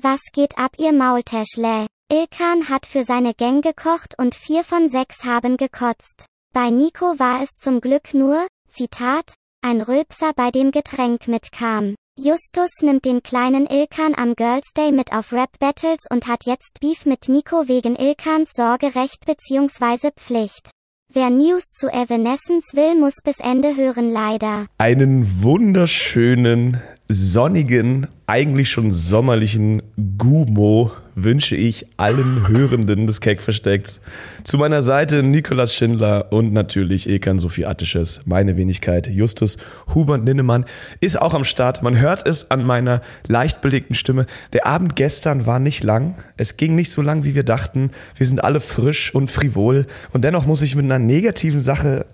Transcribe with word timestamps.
Was 0.00 0.20
geht 0.32 0.56
ab 0.56 0.76
ihr 0.78 0.92
Maultäschle? 0.92 1.88
Ilkan 2.08 2.68
hat 2.68 2.86
für 2.86 3.02
seine 3.02 3.34
Gang 3.34 3.64
gekocht 3.64 4.14
und 4.16 4.36
vier 4.36 4.62
von 4.62 4.88
sechs 4.88 5.24
haben 5.24 5.56
gekotzt. 5.56 6.26
Bei 6.54 6.70
Nico 6.70 7.18
war 7.18 7.42
es 7.42 7.56
zum 7.58 7.80
Glück 7.80 8.14
nur, 8.14 8.46
Zitat, 8.68 9.34
ein 9.60 9.80
Rülpser 9.80 10.32
bei 10.36 10.52
dem 10.52 10.70
Getränk 10.70 11.26
mitkam. 11.26 11.96
Justus 12.16 12.70
nimmt 12.80 13.06
den 13.06 13.24
kleinen 13.24 13.66
Ilkan 13.66 14.14
am 14.14 14.36
Girls 14.36 14.68
Day 14.76 14.92
mit 14.92 15.12
auf 15.12 15.32
Rap 15.32 15.58
Battles 15.58 16.04
und 16.10 16.28
hat 16.28 16.46
jetzt 16.46 16.78
Beef 16.80 17.04
mit 17.04 17.28
Nico 17.28 17.66
wegen 17.66 17.96
Ilkans 17.96 18.52
Sorgerecht 18.54 19.26
bzw. 19.26 20.12
Pflicht. 20.16 20.70
Wer 21.12 21.30
News 21.30 21.64
zu 21.72 21.88
Evanescence 21.88 22.74
will, 22.74 22.94
muss 22.94 23.14
bis 23.24 23.40
Ende 23.40 23.74
hören 23.74 24.10
leider. 24.10 24.66
Einen 24.78 25.42
wunderschönen, 25.42 26.82
sonnigen, 27.08 28.06
eigentlich 28.26 28.70
schon 28.70 28.92
sommerlichen 28.92 29.82
Gumo 30.18 30.92
wünsche 31.14 31.56
ich 31.56 31.86
allen 31.96 32.46
Hörenden 32.48 33.06
des 33.06 33.22
Keck 33.22 33.40
versteckt. 33.40 34.00
Zu 34.44 34.58
meiner 34.58 34.82
Seite 34.82 35.22
Nikolas 35.22 35.74
Schindler 35.74 36.30
und 36.32 36.52
natürlich 36.52 37.08
Ilkan 37.08 37.38
Sophie 37.38 37.64
Attisches, 37.64 38.20
meine 38.26 38.58
Wenigkeit 38.58 39.08
Justus 39.08 39.56
Hubert 39.94 40.22
Ninnemann 40.24 40.66
ist 41.00 41.20
auch 41.20 41.32
am 41.32 41.44
Start. 41.44 41.82
Man 41.82 41.98
hört 41.98 42.26
es 42.28 42.50
an 42.50 42.62
meiner 42.62 43.00
leicht 43.26 43.62
belegten 43.62 43.94
Stimme. 43.94 44.26
Der 44.52 44.66
Abend 44.66 44.94
gestern 44.94 45.46
war 45.46 45.58
nicht 45.58 45.82
lang. 45.82 46.14
Es 46.36 46.58
ging 46.58 46.76
nicht 46.76 46.90
so 46.90 47.00
lang, 47.00 47.24
wie 47.24 47.34
wir 47.34 47.44
dachten. 47.44 47.90
Wir 48.16 48.26
sind 48.26 48.44
alle 48.44 48.60
frisch 48.60 49.14
und 49.14 49.30
frivol. 49.30 49.86
Und 50.12 50.24
dennoch 50.24 50.44
muss 50.44 50.60
ich 50.60 50.76
mit 50.76 50.84
einer 50.84 50.98
negativen 50.98 51.62
Sache, 51.62 52.04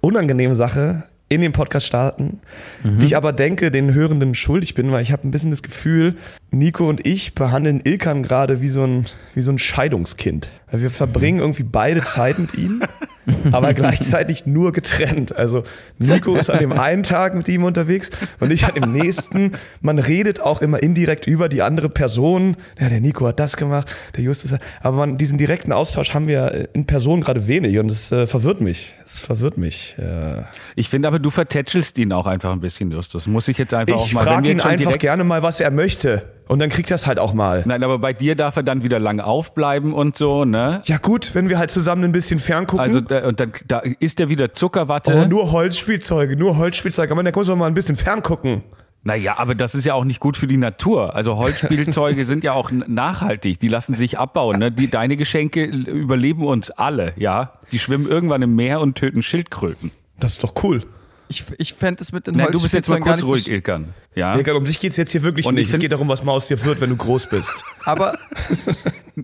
unangenehmen 0.00 0.56
Sache 0.56 1.04
in 1.32 1.40
den 1.40 1.52
Podcast 1.52 1.86
starten, 1.86 2.40
mhm. 2.82 2.98
die 2.98 3.06
ich 3.06 3.16
aber 3.16 3.32
denke, 3.32 3.70
den 3.70 3.94
Hörenden 3.94 4.34
schuldig 4.34 4.74
bin, 4.74 4.92
weil 4.92 5.02
ich 5.02 5.12
habe 5.12 5.26
ein 5.26 5.30
bisschen 5.30 5.50
das 5.50 5.62
Gefühl, 5.62 6.16
Nico 6.54 6.86
und 6.86 7.06
ich 7.06 7.34
behandeln 7.34 7.80
Ilkan 7.82 8.22
gerade 8.22 8.60
wie 8.60 8.68
so 8.68 8.84
ein, 8.84 9.06
wie 9.34 9.40
so 9.40 9.50
ein 9.50 9.58
Scheidungskind. 9.58 10.50
Wir 10.70 10.90
verbringen 10.90 11.38
irgendwie 11.38 11.62
beide 11.62 12.02
Zeit 12.02 12.38
mit 12.38 12.54
ihm, 12.54 12.82
aber 13.52 13.72
gleichzeitig 13.72 14.44
nur 14.44 14.72
getrennt. 14.72 15.34
Also 15.34 15.64
Nico 15.98 16.36
ist 16.36 16.50
an 16.50 16.58
dem 16.58 16.72
einen 16.72 17.04
Tag 17.04 17.34
mit 17.34 17.48
ihm 17.48 17.64
unterwegs 17.64 18.10
und 18.38 18.50
ich 18.50 18.66
an 18.66 18.74
dem 18.74 18.92
nächsten. 18.92 19.52
Man 19.80 19.98
redet 19.98 20.40
auch 20.40 20.60
immer 20.60 20.82
indirekt 20.82 21.26
über 21.26 21.48
die 21.48 21.62
andere 21.62 21.88
Person. 21.88 22.56
Ja, 22.78 22.90
der 22.90 23.00
Nico 23.00 23.26
hat 23.26 23.40
das 23.40 23.56
gemacht, 23.56 23.90
der 24.16 24.24
Justus. 24.24 24.52
Hat, 24.52 24.60
aber 24.82 24.98
man, 24.98 25.16
diesen 25.16 25.38
direkten 25.38 25.72
Austausch 25.72 26.12
haben 26.12 26.28
wir 26.28 26.68
in 26.74 26.84
Person 26.84 27.22
gerade 27.22 27.46
wenig 27.46 27.78
und 27.78 27.90
es 27.90 28.12
äh, 28.12 28.26
verwirrt 28.26 28.60
mich. 28.60 28.94
Es 29.04 29.20
verwirrt 29.20 29.56
mich. 29.56 29.96
Äh. 29.98 30.42
Ich 30.76 30.90
finde 30.90 31.08
aber, 31.08 31.18
du 31.18 31.30
vertätschelst 31.30 31.96
ihn 31.96 32.12
auch 32.12 32.26
einfach 32.26 32.52
ein 32.52 32.60
bisschen, 32.60 32.90
Justus. 32.90 33.26
Muss 33.26 33.48
ich 33.48 33.56
jetzt 33.56 33.72
einfach 33.72 33.94
ich 33.94 34.00
auch 34.00 34.12
mal. 34.12 34.20
Ich 34.20 34.26
frage 34.26 34.50
ihn 34.50 34.60
einfach 34.60 34.98
gerne 34.98 35.24
mal, 35.24 35.42
was 35.42 35.60
er 35.60 35.70
möchte. 35.70 36.22
Und 36.48 36.58
dann 36.58 36.68
kriegt 36.68 36.90
das 36.90 37.06
halt 37.06 37.18
auch 37.18 37.32
mal. 37.32 37.62
Nein, 37.66 37.82
aber 37.82 37.98
bei 37.98 38.12
dir 38.12 38.34
darf 38.34 38.56
er 38.56 38.62
dann 38.62 38.82
wieder 38.82 38.98
lang 38.98 39.20
aufbleiben 39.20 39.92
und 39.92 40.16
so, 40.16 40.44
ne? 40.44 40.80
Ja 40.84 40.98
gut, 40.98 41.34
wenn 41.34 41.48
wir 41.48 41.58
halt 41.58 41.70
zusammen 41.70 42.04
ein 42.04 42.12
bisschen 42.12 42.38
ferngucken. 42.40 42.84
Also 42.84 43.00
da, 43.00 43.26
und 43.26 43.40
dann 43.40 43.52
da 43.66 43.78
ist 43.78 44.20
er 44.20 44.28
wieder 44.28 44.52
Zuckerwatte. 44.52 45.22
Oh, 45.24 45.28
nur 45.28 45.52
Holzspielzeuge, 45.52 46.36
nur 46.36 46.58
Holzspielzeuge. 46.58 47.12
Aber 47.12 47.22
da 47.22 47.30
muss 47.34 47.48
man 47.48 47.58
mal 47.58 47.66
ein 47.66 47.74
bisschen 47.74 47.96
ferngucken. 47.96 48.62
Naja, 49.04 49.34
aber 49.38 49.54
das 49.54 49.74
ist 49.74 49.84
ja 49.84 49.94
auch 49.94 50.04
nicht 50.04 50.20
gut 50.20 50.36
für 50.36 50.46
die 50.46 50.56
Natur. 50.56 51.16
Also 51.16 51.36
Holzspielzeuge 51.36 52.24
sind 52.26 52.44
ja 52.44 52.52
auch 52.52 52.70
nachhaltig, 52.70 53.58
die 53.58 53.68
lassen 53.68 53.96
sich 53.96 54.18
abbauen. 54.18 54.58
Ne? 54.58 54.70
Die, 54.70 54.88
deine 54.88 55.16
Geschenke 55.16 55.64
überleben 55.64 56.46
uns 56.46 56.70
alle, 56.70 57.12
ja. 57.16 57.54
Die 57.72 57.80
schwimmen 57.80 58.08
irgendwann 58.08 58.42
im 58.42 58.54
Meer 58.54 58.80
und 58.80 58.94
töten 58.94 59.22
Schildkröten. 59.22 59.90
Das 60.20 60.34
ist 60.34 60.44
doch 60.44 60.54
cool. 60.62 60.82
Ich, 61.28 61.44
ich 61.58 61.74
fände 61.74 62.02
es 62.02 62.12
mit 62.12 62.26
den 62.26 62.36
Nein, 62.36 62.48
Du 62.52 62.60
bist 62.60 62.74
jetzt 62.74 62.88
mal 62.88 63.00
kurz 63.00 63.22
ruhig, 63.22 63.48
Ilkan. 63.50 63.94
Ja? 64.14 64.34
Ilkan, 64.36 64.56
um 64.56 64.64
dich 64.64 64.80
geht 64.80 64.90
es 64.90 64.96
jetzt 64.96 65.12
hier 65.12 65.22
wirklich 65.22 65.46
und 65.46 65.54
nicht. 65.54 65.72
Es 65.72 65.78
geht 65.78 65.92
darum, 65.92 66.08
was 66.08 66.22
mal 66.22 66.32
aus 66.32 66.48
dir 66.48 66.62
wird, 66.64 66.80
wenn 66.80 66.90
du 66.90 66.96
groß 66.96 67.28
bist. 67.28 67.64
Aber 67.84 68.18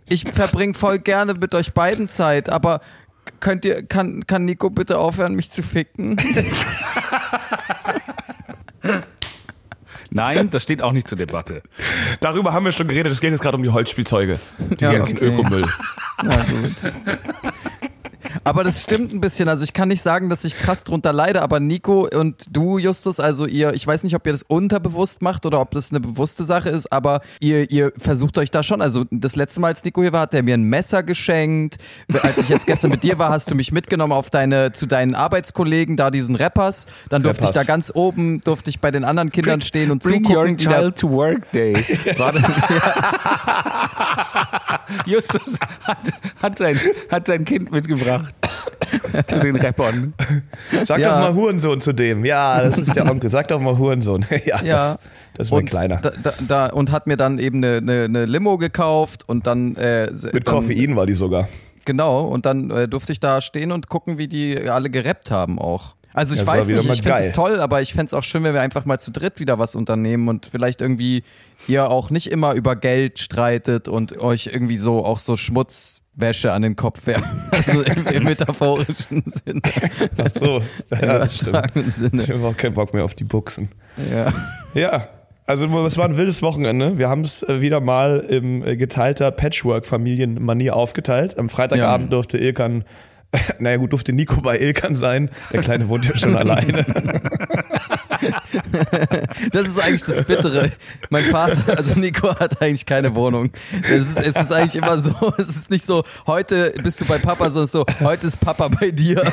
ich 0.06 0.24
verbringe 0.24 0.74
voll 0.74 0.98
gerne 0.98 1.34
mit 1.34 1.54
euch 1.54 1.72
beiden 1.72 2.08
Zeit, 2.08 2.48
aber 2.50 2.80
könnt 3.40 3.64
ihr, 3.64 3.82
kann, 3.86 4.26
kann 4.26 4.44
Nico 4.44 4.70
bitte 4.70 4.98
aufhören, 4.98 5.34
mich 5.34 5.50
zu 5.50 5.62
ficken? 5.62 6.16
Nein, 10.10 10.50
das 10.50 10.62
steht 10.62 10.82
auch 10.82 10.92
nicht 10.92 11.08
zur 11.08 11.18
Debatte. 11.18 11.62
Darüber 12.20 12.52
haben 12.52 12.64
wir 12.64 12.72
schon 12.72 12.88
geredet. 12.88 13.12
Es 13.12 13.20
geht 13.20 13.30
jetzt 13.30 13.42
gerade 13.42 13.56
um 13.56 13.62
die 13.62 13.68
Holzspielzeuge. 13.68 14.40
Diese 14.58 14.92
ja, 14.92 14.98
ganzen 14.98 15.16
okay. 15.18 15.26
Ökomüll. 15.26 15.66
Na 16.22 16.36
gut. 16.44 16.74
Aber 18.44 18.64
das 18.64 18.82
stimmt 18.82 19.12
ein 19.12 19.20
bisschen. 19.20 19.48
Also 19.48 19.64
ich 19.64 19.72
kann 19.72 19.88
nicht 19.88 20.02
sagen, 20.02 20.28
dass 20.28 20.44
ich 20.44 20.54
krass 20.54 20.84
drunter 20.84 21.12
leide, 21.12 21.42
aber 21.42 21.60
Nico 21.60 22.08
und 22.08 22.46
du, 22.50 22.78
Justus, 22.78 23.20
also 23.20 23.46
ihr, 23.46 23.74
ich 23.74 23.86
weiß 23.86 24.04
nicht, 24.04 24.14
ob 24.14 24.26
ihr 24.26 24.32
das 24.32 24.42
unterbewusst 24.42 25.22
macht 25.22 25.46
oder 25.46 25.60
ob 25.60 25.70
das 25.72 25.90
eine 25.90 26.00
bewusste 26.00 26.44
Sache 26.44 26.70
ist, 26.70 26.92
aber 26.92 27.20
ihr, 27.40 27.70
ihr 27.70 27.92
versucht 27.96 28.38
euch 28.38 28.50
da 28.50 28.62
schon. 28.62 28.82
Also 28.82 29.04
das 29.10 29.36
letzte 29.36 29.60
Mal, 29.60 29.68
als 29.68 29.84
Nico 29.84 30.02
hier 30.02 30.12
war, 30.12 30.22
hat 30.22 30.34
er 30.34 30.42
mir 30.42 30.54
ein 30.54 30.64
Messer 30.64 31.02
geschenkt. 31.02 31.76
Als 32.22 32.38
ich 32.38 32.48
jetzt 32.48 32.66
gestern 32.66 32.90
mit 32.90 33.02
dir 33.02 33.18
war, 33.18 33.30
hast 33.30 33.50
du 33.50 33.54
mich 33.54 33.72
mitgenommen 33.72 34.12
auf 34.12 34.30
deine, 34.30 34.72
zu 34.72 34.86
deinen 34.86 35.14
Arbeitskollegen, 35.14 35.96
da 35.96 36.10
diesen 36.10 36.36
Rappers. 36.36 36.86
Dann 37.08 37.22
durfte 37.22 37.42
Rappers. 37.42 37.56
ich 37.56 37.66
da 37.66 37.72
ganz 37.72 37.92
oben, 37.94 38.42
durfte 38.44 38.70
ich 38.70 38.80
bei 38.80 38.90
den 38.90 39.04
anderen 39.04 39.30
Kindern 39.30 39.58
bring, 39.58 39.66
stehen 39.66 39.90
und 39.90 40.02
bring 40.02 40.24
zugucken. 40.24 40.52
Your 40.52 40.56
child 40.56 40.96
to 40.98 41.10
work 41.10 41.50
day. 41.52 41.74
Warte, 42.16 42.42
Justus 45.06 45.58
hat, 45.84 46.12
hat, 46.42 46.58
sein, 46.58 46.78
hat 47.10 47.26
sein 47.26 47.44
Kind 47.44 47.70
mitgebracht. 47.70 48.34
Zu 49.26 49.40
den 49.40 49.56
Rappern. 49.56 50.14
Sag 50.84 51.00
ja. 51.00 51.08
doch 51.08 51.20
mal 51.20 51.34
Hurensohn 51.34 51.80
zu 51.80 51.92
dem. 51.92 52.24
Ja, 52.24 52.62
das 52.62 52.78
ist 52.78 52.94
der 52.94 53.10
Onkel. 53.10 53.30
Sag 53.30 53.48
doch 53.48 53.60
mal 53.60 53.76
Hurensohn. 53.76 54.24
ja, 54.46 54.62
ja. 54.62 54.62
das, 54.62 54.98
das 55.34 55.46
ist 55.48 55.52
mein 55.52 55.66
Kleiner. 55.66 55.96
Da, 55.96 56.12
da, 56.22 56.32
da, 56.46 56.66
und 56.66 56.90
hat 56.90 57.06
mir 57.06 57.16
dann 57.16 57.38
eben 57.38 57.58
eine, 57.58 57.78
eine, 57.78 58.04
eine 58.04 58.24
Limo 58.26 58.58
gekauft 58.58 59.28
und 59.28 59.46
dann. 59.46 59.76
Äh, 59.76 60.10
Mit 60.10 60.34
dann, 60.34 60.44
Koffein 60.44 60.96
war 60.96 61.06
die 61.06 61.14
sogar. 61.14 61.48
Genau, 61.84 62.26
und 62.26 62.44
dann 62.44 62.70
äh, 62.70 62.86
durfte 62.86 63.12
ich 63.12 63.20
da 63.20 63.40
stehen 63.40 63.72
und 63.72 63.88
gucken, 63.88 64.18
wie 64.18 64.28
die 64.28 64.68
alle 64.68 64.90
gerappt 64.90 65.30
haben 65.30 65.58
auch. 65.58 65.94
Also 66.12 66.34
ich 66.34 66.40
das 66.40 66.48
weiß 66.48 66.66
nicht, 66.68 66.90
ich 66.90 67.02
finde 67.02 67.20
es 67.20 67.32
toll, 67.32 67.60
aber 67.60 67.80
ich 67.80 67.92
fände 67.92 68.06
es 68.06 68.14
auch 68.14 68.22
schön, 68.22 68.42
wenn 68.42 68.52
wir 68.52 68.60
einfach 68.60 68.84
mal 68.84 68.98
zu 68.98 69.10
dritt 69.12 69.40
wieder 69.40 69.58
was 69.58 69.74
unternehmen 69.74 70.28
und 70.28 70.46
vielleicht 70.46 70.80
irgendwie 70.80 71.22
ihr 71.68 71.88
auch 71.90 72.10
nicht 72.10 72.30
immer 72.30 72.54
über 72.54 72.76
Geld 72.76 73.18
streitet 73.18 73.88
und 73.88 74.18
euch 74.18 74.48
irgendwie 74.52 74.76
so 74.76 75.04
auch 75.04 75.18
so 75.18 75.36
Schmutzwäsche 76.18 76.52
an 76.52 76.62
den 76.62 76.76
Kopf 76.76 77.06
werfen. 77.06 77.42
Also 77.50 77.82
im, 77.82 78.06
im 78.06 78.22
metaphorischen 78.22 79.24
Sinne. 79.26 79.60
Ach 80.16 80.28
so, 80.30 80.62
ja, 80.90 81.18
das 81.18 81.36
stimmt. 81.36 81.72
Sinne. 81.88 82.22
Ich 82.22 82.30
habe 82.30 82.46
auch 82.46 82.56
keinen 82.56 82.74
Bock 82.74 82.94
mehr 82.94 83.04
auf 83.04 83.14
die 83.14 83.24
Buchsen. 83.24 83.68
Ja. 84.12 84.32
Ja. 84.74 85.08
Also 85.44 85.66
es 85.86 85.96
war 85.96 86.04
ein 86.04 86.16
wildes 86.16 86.42
Wochenende. 86.42 86.98
Wir 86.98 87.08
haben 87.08 87.22
es 87.22 87.42
äh, 87.42 87.60
wieder 87.60 87.80
mal 87.80 88.20
im 88.20 88.62
äh, 88.62 88.76
geteilter 88.76 89.32
Patchwork-Familienmanier 89.32 90.76
aufgeteilt. 90.76 91.36
Am 91.36 91.48
Freitagabend 91.48 92.08
ja. 92.08 92.10
durfte 92.10 92.38
Ilkan 92.38 92.84
naja 93.58 93.76
gut, 93.76 93.92
durfte 93.92 94.12
Nico 94.12 94.40
bei 94.40 94.58
Ilkan 94.58 94.94
sein. 94.94 95.30
Der 95.52 95.60
Kleine 95.60 95.88
wohnt 95.88 96.06
ja 96.06 96.16
schon 96.16 96.36
alleine. 96.36 96.86
Das 99.52 99.66
ist 99.66 99.78
eigentlich 99.78 100.02
das 100.02 100.24
Bittere. 100.24 100.72
Mein 101.10 101.24
Vater, 101.24 101.76
also 101.76 101.98
Nico 101.98 102.28
hat 102.28 102.60
eigentlich 102.60 102.86
keine 102.86 103.14
Wohnung. 103.14 103.50
Es 103.82 104.10
ist, 104.10 104.18
es 104.18 104.36
ist 104.36 104.52
eigentlich 104.52 104.76
immer 104.76 104.98
so, 104.98 105.32
es 105.38 105.48
ist 105.48 105.70
nicht 105.70 105.84
so, 105.84 106.04
heute 106.26 106.72
bist 106.82 107.00
du 107.00 107.04
bei 107.04 107.18
Papa, 107.18 107.50
sondern 107.50 107.68
so, 107.68 107.86
heute 108.00 108.26
ist 108.26 108.38
Papa 108.40 108.68
bei 108.68 108.90
dir. 108.90 109.22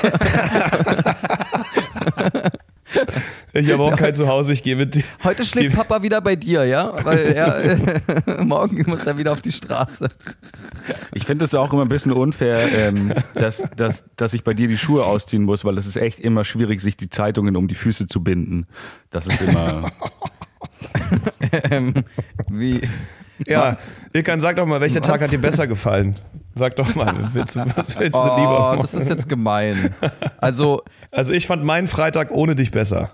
Ich 3.54 3.72
habe 3.72 3.84
auch 3.84 3.92
ja, 3.92 3.96
kein 3.96 4.14
Zuhause, 4.14 4.52
ich 4.54 4.64
gehe 4.64 4.76
mit 4.76 4.96
dir. 4.96 5.04
Heute 5.24 5.46
schläft 5.46 5.76
Papa 5.76 6.04
wieder 6.04 6.22
bei 6.22 6.36
dir, 6.36 6.66
ja? 6.66 6.94
Weil 7.04 7.20
er, 7.34 8.44
morgen 8.44 8.84
muss 8.90 9.06
er 9.06 9.18
wieder 9.18 9.32
auf 9.32 9.42
die 9.42 9.52
Straße. 9.52 10.10
Ich 11.14 11.26
finde 11.26 11.46
es 11.46 11.56
auch 11.56 11.72
immer 11.74 11.84
ein 11.84 11.90
bisschen 11.90 12.12
unfair, 12.12 12.60
ähm, 12.74 13.14
dass, 13.34 13.64
dass, 13.76 14.04
dass 14.16 14.34
ich 14.34 14.44
bei 14.44 14.54
dir 14.54 14.68
die 14.68 14.78
Schuhe 14.78 15.06
ausziehen 15.06 15.44
muss, 15.44 15.66
weil 15.66 15.78
es 15.78 15.86
ist 15.86 15.98
echt 15.98 16.20
immer 16.20 16.46
schwierig, 16.46 16.82
sich 16.82 16.98
die 16.98 17.10
Zeitungen 17.10 17.56
um 17.56 17.68
die 17.68 17.76
Füße 17.76 18.08
zu 18.08 18.24
binden. 18.24 18.68
Das 19.10 19.28
ist 19.28 19.42
immer. 19.42 19.90
ähm, 21.70 21.94
wie? 22.50 22.82
Ja, 23.46 23.78
Ilkan, 24.14 24.40
sag 24.40 24.56
doch 24.56 24.66
mal, 24.66 24.80
welcher 24.80 25.02
Was? 25.02 25.08
Tag 25.08 25.22
hat 25.22 25.32
dir 25.32 25.42
besser 25.42 25.68
gefallen? 25.68 26.16
Sag 26.56 26.76
doch 26.78 26.96
mal, 26.96 27.30
willst 27.34 27.56
du, 27.56 27.66
was 27.76 28.00
willst 28.00 28.16
du 28.16 28.20
oh, 28.20 28.38
lieber? 28.38 28.78
Das 28.82 28.94
ist 28.94 29.10
jetzt 29.10 29.28
gemein. 29.28 29.94
Also, 30.38 30.84
also 31.12 31.34
ich 31.34 31.48
fand 31.48 31.64
meinen 31.64 31.88
Freitag 31.88 32.32
ohne 32.32 32.56
dich 32.56 32.72
besser. 32.72 33.12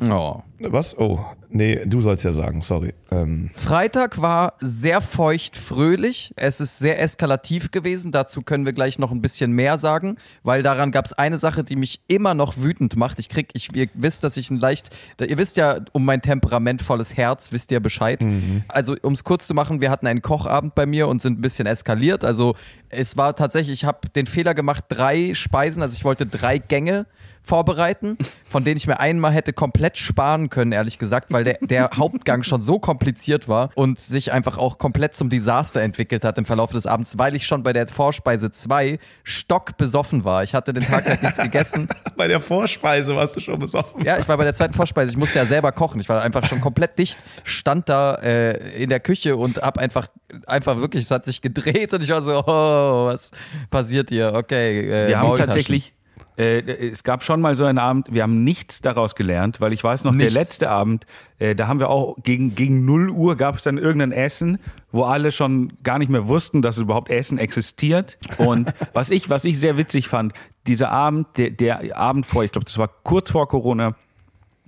Oh. 0.00 0.42
Was? 0.60 0.98
Oh, 0.98 1.24
nee, 1.50 1.84
du 1.86 2.00
sollst 2.00 2.24
ja 2.24 2.32
sagen, 2.32 2.62
sorry. 2.62 2.92
Ähm. 3.12 3.50
Freitag 3.54 4.20
war 4.20 4.54
sehr 4.60 5.00
feucht 5.00 5.56
fröhlich. 5.56 6.32
Es 6.34 6.60
ist 6.60 6.80
sehr 6.80 7.00
eskalativ 7.00 7.70
gewesen. 7.70 8.10
Dazu 8.10 8.42
können 8.42 8.66
wir 8.66 8.72
gleich 8.72 8.98
noch 8.98 9.12
ein 9.12 9.22
bisschen 9.22 9.52
mehr 9.52 9.78
sagen, 9.78 10.16
weil 10.42 10.64
daran 10.64 10.90
gab 10.90 11.04
es 11.04 11.12
eine 11.12 11.38
Sache, 11.38 11.62
die 11.62 11.76
mich 11.76 12.00
immer 12.08 12.34
noch 12.34 12.56
wütend 12.56 12.96
macht. 12.96 13.20
Ich 13.20 13.28
krieg, 13.28 13.50
ich, 13.52 13.74
ihr 13.74 13.88
wisst, 13.94 14.24
dass 14.24 14.36
ich 14.36 14.50
ein 14.50 14.56
leicht, 14.56 14.90
ihr 15.20 15.38
wisst 15.38 15.58
ja 15.58 15.78
um 15.92 16.04
mein 16.04 16.22
temperamentvolles 16.22 17.16
Herz, 17.16 17.52
wisst 17.52 17.70
ihr 17.70 17.80
Bescheid. 17.80 18.24
Mhm. 18.24 18.64
Also, 18.66 18.96
um 19.02 19.12
es 19.12 19.22
kurz 19.22 19.46
zu 19.46 19.54
machen, 19.54 19.80
wir 19.80 19.90
hatten 19.90 20.08
einen 20.08 20.22
Kochabend 20.22 20.74
bei 20.74 20.86
mir 20.86 21.06
und 21.06 21.22
sind 21.22 21.38
ein 21.38 21.42
bisschen 21.42 21.66
eskaliert. 21.66 22.24
Also, 22.24 22.56
es 22.88 23.16
war 23.16 23.36
tatsächlich, 23.36 23.82
ich 23.82 23.84
habe 23.84 24.08
den 24.08 24.26
Fehler 24.26 24.54
gemacht, 24.54 24.86
drei 24.88 25.34
Speisen, 25.34 25.82
also 25.82 25.94
ich 25.94 26.04
wollte 26.04 26.26
drei 26.26 26.58
Gänge 26.58 27.06
vorbereiten, 27.42 28.16
von 28.44 28.64
denen 28.64 28.76
ich 28.76 28.86
mir 28.86 29.00
einmal 29.00 29.32
hätte 29.32 29.52
komplett 29.52 29.96
sparen 29.96 30.50
können, 30.50 30.72
ehrlich 30.72 30.98
gesagt, 30.98 31.32
weil 31.32 31.44
der, 31.44 31.58
der 31.60 31.90
Hauptgang 31.96 32.42
schon 32.42 32.62
so 32.62 32.78
kompliziert 32.78 33.48
war 33.48 33.70
und 33.74 33.98
sich 33.98 34.32
einfach 34.32 34.58
auch 34.58 34.78
komplett 34.78 35.14
zum 35.14 35.28
Desaster 35.28 35.80
entwickelt 35.80 36.24
hat 36.24 36.38
im 36.38 36.44
Verlauf 36.44 36.72
des 36.72 36.86
Abends, 36.86 37.18
weil 37.18 37.34
ich 37.34 37.46
schon 37.46 37.62
bei 37.62 37.72
der 37.72 37.86
Vorspeise 37.86 38.50
2 38.50 38.98
stockbesoffen 39.24 40.24
war. 40.24 40.42
Ich 40.42 40.54
hatte 40.54 40.72
den 40.72 40.84
Tag 40.84 41.08
halt 41.08 41.22
nichts 41.22 41.38
gegessen. 41.38 41.88
Bei 42.16 42.26
der 42.26 42.40
Vorspeise 42.40 43.14
warst 43.14 43.36
du 43.36 43.40
schon 43.40 43.58
besoffen. 43.58 44.04
Ja, 44.04 44.18
ich 44.18 44.26
war 44.26 44.36
bei 44.36 44.44
der 44.44 44.52
zweiten 44.52 44.74
Vorspeise. 44.74 45.12
Ich 45.12 45.16
musste 45.16 45.38
ja 45.38 45.46
selber 45.46 45.70
kochen. 45.70 46.00
Ich 46.00 46.08
war 46.08 46.20
einfach 46.20 46.44
schon 46.44 46.60
komplett 46.60 46.98
dicht, 46.98 47.16
stand 47.44 47.88
da 47.88 48.16
äh, 48.16 48.82
in 48.82 48.88
der 48.88 48.98
Küche 48.98 49.36
und 49.36 49.58
hab 49.58 49.78
einfach, 49.78 50.08
einfach 50.46 50.78
wirklich, 50.78 51.04
es 51.04 51.10
hat 51.12 51.24
sich 51.24 51.40
gedreht 51.42 51.94
und 51.94 52.02
ich 52.02 52.10
war 52.10 52.22
so, 52.22 52.42
oh, 52.44 53.06
was 53.06 53.30
passiert 53.70 54.08
hier? 54.10 54.32
Okay, 54.34 54.80
äh, 54.80 55.08
Wir 55.08 55.18
haben 55.20 55.36
tatsächlich, 55.36 55.94
äh, 56.36 56.60
es 56.90 57.02
gab 57.02 57.24
schon 57.24 57.40
mal 57.40 57.54
so 57.54 57.64
einen 57.64 57.78
Abend, 57.78 58.12
wir 58.12 58.22
haben 58.22 58.44
nichts 58.44 58.80
daraus 58.80 59.14
gelernt, 59.14 59.60
weil 59.60 59.72
ich 59.72 59.82
weiß 59.82 60.04
noch, 60.04 60.12
Nichts. 60.12 60.32
der 60.32 60.40
letzte 60.40 60.70
Abend, 60.70 61.06
äh, 61.38 61.54
da 61.54 61.68
haben 61.68 61.80
wir 61.80 61.90
auch 61.90 62.16
gegen, 62.22 62.54
gegen 62.54 62.84
0 62.84 63.10
Uhr 63.10 63.36
gab 63.36 63.56
es 63.56 63.62
dann 63.62 63.78
irgendein 63.78 64.12
Essen, 64.12 64.58
wo 64.90 65.04
alle 65.04 65.32
schon 65.32 65.72
gar 65.82 65.98
nicht 65.98 66.10
mehr 66.10 66.28
wussten, 66.28 66.62
dass 66.62 66.78
überhaupt 66.78 67.10
Essen 67.10 67.38
existiert. 67.38 68.18
Und 68.38 68.72
was 68.92 69.10
ich, 69.10 69.30
was 69.30 69.44
ich 69.44 69.58
sehr 69.58 69.76
witzig 69.76 70.08
fand, 70.08 70.32
dieser 70.66 70.90
Abend, 70.90 71.26
der, 71.36 71.50
der 71.50 71.96
Abend 71.96 72.26
vor, 72.26 72.44
ich 72.44 72.52
glaube, 72.52 72.66
das 72.66 72.78
war 72.78 72.88
kurz 73.02 73.30
vor 73.30 73.48
Corona, 73.48 73.94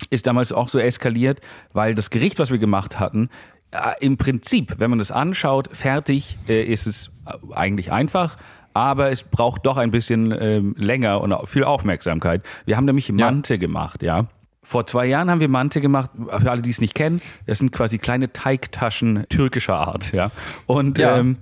ist 0.08 0.26
damals 0.26 0.53
auch 0.53 0.69
so 0.69 0.79
eskaliert, 0.79 1.41
weil 1.73 1.94
das 1.94 2.11
Gericht, 2.11 2.38
was 2.38 2.50
wir 2.50 2.58
gemacht 2.58 2.99
hatten, 2.99 3.29
äh, 3.70 3.93
im 4.00 4.17
Prinzip, 4.17 4.75
wenn 4.79 4.91
man 4.91 4.99
das 4.99 5.12
anschaut, 5.12 5.69
fertig 5.73 6.37
äh, 6.49 6.64
ist 6.64 6.87
es 6.87 7.11
äh, 7.26 7.55
eigentlich 7.55 7.93
einfach. 7.93 8.37
Aber 8.75 9.11
es 9.11 9.22
braucht 9.22 9.67
doch 9.67 9.76
ein 9.76 9.90
bisschen 9.90 10.34
ähm, 10.38 10.75
länger 10.78 11.20
und 11.20 11.34
viel 11.49 11.64
Aufmerksamkeit. 11.64 12.43
Wir 12.67 12.76
haben 12.76 12.84
nämlich 12.84 13.11
Mante 13.12 13.58
gemacht, 13.58 14.02
ja. 14.02 14.26
Vor 14.62 14.87
zwei 14.87 15.06
Jahren 15.06 15.31
haben 15.31 15.40
wir 15.40 15.49
Mante 15.49 15.81
gemacht. 15.81 16.11
Für 16.28 16.50
alle, 16.50 16.62
die 16.62 16.70
es 16.70 16.81
nicht 16.81 16.94
kennen, 16.94 17.20
das 17.46 17.58
sind 17.58 17.72
quasi 17.72 17.99
kleine 17.99 18.32
Teigtaschen 18.32 19.25
türkischer 19.28 19.76
Art, 19.76 20.12
ja. 20.12 20.31
Und 20.67 20.99
Ja. 20.99 21.17
ähm, 21.19 21.38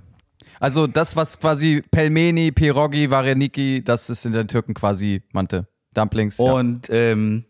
Also 0.61 0.87
das, 0.87 1.15
was 1.15 1.39
quasi 1.39 1.81
Pelmeni, 1.89 2.51
Pierogi, 2.51 3.09
Vareniki, 3.11 3.81
das 3.83 4.09
ist 4.09 4.25
in 4.25 4.31
den 4.33 4.47
Türken 4.47 4.73
quasi 4.73 5.21
Mante. 5.31 5.67
Dumplings. 5.93 6.37
ja. 6.37 6.51
Und 6.51 6.87
ähm, 6.89 7.45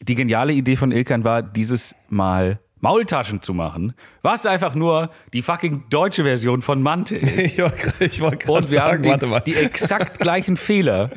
die 0.00 0.14
geniale 0.14 0.52
Idee 0.52 0.76
von 0.76 0.90
Ilkan 0.92 1.24
war, 1.24 1.42
dieses 1.42 1.94
Mal 2.08 2.58
Maultaschen 2.84 3.40
zu 3.40 3.54
machen, 3.54 3.94
was 4.20 4.44
einfach 4.44 4.74
nur 4.74 5.10
die 5.32 5.40
fucking 5.40 5.84
deutsche 5.88 6.22
Version 6.22 6.60
von 6.60 6.82
Mante 6.82 7.16
ist. 7.16 7.54
Ich 7.54 7.58
wollte 7.58 7.76
gerade 7.78 8.04
ich 8.04 8.20
wollt 8.20 8.40
grad 8.40 8.50
Und 8.50 8.70
wir 8.70 8.82
haben 8.82 8.90
sagen, 8.90 9.02
die, 9.02 9.08
warte 9.08 9.26
mal. 9.26 9.40
die 9.40 9.54
exakt 9.56 10.20
gleichen 10.20 10.58
Fehler 10.58 11.10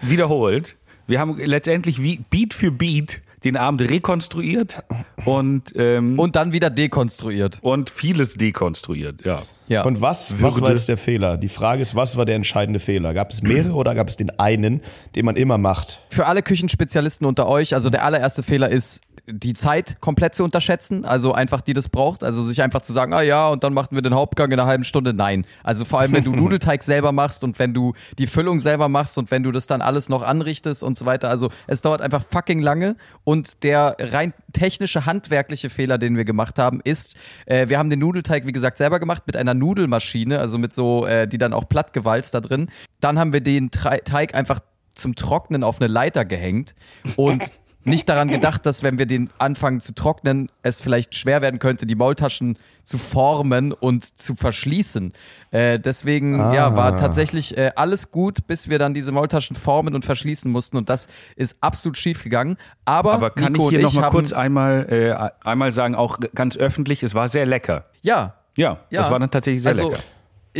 wiederholt. 0.00 0.76
Wir 1.06 1.20
haben 1.20 1.36
letztendlich 1.38 2.02
wie 2.02 2.24
Beat 2.30 2.54
für 2.54 2.72
Beat 2.72 3.20
den 3.44 3.58
Abend 3.58 3.82
rekonstruiert 3.82 4.82
und, 5.26 5.72
ähm, 5.76 6.18
und, 6.18 6.18
Und 6.18 6.36
dann 6.36 6.52
wieder 6.54 6.70
dekonstruiert. 6.70 7.60
vieles 7.90 8.34
dekonstruiert, 8.34 9.24
ja. 9.24 9.42
Ja. 9.68 9.84
Und 9.84 10.00
was, 10.00 10.40
was 10.40 10.60
war 10.60 10.70
jetzt 10.70 10.88
der 10.88 10.96
Fehler? 10.96 11.36
Die 11.36 11.48
Frage 11.48 11.82
ist, 11.82 11.94
was 11.94 12.16
war 12.16 12.24
der 12.24 12.36
entscheidende 12.36 12.80
Fehler? 12.80 13.14
Gab 13.14 13.30
es 13.30 13.42
mehrere 13.42 13.74
oder 13.74 13.94
gab 13.94 14.08
es 14.08 14.16
den 14.16 14.38
einen, 14.38 14.80
den 15.14 15.24
man 15.24 15.36
immer 15.36 15.58
macht? 15.58 16.00
Für 16.10 16.26
alle 16.26 16.42
Küchenspezialisten 16.42 17.26
unter 17.26 17.48
euch, 17.48 17.74
also 17.74 17.90
der 17.90 18.04
allererste 18.04 18.42
Fehler 18.42 18.68
ist, 18.68 19.00
die 19.28 19.54
Zeit 19.54 20.00
komplett 20.00 20.34
zu 20.34 20.44
unterschätzen, 20.44 21.04
also 21.04 21.32
einfach 21.32 21.60
die 21.60 21.72
das 21.72 21.88
braucht, 21.88 22.22
also 22.22 22.42
sich 22.42 22.62
einfach 22.62 22.80
zu 22.82 22.92
sagen, 22.92 23.12
ah 23.12 23.22
ja, 23.22 23.48
und 23.48 23.64
dann 23.64 23.74
machen 23.74 23.88
wir 23.92 24.02
den 24.02 24.14
Hauptgang 24.14 24.52
in 24.52 24.60
einer 24.60 24.68
halben 24.68 24.84
Stunde. 24.84 25.12
Nein. 25.12 25.44
Also 25.64 25.84
vor 25.84 26.00
allem, 26.00 26.12
wenn 26.12 26.24
du 26.24 26.30
Nudelteig 26.36 26.82
selber 26.82 27.12
machst 27.12 27.42
und 27.42 27.58
wenn 27.58 27.74
du 27.74 27.92
die 28.18 28.26
Füllung 28.26 28.60
selber 28.60 28.88
machst 28.88 29.18
und 29.18 29.30
wenn 29.30 29.42
du 29.42 29.50
das 29.50 29.66
dann 29.66 29.82
alles 29.82 30.08
noch 30.08 30.22
anrichtest 30.22 30.82
und 30.82 30.96
so 30.96 31.06
weiter. 31.06 31.28
Also 31.28 31.50
es 31.66 31.80
dauert 31.80 32.02
einfach 32.02 32.24
fucking 32.30 32.60
lange 32.60 32.96
und 33.24 33.64
der 33.64 33.96
rein 33.98 34.32
technische, 34.56 35.04
handwerkliche 35.04 35.68
Fehler, 35.68 35.98
den 35.98 36.16
wir 36.16 36.24
gemacht 36.24 36.58
haben, 36.58 36.80
ist, 36.82 37.14
äh, 37.44 37.68
wir 37.68 37.78
haben 37.78 37.90
den 37.90 37.98
Nudelteig, 37.98 38.46
wie 38.46 38.52
gesagt, 38.52 38.78
selber 38.78 38.98
gemacht 38.98 39.24
mit 39.26 39.36
einer 39.36 39.52
Nudelmaschine, 39.52 40.38
also 40.38 40.56
mit 40.56 40.72
so, 40.72 41.06
äh, 41.06 41.28
die 41.28 41.36
dann 41.36 41.52
auch 41.52 41.68
platt 41.68 41.92
gewalzt 41.92 42.32
da 42.34 42.40
drin. 42.40 42.70
Dann 43.00 43.18
haben 43.18 43.32
wir 43.34 43.42
den 43.42 43.70
Teig 43.70 44.34
einfach 44.34 44.60
zum 44.94 45.14
Trocknen 45.14 45.62
auf 45.62 45.80
eine 45.80 45.92
Leiter 45.92 46.24
gehängt 46.24 46.74
und 47.16 47.44
nicht 47.86 48.08
daran 48.08 48.28
gedacht, 48.28 48.66
dass 48.66 48.82
wenn 48.82 48.98
wir 48.98 49.06
den 49.06 49.30
anfangen 49.38 49.80
zu 49.80 49.94
trocknen, 49.94 50.50
es 50.62 50.80
vielleicht 50.80 51.14
schwer 51.14 51.42
werden 51.42 51.58
könnte, 51.58 51.86
die 51.86 51.94
Maultaschen 51.94 52.58
zu 52.84 52.98
formen 52.98 53.72
und 53.72 54.18
zu 54.18 54.36
verschließen. 54.36 55.12
Äh, 55.50 55.78
deswegen 55.80 56.38
ja, 56.38 56.76
war 56.76 56.96
tatsächlich 56.96 57.56
äh, 57.56 57.72
alles 57.74 58.10
gut, 58.10 58.46
bis 58.46 58.68
wir 58.68 58.78
dann 58.78 58.94
diese 58.94 59.10
Maultaschen 59.12 59.56
formen 59.56 59.94
und 59.94 60.04
verschließen 60.04 60.50
mussten 60.50 60.76
und 60.76 60.88
das 60.88 61.08
ist 61.34 61.56
absolut 61.60 61.96
schief 61.98 62.22
gegangen. 62.22 62.56
Aber, 62.84 63.14
Aber 63.14 63.30
kann 63.30 63.52
Nico 63.52 63.64
ich 63.64 63.70
hier 63.70 63.78
und 63.80 63.84
noch 63.86 63.94
mal 63.94 64.02
haben, 64.02 64.12
kurz 64.12 64.32
einmal, 64.32 64.86
äh, 64.88 65.46
einmal 65.48 65.72
sagen, 65.72 65.94
auch 65.94 66.18
ganz 66.34 66.56
öffentlich, 66.56 67.02
es 67.02 67.14
war 67.14 67.28
sehr 67.28 67.46
lecker. 67.46 67.86
ja, 68.02 68.34
Ja, 68.56 68.78
Ja. 68.90 69.00
das 69.00 69.10
war 69.10 69.18
dann 69.18 69.30
tatsächlich 69.30 69.62
sehr 69.62 69.72
also, 69.72 69.90
lecker. 69.90 70.02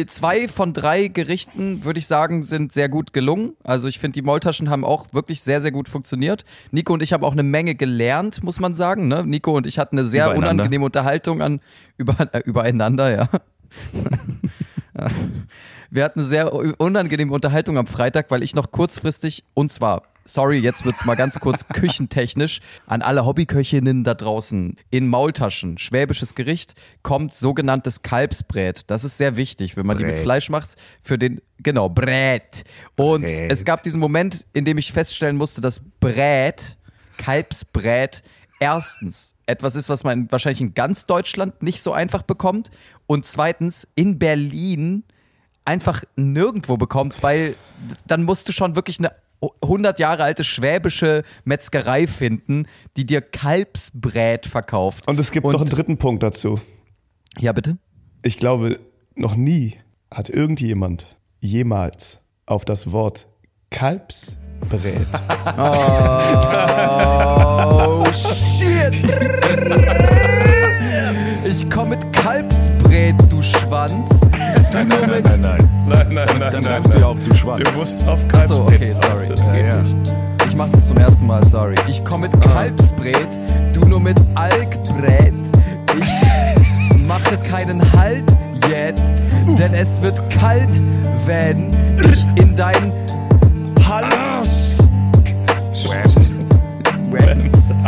Zwei 0.06 0.46
von 0.46 0.74
drei 0.74 1.08
Gerichten, 1.08 1.84
würde 1.84 1.98
ich 1.98 2.06
sagen, 2.06 2.42
sind 2.42 2.70
sehr 2.72 2.90
gut 2.90 3.14
gelungen. 3.14 3.54
Also 3.64 3.88
ich 3.88 3.98
finde, 3.98 4.14
die 4.14 4.22
Maultaschen 4.22 4.68
haben 4.68 4.84
auch 4.84 5.06
wirklich 5.12 5.40
sehr, 5.40 5.62
sehr 5.62 5.72
gut 5.72 5.88
funktioniert. 5.88 6.44
Nico 6.70 6.92
und 6.92 7.02
ich 7.02 7.14
haben 7.14 7.24
auch 7.24 7.32
eine 7.32 7.42
Menge 7.42 7.74
gelernt, 7.74 8.42
muss 8.42 8.60
man 8.60 8.74
sagen. 8.74 9.08
Ne? 9.08 9.24
Nico 9.24 9.56
und 9.56 9.66
ich 9.66 9.78
hatten 9.78 9.98
eine 9.98 10.06
sehr 10.06 10.36
unangenehme 10.36 10.84
Unterhaltung 10.84 11.40
an 11.40 11.60
über, 11.96 12.14
äh, 12.32 12.40
übereinander, 12.44 13.10
ja. 13.10 13.28
Ja. 14.98 15.08
Wir 15.90 16.04
hatten 16.04 16.20
eine 16.20 16.28
sehr 16.28 16.52
unangenehme 16.52 17.32
Unterhaltung 17.32 17.78
am 17.78 17.86
Freitag, 17.86 18.30
weil 18.30 18.42
ich 18.42 18.54
noch 18.54 18.72
kurzfristig, 18.72 19.44
und 19.54 19.70
zwar, 19.70 20.02
sorry, 20.24 20.58
jetzt 20.58 20.84
wird's 20.84 21.04
mal 21.04 21.14
ganz 21.14 21.38
kurz 21.38 21.66
küchentechnisch, 21.72 22.60
an 22.86 23.02
alle 23.02 23.24
Hobbyköchinnen 23.24 24.02
da 24.02 24.14
draußen, 24.14 24.76
in 24.90 25.06
Maultaschen, 25.06 25.78
schwäbisches 25.78 26.34
Gericht, 26.34 26.74
kommt 27.02 27.34
sogenanntes 27.34 28.02
Kalbsbrät. 28.02 28.82
Das 28.88 29.04
ist 29.04 29.16
sehr 29.16 29.36
wichtig, 29.36 29.76
wenn 29.76 29.86
man 29.86 29.96
die 29.96 30.04
mit 30.04 30.16
Brät. 30.16 30.24
Fleisch 30.24 30.50
macht, 30.50 30.74
für 31.00 31.18
den, 31.18 31.40
genau, 31.58 31.88
Brät. 31.88 32.64
Und 32.96 33.22
Brät. 33.22 33.52
es 33.52 33.64
gab 33.64 33.82
diesen 33.84 34.00
Moment, 34.00 34.46
in 34.52 34.64
dem 34.64 34.78
ich 34.78 34.92
feststellen 34.92 35.36
musste, 35.36 35.60
dass 35.60 35.80
Brät, 36.00 36.76
Kalbsbrät, 37.16 38.22
erstens 38.60 39.34
etwas 39.46 39.76
ist, 39.76 39.88
was 39.88 40.04
man 40.04 40.30
wahrscheinlich 40.30 40.60
in 40.60 40.74
ganz 40.74 41.06
Deutschland 41.06 41.62
nicht 41.62 41.82
so 41.82 41.92
einfach 41.92 42.22
bekommt 42.22 42.70
und 43.06 43.24
zweitens 43.24 43.86
in 43.94 44.18
Berlin 44.18 45.04
einfach 45.64 46.04
nirgendwo 46.16 46.76
bekommt, 46.76 47.22
weil 47.22 47.56
dann 48.06 48.22
musst 48.22 48.48
du 48.48 48.52
schon 48.52 48.76
wirklich 48.76 48.98
eine 48.98 49.12
100 49.62 49.98
Jahre 49.98 50.22
alte 50.22 50.44
schwäbische 50.44 51.22
Metzgerei 51.44 52.06
finden, 52.06 52.66
die 52.96 53.04
dir 53.04 53.20
Kalbsbrät 53.20 54.46
verkauft. 54.46 55.06
Und 55.08 55.20
es 55.20 55.30
gibt 55.30 55.44
noch 55.44 55.60
einen 55.60 55.70
dritten 55.70 55.98
Punkt 55.98 56.22
dazu. 56.22 56.60
Ja, 57.38 57.52
bitte? 57.52 57.76
Ich 58.22 58.38
glaube, 58.38 58.80
noch 59.14 59.36
nie 59.36 59.76
hat 60.10 60.30
irgendjemand 60.30 61.06
jemals 61.40 62.20
auf 62.46 62.64
das 62.64 62.92
Wort 62.92 63.26
Kalbsbrät 63.70 64.45
Oh, 67.56 68.04
shit. 68.12 68.94
Ich 71.44 71.70
komme 71.70 71.90
mit 71.96 72.12
Kalbsbrät, 72.12 73.14
du 73.30 73.40
Schwanz. 73.40 74.20
Du 74.72 74.78
nur 74.84 75.06
mit. 75.06 75.24
nein. 75.40 75.70
Nein, 75.86 76.08
nein, 76.12 76.26
nein. 76.38 76.50
Dann 76.52 76.60
greifst 76.60 76.92
du 76.94 76.98
ja 76.98 77.06
auf 77.06 77.18
den 77.22 77.36
Schwanz. 77.36 77.62
Du 77.62 77.78
musst 77.78 78.06
auf 78.08 78.20
Achso, 78.34 78.64
Kalbsbrät. 78.64 78.80
okay, 78.82 78.94
sorry. 78.94 79.26
Das 79.28 79.40
geht 79.52 79.62
Ja, 79.62 79.68
ja. 79.68 79.76
nicht. 79.82 79.96
Ich 80.48 80.56
mach 80.56 80.68
das 80.70 80.88
zum 80.88 80.96
ersten 80.98 81.26
Mal, 81.26 81.46
sorry. 81.46 81.74
Ich 81.86 82.04
komme 82.04 82.28
mit 82.28 82.40
Kalbsbrät, 82.40 83.28
du 83.72 83.80
nur 83.88 84.00
mit 84.00 84.20
Alkbrät. 84.34 85.34
Ich 86.00 87.02
mache 87.06 87.36
keinen 87.48 87.80
Halt 87.92 88.24
jetzt, 88.70 89.24
denn 89.58 89.74
es 89.74 90.02
wird 90.02 90.20
kalt, 90.30 90.82
wenn 91.26 91.72
ich 92.10 92.26
in 92.42 92.56
dein 92.56 92.92
Wens. 97.18 97.70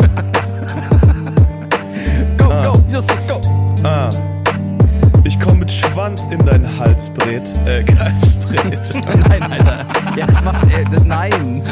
Go, 2.39 2.49
go, 2.49 2.73
Justus, 2.91 3.27
go. 3.27 3.41
Ah. 3.85 4.09
Ich 5.25 5.39
komme 5.41 5.59
mit 5.61 5.71
Schwanz 5.73 6.29
in 6.29 6.45
dein 6.47 6.67
Halsbrät. 6.79 7.43
Äh, 7.67 7.83
Kalbsbrät. 7.85 9.05
Nein, 9.29 9.43
Alter. 9.43 9.87
Jetzt 10.17 10.43
macht 10.45 10.67
er. 10.73 10.89
Nein. 11.05 11.63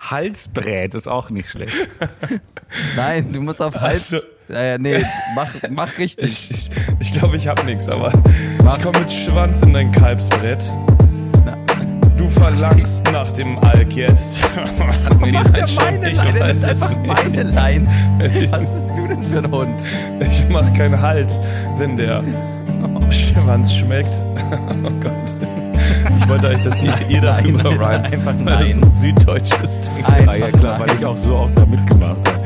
Halsbrät 0.00 0.94
ist 0.94 1.08
auch 1.08 1.30
nicht 1.30 1.48
schlecht. 1.48 1.74
Nein, 2.96 3.32
du 3.32 3.40
musst 3.40 3.60
auf 3.62 3.74
Hals. 3.80 4.12
Also- 4.12 4.26
Äh, 4.50 4.76
nee, 4.78 5.02
mach, 5.34 5.48
mach 5.70 5.96
richtig. 5.98 6.50
Ich, 6.50 6.50
ich, 6.50 6.70
ich 7.00 7.12
glaube, 7.18 7.36
ich 7.38 7.48
habe 7.48 7.64
nichts, 7.64 7.88
aber 7.88 8.12
Mach. 8.62 8.76
ich 8.76 8.82
komme 8.84 8.98
mit 9.00 9.10
Schwanz 9.10 9.62
in 9.62 9.72
dein 9.72 9.90
Kalbsbrett. 9.90 10.70
Du 12.16 12.28
verlangst 12.30 13.02
nach 13.12 13.30
dem 13.32 13.58
Alk 13.58 13.94
jetzt. 13.96 14.38
Hat 15.04 15.18
mir 15.20 15.26
die 15.26 15.32
Mach 15.32 15.44
Line 15.52 15.66
meine 15.76 15.98
nicht, 15.98 16.24
Line, 16.24 16.38
das 16.38 16.56
ist 16.56 16.82
einfach 16.82 16.96
nicht. 16.96 17.06
meine 17.36 17.42
Lines. 17.50 18.16
Was 18.50 18.72
bist 18.74 18.90
du 18.96 19.08
denn 19.08 19.22
für 19.22 19.38
ein 19.38 19.50
Hund? 19.50 19.80
Ich 20.20 20.44
mach 20.48 20.72
keinen 20.74 21.00
Halt, 21.00 21.38
wenn 21.78 21.96
der 21.96 22.22
Schwanz 23.10 23.74
schmeckt. 23.74 24.20
Oh 24.84 24.90
Gott. 25.00 25.12
Ich 26.18 26.28
wollte 26.28 26.48
eigentlich, 26.48 26.62
dass 26.62 26.82
ihr, 26.82 26.94
ihr 27.08 27.20
da 27.20 27.32
Nein, 27.32 27.44
rüber 27.46 27.70
rhymt. 27.70 28.12
einfach 28.12 28.34
weil 28.44 28.56
Das 28.58 28.68
ist 28.68 28.76
nein. 28.76 28.84
ein 28.84 28.90
süddeutsches 28.92 29.80
Ding. 29.80 30.04
Einfach 30.04 30.32
Ah, 30.32 30.36
ja 30.36 30.46
klar, 30.50 30.80
weil 30.80 30.96
ich 30.98 31.04
auch 31.04 31.16
so 31.16 31.34
oft 31.36 31.56
da 31.58 31.66
mitgemacht 31.66 32.18
habe. 32.28 32.40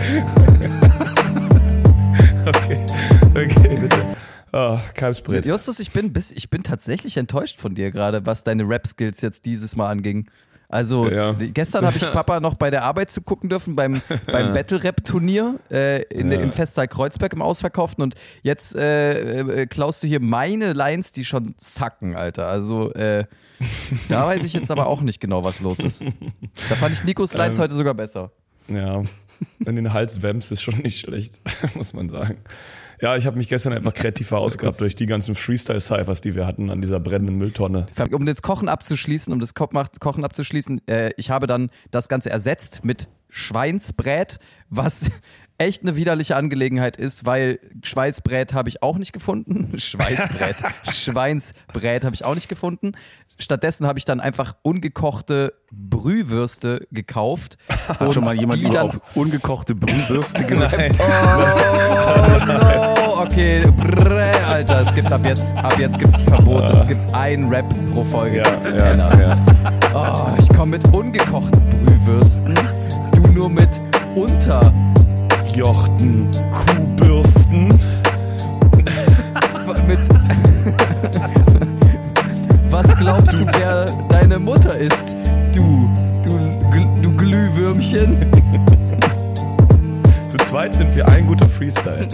Oh, 4.60 4.78
Kalbsbrett. 4.94 5.46
Justus, 5.46 5.78
ich 5.78 5.92
bin, 5.92 6.12
bis, 6.12 6.32
ich 6.32 6.50
bin 6.50 6.62
tatsächlich 6.62 7.16
enttäuscht 7.16 7.58
von 7.60 7.74
dir 7.74 7.90
gerade, 7.90 8.26
was 8.26 8.42
deine 8.42 8.68
Rap-Skills 8.68 9.20
jetzt 9.20 9.44
dieses 9.46 9.76
Mal 9.76 9.88
anging. 9.88 10.28
Also 10.70 11.08
Ja. 11.08 11.32
gestern 11.32 11.86
habe 11.86 11.96
ich 11.96 12.02
Papa 12.12 12.40
noch 12.40 12.56
bei 12.56 12.68
der 12.70 12.84
Arbeit 12.84 13.10
zugucken 13.10 13.48
dürfen 13.48 13.74
beim, 13.76 14.02
beim 14.26 14.52
Battle-Rap-Turnier 14.52 15.58
äh, 15.70 16.02
in, 16.12 16.30
Ja. 16.32 16.40
im 16.40 16.52
Festsaal 16.52 16.88
Kreuzberg 16.88 17.32
im 17.32 17.40
Ausverkauften 17.40 18.02
und 18.02 18.16
jetzt 18.42 18.74
äh, 18.76 19.62
äh, 19.62 19.66
klaust 19.66 20.02
du 20.02 20.06
hier 20.08 20.20
meine 20.20 20.72
Lines, 20.74 21.12
die 21.12 21.24
schon 21.24 21.54
zacken, 21.56 22.16
Alter. 22.16 22.48
Also 22.48 22.92
äh, 22.94 23.24
da 24.08 24.26
weiß 24.26 24.44
ich 24.44 24.52
jetzt 24.52 24.70
aber 24.70 24.88
auch 24.88 25.00
nicht 25.00 25.20
genau, 25.20 25.42
was 25.44 25.60
los 25.60 25.78
ist. 25.78 26.02
Da 26.68 26.74
fand 26.74 26.92
ich 26.94 27.02
Nikos 27.04 27.32
Lines 27.34 27.56
Ähm. 27.56 27.62
heute 27.62 27.74
sogar 27.74 27.94
besser. 27.94 28.30
Ja, 28.68 29.02
in 29.64 29.76
den 29.76 29.92
Hals 29.94 30.20
wämst 30.20 30.52
ist 30.52 30.60
schon 30.62 30.76
nicht 30.78 31.00
schlecht, 31.00 31.40
muss 31.74 31.94
man 31.94 32.10
sagen. 32.10 32.38
Ja, 33.00 33.16
ich 33.16 33.26
habe 33.26 33.36
mich 33.36 33.48
gestern 33.48 33.72
einfach 33.72 33.94
kreativ 33.94 34.28
verausgabt 34.28 34.80
durch 34.80 34.96
die 34.96 35.06
ganzen 35.06 35.34
Freestyle-Cyphers, 35.34 36.20
die 36.20 36.34
wir 36.34 36.46
hatten 36.46 36.70
an 36.70 36.80
dieser 36.80 36.98
brennenden 36.98 37.36
Mülltonne. 37.36 37.86
Um 38.10 38.26
das 38.26 38.42
Kochen 38.42 38.68
abzuschließen, 38.68 39.32
um 39.32 39.40
das 39.40 39.54
Kochen 39.54 40.24
abzuschließen, 40.24 40.80
äh, 40.88 41.10
ich 41.16 41.30
habe 41.30 41.46
dann 41.46 41.70
das 41.90 42.08
Ganze 42.08 42.30
ersetzt 42.30 42.84
mit 42.84 43.08
Schweinsbrät, 43.28 44.38
was 44.68 45.10
echt 45.58 45.82
eine 45.82 45.96
widerliche 45.96 46.36
Angelegenheit 46.36 46.96
ist, 46.96 47.24
weil 47.24 47.60
Schweinsbrät 47.82 48.52
habe 48.52 48.68
ich 48.68 48.82
auch 48.82 48.98
nicht 48.98 49.12
gefunden. 49.12 49.78
Schweißbrät. 49.78 50.56
Schweinsbrät 50.90 52.04
habe 52.04 52.14
ich 52.14 52.24
auch 52.24 52.34
nicht 52.34 52.48
gefunden. 52.48 52.92
Stattdessen 53.38 53.86
habe 53.86 53.98
ich 53.98 54.04
dann 54.04 54.20
einfach 54.20 54.56
ungekochte 54.62 55.54
Brühwürste 55.70 56.86
gekauft. 56.90 57.56
Hat 57.68 58.12
schon 58.12 58.24
mal 58.24 58.34
jemand 58.34 58.60
die 58.60 58.78
auf 58.78 59.00
ungekochte 59.14 59.74
Brühwürste? 59.74 60.42
Nein. 60.54 60.92
Oh 61.00 62.44
no, 62.46 63.22
okay, 63.22 63.62
Brä, 63.76 64.30
Alter, 64.48 64.80
es 64.82 64.94
gibt 64.94 65.12
ab 65.12 65.24
jetzt, 65.24 65.54
ab 65.56 65.78
jetzt 65.78 65.98
gibt's 65.98 66.18
ein 66.18 66.24
Verbot. 66.24 66.68
Es 66.68 66.86
gibt 66.86 67.14
ein 67.14 67.48
Rap 67.48 67.66
pro 67.92 68.02
Folge. 68.02 68.42
Ja, 68.76 68.94
ja, 68.94 69.20
ja. 69.20 69.36
Oh, 69.94 70.36
ich 70.38 70.48
komme 70.48 70.72
mit 70.78 70.92
ungekochten 70.92 71.62
Brühwürsten, 71.70 72.54
du 73.14 73.20
nur 73.32 73.48
mit 73.48 73.80
Jochten, 75.58 76.30
Kuhbürsten. 76.52 77.68
Was 82.80 82.96
glaubst 82.96 83.34
du, 83.40 83.44
wer 83.58 83.86
deine 84.08 84.38
Mutter 84.38 84.78
ist? 84.78 85.16
Du, 85.52 85.90
du, 86.22 86.30
Gl- 86.70 87.02
du 87.02 87.10
Glühwürmchen. 87.16 88.24
Zu 90.28 90.36
zweit 90.36 90.74
sind 90.76 90.94
wir 90.94 91.08
ein 91.08 91.26
guter 91.26 91.48
Freestyle. 91.48 92.06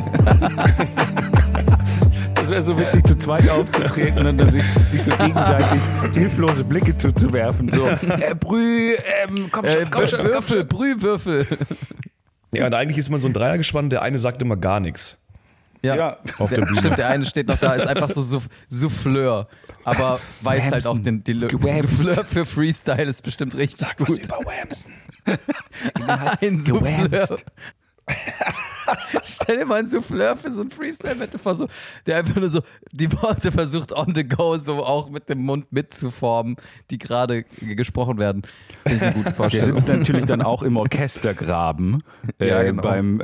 Das 2.35 2.49
wäre 2.49 2.63
so 2.63 2.79
witzig, 2.79 3.05
zu 3.05 3.19
zweit 3.19 3.47
aufzutreten 3.51 4.27
und 4.27 4.39
dann 4.39 4.51
sich, 4.51 4.63
sich 4.91 5.05
so 5.05 5.11
gegenseitig 5.11 5.81
hilflose 6.15 6.65
Blicke 6.65 6.97
zuzuwerfen. 6.97 7.71
So, 7.71 7.87
äh, 7.87 8.35
Brü, 8.35 8.95
ähm, 9.23 9.49
komm 9.53 9.67
schon, 9.67 9.83
Äh, 9.83 9.87
komm 9.91 10.07
schon, 10.07 10.19
komm 10.21 10.29
Würfel, 10.31 10.59
schon. 10.61 10.69
Brühwürfel. 10.69 11.47
Ja, 12.55 12.67
und 12.69 12.73
eigentlich 12.75 12.97
ist 12.97 13.11
man 13.11 13.21
so 13.21 13.27
ein 13.29 13.35
Dreiergespann, 13.35 13.91
der 13.91 14.01
eine 14.01 14.19
sagt 14.19 14.41
immer 14.41 14.57
gar 14.57 14.81
nichts. 14.81 15.19
Ja. 15.85 16.19
Auf 16.39 16.51
der 16.53 16.63
Bühne. 16.63 16.79
Stimmt, 16.81 16.99
der 16.99 17.09
eine 17.09 17.27
steht 17.27 17.49
noch 17.49 17.59
da, 17.59 17.75
ist 17.75 17.87
einfach 17.87 18.09
so 18.09 18.23
Souff- 18.23 18.49
Souffleur. 18.69 19.49
Aber 19.85 20.19
weiß 20.41 20.73
halt 20.73 20.87
auch 20.87 20.99
den, 20.99 21.23
die 21.25 21.39
Gewamsen. 21.39 21.89
Souffleur 21.89 22.25
für 22.25 22.47
Freestyle 22.47 23.03
ist 23.05 23.23
bestimmt 23.23 23.55
richtig 23.57 23.97
gut. 23.97 24.09
über 24.25 24.39
Whamson. 24.39 24.93
Ein 26.41 26.61
Souffleur. 26.61 27.37
Stell 29.25 29.59
dir 29.59 29.67
mal 29.67 29.79
einen 29.81 29.87
Souffleur 29.89 30.37
für 30.37 30.51
so 30.51 30.63
ein 30.63 30.71
Freestyle-Battle 30.71 31.39
vor, 31.39 31.55
so, 31.55 31.69
der 32.07 32.19
einfach 32.19 32.37
nur 32.37 32.49
so 32.49 32.61
die 32.93 33.11
Worte 33.13 33.53
versucht 33.53 33.93
on 33.93 34.15
the 34.15 34.25
go, 34.27 34.57
so 34.59 34.85
auch 34.85 35.11
mit 35.11 35.29
dem 35.29 35.43
Mund 35.43 35.73
mitzuformen, 35.73 36.57
die 36.91 36.99
gerade 36.99 37.45
gesprochen 37.45 38.19
werden. 38.19 38.43
Finde 38.87 38.97
ich 38.97 39.03
eine 39.03 39.13
gute 39.13 39.25
Der 39.25 39.35
Vorstellung. 39.35 39.77
sitzt 39.77 39.89
natürlich 39.89 40.25
dann 40.25 40.43
auch 40.43 40.63
im 40.63 40.77
Orchestergraben 40.77 42.03
äh, 42.39 42.49
Ja, 42.49 42.63
genau. 42.63 42.83
beim, 42.83 43.19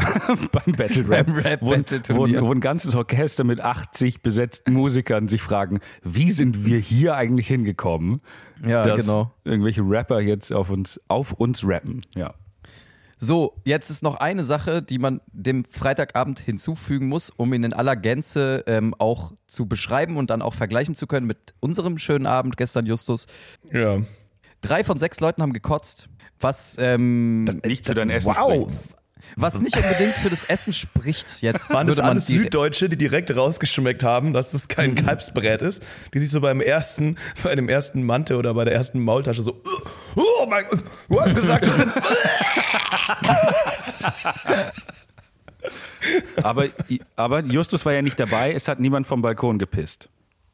beim 0.52 0.74
Battle 0.76 1.08
Rap, 1.08 1.26
Beim 1.26 1.36
Rap 1.36 1.60
wo, 1.62 1.70
wo, 2.16 2.46
wo 2.46 2.52
ein 2.52 2.60
ganzes 2.60 2.94
Orchester 2.94 3.44
mit 3.44 3.60
80 3.60 4.22
besetzten 4.22 4.72
Musikern 4.72 5.28
sich 5.28 5.42
fragen, 5.42 5.80
wie 6.02 6.30
sind 6.30 6.64
wir 6.64 6.78
hier 6.78 7.14
eigentlich 7.16 7.46
hingekommen, 7.48 8.20
Ja, 8.66 8.82
dass 8.84 9.02
genau. 9.06 9.32
irgendwelche 9.44 9.82
Rapper 9.82 10.20
jetzt 10.20 10.52
auf 10.52 10.70
uns, 10.70 11.00
auf 11.08 11.32
uns 11.32 11.62
rappen. 11.66 12.00
Ja. 12.14 12.34
So, 13.22 13.60
jetzt 13.64 13.90
ist 13.90 14.02
noch 14.02 14.16
eine 14.16 14.42
Sache, 14.42 14.80
die 14.82 14.98
man 14.98 15.20
dem 15.26 15.66
Freitagabend 15.66 16.38
hinzufügen 16.38 17.06
muss, 17.08 17.28
um 17.28 17.52
ihn 17.52 17.64
in 17.64 17.74
aller 17.74 17.94
Gänze 17.94 18.64
ähm, 18.66 18.94
auch 18.98 19.32
zu 19.46 19.66
beschreiben 19.66 20.16
und 20.16 20.30
dann 20.30 20.40
auch 20.40 20.54
vergleichen 20.54 20.94
zu 20.94 21.06
können 21.06 21.26
mit 21.26 21.52
unserem 21.60 21.98
schönen 21.98 22.24
Abend 22.24 22.56
gestern, 22.56 22.86
Justus. 22.86 23.26
Ja. 23.70 24.00
Drei 24.62 24.84
von 24.84 24.96
sechs 24.96 25.20
Leuten 25.20 25.42
haben 25.42 25.52
gekotzt, 25.52 26.08
was, 26.38 26.76
ähm, 26.80 27.44
Nicht 27.66 27.86
für 27.86 27.94
dein 27.94 28.08
Essen 28.08 28.28
Wow. 28.34 28.70
sprechen. 28.70 28.78
Was 29.36 29.60
nicht 29.60 29.76
unbedingt 29.76 30.14
für 30.14 30.30
das 30.30 30.44
Essen 30.44 30.72
spricht. 30.72 31.42
Jetzt 31.42 31.72
Waren 31.72 31.86
das 31.86 31.98
alles 31.98 32.26
die, 32.26 32.36
Süddeutsche, 32.36 32.88
die 32.88 32.96
direkt 32.96 33.34
rausgeschmeckt 33.34 34.02
haben, 34.02 34.32
dass 34.32 34.52
das 34.52 34.68
kein 34.68 34.94
Kalbsbrät 34.94 35.62
ist, 35.62 35.82
die 36.14 36.18
sich 36.18 36.30
so 36.30 36.40
beim 36.40 36.60
ersten, 36.60 37.16
bei 37.42 37.54
dem 37.54 37.68
ersten 37.68 38.02
Mante 38.02 38.36
oder 38.36 38.54
bei 38.54 38.64
der 38.64 38.74
ersten 38.74 39.00
Maultasche 39.00 39.42
so, 39.42 39.60
oh 40.16 40.46
mein 40.48 40.64
Gott, 40.68 40.82
du 41.08 41.20
hast 41.20 41.34
gesagt, 41.34 41.66
das 41.66 41.76
sind 41.76 41.92
Aber, 46.42 46.66
aber 47.16 47.40
Justus 47.40 47.84
war 47.84 47.92
ja 47.92 48.02
nicht 48.02 48.18
dabei, 48.18 48.52
es 48.52 48.68
hat 48.68 48.80
niemand 48.80 49.06
vom 49.06 49.22
Balkon 49.22 49.58
gepisst. 49.58 50.08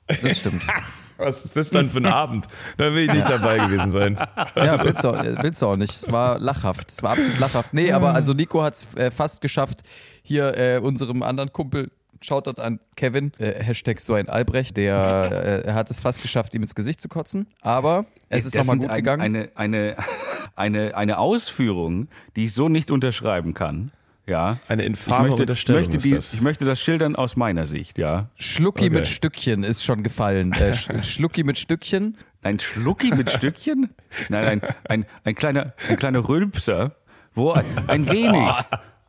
Das 0.07 0.39
stimmt. 0.39 0.67
Was 1.19 1.47
ist 1.47 1.57
das 1.57 1.71
dann 1.71 1.89
für 1.89 1.97
ein 1.99 2.05
Abend? 2.07 2.47
Da 2.77 2.93
will 2.93 3.05
ich 3.05 3.13
nicht 3.13 3.29
dabei 3.29 3.57
gewesen 3.59 3.91
sein. 3.91 4.19
Ja, 4.55 4.85
willst 4.85 5.03
du, 5.03 5.09
äh, 5.09 5.37
willst 5.43 5.63
du 5.63 5.67
auch 5.67 5.77
nicht. 5.77 5.95
Es 5.95 6.13
war 6.13 6.39
lachhaft. 6.39 6.91
Es 6.91 7.03
war 7.03 7.13
absolut 7.13 7.39
lachhaft. 7.39 7.73
Nee, 7.73 7.93
aber 7.93 8.15
also 8.15 8.35
Nico 8.35 8.63
hat 8.63 8.75
es 8.75 8.95
äh, 8.97 9.11
fast 9.11 9.41
geschafft, 9.41 9.81
hier 10.23 10.57
äh, 10.59 10.79
unserem 10.79 11.23
anderen 11.23 11.53
Kumpel, 11.55 11.91
Shoutout 12.21 12.61
an 12.61 12.81
Kevin, 12.97 13.33
äh, 13.39 13.63
Hashtag 13.63 14.01
so 14.01 14.13
ein 14.15 14.29
Albrecht, 14.29 14.77
der 14.77 15.63
äh, 15.65 15.67
er 15.67 15.75
hat 15.75 15.91
es 15.91 16.01
fast 16.03 16.21
geschafft, 16.23 16.55
ihm 16.55 16.63
ins 16.63 16.75
Gesicht 16.75 17.01
zu 17.01 17.09
kotzen. 17.09 17.47
Aber 17.63 18.05
es 18.29 18.45
ist 18.45 18.55
nochmal 18.55 18.77
gut 18.79 18.91
ein- 18.91 18.97
gegangen. 18.97 19.23
Eine, 19.23 19.49
eine, 19.55 19.97
eine, 20.57 20.97
eine 20.97 21.19
Ausführung, 21.19 22.09
die 22.37 22.47
ich 22.47 22.53
so 22.55 22.69
nicht 22.69 22.91
unterschreiben 22.91 23.55
kann. 23.55 23.91
Ja. 24.27 24.59
Eine 24.69 24.83
Ich 24.83 24.89
infame 24.89 25.29
möchte, 25.29 25.43
Unterstellung 25.43 25.81
möchte 25.83 25.97
ist 25.99 26.05
die, 26.05 26.11
das. 26.15 26.35
ich 26.35 26.41
möchte 26.41 26.65
das 26.65 26.81
schildern 26.81 27.15
aus 27.17 27.37
meiner 27.37 27.65
Sicht, 27.67 27.97
ja. 27.99 28.29
Schlucki 28.37 28.87
Okay. 28.87 28.91
mit 28.95 29.07
Stückchen 29.07 29.63
ist 29.63 29.85
schon 29.85 30.03
gefallen. 30.03 30.53
Äh, 30.53 30.73
Sch- 30.73 31.03
Schlucki 31.05 31.45
mit 31.45 31.59
Stückchen. 31.59 32.17
Ein 32.43 32.59
Schlucki 32.61 33.15
mit 33.15 33.31
Stückchen? 33.31 33.91
Nein, 34.29 34.45
ein, 34.45 34.63
ein, 34.89 35.07
ein, 35.25 35.35
kleiner, 35.35 35.75
ein 35.89 35.97
kleiner 35.97 36.29
Rülpser, 36.29 36.97
wo 37.35 37.53
ein, 37.53 37.65
ein 37.87 38.11
wenig, 38.11 38.53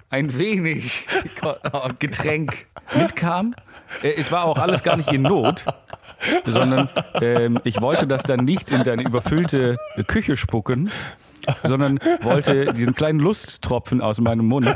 ein 0.10 0.38
wenig 0.38 1.08
Getränk 2.00 2.68
mitkam. 2.96 3.56
Äh, 4.04 4.14
Es 4.18 4.32
war 4.32 4.44
auch 4.46 4.58
alles 4.60 4.84
gar 4.84 4.98
nicht 4.98 5.12
in 5.14 5.22
Not, 5.24 5.66
sondern 6.46 6.90
ähm, 7.22 7.60
ich 7.64 7.80
wollte 7.82 8.06
das 8.08 8.24
dann 8.24 8.44
nicht 8.46 8.70
in 8.72 8.84
deine 8.84 9.04
überfüllte 9.04 9.78
Küche 10.08 10.36
spucken, 10.38 10.90
sondern 11.64 12.00
wollte 12.22 12.74
diesen 12.74 12.96
kleinen 12.96 13.20
Lusttropfen 13.20 14.02
aus 14.02 14.20
meinem 14.20 14.46
Mund 14.48 14.68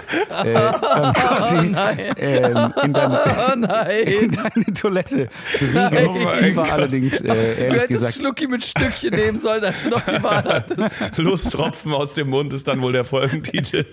äh, 0.43 0.53
dann 0.53 1.13
quasi 1.13 1.75
ähm, 2.17 2.73
in, 2.83 2.93
deine, 2.93 3.21
Oh 3.51 3.55
nein. 3.55 4.07
in 4.07 4.31
deine 4.31 4.65
Toilette 4.73 5.29
bewegen. 5.59 6.07
Oh 6.09 6.15
Die 6.41 6.55
war 6.55 6.63
Gott. 6.65 6.73
allerdings, 6.73 7.21
äh, 7.21 7.27
Du 7.27 7.33
ehrlich 7.33 7.73
hättest 7.73 7.87
gesagt, 7.89 8.13
Schlucki 8.15 8.47
mit 8.47 8.63
Stückchen 8.63 9.13
nehmen 9.15 9.37
sollen, 9.39 9.63
als 9.63 9.83
du 9.83 9.89
noch 9.89 10.01
die 10.05 10.21
Wahl 10.23 10.43
hattest. 10.43 11.17
Lusttropfen 11.17 11.93
aus 11.93 12.13
dem 12.13 12.29
Mund 12.29 12.53
ist 12.53 12.67
dann 12.67 12.81
wohl 12.81 12.91
der 12.93 13.03
Folgentitel. 13.05 13.85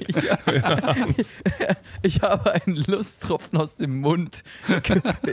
Ich, 1.16 1.40
ich 2.02 2.22
habe 2.22 2.52
einen 2.54 2.76
Lusttropfen 2.86 3.58
aus 3.58 3.76
dem 3.76 4.00
Mund. 4.00 4.42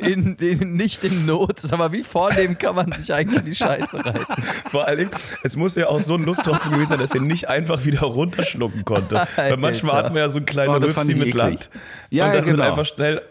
In, 0.02 0.36
in, 0.36 0.74
nicht 0.76 1.04
in 1.04 1.26
Not. 1.26 1.62
Mal, 1.78 1.92
wie 1.92 2.04
vornehm 2.04 2.58
kann 2.58 2.76
man 2.76 2.92
sich 2.94 3.14
eigentlich 3.14 3.40
in 3.40 3.46
die 3.46 3.56
Scheiße 3.56 4.04
reiten? 4.06 4.44
Vor 4.72 4.88
allem, 4.88 5.10
es 5.44 5.56
muss 5.56 5.76
ja 5.76 5.88
auch 5.88 6.00
so 6.00 6.16
ein 6.16 6.24
Lusttropfen 6.24 6.72
gewesen 6.72 6.90
sein, 6.90 7.00
dass 7.00 7.14
er 7.14 7.22
nicht 7.22 7.35
einfach 7.44 7.86
wieder 7.86 8.02
runterschlucken 8.02 8.86
konnte. 8.86 9.28
Weil 9.36 9.58
manchmal 9.58 9.96
hat 9.98 10.06
man 10.14 10.18
ja 10.18 10.30
so 10.30 10.38
einen 10.38 10.46
kleinen 10.46 10.84
Oh, 10.84 11.02
die 11.04 11.16
mit. 11.16 11.34
Land. 11.34 11.70
Ja, 12.10 12.26
und 12.26 12.34
dann 12.34 12.40
ja, 12.44 12.46
wird 12.48 12.58
genau. 12.58 12.70
einfach 12.70 12.86
schnell, 12.86 13.22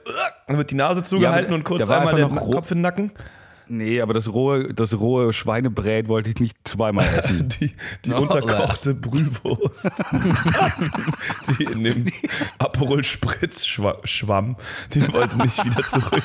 dann 0.47 0.59
wird 0.59 0.71
die 0.71 0.75
Nase 0.77 1.03
zugehalten 1.03 1.47
aber 1.49 1.55
und 1.57 1.65
kurz 1.65 1.89
einmal 1.89 2.15
den. 2.15 2.35
Kopf 2.35 2.71
in 2.71 2.79
den 2.79 2.83
Nacken. 2.83 3.13
Nee, 3.67 4.03
aber 4.03 4.13
das 4.13 4.31
rohe, 4.31 4.75
das 4.75 4.99
rohe 4.99 5.33
Schweinebrät 5.33 6.07
wollte 6.07 6.29
ich 6.29 6.39
nicht 6.39 6.57
zweimal 6.65 7.07
essen. 7.19 7.49
Die, 7.49 7.75
die 8.05 8.13
Oh, 8.13 8.19
unterkochte 8.19 8.95
Brühwurst. 8.95 9.89
Sie 11.43 11.65
in 11.65 11.85
dem 11.85 12.05
Aperol 12.59 13.03
Spritz 13.05 13.65
Schwa- 13.65 14.05
Schwamm, 14.07 14.57
die 14.93 15.11
wollte 15.13 15.39
nicht 15.39 15.65
wieder 15.65 15.83
zurück 15.87 16.25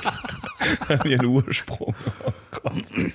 an 0.89 0.99
ihren 1.09 1.25
Ursprung. 1.25 1.95
Oh. 2.25 2.69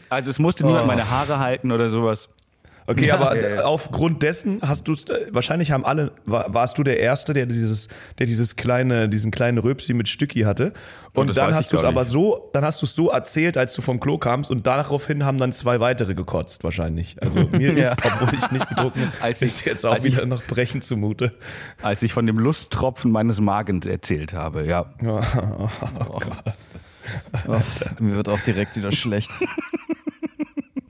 Also 0.08 0.30
es 0.30 0.38
musste 0.38 0.64
niemand 0.64 0.86
meine 0.86 1.10
Haare 1.10 1.38
halten 1.38 1.70
oder 1.70 1.90
sowas. 1.90 2.30
Okay, 2.86 3.10
aber 3.10 3.36
Ja. 3.40 3.48
äh, 3.56 3.58
aufgrund 3.60 4.22
dessen 4.22 4.60
hast 4.62 4.86
du 4.88 4.92
äh, 4.92 5.26
wahrscheinlich 5.30 5.70
haben 5.70 5.84
alle 5.84 6.12
war, 6.26 6.52
warst 6.52 6.76
du 6.78 6.82
der 6.82 7.00
erste, 7.00 7.32
der 7.32 7.46
dieses 7.46 7.88
der 8.18 8.26
dieses 8.26 8.56
kleine 8.56 9.08
diesen 9.08 9.30
kleinen 9.30 9.58
Röpsi 9.58 9.94
mit 9.94 10.08
Stücki 10.08 10.40
hatte 10.42 10.72
und 11.14 11.28
das 11.28 11.36
dann 11.36 11.54
hast 11.54 11.72
du 11.72 11.76
es 11.76 11.84
aber 11.84 12.04
so 12.04 12.50
dann 12.52 12.64
hast 12.64 12.82
du 12.82 12.86
es 12.86 12.94
so 12.94 13.10
erzählt, 13.10 13.56
als 13.56 13.72
du 13.74 13.80
vom 13.82 14.00
Klo 14.00 14.18
kamst 14.18 14.50
und 14.50 14.66
daraufhin 14.66 15.24
haben 15.24 15.38
dann 15.38 15.52
zwei 15.52 15.80
weitere 15.80 16.14
gekotzt 16.14 16.62
wahrscheinlich. 16.64 17.16
Also 17.22 17.40
mir 17.52 17.72
Ja. 17.72 17.92
ist, 17.92 18.04
obwohl 18.04 18.38
ich 18.38 18.50
nicht 18.50 18.68
betrunken 18.68 19.00
bin, 19.10 19.12
Als 19.22 19.40
ist 19.42 19.60
ich- 19.60 19.66
jetzt 19.66 19.86
auch 19.86 19.92
als 19.92 20.04
ich- 20.04 20.16
wieder 20.16 20.26
nach 20.26 20.42
Brechen 20.42 20.82
zumute. 20.82 21.32
Als 21.82 22.02
ich 22.02 22.12
von 22.12 22.26
dem 22.26 22.38
Lusttropfen 22.38 23.10
meines 23.10 23.40
Magens 23.40 23.86
erzählt 23.86 24.32
habe, 24.34 24.66
ja. 24.66 24.92
Oh, 27.46 27.60
mir 27.98 28.16
wird 28.16 28.28
auch 28.28 28.40
direkt 28.40 28.76
wieder 28.76 28.92
schlecht. 28.92 29.30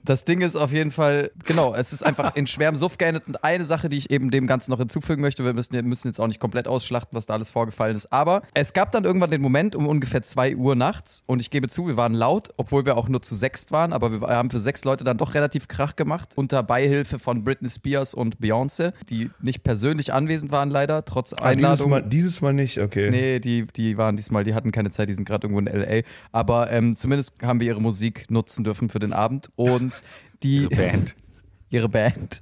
Das 0.04 0.24
Ding 0.24 0.42
ist 0.42 0.56
auf 0.56 0.72
jeden 0.72 0.90
Fall, 0.90 1.30
genau, 1.44 1.74
es 1.74 1.92
ist 1.92 2.04
einfach 2.04 2.36
in 2.36 2.46
schwerem 2.46 2.76
Suff 2.76 2.98
geendet. 2.98 3.26
Und 3.26 3.42
eine 3.42 3.64
Sache, 3.64 3.88
die 3.88 3.96
ich 3.96 4.10
eben 4.10 4.30
dem 4.30 4.46
Ganzen 4.46 4.70
noch 4.70 4.78
hinzufügen 4.78 5.22
möchte, 5.22 5.44
wir 5.44 5.54
müssen, 5.54 5.74
müssen 5.88 6.08
jetzt 6.08 6.20
auch 6.20 6.26
nicht 6.26 6.40
komplett 6.40 6.68
ausschlachten, 6.68 7.16
was 7.16 7.26
da 7.26 7.34
alles 7.34 7.50
vorgefallen 7.50 7.96
ist. 7.96 8.12
Aber 8.12 8.42
es 8.52 8.72
gab 8.72 8.92
dann 8.92 9.04
irgendwann 9.04 9.30
den 9.30 9.40
Moment 9.40 9.74
um 9.74 9.86
ungefähr 9.86 10.22
2 10.22 10.56
Uhr 10.56 10.76
nachts 10.76 11.22
und 11.26 11.40
ich 11.40 11.50
gebe 11.50 11.68
zu, 11.68 11.86
wir 11.86 11.96
waren 11.96 12.12
laut, 12.14 12.50
obwohl 12.56 12.84
wir 12.84 12.96
auch 12.96 13.08
nur 13.08 13.22
zu 13.22 13.34
sechst 13.34 13.72
waren, 13.72 13.92
aber 13.92 14.20
wir 14.20 14.28
haben 14.28 14.50
für 14.50 14.60
sechs 14.60 14.84
Leute 14.84 15.04
dann 15.04 15.16
doch 15.16 15.34
relativ 15.34 15.68
Krach 15.68 15.96
gemacht, 15.96 16.30
unter 16.36 16.62
Beihilfe 16.62 17.18
von 17.18 17.44
Britney 17.44 17.70
Spears 17.70 18.14
und 18.14 18.40
Beyoncé, 18.40 18.92
die 19.08 19.30
nicht 19.40 19.62
persönlich 19.62 20.12
anwesend 20.12 20.52
waren 20.52 20.70
leider, 20.70 21.04
trotz 21.04 21.32
Ah, 21.32 21.54
dieses 21.54 21.64
Einladung. 21.64 21.90
Mal 21.90 22.02
dieses 22.02 22.40
Mal 22.40 22.52
nicht, 22.52 22.78
okay. 22.78 23.10
Nee, 23.10 23.40
die, 23.40 23.66
die 23.66 23.96
waren 23.96 24.16
diesmal, 24.16 24.44
die 24.44 24.54
hatten 24.54 24.72
keine 24.72 24.90
Zeit, 24.90 25.08
die 25.08 25.14
sind 25.14 25.24
gerade 25.24 25.46
irgendwo 25.46 25.60
in 25.60 25.66
L.A. 25.66 26.02
Aber 26.32 26.70
ähm, 26.70 26.94
zumindest 26.94 27.34
haben 27.42 27.60
wir 27.60 27.66
ihre 27.68 27.80
Musik 27.80 28.30
nutzen 28.30 28.64
dürfen 28.64 28.90
für 28.90 28.98
den 28.98 29.12
Abend 29.12 29.48
und 29.56 29.93
die 30.42 30.62
Ihre 30.62 30.76
Band. 30.76 31.14
ihre 31.70 31.88
Band. 31.88 32.40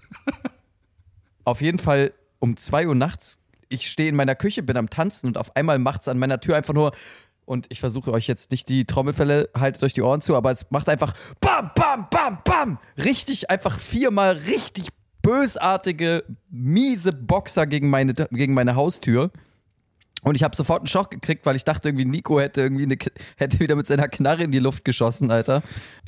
Auf 1.45 1.61
jeden 1.61 1.79
Fall 1.79 2.13
um 2.39 2.57
2 2.57 2.89
Uhr 2.89 2.95
nachts, 2.95 3.39
ich 3.69 3.91
stehe 3.91 4.09
in 4.09 4.17
meiner 4.17 4.35
Küche, 4.35 4.63
bin 4.63 4.77
am 4.77 4.91
Tanzen 4.91 5.29
und 5.29 5.39
auf 5.39 5.57
einmal 5.57 5.79
macht's 5.79 6.09
an 6.09 6.19
meiner 6.19 6.41
Tür 6.41 6.57
einfach 6.57 6.75
nur 6.75 6.93
und 7.45 7.67
ich 7.71 7.81
versuche 7.81 8.13
euch 8.13 8.29
jetzt 8.29 8.51
nicht 8.51 8.69
die 8.69 8.85
Trommelfälle, 8.85 9.49
haltet 9.57 9.83
euch 9.83 9.95
die 9.95 10.03
Ohren 10.03 10.21
zu, 10.21 10.37
aber 10.37 10.51
es 10.51 10.71
macht 10.71 10.89
einfach 10.89 11.15
BAM, 11.41 11.71
BAM, 11.75 12.07
BAM, 12.11 12.39
BAM. 12.45 12.79
Richtig, 13.03 13.51
einfach 13.51 13.79
viermal 13.79 14.33
richtig 14.33 14.89
bösartige, 15.23 16.25
miese 16.51 17.13
Boxer 17.13 17.67
gegen 17.67 17.91
meine, 17.91 18.13
gegen 18.13 18.55
meine 18.55 18.75
Haustür. 18.75 19.31
Und 20.23 20.37
ich 20.37 20.45
habe 20.45 20.55
sofort 20.55 20.81
einen 20.81 20.87
Schock 20.87 21.11
gekriegt, 21.11 21.45
weil 21.47 21.57
ich 21.57 21.65
dachte 21.65 21.89
irgendwie, 21.89 22.05
Nico 22.05 22.41
hätte 22.41 22.63
irgendwie 22.63 22.85
eine, 22.85 22.97
hätte 23.37 23.59
wieder 23.61 23.75
mit 23.75 23.89
seiner 23.89 24.09
Knarre 24.09 24.45
in 24.45 24.53
die 24.53 24.61
Luft 24.61 24.85
geschossen, 24.85 25.31
Alter. 25.31 25.63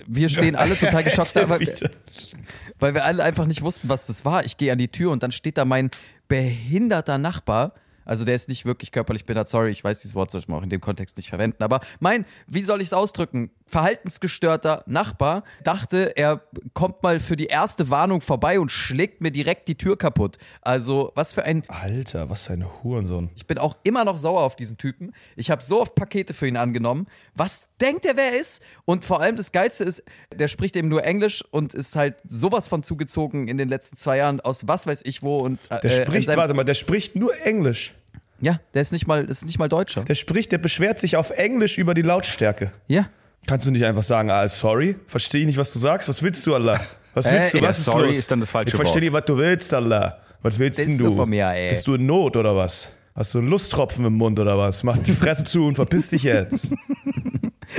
Wir 0.06 0.28
stehen 0.28 0.54
alle 0.54 0.78
total 0.78 1.02
geschockt 1.04 1.35
da, 1.35 1.49
weil, 1.49 2.94
wir 2.94 3.04
alle 3.04 3.25
einfach 3.25 3.47
nicht 3.47 3.62
wussten, 3.62 3.88
was 3.88 4.06
das 4.06 4.25
war. 4.25 4.44
Ich 4.44 4.56
gehe 4.56 4.71
an 4.71 4.78
die 4.78 4.88
Tür 4.88 5.11
und 5.11 5.23
dann 5.23 5.33
steht 5.33 5.59
da 5.59 5.64
mein 5.64 5.90
behinderter 6.28 7.18
Nachbar. 7.18 7.75
Also 8.04 8.25
der 8.25 8.35
ist 8.35 8.49
nicht 8.49 8.66
wirklich 8.66 8.92
körperlich 8.92 9.25
behindert, 9.25 9.49
sorry, 9.49 9.71
ich 9.71 9.83
weiß, 9.83 10.02
dieses 10.02 10.14
Wort 10.14 10.30
sollte 10.30 10.50
man 10.50 10.61
auch 10.61 10.64
in 10.64 10.68
dem 10.68 10.80
Kontext 10.83 11.16
nicht 11.16 11.30
verwenden, 11.30 11.62
aber 11.62 11.80
mein, 12.00 12.26
wie 12.47 12.61
soll 12.61 12.83
ich 12.83 12.88
es 12.88 12.92
ausdrücken, 12.92 13.50
verhaltensgestörter 13.66 14.85
Nachbar 14.87 15.44
dachte, 15.62 16.16
er 16.16 16.42
kommt 16.75 17.02
mal 17.02 17.21
für 17.21 17.37
die 17.37 17.47
erste 17.47 17.90
Warnung 17.90 18.21
vorbei 18.21 18.61
und 18.61 18.71
schlägt 18.71 19.21
mir 19.21 19.30
direkt 19.30 19.68
die 19.68 19.75
Tür 19.75 19.99
kaputt. 19.99 20.38
Also 20.61 21.12
was 21.14 21.33
für 21.33 21.44
ein 21.44 21.62
Alter, 21.68 22.30
was 22.30 22.47
für 22.47 22.52
ein 22.54 22.66
Hurensohn. 22.83 23.30
ich 23.35 23.47
bin 23.47 23.59
auch 23.59 23.76
immer 23.83 24.04
noch 24.04 24.18
sauer 24.18 24.42
auf 24.42 24.56
diesen 24.56 24.78
Typen. 24.78 25.12
Ich 25.37 25.50
habe 25.50 25.62
so 25.62 25.80
oft 25.80 25.94
Pakete 25.94 26.35
für 26.35 26.47
ihn 26.47 26.56
angenommen. 26.56 27.06
Was 27.35 27.68
denkt 27.80 28.06
er, 28.06 28.16
wer 28.16 28.33
er 28.33 28.40
ist? 28.40 28.62
Und 28.85 29.04
vor 29.04 29.21
allem 29.21 29.37
das 29.37 29.52
Geilste 29.52 29.85
ist, 29.85 30.04
der 30.35 30.49
spricht 30.49 30.76
eben 30.76 30.88
nur 30.88 31.04
Englisch 31.04 31.44
und 31.50 31.75
ist 31.75 31.97
halt 31.97 32.16
sowas 32.26 32.68
von 32.68 32.83
zugezogen 32.83 33.49
in 33.49 33.56
den 33.56 33.68
letzten 33.68 33.97
zwei 33.97 34.18
Jahren 34.18 34.40
aus 34.40 34.66
was 34.68 34.87
weiß 34.87 35.02
ich 35.04 35.23
wo. 35.23 35.38
Und, 35.38 35.71
äh, 35.71 35.80
Der 35.80 35.99
in 35.99 36.06
spricht, 36.06 36.28
warte 36.37 36.54
mal, 36.54 36.64
der 36.64 36.75
spricht 36.75 37.16
nur 37.16 37.33
Englisch. 37.44 37.94
Ja, 38.40 38.61
der 38.75 38.83
ist 38.83 38.92
nicht 38.92 39.06
mal, 39.06 39.25
ist 39.25 39.47
nicht 39.47 39.59
mal 39.59 39.68
Deutscher. 39.68 40.02
Der 40.02 40.14
spricht, 40.14 40.52
der 40.52 40.59
beschwert 40.59 40.99
sich 40.99 41.16
auf 41.16 41.30
Englisch 41.30 41.78
über 41.78 41.94
die 41.94 42.02
Lautstärke. 42.02 42.73
Ja. 42.88 43.09
Kannst 43.46 43.66
du 43.66 43.70
nicht 43.70 43.84
einfach 43.84 44.02
sagen, 44.02 44.30
ah, 44.30 44.46
sorry, 44.48 44.96
verstehe 45.06 45.42
ich 45.42 45.46
nicht, 45.48 45.58
was 45.58 45.72
du 45.72 45.78
sagst? 45.78 46.08
Was 46.08 46.22
willst 46.22 46.46
du, 46.46 46.54
Allah? 46.54 46.80
Was 47.12 47.26
Äh, 47.26 47.33
willst 47.33 47.54
du? 47.54 47.59
ja, 47.59 47.68
Was 47.68 47.78
ist 47.78 47.85
sorry 47.85 48.07
los? 48.09 48.16
ist 48.18 48.30
dann 48.30 48.40
das 48.40 48.50
falsche 48.50 48.68
Ich 48.70 48.76
verstehe 48.76 49.00
nicht, 49.02 49.12
was 49.12 49.24
du 49.24 49.37
willst, 49.37 49.72
Allah. 49.74 50.18
Was 50.42 50.59
willst 50.59 50.78
denn 50.78 50.88
Willst 50.88 51.00
du? 51.00 51.04
du 51.11 51.14
von 51.14 51.28
mir, 51.28 51.48
ey? 51.50 51.70
Bist 51.70 51.87
du 51.87 51.94
in 51.94 52.07
Not 52.07 52.37
oder 52.37 52.57
was? 52.57 52.88
Hast 53.14 53.33
du 53.35 53.38
einen 53.38 53.48
Lusttropfen 53.48 54.04
im 54.04 54.14
Mund 54.14 54.38
oder 54.40 54.59
was? 54.59 54.83
Mach 54.83 54.98
die 54.98 55.12
Fresse 55.12 55.44
zu 55.44 55.66
und 55.66 55.74
verpiss 55.76 56.11
dich 56.11 56.22
jetzt. 56.24 56.74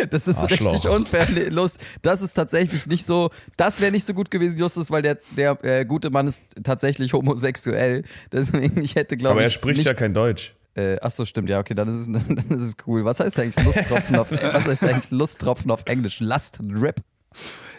Das 0.10 0.28
ist 0.28 0.40
Arschloch. 0.40 0.74
richtig 0.74 0.90
unfair. 0.92 1.28
Lust. 1.52 1.78
Das 2.02 2.22
ist 2.24 2.34
tatsächlich 2.34 2.88
nicht 2.88 3.06
so. 3.06 3.30
Das 3.56 3.80
wäre 3.80 3.92
nicht 3.92 4.04
so 4.06 4.16
gut 4.16 4.32
gewesen, 4.32 4.58
Justus, 4.58 4.90
weil 4.90 5.04
der, 5.04 5.20
der 5.38 5.64
äh, 5.64 5.86
gute 5.86 6.10
Mann 6.10 6.28
ist 6.28 6.42
tatsächlich 6.64 7.14
homosexuell. 7.14 8.04
Deswegen, 8.32 8.82
ich 8.84 8.96
hätte, 8.96 9.16
glaube 9.16 9.34
Aber 9.34 9.42
ich. 9.42 9.48
er 9.48 9.52
spricht 9.52 9.84
ja 9.86 9.94
kein 9.94 10.14
Deutsch. 10.16 10.56
Äh, 10.76 10.98
ach 11.02 11.12
so, 11.12 11.24
stimmt, 11.26 11.50
ja, 11.50 11.60
okay, 11.60 11.74
dann 11.74 11.88
ist, 11.88 11.96
es, 11.96 12.06
dann 12.12 12.38
ist 12.50 12.62
es 12.62 12.76
cool. 12.86 13.06
Was 13.06 13.20
heißt 13.20 13.40
eigentlich 13.40 13.64
Lusttropfen 13.66 14.16
auf, 14.18 14.32
was 14.32 14.66
heißt 14.68 14.84
eigentlich 14.84 15.12
Lusttropfen 15.12 15.72
auf 15.72 15.84
Englisch? 15.86 16.20
Lust 16.20 16.60
Drip. 16.62 16.98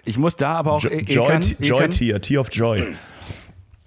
Ich 0.05 0.19
muss 0.19 0.37
da 0.37 0.53
aber 0.55 0.73
auch. 0.73 0.83
Jo 0.83 0.91
Joy, 0.91 0.99
Ilkan, 1.01 1.43
Joy 1.43 1.77
Ilkan, 1.83 1.91
Tear, 1.91 2.21
Tear 2.21 2.41
of 2.41 2.49
Joy. 2.53 2.87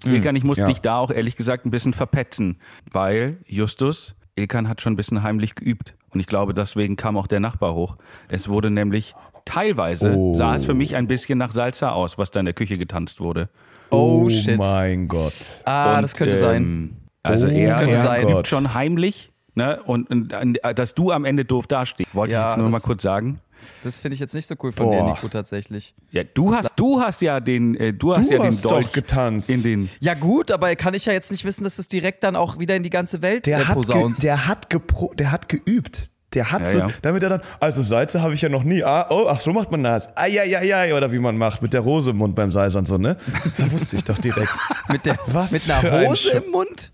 Ilkan, 0.06 0.34
ich 0.36 0.44
muss 0.44 0.58
Ja. 0.58 0.64
dich 0.66 0.80
da 0.80 0.98
auch 0.98 1.10
ehrlich 1.10 1.36
gesagt 1.36 1.66
ein 1.66 1.70
bisschen 1.70 1.92
verpetzen, 1.92 2.58
weil 2.90 3.38
Justus, 3.46 4.14
Ilkan 4.34 4.68
hat 4.68 4.80
schon 4.80 4.94
ein 4.94 4.96
bisschen 4.96 5.22
heimlich 5.22 5.54
geübt. 5.54 5.94
Und 6.10 6.20
ich 6.20 6.26
glaube, 6.26 6.54
deswegen 6.54 6.96
kam 6.96 7.16
auch 7.16 7.26
der 7.26 7.40
Nachbar 7.40 7.74
hoch. 7.74 7.96
Es 8.28 8.48
wurde 8.48 8.70
nämlich 8.70 9.14
teilweise, 9.44 10.14
Oh. 10.16 10.34
sah 10.34 10.54
es 10.54 10.64
für 10.64 10.74
mich 10.74 10.96
ein 10.96 11.06
bisschen 11.06 11.38
nach 11.38 11.52
Salsa 11.52 11.90
aus, 11.90 12.18
was 12.18 12.30
da 12.30 12.40
in 12.40 12.46
der 12.46 12.54
Küche 12.54 12.78
getanzt 12.78 13.20
wurde. 13.20 13.48
Oh, 13.90 14.28
shit. 14.28 14.56
mein 14.56 15.08
Gott. 15.08 15.32
Ah, 15.64 15.96
Und, 15.96 16.02
das 16.02 16.14
könnte 16.14 16.38
sein. 16.38 16.96
Also 17.22 17.46
Oh 17.46 17.50
er, 17.50 17.74
könnte 17.76 17.96
sein. 17.96 18.22
übt 18.22 18.32
Gott. 18.32 18.48
schon 18.48 18.74
heimlich. 18.74 19.30
Ne? 19.54 19.80
Und, 19.84 20.10
und 20.10 20.32
äh, 20.32 20.74
dass 20.74 20.94
du 20.94 21.10
am 21.10 21.24
Ende 21.24 21.44
doof 21.44 21.66
dastehst, 21.66 22.14
wollte 22.14 22.34
Ja, 22.34 22.42
ich 22.42 22.46
jetzt 22.48 22.56
nur 22.58 22.66
mal 22.68 22.76
das- 22.78 22.82
kurz 22.84 23.02
sagen. 23.02 23.40
Das 23.84 23.98
finde 23.98 24.14
ich 24.14 24.20
jetzt 24.20 24.34
nicht 24.34 24.46
so 24.46 24.54
cool 24.62 24.72
von 24.72 24.86
Boah. 24.86 25.04
dir, 25.04 25.12
Nico, 25.12 25.28
tatsächlich. 25.28 25.94
Ja, 26.12 26.22
du 26.24 26.54
hast, 26.54 26.72
du 26.76 26.98
hast 27.02 27.20
ja 27.20 27.40
den, 27.40 27.74
äh, 27.74 27.92
du 27.92 28.16
hast 28.16 28.30
Du 28.30 28.34
ja 28.34 28.40
den 28.40 28.46
hast 28.46 28.64
doch 28.64 28.70
Dolch 28.70 28.92
getanzt. 28.92 29.50
in 29.50 29.62
den. 29.62 29.90
Ja, 30.00 30.14
gut, 30.14 30.50
aber 30.50 30.74
kann 30.76 30.94
ich 30.94 31.04
ja 31.04 31.12
jetzt 31.12 31.30
nicht 31.30 31.44
wissen, 31.44 31.64
dass 31.64 31.76
du 31.76 31.82
es 31.82 31.88
direkt 31.88 32.24
dann 32.24 32.36
auch 32.36 32.58
wieder 32.58 32.74
in 32.74 32.82
die 32.82 32.88
ganze 32.88 33.20
Welt 33.20 33.46
äh, 33.46 33.50
Der 33.50 33.58
hat, 33.58 33.66
ge 33.66 33.74
posaunst. 33.74 34.22
der, 34.22 34.46
hat 34.46 34.70
gepro 34.70 35.12
der 35.14 35.30
hat 35.30 35.50
geübt. 35.50 36.08
Der 36.32 36.52
hat 36.52 36.60
Ja, 36.62 36.66
so, 36.72 36.78
ja. 36.78 36.86
damit 37.02 37.22
er 37.22 37.28
dann, 37.28 37.40
also 37.58 37.82
Salze 37.82 38.22
habe 38.22 38.32
ich 38.32 38.40
ja 38.40 38.48
noch 38.48 38.62
nie. 38.64 38.82
Ah, 38.82 39.08
oh, 39.10 39.26
ach, 39.28 39.40
so 39.40 39.52
macht 39.52 39.70
man 39.70 39.82
das. 39.82 40.08
Ai, 40.16 40.94
oder 40.94 41.12
wie 41.12 41.18
man 41.18 41.36
macht, 41.36 41.60
mit 41.60 41.74
der 41.74 41.80
Rose 41.82 42.12
im 42.12 42.16
Mund 42.16 42.34
beim 42.36 42.48
Salz 42.50 42.76
und 42.76 42.88
so, 42.88 42.96
ne? 42.96 43.18
Da 43.58 43.70
wusste 43.72 43.96
ich 43.96 44.04
doch 44.04 44.16
direkt. 44.16 44.52
mit, 44.88 45.04
der, 45.04 45.18
Was 45.26 45.50
mit 45.52 45.68
einer 45.70 45.92
ein 45.92 46.08
Hose 46.08 46.30
Sch- 46.30 46.42
im 46.44 46.50
Mund? 46.50 46.92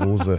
Rose. 0.00 0.38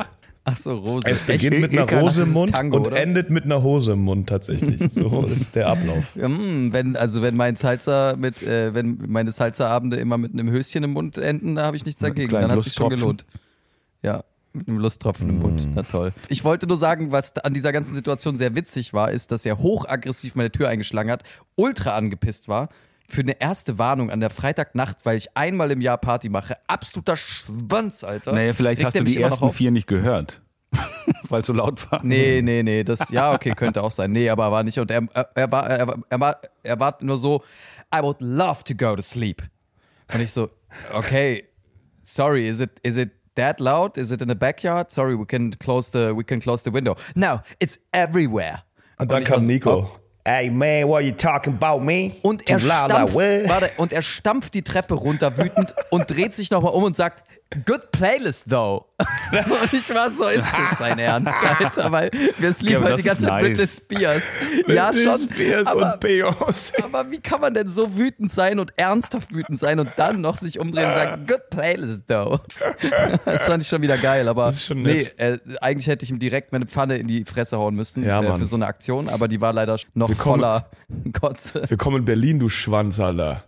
Ach 0.49 0.55
so, 0.55 0.77
Rose. 0.77 1.09
Es 1.09 1.19
beginnt 1.19 1.55
Echt? 1.55 1.61
mit 1.61 1.71
einer 1.73 1.81
Ilkan, 1.81 1.99
Rose 1.99 2.21
im 2.21 2.31
Mund 2.31 2.51
Tango, 2.53 2.77
und 2.77 2.87
oder? 2.87 3.01
endet 3.01 3.29
mit 3.29 3.43
einer 3.43 3.63
Hose 3.63 3.91
im 3.91 4.03
Mund 4.03 4.29
tatsächlich. 4.29 4.81
So 4.93 5.23
ist 5.25 5.55
der 5.55 5.67
Ablauf. 5.67 6.15
Hm, 6.15 6.71
wenn, 6.71 6.95
also 6.95 7.21
wenn 7.21 7.35
mein 7.35 7.57
Salsa 7.57 8.15
mit, 8.17 8.41
äh, 8.43 8.73
wenn 8.73 8.97
meine 9.07 9.33
Salsa-Abende 9.33 9.97
immer 9.97 10.17
mit 10.17 10.31
einem 10.31 10.49
Höschen 10.49 10.85
im 10.85 10.93
Mund 10.93 11.17
enden, 11.17 11.55
da 11.55 11.65
habe 11.65 11.75
ich 11.75 11.85
nichts 11.85 11.99
dagegen. 11.99 12.31
Dann 12.31 12.49
hat 12.49 12.63
sich 12.63 12.73
schon 12.73 12.89
gelohnt. 12.89 13.25
Ja, 14.01 14.23
mit 14.53 14.69
einem 14.69 14.77
Lusttropfen 14.77 15.27
im 15.27 15.39
Mund. 15.39 15.67
Na 15.75 15.83
toll. 15.83 16.13
Ich 16.29 16.45
wollte 16.45 16.65
nur 16.65 16.77
sagen, 16.77 17.11
was 17.11 17.37
an 17.37 17.53
dieser 17.53 17.73
ganzen 17.73 17.93
Situation 17.93 18.37
sehr 18.37 18.55
witzig 18.55 18.93
war, 18.93 19.11
ist, 19.11 19.33
dass 19.33 19.45
er 19.45 19.57
hochaggressiv 19.57 20.35
meine 20.35 20.51
Tür 20.51 20.69
eingeschlagen 20.69 21.11
hat, 21.11 21.23
ultra 21.55 21.95
angepisst 21.95 22.47
war. 22.47 22.69
Für 23.09 23.21
eine 23.21 23.39
erste 23.39 23.79
Warnung 23.79 24.09
an 24.11 24.19
der 24.19 24.29
Freitagnacht, 24.29 24.97
weil 25.05 25.15
ich 25.17 25.35
einmal 25.35 25.71
im 25.71 25.79
Jahr 25.81 25.97
Party 25.97 26.27
mache. 26.29 26.57
Absoluter 26.67 27.15
Schwanz, 27.15 28.03
Alter. 28.03 28.33
Naja, 28.33 28.53
vielleicht 28.53 28.79
Regt 28.79 28.87
hast 28.87 28.99
du 28.99 29.03
die 29.05 29.21
ersten 29.21 29.49
vier 29.51 29.71
nicht 29.71 29.87
gehört. 29.87 30.41
Weil 31.29 31.39
es 31.41 31.47
so 31.47 31.53
laut 31.53 31.89
war. 31.89 32.03
Nee, 32.03 32.41
nee, 32.43 32.61
nee, 32.61 32.83
das, 32.83 33.09
ja, 33.09 33.33
okay, 33.33 33.51
könnte 33.55 33.81
auch 33.81 33.91
sein. 33.91 34.11
Nee, 34.11 34.29
aber 34.29 34.45
er 34.45 34.51
war 34.51 34.63
nicht, 34.63 34.77
und 34.77 34.91
er, 34.91 35.07
er, 35.33 35.51
war, 35.51 35.69
er, 35.69 35.87
war- 35.87 35.99
er, 36.09 36.19
war, 36.19 36.41
er 36.63 36.79
war 36.81 36.97
nur 37.01 37.17
so, 37.17 37.41
I 37.95 38.01
would 38.01 38.17
love 38.21 38.65
to 38.65 38.75
go 38.75 38.93
to 38.93 39.01
sleep. 39.01 39.41
Und 40.13 40.19
ich 40.19 40.31
so, 40.33 40.49
okay, 40.93 41.45
sorry, 42.03 42.49
is 42.49 42.59
it, 42.59 42.71
is 42.83 42.97
it 42.97 43.11
that 43.35 43.61
loud? 43.61 43.97
Is 43.97 44.11
it 44.11 44.21
in 44.21 44.27
the 44.27 44.35
backyard? 44.35 44.91
Sorry, 44.91 45.17
we 45.17 45.25
can 45.25 45.51
close 45.57 45.89
the, 45.91 46.13
we 46.15 46.25
can 46.25 46.41
close 46.41 46.63
the 46.69 46.73
window. 46.73 46.95
No, 47.15 47.39
it's 47.59 47.79
everywhere. 47.93 48.63
Und 48.97 49.09
dann 49.09 49.23
war 49.23 49.29
kam 49.29 49.41
so, 49.41 49.47
Nico. 49.47 49.89
Hey 50.27 50.49
man, 50.49 50.89
what 50.89 51.05
you 51.05 51.13
talking 51.13 51.53
about 51.53 51.81
me? 51.81 52.11
Und 52.21 52.49
er 52.49 52.59
stampft, 52.59 53.15
warte, 53.15 53.69
und 53.77 53.93
er 53.93 54.01
stampft 54.01 54.55
die 54.55 54.61
Treppe 54.61 54.95
runter 54.95 55.37
wütend 55.37 55.73
und 55.89 56.09
dreht 56.09 56.35
sich 56.35 56.51
nochmal 56.51 56.73
um 56.73 56.83
und 56.83 56.97
sagt, 56.97 57.23
Good 57.65 57.91
Playlist 57.93 58.43
though. 58.49 58.85
Und 59.31 59.73
ich 59.73 59.89
war 59.93 60.11
so, 60.11 60.27
ist 60.27 60.51
das 60.57 60.79
sein 60.79 60.99
Ernst, 60.99 61.33
Alter? 61.41 61.89
Weil 61.91 62.11
wir 62.37 62.49
es 62.49 62.61
lieben 62.61 62.83
halt 62.83 62.99
die 62.99 63.03
ganze 63.03 63.25
nice. 63.25 63.41
Britney 63.41 63.67
Spears. 63.67 64.37
ja, 64.67 64.91
Britney 64.91 65.03
schon. 65.03 65.19
Spears 65.29 65.67
aber, 65.67 65.93
und 65.93 66.03
Beyoncé. 66.03 66.83
aber 66.83 67.09
wie 67.09 67.19
kann 67.21 67.39
man 67.39 67.53
denn 67.53 67.69
so 67.69 67.97
wütend 67.97 68.31
sein 68.33 68.59
und 68.59 68.73
ernsthaft 68.77 69.33
wütend 69.33 69.57
sein 69.57 69.79
und 69.79 69.89
dann 69.95 70.19
noch 70.19 70.35
sich 70.35 70.59
umdrehen 70.59 70.87
und 70.87 70.93
sagen, 70.93 71.25
Good 71.25 71.49
Playlist 71.49 72.03
though? 72.07 72.39
Das 73.25 73.45
fand 73.45 73.61
ich 73.63 73.69
schon 73.69 73.81
wieder 73.81 73.97
geil, 73.97 74.27
aber 74.27 74.53
nee, 74.73 75.07
äh, 75.17 75.37
eigentlich 75.61 75.87
hätte 75.87 76.03
ich 76.03 76.11
ihm 76.11 76.19
direkt 76.19 76.51
meine 76.51 76.65
Pfanne 76.65 76.97
in 76.97 77.07
die 77.07 77.23
Fresse 77.23 77.57
hauen 77.57 77.75
müssen 77.75 78.03
Ja, 78.03 78.21
äh, 78.21 78.35
für 78.35 78.45
so 78.45 78.55
eine 78.57 78.65
Aktion, 78.67 79.07
aber 79.09 79.27
die 79.29 79.39
war 79.41 79.53
leider 79.53 79.77
noch 79.93 80.09
Willkommen- 80.09 80.41
voller 80.41 80.69
Kotze. 81.19 81.63
Willkommen 81.69 81.97
in 81.97 82.05
Berlin, 82.05 82.39
du 82.39 82.49
Schwanz, 82.49 82.99
Alter. 82.99 83.43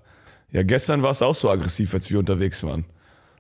Ja, 0.52 0.64
gestern 0.64 1.04
war 1.04 1.12
es 1.12 1.22
auch 1.22 1.36
so 1.36 1.50
aggressiv, 1.50 1.94
als 1.94 2.10
wir 2.10 2.18
unterwegs 2.20 2.64
waren. 2.64 2.86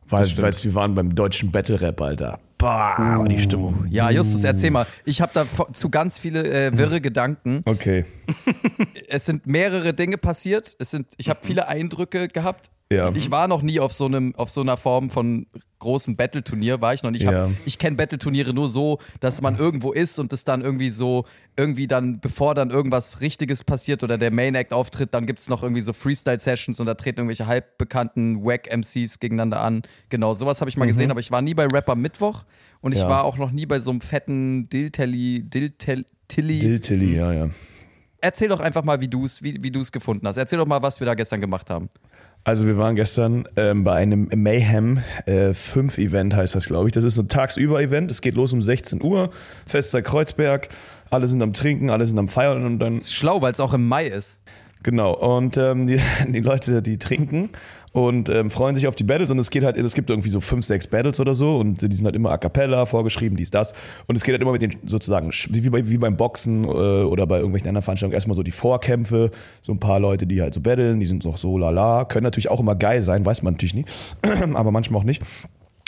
Weil, 0.09 0.25
weil 0.37 0.53
wir 0.63 0.75
waren 0.75 0.95
beim 0.95 1.13
deutschen 1.15 1.51
Battle 1.51 1.79
Rap, 1.79 2.01
Alter. 2.01 2.39
Bah, 2.57 3.23
die 3.25 3.39
Stimmung. 3.39 3.85
Ja, 3.89 4.09
Justus, 4.09 4.43
erzähl 4.43 4.71
mal. 4.71 4.85
Ich 5.05 5.21
habe 5.21 5.31
da 5.33 5.43
vo- 5.45 5.71
zu 5.71 5.89
ganz 5.89 6.19
viele 6.19 6.43
äh, 6.67 6.77
wirre 6.77 6.99
Gedanken. 6.99 7.61
Okay. 7.65 8.05
Es 9.07 9.25
sind 9.25 9.47
mehrere 9.47 9.93
Dinge 9.93 10.17
passiert. 10.17 10.75
Es 10.79 10.91
sind, 10.91 11.07
ich 11.17 11.29
habe 11.29 11.39
viele 11.41 11.67
Eindrücke 11.67 12.27
gehabt. 12.27 12.69
Ja. 12.91 13.11
Ich 13.13 13.29
war 13.29 13.47
noch 13.47 13.61
nie 13.61 13.79
auf 13.79 13.93
so 13.93 14.05
einem, 14.05 14.33
auf 14.35 14.49
so 14.49 14.61
einer 14.61 14.75
Form 14.75 15.11
von 15.11 15.45
großem 15.77 16.15
Battle-Turnier, 16.15 16.81
war 16.81 16.91
ich 16.95 17.03
noch 17.03 17.11
nicht. 17.11 17.21
Ich, 17.23 17.29
Ja. 17.29 17.51
ich 17.65 17.77
kenne 17.77 17.95
Battle-Turniere 17.95 18.51
nur 18.51 18.67
so, 18.67 18.97
dass 19.19 19.41
man 19.41 19.59
irgendwo 19.59 19.91
ist 19.91 20.17
und 20.17 20.33
es 20.33 20.43
dann 20.43 20.61
irgendwie 20.61 20.89
so, 20.89 21.25
irgendwie 21.55 21.85
dann, 21.85 22.19
bevor 22.19 22.55
dann 22.55 22.71
irgendwas 22.71 23.21
Richtiges 23.21 23.63
passiert 23.63 24.01
oder 24.03 24.17
der 24.17 24.31
Main-Act 24.31 24.73
auftritt, 24.73 25.13
dann 25.13 25.27
gibt 25.27 25.39
es 25.39 25.49
noch 25.49 25.61
irgendwie 25.61 25.81
so 25.81 25.93
Freestyle-Sessions 25.93 26.79
und 26.79 26.87
da 26.87 26.95
treten 26.95 27.19
irgendwelche 27.19 27.45
halbbekannten 27.45 28.43
Wack-MCs 28.43 29.19
gegeneinander 29.19 29.59
an. 29.61 29.83
Genau, 30.09 30.33
sowas 30.33 30.59
habe 30.59 30.69
ich 30.69 30.75
mal 30.77 30.87
gesehen, 30.87 31.11
aber 31.11 31.19
ich 31.19 31.29
war 31.29 31.43
nie 31.43 31.53
bei 31.53 31.67
Rapper 31.67 31.93
Mittwoch 31.95 32.43
und 32.81 32.93
ich 32.95 33.01
Ja. 33.01 33.09
war 33.09 33.23
auch 33.23 33.37
noch 33.37 33.51
nie 33.51 33.67
bei 33.67 33.79
so 33.79 33.91
einem 33.91 34.01
fetten 34.01 34.67
Diltelli, 34.67 35.43
Diltelli, 35.47 36.03
Dill 36.59 36.79
Tilly, 36.79 37.15
ja, 37.15 37.33
ja. 37.33 37.49
Erzähl 38.21 38.49
doch 38.49 38.59
einfach 38.59 38.83
mal, 38.83 38.99
wie 38.99 39.07
du 39.07 39.25
es 39.25 39.41
wie, 39.43 39.63
wie 39.63 39.71
du's 39.71 39.91
gefunden 39.91 40.27
hast. 40.27 40.37
Erzähl 40.37 40.59
doch 40.59 40.65
mal, 40.67 40.81
was 40.81 40.99
wir 40.99 41.05
da 41.05 41.13
gestern 41.13 41.39
gemacht 41.39 41.69
haben. 41.69 41.87
Also 42.43 42.65
wir 42.65 42.77
waren 42.77 42.95
gestern 42.95 43.47
ähm, 43.57 43.83
bei 43.83 43.95
einem 43.95 44.29
Mayhem 44.35 44.99
äh, 45.25 45.53
5 45.53 45.97
Event 45.97 46.35
heißt 46.35 46.55
das, 46.55 46.65
glaube 46.65 46.87
ich. 46.87 46.93
Das 46.93 47.03
ist 47.03 47.15
so 47.15 47.21
ein 47.21 47.27
Tagsüber-Event. 47.27 48.09
Es 48.09 48.21
geht 48.21 48.35
los 48.35 48.53
um 48.53 48.61
16 48.61 49.03
Uhr. 49.03 49.29
Fester 49.65 50.01
Kreuzberg. 50.01 50.69
Alle 51.11 51.27
sind 51.27 51.41
am 51.41 51.53
Trinken, 51.53 51.89
alle 51.89 52.05
sind 52.05 52.17
am 52.17 52.27
Feiern 52.27 52.65
und 52.65 52.79
dann 52.79 52.99
Ist 52.99 53.13
schlau, 53.13 53.41
weil 53.41 53.51
es 53.51 53.59
auch 53.59 53.73
im 53.73 53.87
Mai 53.87 54.07
ist. 54.07 54.39
Genau, 54.81 55.13
und 55.13 55.57
ähm, 55.57 55.87
die, 55.87 55.99
die 56.27 56.39
Leute, 56.39 56.81
die 56.81 56.97
trinken 56.97 57.49
und 57.91 58.29
ähm, 58.29 58.51
freuen 58.51 58.75
sich 58.75 58.87
auf 58.87 58.95
die 58.95 59.03
Battles. 59.03 59.31
Und 59.31 59.39
es 59.39 59.49
geht 59.49 59.63
halt, 59.63 59.77
es 59.77 59.93
gibt 59.93 60.09
irgendwie 60.09 60.29
so 60.29 60.41
fünf, 60.41 60.65
sechs 60.65 60.87
Battles 60.87 61.19
oder 61.19 61.33
so. 61.33 61.57
Und 61.57 61.81
die 61.81 61.95
sind 61.95 62.05
halt 62.05 62.15
immer 62.15 62.31
a 62.31 62.37
cappella 62.37 62.85
vorgeschrieben, 62.85 63.37
dies, 63.37 63.51
das. 63.51 63.73
Und 64.07 64.15
es 64.15 64.23
geht 64.23 64.33
halt 64.33 64.41
immer 64.41 64.51
mit 64.51 64.61
den 64.61 64.75
sozusagen, 64.85 65.31
wie, 65.49 65.69
bei, 65.69 65.87
wie 65.87 65.97
beim 65.97 66.17
Boxen 66.17 66.63
äh, 66.63 66.67
oder 66.67 67.25
bei 67.27 67.37
irgendwelchen 67.37 67.69
anderen 67.69 67.83
Veranstaltungen 67.83 68.13
erstmal 68.13 68.35
so 68.35 68.43
die 68.43 68.51
Vorkämpfe, 68.51 69.31
so 69.61 69.71
ein 69.71 69.79
paar 69.79 69.99
Leute, 69.99 70.27
die 70.27 70.41
halt 70.41 70.53
so 70.53 70.61
battlen, 70.61 70.99
die 70.99 71.05
sind 71.05 71.25
noch 71.25 71.37
so 71.37 71.57
lala, 71.57 72.05
können 72.05 72.23
natürlich 72.23 72.49
auch 72.49 72.59
immer 72.59 72.75
geil 72.75 73.01
sein, 73.01 73.25
weiß 73.25 73.43
man 73.43 73.53
natürlich 73.53 73.73
nie, 73.73 73.85
aber 74.53 74.71
manchmal 74.71 75.01
auch 75.01 75.05
nicht. 75.05 75.23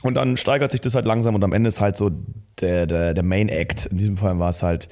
Und 0.04 0.16
dann 0.16 0.36
steigert 0.36 0.72
sich 0.72 0.82
das 0.82 0.96
halt 0.96 1.06
langsam 1.06 1.36
und 1.36 1.44
am 1.44 1.54
Ende 1.54 1.68
ist 1.68 1.80
halt 1.80 1.96
so 1.96 2.12
der, 2.60 2.88
der, 2.88 3.14
der 3.14 3.24
Main 3.24 3.50
Act. 3.50 3.86
In 3.86 3.98
diesem 3.98 4.18
Fall 4.18 4.40
war 4.40 4.50
es 4.50 4.64
halt, 4.64 4.90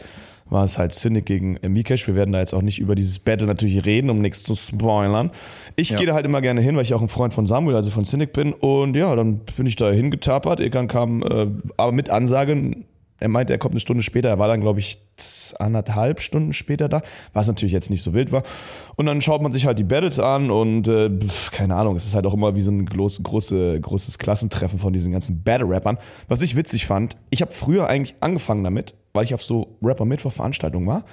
war 0.50 0.64
es 0.64 0.78
halt 0.78 0.92
Cynic 0.94 1.26
gegen 1.26 1.58
äh, 1.58 1.70
Mikesh. 1.70 2.08
Wir 2.08 2.16
werden 2.16 2.32
da 2.32 2.40
jetzt 2.40 2.54
auch 2.54 2.62
nicht 2.62 2.80
über 2.80 2.96
dieses 2.96 3.20
Battle 3.20 3.48
natürlich 3.48 3.86
reden, 3.86 4.10
um 4.10 4.20
nichts 4.20 4.44
zu 4.44 4.56
spoilern. 4.56 5.32
Ich 5.76 5.90
Ja. 5.90 5.98
gehe 5.98 6.08
da 6.08 6.14
halt 6.14 6.26
immer 6.26 6.42
gerne 6.42 6.62
hin, 6.62 6.76
weil 6.76 6.84
ich 6.84 6.94
auch 6.94 7.02
ein 7.02 7.10
Freund 7.10 7.34
von 7.34 7.46
Samuel, 7.46 7.76
also 7.76 7.90
von 7.90 8.06
Cynic 8.06 8.34
bin. 8.34 8.54
Und 8.54 8.96
ja, 8.96 9.16
dann 9.16 9.42
bin 9.58 9.66
ich 9.66 9.76
da 9.76 9.90
hingetapert. 9.92 10.60
Egan 10.60 10.88
kam 10.88 11.24
äh, 11.24 11.48
aber 11.78 11.92
mit 11.92 12.10
Ansage. 12.10 12.76
Er 13.22 13.28
meinte, 13.28 13.52
er 13.52 13.60
kommt 13.60 13.74
eine 13.74 13.82
Stunde 13.82 14.02
später. 14.02 14.30
Er 14.30 14.40
war 14.40 14.48
dann, 14.48 14.62
glaube 14.62 14.80
ich, 14.80 14.98
anderthalb 15.60 16.22
Stunden 16.22 16.54
später 16.54 16.88
da, 16.88 17.02
was 17.34 17.48
natürlich 17.48 17.74
jetzt 17.74 17.90
nicht 17.90 18.02
so 18.02 18.14
wild 18.14 18.32
war. 18.32 18.44
Und 18.96 19.08
dann 19.08 19.20
schaut 19.22 19.42
man 19.42 19.52
sich 19.52 19.66
halt 19.66 19.78
die 19.78 19.84
Battles 19.84 20.20
an 20.20 20.50
und 20.52 20.88
äh, 20.88 21.10
keine 21.52 21.76
Ahnung, 21.76 21.98
es 21.98 22.06
ist 22.06 22.16
halt 22.16 22.26
auch 22.26 22.34
immer 22.34 22.56
wie 22.56 22.62
so 22.62 22.72
ein 22.72 22.86
groß, 22.86 23.22
große, 23.24 23.82
großes 23.82 24.18
Klassentreffen 24.20 24.80
von 24.80 24.94
diesen 24.94 25.12
ganzen 25.12 25.44
Battle-Rappern. 25.44 25.98
Was 26.30 26.42
ich 26.42 26.56
witzig 26.56 26.86
fand, 26.86 27.18
ich 27.30 27.42
habe 27.42 27.52
früher 27.52 27.88
eigentlich 27.88 28.16
angefangen 28.22 28.64
damit, 28.64 28.96
weil 29.14 29.26
ich 29.26 29.34
auf 29.34 29.44
so 29.44 29.78
Rapper-Mittwoch-Veranstaltungen 29.82 30.88
war 30.88 31.06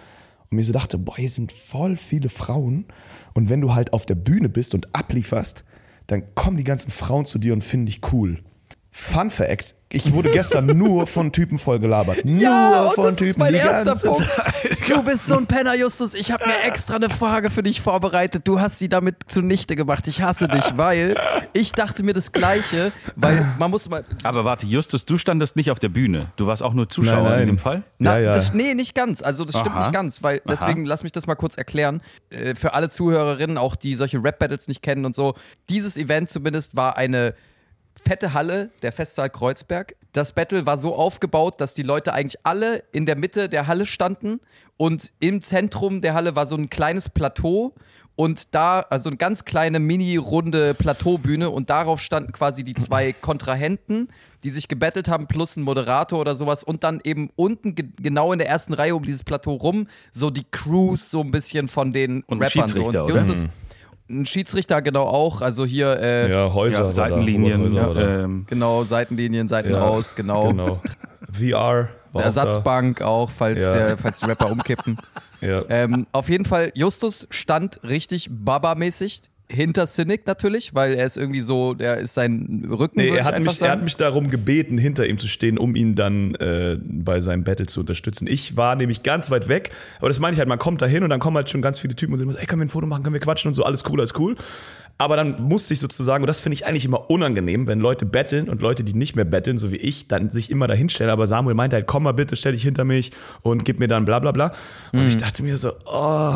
und 0.50 0.56
mir 0.56 0.64
so 0.64 0.72
dachte, 0.72 0.98
boah, 0.98 1.16
hier 1.16 1.30
sind 1.30 1.52
voll 1.52 1.96
viele 1.96 2.28
Frauen 2.28 2.86
und 3.34 3.48
wenn 3.48 3.60
du 3.60 3.74
halt 3.74 3.92
auf 3.92 4.06
der 4.06 4.14
Bühne 4.14 4.48
bist 4.48 4.74
und 4.74 4.94
ablieferst, 4.94 5.64
dann 6.06 6.34
kommen 6.34 6.56
die 6.56 6.64
ganzen 6.64 6.90
Frauen 6.90 7.26
zu 7.26 7.38
dir 7.38 7.52
und 7.52 7.62
finden 7.62 7.86
dich 7.86 8.00
cool. 8.12 8.42
Fun 8.90 9.30
Fact, 9.30 9.74
ich 9.88 10.12
wurde 10.12 10.30
gestern 10.32 10.66
nur 10.66 11.06
von 11.06 11.30
Typen 11.30 11.58
voll 11.58 11.78
gelabert. 11.78 12.24
Nur 12.24 12.90
von 12.92 13.16
Typen 13.16 13.46
die 13.46 13.58
ganze 13.58 13.94
Zeit. 13.94 14.28
Du 14.88 15.02
bist 15.02 15.26
so 15.26 15.36
ein 15.36 15.46
Penner, 15.46 15.74
Justus. 15.74 16.14
Ich 16.14 16.30
habe 16.30 16.46
mir 16.46 16.60
extra 16.62 16.94
eine 16.96 17.10
Frage 17.10 17.50
für 17.50 17.62
dich 17.64 17.80
vorbereitet. 17.80 18.42
Du 18.46 18.60
hast 18.60 18.78
sie 18.78 18.88
damit 18.88 19.16
zunichte 19.26 19.74
gemacht. 19.74 20.06
Ich 20.06 20.22
hasse 20.22 20.46
dich, 20.46 20.76
weil 20.76 21.16
ich 21.52 21.72
dachte 21.72 22.04
mir 22.04 22.12
das 22.12 22.30
Gleiche, 22.30 22.92
weil 23.16 23.44
man 23.58 23.70
muss 23.70 23.88
mal. 23.88 24.04
Aber 24.22 24.44
warte, 24.44 24.66
Justus, 24.66 25.04
du 25.04 25.18
standest 25.18 25.56
nicht 25.56 25.70
auf 25.72 25.80
der 25.80 25.88
Bühne. 25.88 26.26
Du 26.36 26.46
warst 26.46 26.62
auch 26.62 26.72
nur 26.72 26.88
Zuschauer 26.88 27.22
Nein, 27.22 27.30
nein. 27.32 27.40
in 27.42 27.46
dem 27.48 27.58
Fall? 27.58 27.82
Na, 27.98 28.14
Ja, 28.14 28.26
ja. 28.26 28.32
Das, 28.32 28.54
nee, 28.54 28.74
nicht 28.74 28.94
ganz. 28.94 29.22
Also 29.22 29.44
das 29.44 29.58
stimmt 29.58 29.74
Aha. 29.74 29.84
nicht 29.84 29.92
ganz, 29.92 30.22
weil 30.22 30.40
deswegen 30.48 30.84
lass 30.84 31.02
mich 31.02 31.12
das 31.12 31.26
mal 31.26 31.34
kurz 31.34 31.56
erklären. 31.56 32.00
Äh, 32.30 32.54
Für 32.54 32.74
alle 32.74 32.88
Zuhörerinnen, 32.88 33.58
auch 33.58 33.74
die 33.74 33.94
solche 33.94 34.22
Rap-Battles 34.22 34.68
nicht 34.68 34.82
kennen 34.82 35.04
und 35.04 35.16
so. 35.16 35.34
Dieses 35.68 35.96
Event 35.96 36.30
zumindest 36.30 36.76
war 36.76 36.96
eine 36.96 37.34
fette 38.04 38.32
Halle, 38.32 38.70
der 38.82 38.92
Festsaal 38.92 39.30
Kreuzberg. 39.30 39.96
Das 40.12 40.32
Battle 40.32 40.66
war 40.66 40.78
so 40.78 40.94
aufgebaut, 40.94 41.60
dass 41.60 41.74
die 41.74 41.82
Leute 41.82 42.12
eigentlich 42.12 42.40
alle 42.44 42.82
in 42.92 43.06
der 43.06 43.16
Mitte 43.16 43.48
der 43.48 43.66
Halle 43.66 43.86
standen 43.86 44.40
und 44.76 45.12
im 45.20 45.40
Zentrum 45.40 46.00
der 46.00 46.14
Halle 46.14 46.36
war 46.36 46.46
so 46.46 46.56
ein 46.56 46.70
kleines 46.70 47.08
Plateau 47.08 47.74
und 48.16 48.54
da, 48.54 48.80
also 48.80 49.10
eine 49.10 49.18
ganz 49.18 49.44
kleine 49.44 49.78
mini-runde 49.78 50.72
Plateaubühne 50.72 51.50
und 51.50 51.68
darauf 51.68 52.00
standen 52.00 52.32
quasi 52.32 52.64
die 52.64 52.74
zwei 52.74 53.12
Kontrahenten, 53.20 54.08
die 54.42 54.50
sich 54.50 54.68
gebettelt 54.68 55.08
haben, 55.08 55.26
plus 55.26 55.56
ein 55.56 55.62
Moderator 55.62 56.18
oder 56.18 56.34
sowas 56.34 56.64
und 56.64 56.82
dann 56.82 57.00
eben 57.04 57.30
unten 57.36 57.74
ge 57.74 57.86
genau 58.00 58.32
in 58.32 58.38
der 58.38 58.48
ersten 58.48 58.72
Reihe 58.72 58.96
um 58.96 59.02
dieses 59.02 59.22
Plateau 59.22 59.54
rum 59.54 59.86
so 60.12 60.30
die 60.30 60.46
Crews 60.50 61.10
so 61.10 61.20
ein 61.20 61.30
bisschen 61.30 61.68
von 61.68 61.92
den 61.92 62.22
Und 62.22 62.40
Rappern. 62.40 62.68
So. 62.68 62.84
Und 62.84 62.96
oder? 62.96 63.34
Ein 64.08 64.24
Schiedsrichter 64.26 64.82
genau 64.82 65.02
auch, 65.04 65.40
also 65.42 65.64
hier 65.66 65.98
äh, 66.00 66.30
Ja, 66.30 66.52
Häuser. 66.54 66.84
Ja, 66.86 66.92
Seitenlinien. 66.92 67.74
Häuser, 67.74 68.22
ähm, 68.24 68.46
Genau, 68.48 68.84
Seitenlinien, 68.84 69.48
Seiten 69.48 69.70
Ja, 69.72 69.80
aus, 69.82 70.14
genau. 70.14 70.48
Genau. 70.48 70.80
VR. 71.32 71.50
War 71.52 71.52
Der 71.52 71.88
auch 71.90 71.90
da. 72.12 72.20
Ersatzbank 72.22 73.02
auch, 73.02 73.30
falls, 73.30 73.64
Ja. 73.64 73.70
der, 73.70 73.98
falls 73.98 74.20
die 74.20 74.26
Rapper 74.26 74.50
umkippen. 74.50 74.98
Ja. 75.42 75.62
ähm, 75.68 76.06
auf 76.12 76.30
jeden 76.30 76.46
Fall, 76.46 76.72
Justus 76.74 77.26
stand 77.30 77.78
richtig 77.82 78.28
Baba-mäßig 78.32 79.20
hinter 79.48 79.86
Cynic 79.86 80.26
natürlich, 80.26 80.74
weil 80.74 80.94
er 80.94 81.06
ist 81.06 81.16
irgendwie 81.16 81.40
so, 81.40 81.74
der 81.74 81.98
ist 81.98 82.14
sein 82.14 82.66
Rücken, 82.70 82.98
Nee, 82.98 83.10
er 83.16 83.24
hat, 83.24 83.38
mich, 83.40 83.60
er 83.62 83.70
hat 83.70 83.84
mich 83.84 83.96
darum 83.96 84.30
gebeten, 84.30 84.76
hinter 84.78 85.06
ihm 85.06 85.18
zu 85.18 85.28
stehen, 85.28 85.56
um 85.58 85.76
ihn 85.76 85.94
dann 85.94 86.34
äh, 86.36 86.78
bei 86.82 87.20
seinem 87.20 87.44
Battle 87.44 87.66
zu 87.66 87.80
unterstützen. 87.80 88.26
Ich 88.26 88.56
war 88.56 88.74
nämlich 88.74 89.02
ganz 89.02 89.30
weit 89.30 89.48
weg, 89.48 89.70
aber 89.98 90.08
das 90.08 90.18
meine 90.18 90.32
ich 90.32 90.38
halt, 90.40 90.48
man 90.48 90.58
kommt 90.58 90.82
da 90.82 90.86
hin 90.86 91.04
und 91.04 91.10
dann 91.10 91.20
kommen 91.20 91.36
halt 91.36 91.48
schon 91.50 91.62
ganz 91.62 91.78
viele 91.78 91.94
Typen 91.94 92.12
und 92.14 92.18
sagen, 92.18 92.34
ey, 92.36 92.46
können 92.46 92.60
wir 92.60 92.66
ein 92.66 92.70
Foto 92.70 92.86
machen, 92.86 93.02
können 93.04 93.14
wir 93.14 93.20
quatschen 93.20 93.48
und 93.48 93.54
so, 93.54 93.64
alles 93.64 93.84
cool, 93.88 94.00
alles 94.00 94.14
cool. 94.18 94.36
Aber 94.98 95.16
dann 95.16 95.42
musste 95.42 95.74
ich 95.74 95.80
sozusagen, 95.80 96.24
und 96.24 96.26
das 96.26 96.40
finde 96.40 96.54
ich 96.54 96.64
eigentlich 96.64 96.86
immer 96.86 97.10
unangenehm, 97.10 97.66
wenn 97.66 97.80
Leute 97.80 98.06
betteln 98.06 98.48
und 98.48 98.62
Leute, 98.62 98.82
die 98.82 98.94
nicht 98.94 99.14
mehr 99.14 99.26
betteln, 99.26 99.58
so 99.58 99.70
wie 99.70 99.76
ich, 99.76 100.08
dann 100.08 100.30
sich 100.30 100.50
immer 100.50 100.68
dahin 100.68 100.88
stellen. 100.88 101.10
Aber 101.10 101.26
Samuel 101.26 101.54
meinte 101.54 101.76
halt, 101.76 101.86
komm 101.86 102.04
mal 102.04 102.12
bitte, 102.12 102.34
stell 102.34 102.52
dich 102.52 102.62
hinter 102.62 102.84
mich 102.84 103.12
und 103.42 103.66
gib 103.66 103.78
mir 103.78 103.88
dann 103.88 104.06
bla 104.06 104.20
bla 104.20 104.32
bla. 104.32 104.52
Und 104.94 105.02
Mhm. 105.02 105.08
ich 105.08 105.18
dachte 105.18 105.42
mir 105.42 105.58
so, 105.58 105.72
oh, 105.84 106.32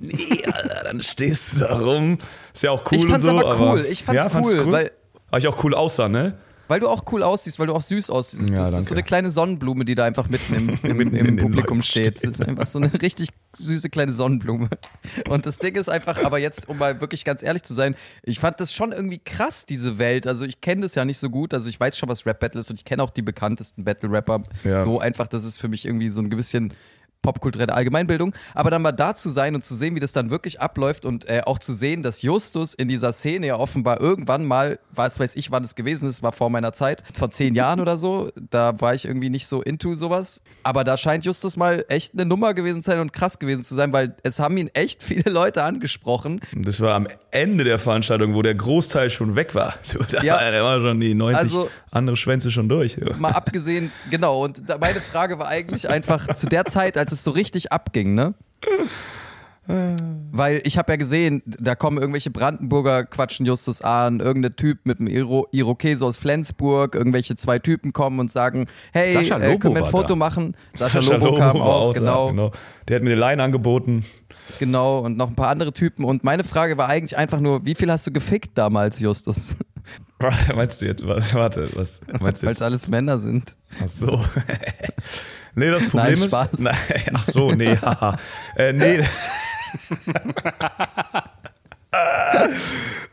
nee, 0.00 0.42
Alter, 0.50 0.84
dann 0.84 1.02
stehst 1.02 1.56
du 1.56 1.60
da 1.66 1.78
rum. 1.78 2.16
Ist 2.52 2.62
ja 2.62 2.70
auch 2.70 2.82
cool 2.90 2.98
Ich 2.98 3.06
fand's 3.06 3.26
und 3.26 3.38
so. 3.38 3.46
aber 3.46 3.72
cool. 3.74 3.86
Ich 3.90 4.04
fand's 4.04 4.26
fandst 4.26 4.52
cool, 4.52 4.58
du 4.64 4.70
weil- 4.72 4.90
weil 5.30 5.40
ich 5.40 5.48
auch 5.48 5.62
cool 5.64 5.74
aussah, 5.74 6.08
ne? 6.08 6.34
Weil 6.68 6.80
du 6.80 6.88
auch 6.88 7.04
cool 7.12 7.22
aussiehst, 7.22 7.58
weil 7.58 7.66
du 7.66 7.74
auch 7.74 7.82
süß 7.82 8.08
aussiehst. 8.08 8.50
Ja, 8.50 8.56
das 8.56 8.68
ist 8.68 8.72
danke. 8.74 8.88
so 8.88 8.94
eine 8.94 9.02
kleine 9.02 9.30
Sonnenblume, 9.30 9.84
die 9.84 9.94
da 9.94 10.04
einfach 10.04 10.28
mitten 10.28 10.54
im, 10.54 10.68
im, 10.90 10.96
Mitten 10.96 11.16
im 11.16 11.36
Publikum 11.36 11.82
steht. 11.82 12.18
steht. 12.18 12.30
Das 12.30 12.40
ist 12.40 12.48
einfach 12.48 12.66
so 12.66 12.78
eine 12.78 12.90
richtig 13.02 13.28
süße 13.56 13.90
kleine 13.90 14.12
Sonnenblume. 14.14 14.70
Und 15.28 15.44
das 15.44 15.58
Ding 15.58 15.74
ist 15.74 15.90
einfach, 15.90 16.22
aber 16.24 16.38
jetzt, 16.38 16.68
um 16.70 16.78
mal 16.78 16.98
wirklich 17.00 17.24
ganz 17.26 17.42
ehrlich 17.42 17.62
zu 17.64 17.74
sein, 17.74 17.94
ich 18.22 18.38
fand 18.40 18.58
das 18.60 18.72
schon 18.72 18.92
irgendwie 18.92 19.18
krass, 19.18 19.66
diese 19.66 19.98
Welt. 19.98 20.26
Also 20.26 20.46
ich 20.46 20.60
kenne 20.62 20.82
das 20.82 20.94
ja 20.94 21.04
nicht 21.04 21.18
so 21.18 21.28
gut. 21.28 21.52
Also 21.52 21.68
ich 21.68 21.78
weiß 21.78 21.98
schon, 21.98 22.08
was 22.08 22.24
Rap-Battle 22.24 22.60
ist 22.60 22.70
und 22.70 22.76
ich 22.76 22.84
kenne 22.86 23.02
auch 23.02 23.10
die 23.10 23.22
bekanntesten 23.22 23.84
Battle-Rapper. 23.84 24.42
Ja. 24.64 24.78
So 24.78 24.98
einfach, 24.98 25.26
dass 25.28 25.44
es 25.44 25.58
für 25.58 25.68
mich 25.68 25.84
irgendwie 25.84 26.08
so 26.08 26.22
ein 26.22 26.30
gewissen 26.30 26.72
popkulturelle 27.22 27.72
Allgemeinbildung, 27.72 28.34
aber 28.54 28.70
dann 28.70 28.82
mal 28.82 28.92
da 28.92 29.14
zu 29.14 29.30
sein 29.30 29.54
und 29.54 29.64
zu 29.64 29.74
sehen, 29.74 29.94
wie 29.94 30.00
das 30.00 30.12
dann 30.12 30.30
wirklich 30.30 30.60
abläuft 30.60 31.06
und 31.06 31.24
äh, 31.28 31.42
auch 31.46 31.58
zu 31.58 31.72
sehen, 31.72 32.02
dass 32.02 32.22
Justus 32.22 32.74
in 32.74 32.88
dieser 32.88 33.12
Szene 33.12 33.46
ja 33.46 33.56
offenbar 33.56 34.00
irgendwann 34.00 34.44
mal, 34.44 34.78
was 34.90 35.18
weiß 35.20 35.36
ich, 35.36 35.50
wann 35.50 35.62
es 35.64 35.74
gewesen 35.74 36.08
ist, 36.08 36.22
war 36.22 36.32
vor 36.32 36.50
meiner 36.50 36.72
Zeit, 36.72 37.04
vor 37.14 37.30
zehn 37.30 37.54
Jahren 37.54 37.80
oder 37.80 37.96
so, 37.96 38.30
da 38.50 38.80
war 38.80 38.94
ich 38.94 39.04
irgendwie 39.04 39.30
nicht 39.30 39.46
so 39.46 39.62
into 39.62 39.94
sowas, 39.94 40.42
aber 40.64 40.84
da 40.84 40.96
scheint 40.96 41.24
Justus 41.24 41.56
mal 41.56 41.84
echt 41.88 42.14
eine 42.14 42.24
Nummer 42.26 42.54
gewesen 42.54 42.82
zu 42.82 42.90
sein 42.90 43.00
und 43.00 43.12
krass 43.12 43.38
gewesen 43.38 43.62
zu 43.62 43.74
sein, 43.74 43.92
weil 43.92 44.16
es 44.24 44.40
haben 44.40 44.56
ihn 44.56 44.68
echt 44.74 45.02
viele 45.02 45.30
Leute 45.30 45.62
angesprochen. 45.62 46.40
Das 46.54 46.80
war 46.80 46.94
am 46.94 47.06
Ende 47.30 47.64
der 47.64 47.78
Veranstaltung, 47.78 48.34
wo 48.34 48.42
der 48.42 48.54
Großteil 48.54 49.10
schon 49.10 49.36
weg 49.36 49.54
war. 49.54 49.74
Da 50.10 50.22
Ja. 50.22 50.34
war, 50.34 50.50
da 50.50 50.62
war 50.64 50.80
schon 50.80 50.98
die 51.00 51.14
90 51.14 51.40
Also- 51.40 51.70
andere 51.92 52.16
Schwänze 52.16 52.50
schon 52.50 52.68
durch. 52.68 52.96
Mal 53.18 53.32
abgesehen, 53.32 53.92
genau, 54.10 54.42
und 54.42 54.68
da, 54.68 54.78
meine 54.78 55.00
Frage 55.00 55.38
war 55.38 55.46
eigentlich 55.46 55.88
einfach 55.88 56.34
zu 56.34 56.46
der 56.48 56.64
Zeit, 56.64 56.96
als 56.98 57.12
es 57.12 57.22
so 57.22 57.30
richtig 57.30 57.70
abging, 57.70 58.14
ne? 58.14 58.34
Weil 59.66 60.60
ich 60.64 60.76
habe 60.76 60.92
ja 60.92 60.96
gesehen, 60.96 61.40
da 61.46 61.76
kommen 61.76 61.98
irgendwelche 61.98 62.30
Brandenburger 62.30 63.04
quatschen 63.04 63.46
Justus 63.46 63.80
an, 63.80 64.18
irgendein 64.18 64.56
Typ 64.56 64.80
mit 64.84 64.98
einem 64.98 65.06
Iro 65.06 65.46
Irokese 65.52 66.04
aus 66.04 66.16
Flensburg, 66.16 66.96
irgendwelche 66.96 67.36
zwei 67.36 67.60
Typen 67.60 67.92
kommen 67.92 68.18
und 68.18 68.32
sagen, 68.32 68.66
hey, 68.92 69.12
Sascha 69.12 69.38
äh, 69.38 69.46
Lobo 69.46 69.58
können 69.60 69.74
wir 69.76 69.84
ein 69.84 69.90
Foto 69.90 70.08
da. 70.08 70.16
machen? 70.16 70.56
Sascha, 70.74 70.98
Lobo, 70.98 71.36
kam 71.36 71.60
war 71.60 71.66
auch, 71.66 71.92
da, 71.92 72.00
genau, 72.00 72.50
Der 72.88 72.96
hat 72.96 73.04
mir 73.04 73.12
eine 73.12 73.20
Line 73.20 73.40
angeboten. 73.40 74.04
genau, 74.58 74.98
und 74.98 75.16
noch 75.16 75.28
ein 75.28 75.36
paar 75.36 75.48
andere 75.50 75.72
Typen. 75.72 76.04
Und 76.04 76.24
meine 76.24 76.42
Frage 76.42 76.76
war 76.76 76.88
eigentlich 76.88 77.16
einfach 77.16 77.38
nur, 77.38 77.64
wie 77.64 77.76
viel 77.76 77.90
hast 77.92 78.04
du 78.06 78.10
gefickt 78.10 78.58
damals, 78.58 78.98
Justus? 78.98 79.56
meinst 80.54 80.80
du 80.82 80.86
jetzt, 80.86 81.04
warte, 81.06 81.68
was 81.74 82.00
meinst 82.20 82.42
du 82.42 82.46
Weil 82.46 82.50
jetzt? 82.52 82.58
es 82.58 82.62
alles 82.62 82.88
Männer 82.88 83.18
sind. 83.18 83.56
Ach 83.82 83.88
so. 83.88 84.24
nee, 85.54 85.70
das 85.70 85.84
Problem 85.84 86.04
Nein, 86.04 86.12
ist. 86.14 86.26
Spaß. 86.26 86.58
Nein, 86.58 86.76
ach 87.14 87.22
so, 87.24 87.52
nee, 87.52 87.76
haha. 87.82 88.18
äh, 88.56 88.72
nee. 88.72 89.04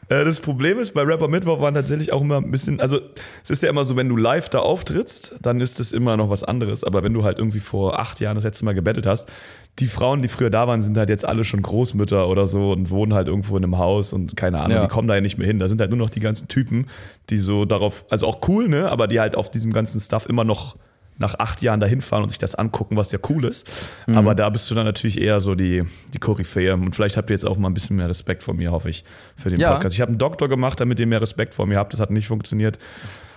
Äh, 0.09 0.23
Das 0.25 0.39
Problem 0.39 0.79
ist, 0.79 0.93
bei 0.93 1.01
Rapper 1.03 1.27
Mittwoch 1.27 1.59
waren 1.61 1.73
tatsächlich 1.73 2.11
auch 2.11 2.21
immer 2.21 2.37
ein 2.37 2.49
bisschen, 2.51 2.79
also 2.79 2.99
es 3.43 3.49
ist 3.49 3.61
ja 3.61 3.69
immer 3.69 3.85
so, 3.85 3.95
wenn 3.95 4.09
du 4.09 4.17
live 4.17 4.49
da 4.49 4.59
auftrittst, 4.59 5.35
dann 5.41 5.59
ist 5.61 5.79
das 5.79 5.91
immer 5.91 6.17
noch 6.17 6.29
was 6.29 6.43
anderes. 6.43 6.83
Aber 6.83 7.03
wenn 7.03 7.13
du 7.13 7.23
halt 7.23 7.37
irgendwie 7.37 7.59
vor 7.59 7.99
acht 7.99 8.19
Jahren 8.19 8.35
das 8.35 8.43
letzte 8.43 8.65
Mal 8.65 8.73
gebettelt 8.73 9.05
hast, 9.05 9.29
die 9.77 9.87
Frauen, 9.87 10.21
die 10.21 10.27
früher 10.27 10.49
da 10.49 10.67
waren, 10.67 10.81
sind 10.81 10.97
halt 10.97 11.09
jetzt 11.09 11.23
alle 11.25 11.45
schon 11.45 11.61
Großmütter 11.61 12.27
oder 12.27 12.47
so 12.47 12.71
und 12.71 12.89
wohnen 12.89 13.13
halt 13.13 13.27
irgendwo 13.27 13.55
in 13.55 13.63
einem 13.63 13.77
Haus 13.77 14.11
und 14.11 14.35
keine 14.35 14.59
Ahnung, 14.59 14.75
Ja. 14.77 14.81
die 14.83 14.89
kommen 14.89 15.07
da 15.07 15.15
ja 15.15 15.21
nicht 15.21 15.37
mehr 15.37 15.47
hin. 15.47 15.59
Da 15.59 15.67
sind 15.69 15.79
halt 15.79 15.89
nur 15.91 15.99
noch 15.99 16.09
die 16.09 16.19
ganzen 16.19 16.47
Typen, 16.49 16.87
die 17.29 17.37
so 17.37 17.63
darauf, 17.65 18.03
also 18.09 18.27
auch 18.27 18.39
cool, 18.49 18.67
ne, 18.67 18.89
aber 18.91 19.07
die 19.07 19.19
halt 19.21 19.35
auf 19.37 19.49
diesem 19.51 19.71
ganzen 19.71 20.01
Stuff 20.01 20.25
immer 20.27 20.43
noch 20.43 20.75
nach 21.17 21.35
acht 21.37 21.61
Jahren 21.61 21.81
dahin 21.81 21.99
fahren 21.99 22.23
und 22.23 22.29
sich 22.29 22.39
das 22.39 22.55
angucken, 22.55 22.95
was 22.95 23.11
ja 23.11 23.19
cool 23.29 23.43
ist. 23.43 23.91
Mhm. 24.07 24.17
Aber 24.17 24.35
da 24.35 24.49
bist 24.49 24.69
du 24.71 24.75
dann 24.75 24.85
natürlich 24.85 25.19
eher 25.19 25.41
so 25.41 25.53
die, 25.53 25.83
die 26.13 26.17
Koryphäe. 26.19 26.73
Und 26.73 26.95
vielleicht 26.95 27.17
habt 27.17 27.29
ihr 27.29 27.33
jetzt 27.33 27.45
auch 27.45 27.57
mal 27.57 27.69
ein 27.69 27.73
bisschen 27.73 27.97
mehr 27.97 28.07
Respekt 28.07 28.41
vor 28.41 28.53
mir, 28.53 28.71
hoffe 28.71 28.89
ich, 28.89 29.03
für 29.35 29.49
den 29.49 29.59
Ja. 29.59 29.73
Podcast. 29.73 29.95
Ich 29.95 29.99
habe 30.01 30.09
einen 30.09 30.17
Doktor 30.17 30.47
gemacht, 30.47 30.79
damit 30.79 30.97
ihr 30.97 31.07
mehr 31.07 31.21
Respekt 31.21 31.53
vor 31.53 31.65
mir 31.67 31.77
habt. 31.77 31.91
Das 31.91 31.99
hat 31.99 32.09
nicht 32.09 32.27
funktioniert. 32.27 32.79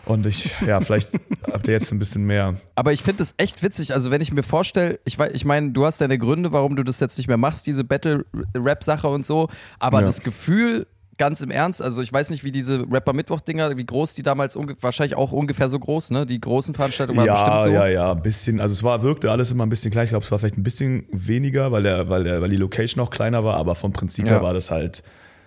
Und 0.05 0.27
ich, 0.27 0.51
ja, 0.67 0.81
vielleicht 0.81 1.11
habt 1.53 1.69
ihr 1.69 1.75
jetzt 1.75 1.93
ein 1.93 1.99
bisschen 1.99 2.25
mehr. 2.25 2.55
Aber 2.75 2.93
ich 2.93 3.03
finde 3.03 3.23
es 3.23 3.35
echt 3.37 3.63
witzig. 3.63 3.95
Also, 3.95 4.11
wenn 4.11 4.21
ich 4.21 4.33
mir 4.33 4.43
vorstelle, 4.43 4.99
ich, 5.05 5.19
ich 5.19 5.45
meine, 5.45 5.71
du 5.71 5.87
hast 5.87 6.01
deine 6.01 6.19
Gründe, 6.19 6.53
warum 6.53 6.75
du 6.77 6.83
das 6.83 6.99
jetzt 7.01 7.19
nicht 7.19 7.29
mehr 7.29 7.37
machst, 7.37 7.67
diese 7.67 7.85
Battle-Rap-Sache 7.85 9.09
und 9.09 9.25
so. 9.27 9.49
Aber 9.79 10.01
Ja. 10.01 10.07
das 10.07 10.21
Gefühl, 10.21 10.87
ganz 11.19 11.41
im 11.41 11.51
Ernst, 11.53 11.81
also 11.81 12.03
ich 12.03 12.13
weiß 12.13 12.31
nicht, 12.31 12.43
wie 12.43 12.51
diese 12.51 12.85
Rapper-Mittwoch-Dinger, 12.91 13.77
wie 13.77 13.85
groß 13.87 14.15
die 14.15 14.23
damals, 14.23 14.57
wahrscheinlich 14.81 15.17
auch 15.17 15.31
ungefähr 15.31 15.69
so 15.69 15.79
groß, 15.79 16.11
ne? 16.11 16.27
Die 16.27 16.41
großen 16.41 16.75
Veranstaltungen 16.75 17.19
waren 17.21 17.29
bestimmt 17.29 17.57
Ja, 17.57 17.61
so. 17.61 17.71
ja, 17.71 17.87
ja, 17.87 18.13
ein 18.13 18.23
bisschen. 18.23 18.61
Also 18.61 18.73
es 18.73 18.83
war, 18.83 19.03
wirkte 19.05 19.31
alles 19.31 19.53
immer 19.53 19.65
ein 19.65 19.69
bisschen 19.69 19.91
gleich. 19.93 20.05
Ich 20.05 20.11
glaube, 20.11 20.25
es 20.25 20.33
war 20.33 20.39
vielleicht 20.41 20.59
ein 20.59 20.65
bisschen 20.65 21.05
weniger, 21.13 21.71
weil, 21.71 21.85
der, 21.85 22.09
weil, 22.09 22.25
der, 22.25 22.41
weil 22.41 22.49
die 22.49 22.57
Location 22.57 23.05
auch 23.05 23.11
kleiner 23.11 23.45
war, 23.45 23.57
aber 23.57 23.75
vom 23.77 23.93
Prinzip 23.93 24.25
her 24.27 24.37
Ja. 24.37 24.43
war 24.43 24.55
das 24.55 24.71
halt. 24.71 25.03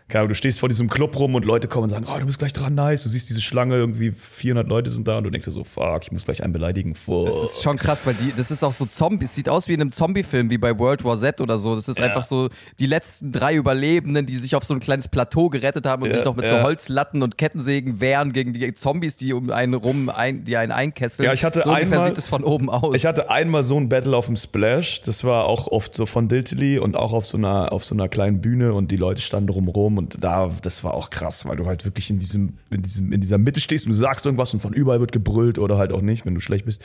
Keine 0.07 0.27
du 0.27 0.35
stehst 0.35 0.59
vor 0.59 0.69
diesem 0.69 0.87
Club 0.87 1.17
rum 1.19 1.33
und 1.33 1.45
Leute 1.45 1.67
kommen 1.67 1.85
und 1.85 1.89
sagen, 1.89 2.05
oh, 2.07 2.19
du 2.19 2.27
bist 2.27 2.37
gleich 2.37 2.53
dran, 2.53 2.75
nice. 2.75 3.01
Du 3.03 3.09
siehst 3.09 3.27
diese 3.27 3.41
Schlange, 3.41 3.75
irgendwie 3.75 4.11
400 4.11 4.67
Leute 4.67 4.91
sind 4.91 5.07
da 5.07 5.17
und 5.17 5.23
du 5.23 5.31
denkst 5.31 5.45
dir 5.45 5.51
so, 5.51 5.63
fuck, 5.63 6.03
ich 6.03 6.11
muss 6.11 6.25
gleich 6.25 6.43
einen 6.43 6.53
beleidigen. 6.53 6.93
Fuck. 6.93 7.25
Das 7.25 7.41
ist 7.41 7.63
schon 7.63 7.77
krass, 7.77 8.05
weil 8.05 8.13
die, 8.13 8.31
das 8.37 8.51
ist 8.51 8.63
auch 8.63 8.71
so 8.73 8.85
Zombies, 8.85 9.33
sieht 9.33 9.49
aus 9.49 9.67
wie 9.67 9.73
in 9.73 9.81
einem 9.81 9.91
Zombie-Film, 9.91 10.51
wie 10.51 10.59
bei 10.59 10.77
World 10.77 11.03
War 11.03 11.17
Z 11.17 11.41
oder 11.41 11.57
so. 11.57 11.73
Das 11.73 11.87
ist 11.87 11.97
Ja. 11.97 12.05
einfach 12.05 12.23
so 12.23 12.49
die 12.79 12.85
letzten 12.85 13.31
drei 13.31 13.55
Überlebenden, 13.55 14.27
die 14.27 14.37
sich 14.37 14.55
auf 14.55 14.63
so 14.63 14.75
ein 14.75 14.79
kleines 14.79 15.07
Plateau 15.07 15.49
gerettet 15.49 15.87
haben 15.87 16.03
und 16.03 16.09
Ja, 16.09 16.17
sich 16.17 16.25
noch 16.25 16.35
mit 16.35 16.47
so 16.47 16.53
ja. 16.55 16.61
Holzlatten 16.63 17.23
und 17.23 17.39
Kettensägen 17.39 17.99
wehren 17.99 18.31
gegen 18.31 18.53
die 18.53 18.73
Zombies, 18.75 19.17
die 19.17 19.33
um 19.33 19.49
einen 19.49 19.73
rum, 19.73 20.09
ein, 20.09 20.43
die 20.45 20.55
einen 20.57 20.71
einkesseln. 20.71 21.25
Ja, 21.25 21.33
ich 21.33 21.43
hatte 21.43 21.61
so 21.63 21.71
ungefähr 21.71 21.93
einmal- 21.93 22.05
sieht 22.09 22.17
es 22.19 22.27
von 22.27 22.43
oben 22.43 22.69
aus. 22.69 22.95
Ich 22.95 23.07
hatte 23.07 23.31
einmal 23.31 23.63
so 23.63 23.77
ein 23.79 23.89
Battle 23.89 24.15
auf 24.15 24.27
dem 24.27 24.35
Splash, 24.37 25.01
das 25.01 25.23
war 25.23 25.45
auch 25.45 25.67
oft 25.69 25.95
so 25.95 26.05
von 26.05 26.27
Diltily 26.27 26.77
und 26.77 26.95
auch 26.95 27.11
auf 27.11 27.25
so 27.25 27.37
einer, 27.37 27.71
auf 27.73 27.83
so 27.83 27.95
einer 27.95 28.07
kleinen 28.07 28.39
Bühne 28.39 28.73
und 28.73 28.91
die 28.91 28.97
Leute 28.97 29.21
standen 29.21 29.47
drumrum 29.47 29.94
und 29.97 30.17
da, 30.23 30.51
das 30.61 30.83
war 30.83 30.93
auch 30.93 31.09
krass, 31.09 31.45
weil 31.45 31.57
du 31.57 31.65
halt 31.65 31.85
wirklich 31.85 32.09
in 32.09 32.19
diesem, 32.19 32.57
in 32.69 32.81
diesem, 32.81 33.11
in 33.11 33.21
dieser 33.21 33.37
Mitte 33.37 33.59
stehst 33.59 33.85
und 33.85 33.91
du 33.91 33.97
sagst 33.97 34.25
irgendwas 34.25 34.53
und 34.53 34.59
von 34.59 34.73
überall 34.73 34.99
wird 34.99 35.11
gebrüllt 35.11 35.59
oder 35.59 35.77
halt 35.77 35.91
auch 35.91 36.01
nicht, 36.01 36.25
wenn 36.25 36.33
du 36.33 36.41
schlecht 36.41 36.65
bist. 36.65 36.81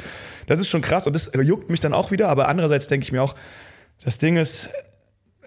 Das 0.46 0.60
ist 0.60 0.68
schon 0.68 0.82
krass 0.82 1.06
und 1.06 1.14
das 1.14 1.30
juckt 1.42 1.70
mich 1.70 1.80
dann 1.80 1.92
auch 1.92 2.10
wieder, 2.10 2.28
aber 2.28 2.48
andererseits 2.48 2.86
denke 2.86 3.04
ich 3.04 3.12
mir 3.12 3.22
auch, 3.22 3.34
das 4.02 4.18
Ding 4.18 4.36
ist, 4.36 4.70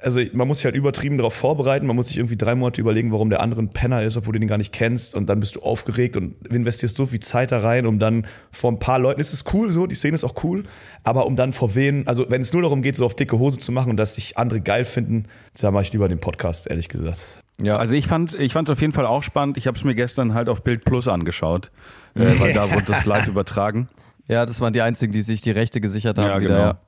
also 0.04 0.22
man 0.34 0.48
muss 0.48 0.58
sich 0.60 0.66
halt 0.66 0.76
übertrieben 0.76 1.18
darauf 1.18 1.34
vorbereiten, 1.34 1.88
man 1.88 1.96
muss 1.96 2.08
sich 2.08 2.18
irgendwie 2.18 2.36
drei 2.36 2.56
Monate 2.56 2.82
überlegen, 2.82 3.12
warum 3.12 3.30
der 3.30 3.40
andere 3.40 3.62
ein 3.62 3.70
Penner 3.70 4.04
ist, 4.04 4.18
obwohl 4.18 4.34
du 4.34 4.40
den 4.40 4.50
gar 4.50 4.58
nicht 4.58 4.74
kennst 4.74 5.16
und 5.16 5.28
dann 5.28 5.40
bist 5.40 5.56
du 5.56 5.62
aufgeregt 5.62 6.18
und 6.18 6.48
investierst 6.48 6.96
so 6.96 7.06
viel 7.06 7.22
Zeit 7.22 7.52
da 7.52 7.60
rein, 7.60 7.86
um 7.86 8.00
dann 8.00 8.28
vor 8.52 8.72
ein 8.72 8.80
paar 8.80 9.00
Leuten, 9.00 9.22
es 9.22 9.34
ist 9.34 9.54
cool 9.54 9.72
so, 9.72 9.88
die 9.88 9.96
Szene 9.96 10.16
ist 10.16 10.24
auch 10.24 10.44
cool, 10.44 10.64
aber 11.04 11.26
um 11.26 11.36
dann 11.36 11.54
vor 11.54 11.74
wen, 11.76 12.08
also 12.08 12.30
wenn 12.30 12.42
es 12.42 12.54
nur 12.54 12.62
darum 12.62 12.82
geht, 12.82 12.96
so 12.96 13.06
auf 13.06 13.16
dicke 13.16 13.40
Hose 13.40 13.60
zu 13.60 13.72
machen 13.72 13.90
und 13.90 13.98
dass 13.98 14.16
sich 14.16 14.38
andere 14.38 14.62
geil 14.62 14.86
finden, 14.86 15.26
da 15.60 15.72
mache 15.72 15.84
ich 15.84 15.94
lieber 15.94 16.10
den 16.10 16.20
Podcast, 16.20 16.68
ehrlich 16.68 16.90
gesagt. 16.90 17.43
Ja. 17.62 17.78
Also 17.78 17.96
ich 17.96 18.08
fand 18.08 18.34
ich 18.34 18.54
fand 18.54 18.68
es 18.70 18.74
auf 18.74 18.82
jeden 18.82 18.94
Fall 18.94 19.06
auch 19.06 19.24
spannend. 19.24 19.58
Ich 19.58 19.68
habe 19.68 19.78
es 19.78 19.84
mir 19.84 19.96
gestern 19.96 20.34
halt 20.34 20.50
auf 20.50 20.64
Bild 20.64 20.86
Plus 20.86 21.08
angeschaut, 21.08 21.72
äh, 22.16 22.28
weil 22.40 22.54
da 22.54 22.72
wurde 22.72 22.86
das 22.88 23.06
live 23.06 23.28
übertragen. 23.28 23.88
ja, 24.28 24.46
das 24.46 24.60
waren 24.62 24.74
die 24.74 24.82
einzigen, 24.82 25.12
die 25.12 25.22
sich 25.22 25.42
die 25.42 25.52
Rechte 25.52 25.80
gesichert 25.82 26.18
haben. 26.18 26.28
Ja, 26.28 26.40
wieder, 26.42 26.50
genau. 26.56 26.60
ja. 26.68 26.80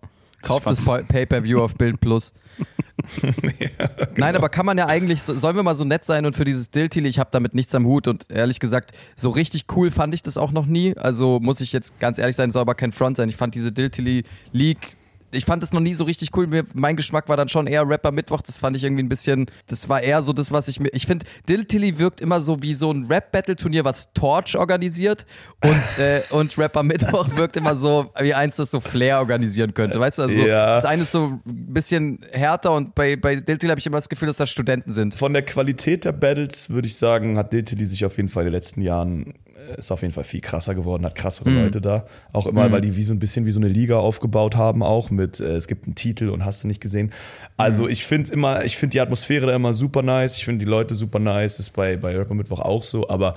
Kauft 0.42 0.70
das 0.70 0.86
Pay-Per-View 0.86 1.60
auf 1.60 1.76
Bild 1.76 2.00
Plus. 2.00 2.34
Nein, 4.16 4.36
aber 4.36 4.50
kann 4.50 4.66
man 4.66 4.78
ja 4.78 4.88
eigentlich, 4.88 5.22
so- 5.22 5.36
sollen 5.36 5.56
wir 5.56 5.64
mal 5.64 5.76
so 5.76 5.86
nett 5.86 6.06
sein 6.06 6.26
und 6.26 6.36
für 6.36 6.46
dieses 6.46 6.72
Diltili, 6.72 7.10
ich 7.10 7.20
habe 7.20 7.30
damit 7.32 7.54
nichts 7.56 7.74
am 7.76 7.86
Hut 7.86 8.08
und 8.08 8.30
ehrlich 8.32 8.60
gesagt, 8.60 8.92
so 9.16 9.30
richtig 9.30 9.66
cool 9.76 9.92
fand 9.92 10.14
ich 10.14 10.22
das 10.22 10.38
auch 10.38 10.52
noch 10.52 10.66
nie. 10.66 10.96
Also 10.98 11.40
muss 11.40 11.62
ich 11.62 11.74
jetzt 11.74 12.00
ganz 12.00 12.18
ehrlich 12.18 12.36
sein, 12.36 12.52
soll 12.52 12.62
aber 12.62 12.76
kein 12.76 12.92
Front 12.92 13.18
sein. 13.18 13.30
Ich 13.30 13.36
fand 13.36 13.56
diese 13.56 13.72
Diltili 13.72 14.24
League, 14.52 14.98
ich 15.36 15.46
fand 15.46 15.62
das 15.64 15.74
noch 15.74 15.80
nie 15.82 15.94
so 15.94 16.04
richtig 16.04 16.36
cool. 16.36 16.48
Mir, 16.48 16.66
mein 16.74 16.96
Geschmack 16.96 17.30
war 17.30 17.38
dann 17.38 17.50
schon 17.50 17.68
eher 17.68 17.88
Rapper 17.88 18.12
Mittwoch. 18.12 18.42
Das 18.42 18.58
fand 18.58 18.76
ich 18.78 18.84
irgendwie 18.84 19.04
ein 19.04 19.10
bisschen, 19.10 19.48
das 19.68 19.88
war 19.90 20.02
eher 20.02 20.24
so 20.24 20.34
das, 20.34 20.52
was 20.52 20.68
ich 20.68 20.80
mir, 20.80 20.90
ich 20.94 21.06
finde, 21.06 21.26
Diltili 21.50 22.00
wirkt 22.00 22.22
immer 22.22 22.42
so 22.42 22.62
wie 22.62 22.74
so 22.74 22.92
ein 22.92 23.06
Rap-Battle-Turnier, 23.06 23.86
was 23.86 24.14
Torch 24.14 24.58
organisiert 24.58 25.26
und, 25.64 26.00
äh, 26.00 26.22
und 26.30 26.58
Rapper 26.58 26.84
Mittwoch 26.84 27.28
wirkt 27.36 27.58
immer 27.58 27.76
so, 27.76 28.12
wie 28.20 28.34
eins 28.34 28.56
das 28.56 28.72
so 28.72 28.80
Flair 28.80 29.20
organisieren 29.20 29.74
könnte. 29.74 30.00
Weißt 30.00 30.18
du, 30.20 30.24
also 30.24 30.42
Ja. 30.46 30.74
das 30.76 30.86
eine 30.86 31.02
ist 31.04 31.12
so 31.12 31.26
ein 31.26 31.42
bisschen 31.46 32.20
härter 32.32 32.72
und 32.74 32.96
bei, 32.96 33.16
bei 33.16 33.36
Diltili 33.36 33.70
habe 33.70 33.80
ich 33.80 33.86
immer 33.86 33.98
das 33.98 34.10
Gefühl, 34.10 34.28
dass 34.28 34.38
da 34.38 34.46
Studenten 34.46 34.92
sind. 34.92 35.16
Von 35.16 35.34
der 35.34 35.44
Qualität 35.44 36.06
der 36.06 36.12
Battles 36.12 36.70
würde 36.70 36.88
ich 36.88 36.96
sagen, 36.98 37.38
hat 37.38 37.54
Diltily 37.54 37.86
sich 37.86 38.06
auf 38.06 38.18
jeden 38.18 38.30
Fall 38.30 38.44
in 38.44 38.48
den 38.48 38.54
letzten 38.54 38.82
Jahren 38.82 39.34
ist 39.78 39.92
auf 39.92 40.02
jeden 40.02 40.14
Fall 40.14 40.24
viel 40.24 40.42
krasser 40.42 40.76
geworden, 40.76 41.06
hat 41.06 41.16
krassere 41.16 41.50
Leute 41.50 41.82
da. 41.82 42.06
Auch 42.34 42.48
immer, 42.48 42.72
weil 42.72 42.82
die 42.82 42.96
wie 42.96 43.04
so 43.04 43.14
ein 43.14 43.20
bisschen 43.20 43.46
wie 43.46 43.52
so 43.52 43.60
eine 43.60 43.68
Liga 43.68 43.98
aufgebaut 43.98 44.56
haben, 44.56 44.84
auch 44.84 45.10
mit, 45.10 45.40
äh, 45.40 45.56
es 45.56 45.68
gibt 45.68 45.86
einen 45.86 45.96
Titel 45.96 46.30
und 46.30 46.46
hast 46.46 46.64
du 46.64 46.68
nicht 46.68 46.82
gesehen. 46.82 47.12
Also 47.58 47.88
ich 47.88 48.06
finde 48.06 48.32
immer, 48.34 48.64
ich 48.66 48.78
finde 48.78 48.92
die 48.94 49.02
Atmosphäre 49.02 49.48
da 49.48 49.56
immer 49.56 49.74
super 49.74 50.02
nice, 50.02 50.38
ich 50.38 50.46
finde 50.46 50.66
die 50.66 50.70
Leute 50.70 50.96
super 50.96 51.20
nice, 51.20 51.60
ist 51.60 51.72
bei, 51.72 51.98
bei 51.98 52.16
Rapper 52.16 52.34
Mittwoch 52.36 52.60
auch 52.60 52.84
so, 52.84 53.10
aber 53.10 53.36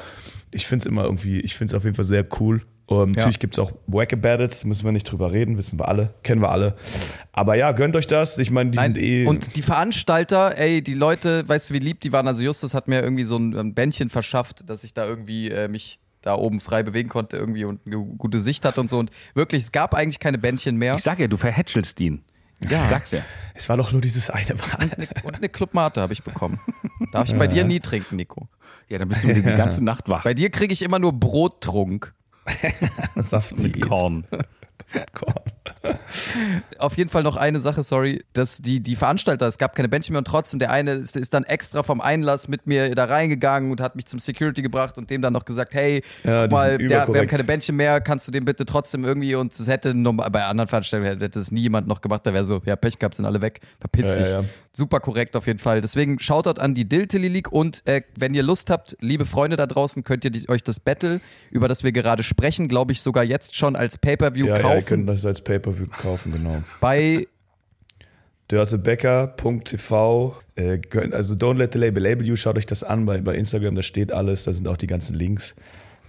ich 0.51 0.67
finde 0.67 0.83
es 0.83 0.87
immer 0.87 1.05
irgendwie, 1.05 1.41
ich 1.41 1.55
finde 1.55 1.73
es 1.73 1.77
auf 1.77 1.85
jeden 1.85 1.97
Fall 1.97 2.05
sehr 2.05 2.27
cool. 2.41 2.63
Ähm, 2.91 3.13
Natürlich 3.13 3.39
gibt 3.39 3.55
es 3.55 3.59
auch 3.59 3.73
Wacke 3.87 4.17
Battles, 4.17 4.65
müssen 4.65 4.85
wir 4.85 4.93
nicht 4.93 5.11
drüber 5.11 5.33
reden, 5.33 5.59
wissen 5.59 5.79
wir 5.79 5.89
alle, 5.89 6.15
kennen 6.23 6.41
wir 6.41 6.51
alle. 6.51 6.75
Aber 7.33 7.55
ja, 7.55 7.73
gönnt 7.73 7.95
euch 7.97 8.07
das. 8.07 8.39
Ich 8.39 8.51
meine, 8.51 8.71
die 8.71 8.79
Nein, 8.79 8.95
sind 8.95 9.05
eh. 9.05 9.27
und 9.27 9.57
die 9.57 9.63
Veranstalter, 9.63 10.57
ey, 10.57 10.83
die 10.83 10.95
Leute, 10.95 11.47
weißt 11.47 11.71
du, 11.71 11.75
wie 11.75 11.81
lieb 11.81 12.01
die 12.01 12.13
waren? 12.13 12.27
Also 12.27 12.43
Justus 12.43 12.73
hat 12.73 12.89
mir 12.89 13.03
irgendwie 13.03 13.25
so 13.25 13.37
ein, 13.37 13.55
ein 13.55 13.75
Bändchen 13.75 14.09
verschafft, 14.09 14.69
dass 14.69 14.85
ich 14.85 14.95
da 14.95 15.05
irgendwie 15.05 15.51
äh, 15.51 15.69
mich 15.69 15.99
da 16.29 16.35
oben 16.35 16.61
frei 16.61 16.83
bewegen 16.83 17.09
konnte 17.09 17.39
irgendwie 17.39 17.65
und 17.65 17.81
eine 17.87 17.97
gute 17.97 18.39
Sicht 18.39 18.67
hatte 18.67 18.81
und 18.81 18.89
so. 18.89 18.99
Und 18.99 19.11
wirklich, 19.35 19.63
es 19.63 19.73
gab 19.73 19.95
eigentlich 19.95 20.21
keine 20.21 20.37
Bändchen 20.37 20.77
mehr. 20.77 20.95
Ich 20.95 21.03
sag 21.03 21.19
ja, 21.19 21.27
du 21.27 21.39
verhätschelst 21.39 21.99
ihn. 22.01 22.23
Ja. 22.69 22.83
Ich 22.83 22.91
sag's 22.91 23.11
ja. 23.13 23.21
es 23.55 23.69
war 23.69 23.77
doch 23.77 23.93
nur 23.93 24.01
dieses 24.01 24.29
eine 24.31 24.55
Mal. 24.55 25.09
Und 25.23 25.37
eine 25.37 25.49
Clubmate 25.49 26.03
habe 26.03 26.13
ich 26.13 26.23
bekommen. 26.23 26.61
Darf 27.13 27.29
ich 27.29 27.37
bei 27.37 27.47
dir 27.47 27.65
nie 27.65 27.81
trinken, 27.81 28.17
Nico. 28.17 28.47
Ja, 28.89 28.99
dann 28.99 29.09
bist 29.09 29.25
du 29.25 29.33
die 29.33 29.43
ganze 29.57 29.83
Nacht 29.83 30.09
wach. 30.09 30.25
Bei 30.25 30.35
dir 30.35 30.51
kriege 30.51 30.73
ich 30.73 30.83
immer 30.83 30.99
nur 30.99 31.13
Brottrunk. 31.13 32.13
Saft 33.17 33.59
Mit 33.59 33.81
Korn. 33.81 34.27
Korn. 35.15 35.45
Auf 36.79 36.97
jeden 36.97 37.11
Fall 37.11 37.23
noch 37.23 37.37
eine 37.37 37.61
Sache, 37.61 37.83
sorry, 37.83 38.25
dass 38.33 38.59
die, 38.59 38.81
die 38.81 38.97
Veranstalter, 38.97 39.47
es 39.47 39.59
gab 39.59 39.75
keine 39.75 39.89
Bändchen 39.89 40.13
mehr 40.13 40.19
und 40.19 40.27
trotzdem 40.27 40.59
der 40.59 40.71
eine 40.71 40.93
ist, 40.93 41.17
ist 41.17 41.35
dann 41.35 41.45
extra 41.45 41.83
vom 41.83 42.01
Einlass 42.01 42.49
mit 42.49 42.67
mir 42.67 42.95
da 42.95 43.05
reingegangen 43.07 43.71
und 43.71 43.81
hat 43.81 43.97
mich 43.97 44.07
zum 44.07 44.19
Security 44.19 44.63
gebracht 44.63 44.99
und 44.99 45.11
dem 45.11 45.23
dann 45.23 45.33
noch 45.33 45.45
gesagt, 45.45 45.75
hey, 45.75 46.03
Ja, 46.25 46.43
guck 46.43 46.53
mal, 46.53 46.79
der, 46.79 47.09
wir 47.09 47.21
haben 47.21 47.27
keine 47.29 47.45
Bändchen 47.45 47.77
mehr, 47.77 48.01
kannst 48.01 48.27
du 48.29 48.33
den 48.33 48.45
bitte 48.45 48.65
trotzdem 48.65 49.05
irgendwie 49.05 49.35
und 49.35 49.59
das 49.59 49.67
hätte 49.69 49.95
bei 49.95 50.45
anderen 50.45 50.69
Veranstaltungen 50.69 51.11
hätte 51.19 51.29
das 51.31 51.51
nie 51.51 51.63
jemand 51.63 51.87
noch 51.89 52.01
gemacht, 52.01 52.27
da 52.27 52.33
wäre 52.33 52.45
so, 52.45 52.61
ja, 52.65 52.77
Pech 52.77 52.99
gehabt, 52.99 53.15
sind 53.17 53.25
alle 53.25 53.41
weg, 53.43 53.61
verpiss 53.81 54.07
Ja, 54.07 54.13
ja, 54.13 54.19
dich. 54.23 54.31
ja. 54.33 54.45
Super 54.73 55.01
korrekt 55.01 55.35
auf 55.35 55.47
jeden 55.49 55.59
Fall. 55.59 55.81
Deswegen 55.81 56.21
Shoutout 56.21 56.61
an 56.61 56.73
die 56.75 56.89
Diltily 56.89 57.27
League 57.27 57.51
und 57.51 57.83
äh, 57.87 58.03
wenn 58.17 58.33
ihr 58.35 58.45
Lust 58.45 58.71
habt, 58.71 58.97
liebe 59.01 59.25
Freunde 59.25 59.57
da 59.57 59.67
draußen, 59.67 60.05
könnt 60.05 60.25
ihr 60.25 60.31
die, 60.31 60.49
euch 60.49 60.63
das 60.63 60.79
Battle, 60.79 61.21
über 61.51 61.67
das 61.67 61.83
wir 61.83 61.91
gerade 61.91 62.23
sprechen, 62.23 62.69
glaube 62.69 62.93
ich 62.93 63.01
sogar 63.03 63.25
jetzt 63.25 63.57
schon 63.57 63.75
als 63.75 63.99
Pay-Per-View 63.99 64.47
Ja, 64.47 64.53
ja, 64.53 64.57
ihr 64.59 64.63
kaufen. 64.63 64.87
könnt 64.87 65.09
das 65.09 65.27
als 65.27 65.41
Pay-Per-View 65.59 65.87
kaufen, 65.97 66.33
genau. 66.33 66.63
bei 66.81 67.27
Dörtebecker.tv. 68.49 70.37
Äh, 70.57 70.79
gönnt- 70.79 71.15
also 71.15 71.35
Don't 71.35 71.57
Let 71.57 71.73
the 71.73 71.79
Label 71.79 72.03
Label 72.03 72.27
You, 72.27 72.37
schaut 72.37 72.57
euch 72.57 72.67
das 72.67 72.83
an 72.83 73.07
bei, 73.07 73.21
bei 73.21 73.35
Instagram, 73.37 73.75
da 73.75 73.83
steht 73.83 74.13
alles, 74.13 74.45
da 74.45 74.53
sind 74.53 74.67
auch 74.69 74.77
die 74.77 74.87
ganzen 74.87 75.15
Links. 75.15 75.55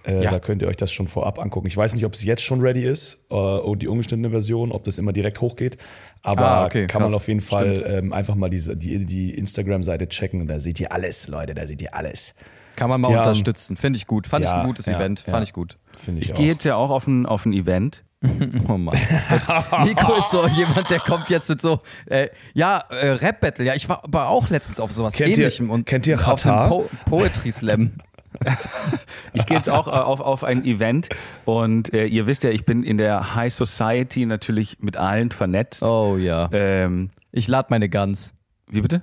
Äh, 0.06 0.24
Ja. 0.24 0.32
Da 0.32 0.40
könnt 0.40 0.62
ihr 0.62 0.68
euch 0.70 0.78
das 0.78 0.92
schon 0.94 1.08
vorab 1.10 1.40
angucken. 1.40 1.68
Ich 1.68 1.76
weiß 1.76 1.94
nicht, 1.94 2.06
ob 2.06 2.14
es 2.14 2.24
jetzt 2.24 2.42
schon 2.42 2.62
ready 2.62 2.86
ist 2.86 3.26
äh, 3.30 3.34
und 3.36 3.82
die 3.82 3.88
ungeschnittene 3.90 4.30
Version, 4.30 4.72
ob 4.72 4.86
das 4.86 4.98
immer 4.98 5.12
direkt 5.12 5.42
hochgeht. 5.42 5.78
Aber 6.24 6.46
Ah, 6.48 6.66
okay, 6.66 6.88
kann 6.88 7.02
man 7.02 7.10
krass. 7.12 7.18
auf 7.22 7.28
jeden 7.28 7.42
Fall 7.42 7.84
ähm, 7.86 8.14
einfach 8.14 8.36
mal 8.36 8.50
diese, 8.50 8.78
die, 8.78 9.06
die 9.06 9.34
Instagram-Seite 9.34 10.08
checken 10.08 10.40
und 10.42 10.48
da 10.48 10.60
seht 10.62 10.80
ihr 10.80 10.94
alles, 10.94 11.28
Leute, 11.28 11.54
da 11.54 11.68
seht 11.68 11.82
ihr 11.82 11.94
alles. 11.94 12.34
Kann 12.78 12.90
man 12.90 13.02
mal 13.02 13.10
haben- 13.10 13.18
unterstützen. 13.18 13.76
Finde 13.76 13.98
ich 13.98 14.08
gut. 14.08 14.26
Fand 14.26 14.46
ich 14.46 14.52
Ja, 14.52 14.62
ein 14.62 14.68
gutes 14.68 14.86
ja, 14.86 14.96
Event. 14.98 15.26
ja. 15.28 15.34
Fand 15.34 15.44
ich 15.44 15.52
gut. 15.52 15.78
Finde 15.92 16.22
ich, 16.22 16.30
Ich 16.30 16.36
gehe 16.36 16.48
jetzt 16.48 16.64
ja 16.64 16.76
auch 16.78 16.92
auf 16.92 17.06
ein, 17.06 17.26
auf 17.26 17.46
ein 17.46 17.52
Event. 17.52 18.04
Oh 18.68 18.78
Mann. 18.78 18.98
Jetzt, 19.32 19.52
Nico 19.86 20.14
ist 20.16 20.32
so 20.32 20.46
jemand, 20.48 20.90
der 20.90 21.00
kommt 21.00 21.30
jetzt 21.30 21.50
mit 21.50 21.62
so, 21.62 21.80
äh, 22.08 22.28
ja, 22.54 22.80
äh, 22.90 23.12
Rap-Battle. 23.12 23.66
Ja, 23.66 23.76
ich 23.76 23.88
war 23.88 24.04
aber 24.04 24.28
auch 24.28 24.50
letztens 24.50 24.80
auf 24.80 24.92
sowas 24.92 25.14
Kennt 25.14 25.30
ihr- 25.38 25.46
ähnlichem. 25.46 25.70
und 25.70 25.86
kennt 25.86 26.06
ihr 26.08 26.16
auf 26.28 26.46
einem 26.46 26.68
po 26.70 26.90
Poetry 27.06 27.52
Slam. 27.52 27.92
Ich 29.34 29.46
gehe 29.46 29.58
jetzt 29.58 29.70
auch 29.70 29.88
äh, 29.88 29.92
auf, 29.92 30.20
auf 30.22 30.44
ein 30.44 30.64
Event 30.66 31.10
und 31.46 31.94
äh, 31.94 32.06
ihr 32.06 32.28
wisst 32.28 32.44
ja, 32.44 32.50
ich 32.52 32.66
bin 32.66 32.84
in 32.84 32.98
der 32.98 33.36
High 33.36 33.54
Society 33.54 34.26
natürlich 34.26 34.78
mit 34.80 34.98
allen 34.98 35.32
vernetzt. 35.32 35.82
Oh 35.84 36.18
ja. 36.18 36.50
Ähm, 36.52 37.10
Ich 37.32 37.48
lade 37.48 37.68
meine 37.70 37.90
Guns. 37.90 38.34
wie 38.68 38.82
bitte? 38.82 39.02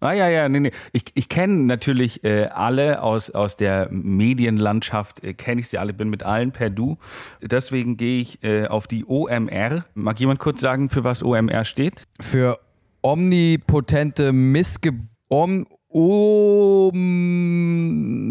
Ah 0.00 0.12
ja, 0.12 0.28
ja, 0.28 0.48
nee, 0.48 0.60
nee. 0.60 0.72
Ich, 0.92 1.04
ich 1.14 1.28
kenne 1.28 1.64
natürlich 1.64 2.24
äh, 2.24 2.46
alle 2.46 3.02
aus, 3.02 3.30
aus 3.30 3.56
der 3.56 3.88
Medienlandschaft, 3.90 5.22
äh, 5.22 5.34
kenne 5.34 5.60
ich 5.60 5.68
sie 5.68 5.76
alle, 5.76 5.92
bin 5.92 6.08
mit 6.08 6.22
allen 6.22 6.52
per 6.52 6.70
Du. 6.70 6.96
Deswegen 7.42 7.98
gehe 7.98 8.20
ich 8.20 8.42
äh, 8.42 8.66
auf 8.66 8.86
die 8.86 9.04
OMR. 9.04 9.84
Mag 9.94 10.18
jemand 10.18 10.38
kurz 10.38 10.62
sagen, 10.62 10.88
für 10.88 11.04
was 11.04 11.22
OMR 11.22 11.66
steht? 11.66 12.04
Für 12.20 12.58
omnipotente 13.02 14.32
Missge... 14.32 14.92
Om... 15.28 15.66
Um, 15.92 16.92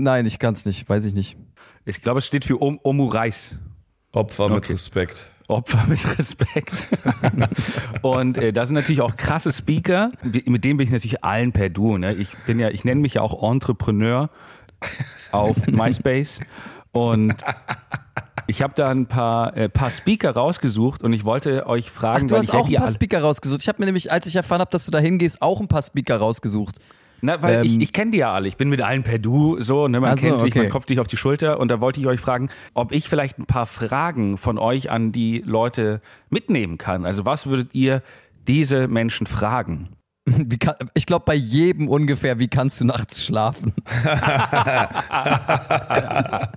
nein, 0.01 0.25
ich 0.25 0.39
kann's 0.39 0.65
nicht. 0.65 0.87
Weiß 0.87 1.03
ich 1.03 1.13
nicht. 1.13 1.37
Ich 1.83 2.01
glaube, 2.01 2.19
es 2.19 2.25
steht 2.25 2.45
für 2.45 2.61
Om 2.61 2.79
Omureis. 2.83 3.59
Opfer 4.13 4.47
mit 4.47 4.59
Okay. 4.59 4.73
Respekt. 4.73 5.29
Opfer 5.49 5.85
mit 5.87 6.17
Respekt. 6.17 6.87
und 8.01 8.37
äh, 8.37 8.53
da 8.53 8.65
sind 8.65 8.75
natürlich 8.75 9.01
auch 9.01 9.15
krasse 9.15 9.51
Speaker. 9.51 10.11
Mit 10.23 10.63
denen 10.63 10.77
bin 10.77 10.87
ich 10.87 10.91
natürlich 10.91 11.23
allen 11.23 11.51
per 11.51 11.69
Du. 11.69 11.97
Ne? 11.97 12.13
Ich 12.13 12.35
bin 12.45 12.59
ja, 12.59 12.69
ich 12.69 12.85
nenne 12.85 13.01
mich 13.01 13.15
ja 13.15 13.21
auch 13.21 13.49
Entrepreneur 13.49 14.29
auf 15.31 15.67
MySpace. 15.67 16.39
Und 16.91 17.35
ich 18.47 18.61
habe 18.61 18.73
da 18.75 18.89
ein 18.89 19.05
paar, 19.05 19.55
äh, 19.55 19.69
paar 19.69 19.91
Speaker 19.91 20.31
rausgesucht 20.31 21.03
und 21.03 21.13
ich 21.13 21.23
wollte 21.23 21.67
euch 21.67 21.91
fragen, 21.91 22.25
Ach, 22.25 22.29
du 22.29 22.37
hast 22.37 22.51
auch 22.51 22.67
ein 22.67 22.75
paar 22.75 22.91
Speaker 22.91 23.21
rausgesucht. 23.21 23.61
Ich 23.61 23.67
habe 23.67 23.79
mir 23.79 23.85
nämlich, 23.85 24.11
als 24.11 24.27
ich 24.27 24.35
erfahren 24.35 24.61
habe, 24.61 24.71
dass 24.71 24.85
du 24.85 24.91
da 24.91 24.99
hingehst, 24.99 25.41
auch 25.41 25.61
ein 25.61 25.67
paar 25.67 25.83
Speaker 25.83 26.17
rausgesucht. 26.17 26.77
Na, 27.21 27.41
weil 27.41 27.55
Ähm, 27.55 27.65
ich, 27.65 27.81
ich 27.81 27.93
kenne 27.93 28.11
die 28.11 28.19
ja 28.19 28.33
alle. 28.33 28.47
Ich 28.47 28.57
bin 28.57 28.69
mit 28.69 28.81
allen 28.81 29.03
per 29.03 29.19
Du, 29.19 29.61
so, 29.61 29.87
ne, 29.87 29.99
man 29.99 30.13
Ach 30.13 30.17
so, 30.17 30.27
kennt 30.27 30.41
sich, 30.41 30.51
okay. 30.51 30.59
man 30.63 30.69
klopft 30.69 30.89
sich 30.89 30.99
auf 30.99 31.07
die 31.07 31.17
Schulter 31.17 31.59
und 31.59 31.69
da 31.69 31.81
wollte 31.81 31.99
ich 31.99 32.07
euch 32.07 32.19
fragen, 32.19 32.49
ob 32.73 32.91
ich 32.91 33.07
vielleicht 33.09 33.39
ein 33.39 33.45
paar 33.45 33.65
Fragen 33.65 34.37
von 34.37 34.57
euch 34.57 34.89
an 34.89 35.11
die 35.11 35.43
Leute 35.45 36.01
mitnehmen 36.29 36.77
kann. 36.77 37.05
Also 37.05 37.25
was 37.25 37.47
würdet 37.47 37.73
ihr 37.73 38.01
diese 38.47 38.87
Menschen 38.87 39.27
fragen? 39.27 39.89
Wie 40.37 40.57
kann, 40.57 40.75
ich 40.93 41.05
glaube 41.05 41.25
bei 41.25 41.35
jedem 41.35 41.87
ungefähr, 41.87 42.39
wie 42.39 42.47
kannst 42.47 42.81
du 42.81 42.85
nachts 42.85 43.23
schlafen? 43.23 43.73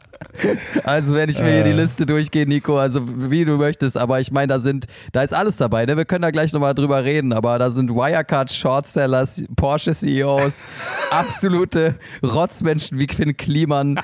also 0.84 1.14
wenn 1.14 1.28
ich 1.28 1.40
mir 1.40 1.52
hier 1.52 1.64
die 1.64 1.72
Liste 1.72 2.06
durchgehe, 2.06 2.46
Nico, 2.46 2.78
also 2.78 3.00
wie 3.30 3.44
du 3.44 3.56
möchtest, 3.56 3.96
aber 3.96 4.20
ich 4.20 4.30
meine, 4.30 4.48
da 4.48 4.58
sind, 4.58 4.86
da 5.12 5.22
ist 5.22 5.34
alles 5.34 5.56
dabei, 5.56 5.86
ne? 5.86 5.96
Wir 5.96 6.04
können 6.04 6.22
da 6.22 6.30
gleich 6.30 6.52
nochmal 6.52 6.74
drüber 6.74 7.04
reden, 7.04 7.32
aber 7.32 7.58
da 7.58 7.70
sind 7.70 7.90
Wirecard 7.90 8.52
Shortsellers, 8.52 9.44
Porsche 9.56 9.92
CEOs, 9.92 10.66
absolute 11.10 11.96
Rotzmenschen 12.22 12.98
wie 12.98 13.06
Quinn 13.06 13.36
Kliman. 13.36 14.00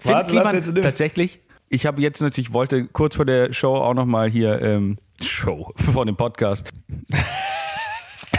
Finn 0.00 0.04
Warte, 0.12 0.30
Kliman 0.30 0.82
tatsächlich, 0.82 1.40
ich 1.68 1.86
habe 1.86 2.00
jetzt 2.00 2.20
natürlich, 2.20 2.52
wollte 2.52 2.86
kurz 2.86 3.16
vor 3.16 3.24
der 3.24 3.52
Show 3.52 3.76
auch 3.76 3.94
nochmal 3.94 4.30
hier, 4.30 4.60
ähm, 4.62 4.98
Show, 5.20 5.72
vor 5.92 6.06
dem 6.06 6.16
Podcast, 6.16 6.68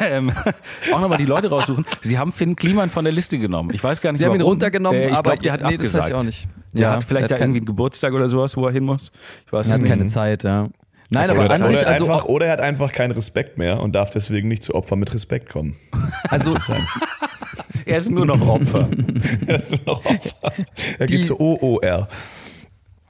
ähm, 0.02 0.32
auch 0.94 1.00
nochmal 1.02 1.18
die 1.18 1.26
Leute 1.26 1.50
raussuchen. 1.50 1.86
Sie 2.02 2.18
haben 2.18 2.32
Finn 2.32 2.56
Kliman 2.56 2.90
von 2.90 3.04
der 3.04 3.14
Liste 3.14 3.38
genommen. 3.40 3.72
Ich 3.74 3.84
weiß 3.84 4.02
gar 4.02 4.12
nicht 4.12 4.20
Sie 4.20 4.26
haben 4.26 4.34
ihn 4.36 4.40
warum. 4.42 4.52
runtergenommen, 4.54 5.00
äh, 5.02 5.08
ich 5.10 5.14
aber 5.16 5.32
glaub, 5.32 5.42
der 5.44 5.52
hat 5.54 5.62
nee, 5.64 5.78
das 5.78 5.96
abgesagt. 5.96 6.04
weiß 6.04 6.10
ich 6.10 6.16
auch 6.16 6.24
nicht. 6.24 6.48
Der 6.74 6.82
Ja, 6.82 6.92
hat 6.94 7.04
vielleicht 7.04 7.32
da 7.32 7.38
irgendwie 7.38 7.60
einen 7.60 7.66
Geburtstag 7.66 8.14
oder 8.14 8.30
sowas, 8.30 8.56
wo 8.58 8.66
er 8.68 8.72
hin 8.72 8.84
muss. 8.84 9.12
Ich 9.48 9.54
weiß 9.54 9.68
Er 9.68 9.74
hat 9.74 9.82
nicht. 9.82 9.90
keine 9.90 10.06
Zeit, 10.06 10.44
ja. 10.44 10.70
Nein, 11.12 11.30
aber 11.32 11.46
Oder, 11.46 11.56
an 11.56 11.64
sich, 11.64 11.80
oder, 11.80 11.88
also, 11.88 12.06
einfach, 12.06 12.26
oder 12.26 12.46
er 12.46 12.52
hat 12.52 12.60
einfach 12.60 12.92
keinen 12.92 13.12
Respekt 13.14 13.58
mehr 13.58 13.80
und 13.80 13.94
darf 13.96 14.12
deswegen 14.12 14.48
nicht 14.48 14.62
zu 14.62 14.76
Opfer 14.76 14.96
mit 14.96 15.12
Respekt 15.12 15.50
kommen. 15.50 15.76
also 16.30 16.56
Er 17.86 17.98
ist 17.98 18.12
nur 18.12 18.26
noch 18.28 18.40
Opfer. 18.48 18.88
Er 19.48 19.58
ist 19.58 19.72
nur 19.72 19.80
noch 19.86 20.06
Opfer. 20.06 20.54
Er 21.00 21.08
Die- 21.08 21.16
geht 21.18 21.26
zu 21.26 21.40
OOR. 21.40 22.08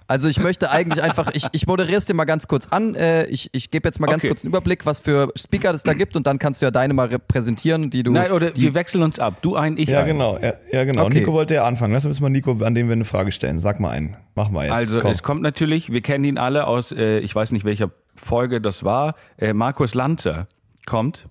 Also 0.09 0.27
ich 0.27 0.39
möchte 0.39 0.71
eigentlich 0.71 1.03
einfach, 1.03 1.29
ich, 1.33 1.45
ich 1.51 1.67
moderiere 1.67 1.97
es 1.99 2.05
dir 2.05 2.15
mal 2.15 2.25
ganz 2.25 2.47
kurz 2.47 2.67
an. 2.67 2.95
Äh, 2.95 3.25
ich 3.27 3.49
ich 3.53 3.69
gebe 3.69 3.87
jetzt 3.87 3.99
mal 3.99 4.07
ganz 4.07 4.23
Okay. 4.23 4.29
kurz 4.29 4.43
einen 4.43 4.49
Überblick, 4.49 4.85
was 4.87 5.01
für 5.01 5.31
Speaker 5.37 5.71
es 5.73 5.83
da 5.83 5.93
gibt 5.93 6.17
und 6.17 6.25
dann 6.25 6.39
kannst 6.39 6.61
du 6.61 6.65
ja 6.65 6.71
deine 6.71 6.95
mal 6.95 7.07
repräsentieren, 7.07 7.91
die 7.91 8.01
du. 8.01 8.11
Nein, 8.11 8.31
oder 8.31 8.49
die, 8.51 8.63
wir 8.63 8.73
wechseln 8.73 9.03
uns 9.03 9.19
ab. 9.19 9.41
Du 9.43 9.55
ein, 9.55 9.77
ich 9.77 9.87
Ja, 9.89 9.99
ein. 10.01 10.07
genau. 10.07 10.37
Ja, 10.39 10.53
ja 10.71 10.83
genau. 10.83 11.05
Okay. 11.05 11.19
Nico 11.19 11.31
wollte 11.31 11.53
ja 11.53 11.63
anfangen. 11.65 11.93
Lass 11.93 12.05
uns 12.07 12.19
mal 12.19 12.29
Nico, 12.29 12.53
an 12.63 12.73
dem 12.73 12.87
wir 12.87 12.93
eine 12.93 13.05
Frage 13.05 13.31
stellen. 13.31 13.59
Sag 13.59 13.79
mal 13.79 13.91
einen. 13.91 14.17
Mach 14.33 14.49
mal 14.49 14.63
jetzt. 14.63 14.73
Also 14.73 14.99
Komm. 14.99 15.11
es 15.11 15.21
kommt 15.21 15.41
natürlich, 15.43 15.91
wir 15.91 16.01
kennen 16.01 16.23
ihn 16.23 16.37
alle 16.39 16.65
aus, 16.65 16.91
äh, 16.91 17.19
ich 17.19 17.35
weiß 17.35 17.51
nicht 17.51 17.63
welcher 17.63 17.91
Folge 18.15 18.61
das 18.61 18.83
war, 18.83 19.13
äh, 19.37 19.53
Markus 19.53 19.93
Lanzer 19.93 20.47
kommt. 20.87 21.25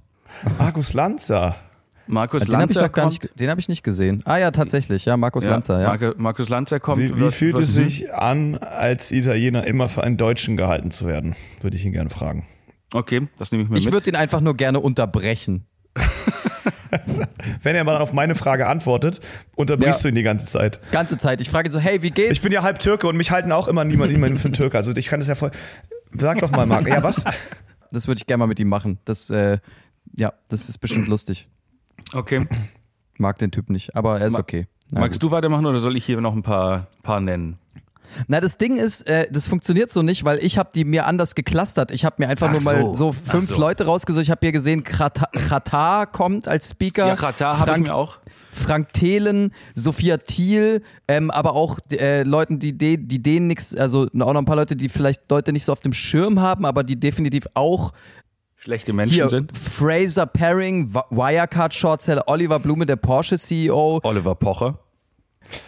Markus 0.59 0.95
Lanzer. 0.95 1.57
Markus 2.09 2.45
den 2.45 2.55
habe 2.57 2.65
ich 2.71 2.77
Lanzer 2.77 2.83
noch 2.89 2.93
gar 2.93 3.05
kommt. 3.07 3.23
nicht, 3.23 3.41
den 3.41 3.51
habe 3.51 3.61
ich 3.61 3.69
nicht 3.69 3.83
gesehen. 3.83 4.23
Ah 4.25 4.39
ja, 4.39 4.51
tatsächlich, 4.51 5.05
ja, 5.05 5.17
Markus 5.17 5.45
Ja, 5.45 5.51
Lanzer, 5.51 5.81
ja. 5.81 5.89
Marke- 5.89 6.15
Markus 6.17 6.49
Lanzer 6.49 6.81
kommt. 6.81 6.99
Wie, 6.99 7.15
wie 7.15 7.19
wird- 7.21 7.35
fühlt 7.35 7.55
wird- 7.55 7.65
es 7.65 7.73
sich 7.75 8.13
an, 8.15 8.57
als 8.59 9.13
Italiener 9.13 9.65
immer 9.67 9.89
für 9.89 10.03
einen 10.03 10.17
Deutschen 10.17 10.57
gehalten 10.57 10.91
zu 10.91 11.07
werden? 11.07 11.37
Würde 11.61 11.77
ich 11.77 11.85
ihn 11.85 11.93
gerne 11.93 12.11
fragen. 12.11 12.47
Okay, 12.95 13.29
das 13.39 13.53
nehme 13.53 13.65
ich 13.65 13.71
mir 13.71 13.79
Ich 13.79 13.85
mit. 13.85 13.93
würde 13.93 14.09
ihn 14.11 14.17
einfach 14.17 14.41
nur 14.41 14.57
gerne 14.57 14.81
unterbrechen. 14.81 15.67
Wenn 17.63 17.75
er 17.77 17.85
mal 17.85 17.97
auf 17.97 18.13
meine 18.13 18.35
Frage 18.35 18.67
antwortet, 18.67 19.21
unterbrichst 19.57 20.01
Ja. 20.01 20.03
du 20.05 20.09
ihn 20.09 20.15
die 20.15 20.23
ganze 20.23 20.47
Zeit. 20.47 20.81
Ganze 20.91 21.19
Zeit. 21.19 21.41
Ich 21.41 21.51
frage 21.51 21.69
ihn 21.69 21.73
so, 21.73 21.81
hey, 21.81 22.03
wie 22.03 22.11
geht's? 22.11 22.33
Ich 22.37 22.43
bin 22.43 22.53
ja 22.53 22.63
halb 22.63 22.79
Türke 22.79 23.07
und 23.09 23.17
mich 23.17 23.31
halten 23.31 23.53
auch 23.53 23.69
immer 23.69 23.85
niemand, 23.85 24.13
niemand 24.13 24.39
für 24.41 24.47
einen 24.47 24.55
Türke. 24.55 24.77
Also 24.79 24.93
ich 24.97 25.07
kann 25.09 25.21
das 25.21 25.29
ja 25.29 25.35
voll. 25.35 25.51
Sag 26.13 26.39
doch 26.39 26.51
mal, 26.51 26.65
Marc. 26.67 26.89
Ja, 26.89 27.03
was? 27.03 27.23
das 27.91 28.07
würde 28.09 28.19
ich 28.19 28.27
gerne 28.27 28.39
mal 28.39 28.47
mit 28.47 28.59
ihm 28.61 28.69
machen. 28.69 28.99
Das, 29.05 29.29
äh, 29.29 29.59
ja, 30.17 30.33
das 30.49 30.69
ist 30.71 30.79
bestimmt 30.79 31.09
lustig. 31.09 31.49
Okay. 32.15 32.47
Mag 33.19 33.39
den 33.39 33.51
Typ 33.51 33.69
nicht, 33.71 33.97
aber 33.97 34.21
er 34.21 34.27
ist 34.27 34.35
Ma- 34.35 34.39
okay. 34.41 34.67
Na 34.91 35.01
Magst 35.01 35.23
du 35.23 35.31
weitermachen 35.31 35.67
oder 35.67 35.81
soll 35.81 35.97
ich 35.97 36.05
hier 36.05 36.21
noch 36.21 36.35
ein 36.35 36.43
paar, 36.43 36.87
paar 37.03 37.21
nennen? 37.21 37.59
Na, 38.27 38.41
das 38.41 38.57
Ding 38.57 38.79
ist, 38.79 39.07
äh, 39.07 39.27
das 39.31 39.47
funktioniert 39.47 39.91
so 39.91 40.01
nicht, 40.03 40.25
weil 40.25 40.39
ich 40.39 40.57
habe 40.57 40.71
die 40.75 40.85
mir 40.85 41.05
anders 41.07 41.35
geklustert. 41.35 41.91
Ich 41.91 42.07
habe 42.07 42.17
mir 42.19 42.29
einfach 42.29 42.49
Ach 42.49 42.53
nur 42.53 42.63
mal 42.63 42.81
so. 42.81 42.95
so 42.95 43.13
fünf 43.13 43.49
so. 43.49 43.61
Leute 43.61 43.85
rausgesucht. 43.85 44.23
Ich 44.23 44.31
habe 44.31 44.41
hier 44.41 44.53
gesehen, 44.53 44.83
Krata- 44.83 45.29
Kratar 45.33 46.07
kommt 46.07 46.49
als 46.49 46.71
Speaker. 46.71 47.07
Ja, 47.07 47.17
Katar 47.17 47.59
habe 47.59 47.73
ich 47.73 47.79
mir 47.89 47.95
auch. 47.95 48.19
Frank 48.51 48.93
Thelen, 48.95 49.53
Sophia 49.75 50.17
Thiel, 50.17 50.83
ähm, 51.07 51.31
aber 51.31 51.53
auch 51.53 51.79
äh, 51.93 52.23
Leuten, 52.23 52.59
die, 52.59 52.77
de 52.77 52.97
die 52.97 53.23
denen 53.23 53.47
nichts, 53.47 53.77
also 53.77 54.07
auch 54.07 54.13
noch 54.15 54.35
ein 54.37 54.47
paar 54.47 54.57
Leute, 54.57 54.75
die 54.75 54.89
vielleicht 54.89 55.31
Leute 55.31 55.53
nicht 55.53 55.65
so 55.65 55.73
auf 55.73 55.81
dem 55.81 55.93
Schirm 55.93 56.41
haben, 56.41 56.65
aber 56.65 56.83
die 56.83 56.99
definitiv 56.99 57.47
auch 57.55 57.93
Schlechte 58.69 58.93
Menschen 58.93 59.15
hier 59.15 59.29
sind. 59.31 59.57
Fraser 59.57 60.27
Paring, 60.27 60.93
Wi- 60.93 61.01
Wirecard 61.09 61.73
Shortseller, 61.73 62.25
Oliver 62.27 62.59
Blume, 62.59 62.85
der 62.85 62.97
Porsche 62.97 63.39
CEO, 63.39 63.99
Oliver 64.03 64.35
Pocher. 64.35 64.79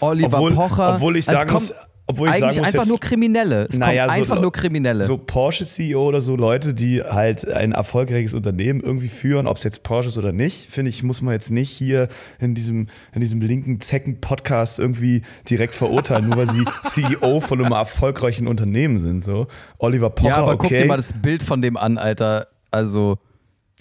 Oliver 0.00 0.34
Obwohl, 0.36 0.52
Pocher. 0.52 0.94
obwohl 0.96 1.16
ich 1.16 1.26
Also 1.26 1.38
sagen 1.38 1.50
kommt- 1.50 1.62
muss, 1.62 1.74
Obwohl 2.06 2.28
ich 2.28 2.34
eigentlich 2.34 2.52
sagen 2.52 2.58
muss, 2.60 2.66
einfach 2.66 2.82
jetzt- 2.82 2.88
nur 2.90 3.00
Kriminelle. 3.00 3.66
Es 3.70 3.78
Naja, 3.78 4.02
kommen 4.04 4.14
so 4.16 4.20
einfach 4.20 4.34
Leu- 4.36 4.42
nur 4.42 4.52
Kriminelle. 4.52 5.04
So 5.04 5.16
Porsche-CEO 5.16 6.08
oder 6.08 6.20
so 6.20 6.36
Leute, 6.36 6.74
die 6.74 7.02
halt 7.02 7.48
ein 7.50 7.72
erfolgreiches 7.72 8.34
Unternehmen 8.34 8.80
irgendwie 8.82 9.08
führen, 9.08 9.46
ob 9.46 9.56
es 9.56 9.64
jetzt 9.64 9.82
Porsche 9.82 10.08
ist 10.08 10.18
oder 10.18 10.32
nicht, 10.32 10.70
finde 10.70 10.90
ich, 10.90 11.02
muss 11.02 11.22
man 11.22 11.32
jetzt 11.32 11.50
nicht 11.50 11.70
hier 11.70 12.08
in 12.38 12.54
diesem, 12.54 12.88
in 13.14 13.22
diesem 13.22 13.40
linken 13.40 13.80
Zecken-Podcast 13.80 14.78
irgendwie 14.78 15.22
direkt 15.48 15.72
verurteilen, 15.74 16.28
nur 16.28 16.36
weil 16.36 16.50
sie 16.50 16.64
CEO 16.84 17.40
von 17.40 17.64
einem 17.64 17.72
erfolgreichen 17.72 18.46
Unternehmen 18.46 18.98
sind. 18.98 19.24
So. 19.24 19.46
Oliver 19.78 20.10
Pocher, 20.10 20.28
ja, 20.28 20.36
aber 20.36 20.58
guck 20.58 20.66
okay. 20.66 20.82
dir 20.82 20.84
mal 20.86 20.98
das 20.98 21.14
Bild 21.14 21.42
von 21.42 21.62
dem 21.62 21.78
an, 21.78 21.96
Alter. 21.96 22.48
Also, 22.70 23.18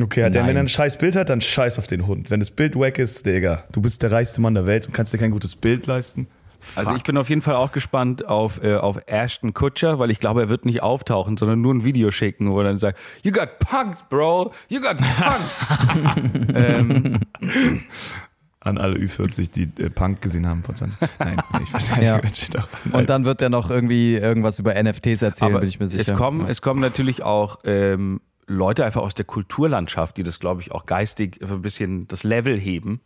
okay, 0.02 0.30
der, 0.30 0.48
wenn 0.48 0.56
er 0.56 0.64
ein 0.64 0.68
scheiß 0.70 0.98
Bild 0.98 1.16
hat, 1.16 1.30
dann 1.30 1.42
scheiß 1.42 1.80
auf 1.80 1.88
den 1.88 2.08
Hund. 2.08 2.32
Wenn 2.32 2.40
das 2.40 2.52
Bild 2.52 2.76
wack 2.76 3.00
ist, 3.00 3.26
Digga, 3.26 3.64
du 3.72 3.82
bist 3.82 4.02
der 4.04 4.12
reichste 4.12 4.42
Mann 4.42 4.54
der 4.56 4.66
Welt 4.66 4.88
und 4.88 4.94
kannst 4.94 5.14
dir 5.14 5.18
kein 5.18 5.32
gutes 5.32 5.56
Bild 5.56 5.88
leisten. 5.88 6.28
Also 6.76 6.94
ich 6.96 7.04
bin 7.04 7.16
auf 7.16 7.30
jeden 7.30 7.42
Fall 7.42 7.56
auch 7.56 7.72
gespannt 7.72 8.26
auf, 8.28 8.62
äh, 8.62 8.76
auf 8.76 9.00
Ashton 9.08 9.54
Kutcher, 9.54 9.98
weil 9.98 10.12
ich 10.12 10.20
glaube, 10.20 10.42
er 10.42 10.50
wird 10.50 10.66
nicht 10.66 10.84
auftauchen, 10.84 11.38
sondern 11.38 11.62
nur 11.62 11.74
ein 11.74 11.86
Video 11.86 12.12
schicken, 12.12 12.52
wo 12.52 12.58
er 12.60 12.66
dann 12.66 12.78
sagt, 12.80 13.00
you 13.24 13.32
got 13.32 13.60
punked, 13.60 14.10
bro, 14.10 14.52
you 14.68 14.82
got 14.82 14.98
punked. 14.98 16.50
ähm, 16.56 17.20
An 18.60 18.78
alle 18.78 18.98
Ü40, 19.00 19.52
die 19.52 19.82
äh, 19.82 19.90
Punk 19.90 20.22
gesehen 20.22 20.46
haben 20.46 20.64
vor 20.66 20.76
20 20.76 21.00
Nein, 21.20 21.42
ich 21.64 21.70
verstehe 21.70 22.04
Ja. 22.04 22.18
nicht. 22.22 22.58
und 22.92 23.10
dann 23.10 23.24
wird 23.24 23.42
er 23.42 23.50
noch 23.50 23.70
irgendwie 23.70 24.16
irgendwas 24.16 24.60
über 24.60 24.74
NFTs 24.84 25.22
erzählen, 25.22 25.52
aber 25.52 25.62
bin 25.62 25.70
ich 25.70 25.80
mir 25.80 25.88
sicher. 25.88 26.12
es 26.12 26.18
kommen, 26.18 26.46
es 26.50 26.62
kommen 26.62 26.82
natürlich 26.82 27.24
auch 27.24 27.60
ähm, 27.64 28.20
Leute 28.50 28.84
einfach 28.84 29.02
aus 29.02 29.14
der 29.14 29.26
Kulturlandschaft, 29.26 30.18
die 30.18 30.24
das, 30.24 30.40
glaube 30.40 30.62
ich, 30.62 30.72
auch 30.72 30.86
geistig 30.86 31.40
ein 31.42 31.62
bisschen 31.62 32.08
das 32.08 32.24
Level 32.24 32.60
heben. 32.60 33.02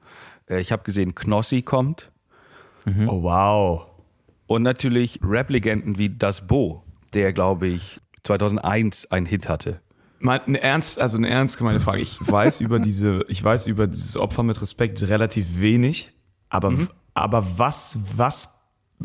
Äh, 0.49 0.61
ich 0.61 0.71
habe 0.71 0.83
gesehen, 0.83 1.13
Knossi 1.15 1.61
kommt 1.61 2.11
Oh, 3.07 3.23
wow. 3.23 3.85
und 4.47 4.63
natürlich 4.63 5.19
Rap-Legenden 5.23 5.97
wie 5.97 6.09
Das 6.09 6.47
Bo, 6.47 6.83
der, 7.13 7.31
glaube 7.31 7.67
ich, 7.67 8.01
2001 8.23 9.09
einen 9.11 9.25
Hit 9.25 9.47
hatte. 9.47 9.79
Mal 10.19 10.41
eine 10.45 10.61
ernst, 10.61 10.99
also 10.99 11.17
eine 11.17 11.29
ernst 11.29 11.57
gemeine 11.57 11.79
Frage. 11.79 12.01
Ich 12.01 12.17
weiß 12.19 12.61
über 12.61 12.79
diese, 12.79 13.25
ich 13.27 13.43
weiß 13.43 13.67
über 13.67 13.87
dieses 13.87 14.17
Opfer 14.17 14.43
mit 14.43 14.61
Respekt 14.61 15.01
relativ 15.09 15.59
wenig, 15.61 16.11
aber, 16.49 16.73
aber 17.13 17.45
was, 17.57 17.97
was, 18.17 18.52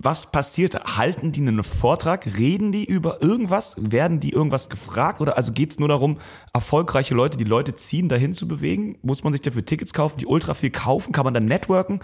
was 0.01 0.31
passiert? 0.31 0.97
Halten 0.97 1.33
die 1.33 1.41
einen 1.41 1.65
Vortrag? 1.65 2.27
Reden 2.39 2.71
die 2.73 2.85
über 2.85 3.21
irgendwas? 3.23 3.75
Werden 3.79 4.21
die 4.21 4.33
irgendwas 4.33 4.69
gefragt? 4.69 5.21
Oder 5.21 5.37
also 5.37 5.53
geht 5.53 5.73
es 5.73 5.79
nur 5.79 5.89
darum, 5.89 6.19
erfolgreiche 6.53 7.15
Leute, 7.15 7.37
die 7.37 7.45
Leute 7.45 7.75
ziehen, 7.75 8.09
dahin 8.09 8.33
zu 8.33 8.47
bewegen? 8.47 8.99
Muss 9.03 9.25
man 9.25 9.33
sich 9.33 9.43
dafür 9.43 9.65
Tickets 9.65 9.93
kaufen, 9.93 10.19
die 10.19 10.27
ultra 10.27 10.55
viel 10.55 10.71
kaufen? 10.71 11.13
Kann 11.13 11.25
man 11.25 11.35
dann 11.35 11.47
networken? 11.47 12.01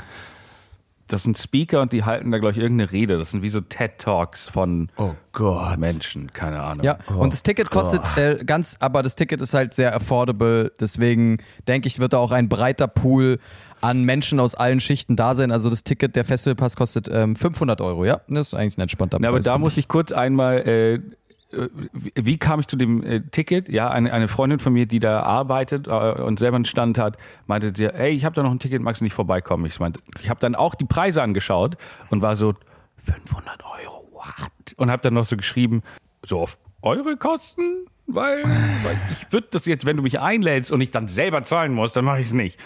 Das 1.06 1.22
sind 1.22 1.36
Speaker 1.36 1.82
und 1.82 1.92
die 1.92 2.04
halten 2.04 2.30
da, 2.30 2.38
glaube 2.38 2.52
ich, 2.52 2.58
irgendeine 2.58 2.90
Rede. 2.90 3.18
Das 3.18 3.30
sind 3.30 3.42
wie 3.42 3.50
so 3.50 3.60
TED-Talks 3.60 4.48
von 4.48 4.88
Oh 4.96 5.12
Gott. 5.32 5.76
Menschen, 5.78 6.32
keine 6.32 6.62
Ahnung. 6.62 6.84
Ja, 6.84 6.96
und 7.14 7.32
das 7.32 7.42
Ticket 7.42 7.70
kostet 7.70 8.00
äh, 8.16 8.38
ganz, 8.44 8.78
aber 8.80 9.02
das 9.02 9.14
Ticket 9.14 9.40
ist 9.42 9.52
halt 9.52 9.74
sehr 9.74 9.94
affordable. 9.94 10.72
Deswegen 10.80 11.38
denke 11.68 11.88
ich, 11.88 11.98
wird 11.98 12.14
da 12.14 12.18
auch 12.18 12.32
ein 12.32 12.48
breiter 12.48 12.88
Pool 12.88 13.38
an 13.80 14.04
Menschen 14.04 14.40
aus 14.40 14.54
allen 14.54 14.80
Schichten 14.80 15.16
da 15.16 15.34
sein. 15.34 15.50
Also 15.50 15.70
das 15.70 15.84
Ticket, 15.84 16.16
der 16.16 16.24
Festivalpass 16.24 16.76
kostet 16.76 17.08
ähm, 17.12 17.36
500 17.36 17.80
Euro. 17.80 18.04
Ja, 18.04 18.20
das 18.28 18.48
ist 18.48 18.54
eigentlich 18.54 18.78
ein 18.78 18.82
entspannter 18.82 19.18
Na, 19.20 19.28
aber 19.28 19.38
Preis. 19.38 19.44
da 19.44 19.52
finde 19.52 19.64
muss 19.64 19.76
ich 19.76 19.88
kurz 19.88 20.12
einmal, 20.12 20.58
äh, 20.66 20.94
äh, 20.94 21.68
wie, 21.92 22.38
kam 22.38 22.60
ich 22.60 22.66
zu 22.66 22.76
dem 22.76 23.02
äh, 23.02 23.20
Ticket? 23.20 23.68
Ja, 23.68 23.90
eine, 23.90 24.12
eine 24.12 24.28
Freundin 24.28 24.58
von 24.58 24.72
mir, 24.72 24.86
die 24.86 25.00
da 25.00 25.22
arbeitet 25.22 25.86
äh, 25.86 25.90
und 25.90 26.38
selber 26.38 26.56
einen 26.56 26.64
Stand 26.64 26.98
hat, 26.98 27.16
meinte 27.46 27.72
dir, 27.72 27.92
hey, 27.94 28.12
ich 28.12 28.24
habe 28.24 28.34
da 28.34 28.42
noch 28.42 28.50
ein 28.50 28.58
Ticket, 28.58 28.82
magst 28.82 29.00
du 29.00 29.04
nicht 29.04 29.14
vorbeikommen? 29.14 29.66
Ich 29.66 29.78
meinte, 29.80 30.00
ich 30.20 30.30
habe 30.30 30.40
dann 30.40 30.54
auch 30.54 30.74
die 30.74 30.86
Preise 30.86 31.22
angeschaut 31.22 31.76
und 32.10 32.22
war 32.22 32.36
so 32.36 32.54
500 32.96 33.62
Euro, 33.64 34.08
what? 34.12 34.74
Und 34.76 34.90
habe 34.90 35.02
dann 35.02 35.14
noch 35.14 35.24
so 35.24 35.36
geschrieben, 35.36 35.82
so 36.24 36.40
auf 36.40 36.58
eure 36.82 37.16
Kosten, 37.16 37.86
weil, 38.06 38.42
weil 38.44 38.96
ich 39.12 39.32
würde 39.32 39.48
das 39.50 39.66
jetzt, 39.66 39.84
wenn 39.86 39.96
du 39.96 40.02
mich 40.02 40.20
einlädst 40.20 40.70
und 40.72 40.80
ich 40.80 40.90
dann 40.90 41.08
selber 41.08 41.42
zahlen 41.42 41.72
muss, 41.72 41.92
dann 41.92 42.04
mache 42.04 42.20
ich 42.20 42.26
es 42.26 42.32
nicht. 42.32 42.58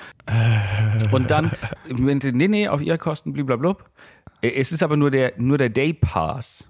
Und 1.13 1.31
dann 1.31 1.53
meinte, 1.89 2.33
nee, 2.33 2.49
nee, 2.49 2.69
auf 2.69 2.81
ihre 2.81 2.99
Kosten, 2.99 3.33
blablabla. 3.33 3.77
Es 4.43 4.73
ist 4.73 4.83
aber 4.83 4.97
nur 4.97 5.11
der, 5.11 5.33
nur 5.37 5.59
der 5.59 5.69
Day 5.69 5.93
Pass. 5.93 6.69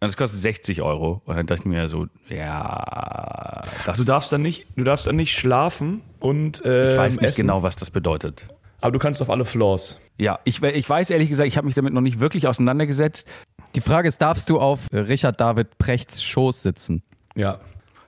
Und 0.00 0.08
das 0.08 0.16
kostet 0.16 0.40
60 0.40 0.82
Euro. 0.82 1.22
Und 1.24 1.36
dann 1.36 1.46
dachte 1.46 1.62
ich 1.62 1.66
mir 1.66 1.88
so, 1.88 2.06
ja, 2.28 3.62
das 3.86 3.96
Du 3.98 4.04
darfst 4.04 4.32
dann 4.32 4.42
nicht, 4.42 4.66
du 4.76 4.84
darfst 4.84 5.06
dann 5.06 5.16
nicht 5.16 5.32
schlafen 5.36 6.02
und 6.20 6.62
ähm, 6.64 6.90
ich 6.92 6.96
weiß 6.98 7.20
nicht 7.20 7.28
essen, 7.30 7.42
genau, 7.42 7.62
was 7.62 7.76
das 7.76 7.90
bedeutet. 7.90 8.48
Aber 8.80 8.92
du 8.92 8.98
kannst 8.98 9.22
auf 9.22 9.30
alle 9.30 9.44
Floors. 9.44 9.98
Ja, 10.18 10.38
ich, 10.44 10.60
we- 10.60 10.72
ich 10.72 10.88
weiß 10.88 11.10
ehrlich 11.10 11.30
gesagt, 11.30 11.46
ich 11.48 11.56
habe 11.56 11.66
mich 11.66 11.74
damit 11.74 11.94
noch 11.94 12.00
nicht 12.02 12.20
wirklich 12.20 12.46
auseinandergesetzt. 12.46 13.26
Die 13.74 13.80
Frage 13.80 14.08
ist, 14.08 14.18
darfst 14.20 14.50
du 14.50 14.58
auf 14.60 14.88
Richard 14.92 15.40
David 15.40 15.78
Prechts 15.78 16.22
Schoß 16.22 16.62
sitzen? 16.62 17.02
Ja. 17.34 17.60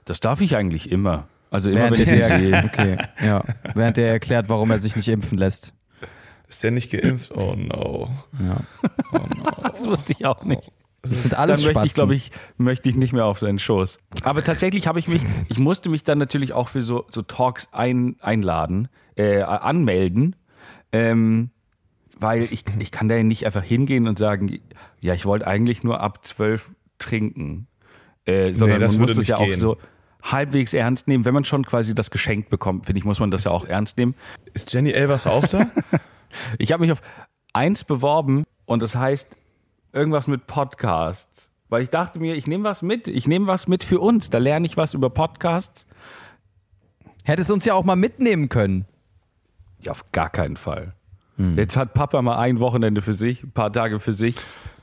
Das 0.06 0.20
darf 0.20 0.40
ich 0.40 0.56
eigentlich 0.56 0.90
immer. 0.90 1.28
Also 1.50 1.70
immer, 1.70 1.90
Während 1.90 1.98
wenn 1.98 2.02
ich 2.02 2.18
der, 2.18 2.38
den 2.38 2.50
sehe. 2.50 2.64
okay, 2.64 2.96
ja. 3.22 3.44
Während 3.74 3.96
der 3.98 4.10
erklärt, 4.10 4.48
warum 4.48 4.70
er 4.70 4.78
sich 4.78 4.96
nicht 4.96 5.08
impfen 5.08 5.36
lässt. 5.36 5.74
Ist 6.48 6.62
der 6.62 6.70
nicht 6.70 6.90
geimpft? 6.90 7.32
Oh 7.32 7.54
no. 7.54 8.08
Das 9.62 9.84
wusste 9.84 10.12
ich 10.12 10.24
auch 10.24 10.44
nicht. 10.44 10.70
Das 11.02 11.22
sind 11.22 11.34
alles 11.34 11.62
dann 11.62 11.74
möchte 11.74 11.86
ich, 11.86 11.94
glaube 11.94 12.14
ich, 12.14 12.30
möchte 12.56 12.88
ich 12.88 12.96
nicht 12.96 13.12
mehr 13.12 13.26
auf 13.26 13.38
seinen 13.38 13.58
Schoß. 13.58 13.98
Aber 14.22 14.42
tatsächlich 14.42 14.86
habe 14.86 14.98
ich 14.98 15.08
mich, 15.08 15.22
ich 15.48 15.58
musste 15.58 15.88
mich 15.88 16.02
dann 16.02 16.18
natürlich 16.18 16.52
auch 16.52 16.68
für 16.68 16.82
so, 16.82 17.04
so 17.10 17.22
Talks 17.22 17.68
ein, 17.72 18.16
einladen, 18.20 18.88
äh, 19.14 19.42
anmelden, 19.42 20.36
ähm, 20.92 21.50
weil 22.18 22.42
ich, 22.42 22.64
ich 22.78 22.90
kann 22.90 23.08
da 23.08 23.16
ja 23.16 23.22
nicht 23.22 23.46
einfach 23.46 23.62
hingehen 23.62 24.08
und 24.08 24.18
sagen, 24.18 24.60
ja, 25.00 25.14
ich 25.14 25.26
wollte 25.26 25.46
eigentlich 25.46 25.84
nur 25.84 26.00
ab 26.00 26.24
zwölf 26.24 26.70
trinken, 26.98 27.68
äh, 28.24 28.52
sondern 28.52 28.80
das 28.80 28.94
man 28.94 29.02
muss 29.02 29.12
das 29.12 29.26
ja 29.28 29.36
nicht 29.36 29.44
auch 29.44 29.48
gehen. 29.48 29.60
so 29.60 29.76
halbwegs 30.32 30.74
ernst 30.74 31.08
nehmen. 31.08 31.24
Wenn 31.24 31.34
man 31.34 31.44
schon 31.44 31.64
quasi 31.64 31.94
das 31.94 32.10
geschenkt 32.10 32.50
bekommt, 32.50 32.86
finde 32.86 32.98
ich, 32.98 33.04
muss 33.04 33.20
man 33.20 33.30
das 33.30 33.44
ja 33.44 33.50
auch 33.50 33.64
ernst 33.64 33.98
nehmen. 33.98 34.14
Ist 34.52 34.72
Jenny 34.72 34.90
Elvers 34.90 35.26
auch 35.26 35.46
da? 35.46 35.66
Ich 36.58 36.70
habe 36.72 36.82
mich 36.82 36.92
auf 36.92 37.00
eins 37.54 37.84
beworben 37.84 38.44
und 38.66 38.82
das 38.82 38.94
heißt 38.94 39.38
irgendwas 39.92 40.26
mit 40.26 40.46
Podcasts. 40.46 41.50
Weil 41.68 41.82
ich 41.82 41.88
dachte 41.88 42.18
mir, 42.20 42.34
ich 42.34 42.46
nehme 42.46 42.64
was 42.64 42.82
mit. 42.82 43.08
Ich 43.08 43.26
nehme 43.26 43.46
was 43.46 43.68
mit 43.68 43.82
für 43.82 44.00
uns. 44.00 44.28
Da 44.28 44.38
lerne 44.38 44.66
ich 44.66 44.76
was 44.76 44.92
über 44.92 45.08
Podcasts. 45.08 45.86
Hättest 47.24 47.50
uns 47.50 47.64
ja 47.64 47.74
auch 47.74 47.84
mal 47.84 47.96
mitnehmen 47.96 48.48
können. 48.48 48.84
Ja, 49.80 49.92
auf 49.92 50.12
gar 50.12 50.30
keinen 50.30 50.56
Fall. 50.56 50.94
Jetzt 51.38 51.76
hat 51.76 51.92
Papa 51.92 52.22
mal 52.22 52.38
ein 52.38 52.60
Wochenende 52.60 53.02
für 53.02 53.12
sich, 53.12 53.42
ein 53.42 53.50
paar 53.50 53.70
Tage 53.72 54.00
für 54.00 54.12
sich. 54.14 54.36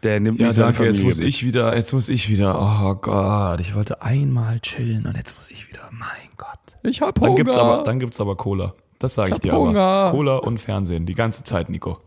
Der 0.04 0.20
nimmt 0.20 0.40
ja, 0.40 0.52
danke. 0.52 0.84
Jetzt 0.84 0.98
Familie 0.98 1.04
muss 1.06 1.18
mit. 1.18 1.28
ich 1.28 1.44
wieder, 1.46 1.76
jetzt 1.76 1.94
muss 1.94 2.10
ich 2.10 2.30
wieder. 2.30 2.60
Oh 2.62 2.94
Gott, 2.96 3.60
ich 3.60 3.74
wollte 3.74 4.02
einmal 4.04 4.60
chillen 4.60 5.06
und 5.08 5.16
jetzt 5.18 5.36
muss 5.36 5.50
ich 5.50 5.68
wieder. 5.70 5.90
Mein 5.92 6.10
Gott. 6.38 6.50
Ich 6.84 7.02
hab 7.02 7.16
Dann 7.16 7.24
Hunger. 7.30 7.36
gibt's 7.38 7.58
aber, 7.58 7.84
dann 7.84 8.00
gibt's 8.00 8.20
aber 8.22 8.36
Cola. 8.36 8.74
Das 9.00 9.16
sage 9.16 9.30
ich, 9.30 9.36
hab 9.36 9.42
dir 9.42 9.54
Hunger. 9.54 9.80
aber. 9.80 10.12
Cola 10.12 10.36
und 10.38 10.60
Fernsehen, 10.60 11.06
die 11.06 11.16
ganze 11.16 11.44
Zeit, 11.44 11.70
Nico. 11.70 12.00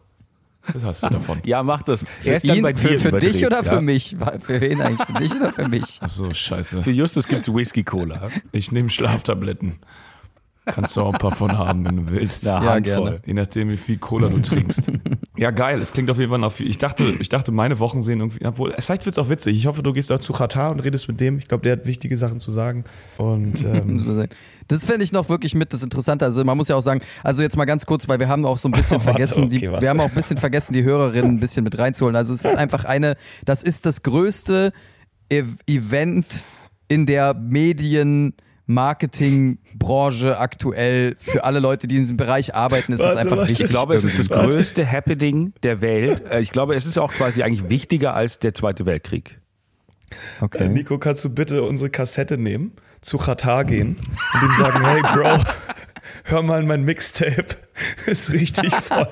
Das 0.72 0.84
hast 0.84 1.02
du 1.02 1.08
davon. 1.08 1.40
Ja, 1.44 1.62
mach 1.62 1.82
das. 1.82 2.04
Für, 2.20 2.30
Erst 2.30 2.48
dann 2.48 2.56
ihn, 2.56 2.62
bei 2.62 2.74
für, 2.74 2.88
dir 2.88 2.98
für 2.98 3.12
dich 3.12 3.40
überdreht, 3.42 3.46
oder 3.46 3.56
ja? 3.64 3.76
für 3.76 3.80
mich? 3.80 4.16
Für 4.40 4.60
wen 4.60 4.80
eigentlich? 4.80 5.06
Für 5.06 5.12
dich 5.14 5.34
oder 5.34 5.52
für 5.52 5.68
mich? 5.68 5.98
Ach 6.00 6.08
so, 6.08 6.32
scheiße. 6.32 6.82
Für 6.82 6.90
Justus 6.90 7.26
gibt's 7.26 7.52
Whisky 7.52 7.82
Cola. 7.84 8.30
Ich 8.52 8.70
nehme 8.72 8.90
Schlaftabletten. 8.90 9.78
Kannst 10.66 10.96
du 10.96 11.02
auch 11.02 11.12
ein 11.12 11.18
paar 11.18 11.30
von 11.30 11.56
haben, 11.56 11.84
wenn 11.84 11.96
du 11.96 12.10
willst. 12.10 12.42
Ja, 12.42 12.62
Ja, 12.62 12.78
gerne. 12.80 13.20
Je 13.24 13.34
nachdem, 13.34 13.70
wie 13.70 13.76
viel 13.76 13.98
Cola 13.98 14.28
du 14.28 14.40
trinkst. 14.40 14.90
ja, 15.36 15.52
geil. 15.52 15.80
Es 15.80 15.92
klingt 15.92 16.10
auf 16.10 16.18
jeden 16.18 16.30
Fall 16.30 16.40
noch 16.40 16.50
viel. 16.50 16.68
Ich 16.68 16.78
dachte, 16.78 17.14
ich 17.20 17.28
dachte, 17.28 17.52
meine 17.52 17.78
Wochen 17.78 18.02
sehen 18.02 18.18
irgendwie, 18.18 18.44
obwohl, 18.44 18.74
vielleicht 18.78 19.06
wird's 19.06 19.18
auch 19.18 19.30
witzig. 19.30 19.56
Ich 19.56 19.66
hoffe, 19.66 19.84
du 19.84 19.92
gehst 19.92 20.10
auch 20.10 20.18
zu 20.18 20.32
Katar 20.32 20.72
und 20.72 20.80
redest 20.80 21.06
mit 21.06 21.20
dem. 21.20 21.38
Ich 21.38 21.46
glaube, 21.46 21.62
der 21.62 21.72
hat 21.72 21.86
wichtige 21.86 22.16
Sachen 22.16 22.40
zu 22.40 22.50
sagen. 22.50 22.82
Und 23.16 23.64
ähm, 23.64 24.28
Das 24.66 24.84
fände 24.84 25.04
ich 25.04 25.12
noch 25.12 25.28
wirklich 25.28 25.54
mit 25.54 25.72
das 25.72 25.84
Interessante. 25.84 26.24
Also 26.24 26.44
man 26.44 26.56
muss 26.56 26.66
ja 26.66 26.74
auch 26.74 26.82
sagen, 26.82 27.00
also 27.22 27.42
jetzt 27.42 27.56
mal 27.56 27.64
ganz 27.64 27.86
kurz, 27.86 28.08
weil 28.08 28.18
wir 28.18 28.28
haben 28.28 28.44
auch 28.44 28.58
so 28.58 28.68
ein 28.68 28.72
bisschen 28.72 28.96
Warte, 29.04 29.10
vergessen, 29.12 29.48
die, 29.48 29.58
okay, 29.58 29.70
warte. 29.70 29.82
wir 29.82 29.90
haben 29.90 30.00
auch 30.00 30.08
ein 30.08 30.14
bisschen 30.14 30.38
vergessen, 30.38 30.72
die 30.72 30.82
Hörerinnen 30.82 31.36
ein 31.36 31.40
bisschen 31.40 31.62
mit 31.62 31.78
reinzuholen. 31.78 32.16
Also 32.16 32.34
es 32.34 32.44
ist 32.44 32.56
einfach 32.56 32.84
eine, 32.84 33.16
das 33.44 33.62
ist 33.62 33.86
das 33.86 34.02
größte 34.02 34.72
e 35.30 35.44
Event 35.68 36.44
in 36.88 37.06
der 37.06 37.34
Medien. 37.34 38.34
Marketingbranche 38.66 40.38
aktuell 40.38 41.16
für 41.18 41.44
alle 41.44 41.60
Leute, 41.60 41.86
die 41.86 41.96
in 41.96 42.02
diesem 42.02 42.16
Bereich 42.16 42.54
arbeiten, 42.54 42.92
ist 42.92 43.00
es 43.00 43.16
einfach 43.16 43.36
warte. 43.36 43.50
wichtig. 43.50 43.66
Ich 43.66 43.70
glaube, 43.70 43.94
es 43.94 44.04
ist 44.04 44.18
das 44.18 44.28
größte 44.28 44.90
Happening 44.90 45.52
der 45.62 45.80
Welt. 45.80 46.22
Äh, 46.30 46.40
Ich 46.40 46.50
glaube, 46.52 46.74
es 46.74 46.86
ist 46.86 46.98
auch 46.98 47.12
quasi 47.12 47.42
eigentlich 47.42 47.68
wichtiger 47.68 48.14
als 48.14 48.38
der 48.38 48.54
Zweite 48.54 48.86
Weltkrieg. 48.86 49.38
äh, 50.40 50.44
okay. 50.44 50.68
Nico, 50.68 50.98
kannst 50.98 51.24
du 51.24 51.30
bitte 51.30 51.62
unsere 51.62 51.90
Kassette 51.90 52.38
nehmen, 52.38 52.72
zu 53.00 53.18
Katar 53.18 53.64
gehen 53.64 53.96
und 54.34 54.42
ihm 54.42 54.54
sagen, 54.58 54.84
hey 54.84 55.02
Bro, 55.14 55.44
hör 56.24 56.42
mal 56.42 56.62
mein 56.62 56.82
Mixtape. 56.82 57.46
Ist 58.06 58.32
richtig 58.32 58.74
Feuer. 58.74 59.06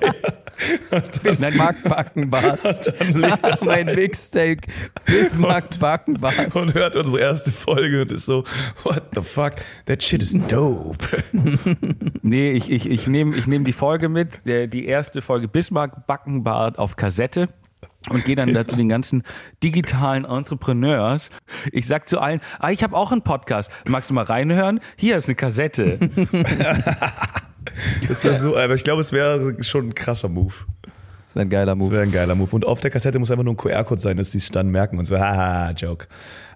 Bismarck 1.23 1.83
Backenbart. 1.83 2.93
mein 3.65 3.85
Mixtape 3.87 4.61
Bismarck 5.05 5.79
Backenbart. 5.79 6.55
Und 6.55 6.73
hört 6.73 6.95
unsere 6.95 7.21
erste 7.21 7.51
Folge 7.51 8.03
und 8.03 8.11
ist 8.11 8.25
so, 8.25 8.43
what 8.83 9.03
the 9.13 9.21
fuck? 9.21 9.55
That 9.85 10.03
shit 10.03 10.21
is 10.21 10.37
dope. 10.47 10.97
Nee, 12.21 12.51
ich, 12.51 12.71
ich, 12.71 12.89
ich 12.89 13.05
nehme 13.05 13.35
ich 13.35 13.45
nehm 13.45 13.65
die 13.65 13.73
Folge 13.73 14.09
mit, 14.09 14.45
der, 14.45 14.65
die 14.65 14.87
erste 14.87 15.21
Folge 15.21 15.47
Bismarck 15.47 16.07
Backenbart 16.07 16.79
auf 16.79 16.95
Kassette. 16.95 17.49
und 18.09 18.25
gehe 18.25 18.35
dann 18.35 18.53
da 18.53 18.65
zu 18.65 18.75
den 18.75 18.89
ganzen 18.89 19.23
digitalen 19.63 20.25
Entrepreneurs. 20.25 21.29
Ich 21.71 21.85
sag 21.87 22.07
zu 22.09 22.19
allen, 22.19 22.41
ah, 22.59 22.71
ich 22.71 22.83
habe 22.83 22.95
auch 22.95 23.11
einen 23.11 23.21
Podcast. 23.21 23.71
Magst 23.87 24.09
du 24.09 24.13
mal 24.15 24.25
reinhören? 24.25 24.79
Hier 24.97 25.17
ist 25.17 25.27
eine 25.27 25.35
Kassette. 25.35 25.99
Das 28.07 28.23
wäre 28.23 28.37
so, 28.37 28.57
aber 28.57 28.75
ich 28.75 28.83
glaube, 28.83 29.01
es 29.01 29.11
wäre 29.11 29.55
schon 29.63 29.89
ein 29.89 29.95
krasser 29.95 30.29
Move. 30.29 30.53
Das 31.25 31.35
wäre 31.35 31.45
ein 31.45 31.49
geiler 31.49 31.75
Das 31.75 31.77
Move. 31.77 31.91
wäre 31.91 32.03
ein 32.03 32.11
geiler 32.11 32.35
Move. 32.35 32.55
Und 32.55 32.65
auf 32.65 32.81
der 32.81 32.91
Kassette 32.91 33.17
muss 33.17 33.31
einfach 33.31 33.43
nur 33.43 33.53
ein 33.53 33.57
QR-Code 33.57 33.99
sein, 33.99 34.15
dass 34.15 34.29
die 34.31 34.37
es 34.37 34.49
dann 34.51 34.69
merken 34.69 34.99
und 34.99 35.05
so, 35.05 35.17
haha, 35.17 35.71
Joke. 35.71 36.07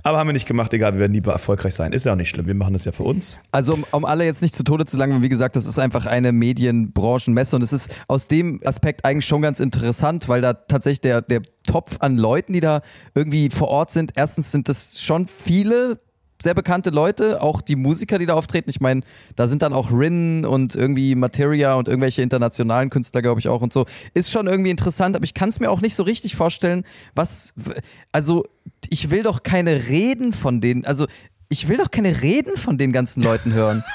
Aber 0.04 0.20
haben 0.20 0.28
wir 0.28 0.34
nicht 0.34 0.48
gemacht, 0.48 0.72
egal, 0.74 0.94
wir 0.94 1.00
werden 1.02 1.12
nie 1.12 1.22
erfolgreich 1.26 1.74
sein. 1.74 1.92
Ist 1.92 2.06
ja 2.06 2.14
auch 2.14 2.16
nicht 2.16 2.30
schlimm, 2.30 2.48
wir 2.48 2.54
machen 2.54 2.74
das 2.74 2.86
ja 2.86 2.92
für 2.92 3.04
uns. 3.04 3.40
Also 3.52 3.74
um, 3.74 3.86
um 3.92 4.06
alle 4.06 4.26
jetzt 4.26 4.42
nicht 4.42 4.56
zu 4.56 4.64
Tode 4.64 4.86
zu 4.86 4.96
langweilen, 4.98 5.24
wie 5.24 5.30
gesagt, 5.30 5.56
das 5.56 5.66
ist 5.66 5.80
einfach 5.80 6.06
eine 6.06 6.32
Medienbranchenmesse 6.32 7.56
und 7.56 7.64
es 7.64 7.74
ist 7.74 7.94
aus 8.08 8.28
dem 8.28 8.62
Aspekt 8.64 9.04
eigentlich 9.06 9.26
schon 9.26 9.42
ganz 9.42 9.60
interessant, 9.60 10.30
weil 10.30 10.42
da 10.42 10.54
tatsächlich 10.54 11.02
der, 11.02 11.22
der 11.22 11.42
Topf 11.68 11.98
an 12.00 12.18
Leuten, 12.18 12.54
die 12.54 12.62
da 12.62 12.82
irgendwie 13.16 13.50
vor 13.50 13.68
Ort 13.70 13.92
sind, 13.92 14.12
erstens 14.16 14.52
sind 14.52 14.70
das 14.70 15.02
schon 15.02 15.28
viele 15.28 16.00
sehr 16.42 16.54
bekannte 16.54 16.90
Leute, 16.90 17.42
auch 17.42 17.62
die 17.62 17.76
Musiker, 17.76 18.18
die 18.18 18.26
da 18.26 18.36
auftreten. 18.36 18.70
Ich 18.70 18.80
meine, 18.80 19.02
da 19.36 19.48
sind 19.48 19.62
dann 19.62 19.74
auch 19.74 19.92
Rin 19.92 20.46
und 20.46 20.76
irgendwie 20.76 21.16
Materia 21.16 21.76
und 21.76 21.88
irgendwelche 21.88 22.22
internationalen 22.22 22.90
Künstler, 22.90 23.22
glaube 23.22 23.40
ich, 23.40 23.50
auch 23.50 23.62
und 23.62 23.74
so. 23.74 23.86
Ist 24.14 24.32
schon 24.32 24.48
irgendwie 24.48 24.72
interessant, 24.72 25.16
aber 25.16 25.26
ich 25.26 25.34
kann 25.34 25.50
es 25.50 25.60
mir 25.60 25.70
auch 25.70 25.82
nicht 25.82 25.96
so 25.96 26.04
richtig 26.04 26.36
vorstellen, 26.36 26.84
was, 27.14 27.54
also 28.12 28.46
ich 28.90 29.10
will 29.10 29.24
doch 29.24 29.44
keine 29.44 29.88
Reden 29.90 30.34
von 30.34 30.62
denen, 30.62 30.86
also 30.86 31.08
ich 31.50 31.68
will 31.68 31.78
doch 31.78 31.92
keine 31.92 32.22
Reden 32.22 32.56
von 32.56 32.78
den 32.78 32.94
ganzen 32.94 33.22
Leuten 33.24 33.54
hören. 33.54 33.84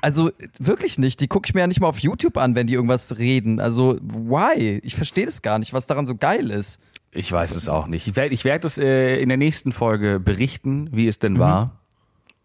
Also 0.00 0.30
wirklich 0.60 0.96
nicht. 0.98 1.20
Die 1.20 1.26
gucke 1.26 1.48
ich 1.48 1.54
mir 1.54 1.60
ja 1.62 1.66
nicht 1.66 1.80
mal 1.80 1.88
auf 1.88 1.98
YouTube 1.98 2.36
an, 2.36 2.54
wenn 2.54 2.68
die 2.68 2.74
irgendwas 2.74 3.18
reden. 3.18 3.58
Also 3.58 3.98
why? 4.00 4.80
Ich 4.84 4.94
verstehe 4.94 5.26
das 5.26 5.42
gar 5.42 5.58
nicht, 5.58 5.72
was 5.72 5.88
daran 5.88 6.06
so 6.06 6.14
geil 6.14 6.52
ist. 6.52 6.80
Ich 7.12 7.30
weiß 7.32 7.56
es 7.56 7.68
auch 7.68 7.86
nicht. 7.86 8.06
Ich 8.06 8.16
werde 8.16 8.34
ich 8.34 8.44
werd 8.44 8.64
das 8.64 8.78
äh, 8.78 9.20
in 9.20 9.28
der 9.28 9.38
nächsten 9.38 9.72
Folge 9.72 10.20
berichten, 10.20 10.88
wie 10.92 11.08
es 11.08 11.18
denn 11.18 11.38
war. 11.38 11.80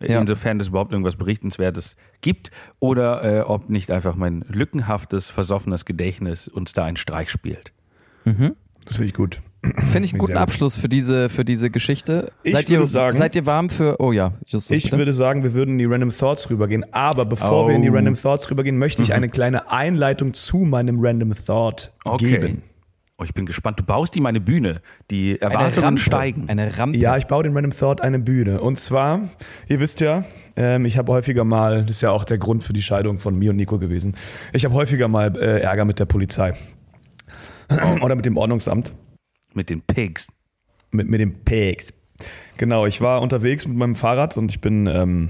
Ja. 0.02 0.20
Insofern 0.20 0.60
es 0.60 0.68
überhaupt 0.68 0.92
irgendwas 0.92 1.16
Berichtenswertes 1.16 1.96
gibt 2.22 2.52
oder 2.80 3.24
äh, 3.24 3.42
ob 3.42 3.70
nicht 3.70 3.90
einfach 3.90 4.16
mein 4.16 4.44
lückenhaftes, 4.50 5.30
versoffenes 5.30 5.86
Gedächtnis 5.86 6.48
uns 6.50 6.74
da 6.74 6.84
einen 6.84 6.98
Streich 6.98 7.30
spielt. 7.30 7.72
Das 8.26 8.96
finde 8.96 9.06
ich 9.08 9.14
gut. 9.14 9.40
Finde 9.78 10.06
ich 10.06 10.12
einen 10.14 10.20
guten. 10.20 10.36
Abschluss 10.36 10.78
für 10.78 10.90
diese, 10.90 11.30
für 11.30 11.46
diese 11.46 11.70
Geschichte. 11.70 12.34
Ich 12.44 12.52
seid, 12.52 12.70
würde 12.70 12.82
ihr, 12.84 12.88
sagen- 12.88 13.16
seid 13.18 13.34
ihr 13.38 13.46
warm 13.46 13.70
für. 13.70 13.96
Oh 14.02 14.12
ja, 14.12 14.34
Justus. 14.46 14.72
Ich 14.76 14.84
bitte? 14.86 14.98
würde 14.98 15.14
sagen, 15.14 15.44
wir 15.44 15.54
würden 15.54 15.72
in 15.72 15.78
die 15.78 15.86
Random 15.86 16.10
Thoughts 16.10 16.50
rübergehen. 16.50 16.84
Aber 16.94 17.26
bevor 17.26 17.70
wir 17.70 17.76
in 17.76 17.82
die 17.82 17.90
Oh. 17.90 17.94
Random 17.94 18.14
Thoughts 18.16 18.52
rübergehen, 18.52 18.78
möchte 18.78 19.02
ich 19.04 19.14
eine 19.14 19.30
kleine 19.30 19.72
Einleitung 19.72 20.34
zu 20.34 20.58
meinem 20.58 21.00
Random 21.00 21.34
Thought 21.34 21.94
Okay. 22.04 22.32
geben. 22.40 22.64
Oh, 23.24 23.26
ich 23.26 23.34
bin 23.34 23.46
gespannt. 23.46 23.80
Du 23.80 23.84
baust 23.84 24.14
die 24.16 24.20
meine 24.20 24.42
Bühne. 24.42 24.82
Die 25.10 25.42
eine 25.42 25.54
Erwartungen 25.54 25.86
Rampe. 25.86 26.02
steigen. 26.02 26.50
Eine 26.50 26.78
Rampe. 26.78 26.98
Ja, 26.98 27.16
ich 27.16 27.26
baue 27.26 27.44
den 27.44 27.54
Random 27.54 27.72
Thought 27.72 28.02
eine 28.02 28.20
Bühne. 28.20 28.60
Und 28.60 28.78
zwar, 28.78 29.30
ihr 29.70 29.80
wisst 29.80 30.02
ja, 30.02 30.26
ähm, 30.58 30.84
ich 30.84 30.98
habe 30.98 31.14
häufiger 31.14 31.46
mal, 31.46 31.84
das 31.84 31.98
ist 31.98 32.02
ja 32.02 32.12
auch 32.12 32.26
der 32.26 32.38
Grund 32.38 32.66
für 32.66 32.74
die 32.74 32.82
Scheidung 32.82 33.20
von 33.20 33.40
mir 33.40 33.52
und 33.52 33.56
Nico 33.56 33.80
gewesen, 33.80 34.18
ich 34.52 34.66
habe 34.66 34.76
häufiger 34.76 35.08
mal 35.08 35.38
äh, 35.38 35.62
Ärger 35.62 35.86
mit 35.86 36.00
der 36.00 36.06
Polizei. 36.06 36.54
Oder 38.02 38.16
mit 38.16 38.26
dem 38.26 38.36
Ordnungsamt. 38.36 38.94
Mit 39.54 39.70
den 39.70 39.82
Pigs. 39.84 40.28
mit, 40.92 41.08
mit 41.08 41.22
dem 41.22 41.46
Pigs. 41.46 41.94
Genau, 42.58 42.86
ich 42.86 43.00
war 43.00 43.22
unterwegs 43.22 43.66
mit 43.66 43.78
meinem 43.78 43.96
Fahrrad 43.96 44.36
und 44.36 44.52
ich 44.52 44.60
bin 44.60 44.86
ähm, 44.88 45.30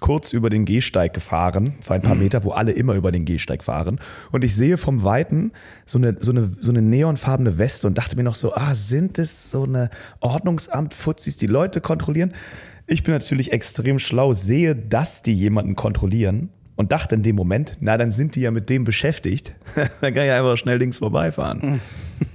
kurz 0.00 0.32
über 0.32 0.50
den 0.50 0.64
Gehsteig 0.64 1.14
gefahren, 1.14 1.74
für 1.80 1.94
ein 1.94 2.02
paar 2.02 2.14
Meter, 2.14 2.44
wo 2.44 2.50
alle 2.50 2.72
immer 2.72 2.94
über 2.94 3.12
den 3.12 3.24
Gehsteig 3.24 3.64
fahren. 3.64 3.98
Und 4.32 4.44
ich 4.44 4.54
sehe 4.54 4.76
vom 4.76 5.04
Weiten 5.04 5.52
so 5.86 5.98
eine, 5.98 6.16
so 6.20 6.32
eine, 6.32 6.50
so 6.58 6.70
eine 6.70 6.82
neonfarbene 6.82 7.58
Weste 7.58 7.86
und 7.86 7.96
dachte 7.98 8.16
mir 8.16 8.22
noch 8.22 8.34
so, 8.34 8.54
ah, 8.54 8.74
sind 8.74 9.18
es 9.18 9.50
so 9.50 9.64
eine 9.64 9.90
Ordnungsamt-Fuzis, 10.20 11.36
die 11.36 11.46
Leute 11.46 11.80
kontrollieren? 11.80 12.32
Ich 12.86 13.02
bin 13.02 13.14
natürlich 13.14 13.52
extrem 13.52 13.98
schlau, 13.98 14.32
sehe, 14.34 14.76
dass 14.76 15.22
die 15.22 15.32
jemanden 15.32 15.74
kontrollieren 15.74 16.50
und 16.76 16.92
dachte 16.92 17.14
in 17.14 17.22
dem 17.22 17.36
Moment, 17.36 17.76
na, 17.80 17.96
dann 17.96 18.10
sind 18.10 18.34
die 18.34 18.40
ja 18.40 18.50
mit 18.50 18.68
dem 18.68 18.84
beschäftigt. 18.84 19.54
dann 19.74 20.14
kann 20.14 20.24
ich 20.24 20.32
einfach 20.32 20.56
schnell 20.56 20.78
links 20.78 20.98
vorbeifahren. 20.98 21.80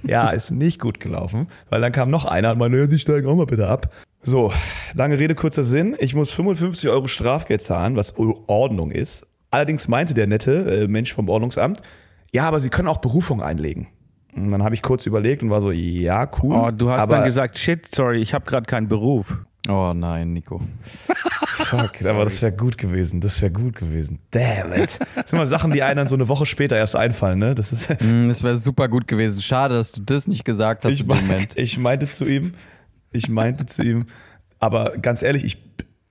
ja, 0.02 0.30
ist 0.30 0.50
nicht 0.50 0.80
gut 0.80 0.98
gelaufen, 0.98 1.46
weil 1.68 1.80
dann 1.80 1.92
kam 1.92 2.10
noch 2.10 2.24
einer 2.24 2.52
und 2.52 2.58
meinte, 2.58 2.78
ja, 2.78 2.86
die 2.86 2.98
steigen 2.98 3.28
auch 3.28 3.36
mal 3.36 3.46
bitte 3.46 3.68
ab. 3.68 3.92
So, 4.22 4.52
lange 4.94 5.18
Rede, 5.18 5.34
kurzer 5.34 5.64
Sinn. 5.64 5.96
Ich 5.98 6.14
muss 6.14 6.30
55 6.30 6.88
Euro 6.90 7.06
Strafgeld 7.08 7.62
zahlen, 7.62 7.96
was 7.96 8.14
Ordnung 8.18 8.90
ist. 8.90 9.26
Allerdings 9.50 9.88
meinte 9.88 10.14
der 10.14 10.26
nette 10.26 10.82
äh, 10.84 10.88
Mensch 10.88 11.12
vom 11.12 11.28
Ordnungsamt, 11.28 11.80
ja, 12.32 12.44
aber 12.46 12.60
Sie 12.60 12.70
können 12.70 12.86
auch 12.86 12.98
Berufung 12.98 13.42
einlegen. 13.42 13.88
Und 14.36 14.50
dann 14.52 14.62
habe 14.62 14.74
ich 14.76 14.82
kurz 14.82 15.06
überlegt 15.06 15.42
und 15.42 15.50
war 15.50 15.60
so, 15.60 15.72
ja, 15.72 16.30
cool. 16.42 16.54
Oh, 16.54 16.70
du 16.70 16.90
hast 16.90 17.02
aber, 17.02 17.16
dann 17.16 17.24
gesagt, 17.24 17.58
shit, 17.58 17.84
sorry, 17.92 18.20
ich 18.20 18.32
habe 18.32 18.44
gerade 18.44 18.66
keinen 18.66 18.86
Beruf. 18.86 19.36
Oh 19.68 19.92
nein, 19.94 20.32
Nico. 20.32 20.60
Fuck, 21.48 22.04
aber 22.06 22.24
das 22.24 22.40
wäre 22.40 22.52
gut 22.52 22.78
gewesen. 22.78 23.20
Das 23.20 23.42
wäre 23.42 23.50
gut 23.50 23.74
gewesen. 23.76 24.20
Damn 24.30 24.72
it. 24.72 24.98
Das 25.16 25.30
sind 25.30 25.38
mal 25.38 25.46
Sachen, 25.46 25.72
die 25.72 25.82
einem 25.82 25.96
dann 25.96 26.06
so 26.06 26.14
eine 26.14 26.28
Woche 26.28 26.46
später 26.46 26.76
erst 26.76 26.94
einfallen, 26.96 27.38
ne? 27.40 27.54
Das 27.54 27.72
ist. 27.72 27.90
Mm, 28.02 28.28
Das 28.28 28.42
wäre 28.42 28.56
super 28.56 28.88
gut 28.88 29.06
gewesen. 29.08 29.42
Schade, 29.42 29.74
dass 29.74 29.92
du 29.92 30.00
das 30.02 30.28
nicht 30.28 30.44
gesagt 30.44 30.84
hast 30.84 30.92
Ich, 30.92 31.00
im 31.00 31.08
Moment. 31.08 31.58
ich 31.58 31.76
meinte 31.78 32.08
zu 32.08 32.24
ihm, 32.24 32.54
ich 33.12 33.28
meinte 33.28 33.66
zu 33.66 33.82
ihm, 33.82 34.06
aber 34.58 34.96
ganz 34.98 35.22
ehrlich, 35.22 35.44
ich, 35.44 35.58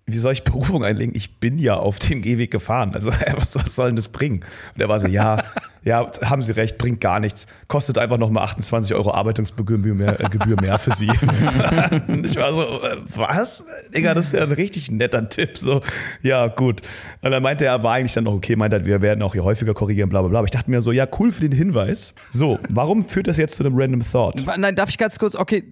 wie 0.05 0.17
soll 0.17 0.33
ich 0.33 0.43
Berufung 0.43 0.83
einlegen? 0.83 1.15
Ich 1.15 1.39
bin 1.39 1.57
ja 1.57 1.75
auf 1.75 1.99
dem 1.99 2.21
Gehweg 2.21 2.51
gefahren. 2.51 2.93
Also 2.95 3.11
was, 3.11 3.55
was 3.63 3.75
soll 3.75 3.87
denn 3.87 3.95
das 3.95 4.09
bringen? 4.09 4.43
Und 4.75 4.81
er 4.81 4.89
war 4.89 4.99
so, 4.99 5.07
ja, 5.07 5.43
ja, 5.83 6.09
haben 6.23 6.41
Sie 6.43 6.51
recht, 6.51 6.77
bringt 6.77 6.99
gar 7.01 7.19
nichts. 7.19 7.47
Kostet 7.67 7.97
einfach 7.97 8.17
nochmal 8.17 8.43
28 8.43 8.93
Euro 8.95 9.13
Arbeitungsgebühr 9.13 9.95
mehr, 9.95 10.19
äh, 10.19 10.29
Gebühr 10.29 10.59
mehr 10.59 10.77
für 10.77 10.91
Sie. 10.93 11.07
Ich 12.23 12.35
war 12.35 12.53
so, 12.53 12.81
äh, 12.83 12.97
was? 13.15 13.63
Digga, 13.95 14.13
das 14.13 14.25
ist 14.27 14.33
ja 14.33 14.43
ein 14.43 14.51
richtig 14.51 14.91
netter 14.91 15.27
Tipp. 15.29 15.57
So, 15.57 15.81
ja, 16.21 16.47
gut. 16.47 16.81
Und 17.21 17.31
dann 17.31 17.41
meinte 17.43 17.65
er, 17.65 17.81
war 17.83 17.93
eigentlich 17.93 18.13
dann 18.13 18.25
noch 18.25 18.33
okay, 18.33 18.55
meinte 18.55 18.77
er, 18.77 18.85
wir 18.85 19.01
werden 19.01 19.21
auch 19.21 19.33
hier 19.33 19.43
häufiger 19.43 19.73
korrigieren, 19.73 20.09
bla 20.09 20.21
bla 20.21 20.29
bla. 20.29 20.39
Aber 20.39 20.45
ich 20.45 20.51
dachte 20.51 20.69
mir 20.69 20.81
so, 20.81 20.91
ja, 20.91 21.07
cool 21.19 21.31
für 21.31 21.41
den 21.47 21.51
Hinweis. 21.57 22.13
So, 22.29 22.59
warum 22.69 23.05
führt 23.05 23.27
das 23.27 23.37
jetzt 23.37 23.55
zu 23.55 23.63
einem 23.63 23.77
Random 23.77 24.01
Thought? 24.01 24.43
Nein, 24.57 24.75
darf 24.75 24.89
ich 24.89 24.97
ganz 24.97 25.17
kurz, 25.19 25.35
okay, 25.35 25.63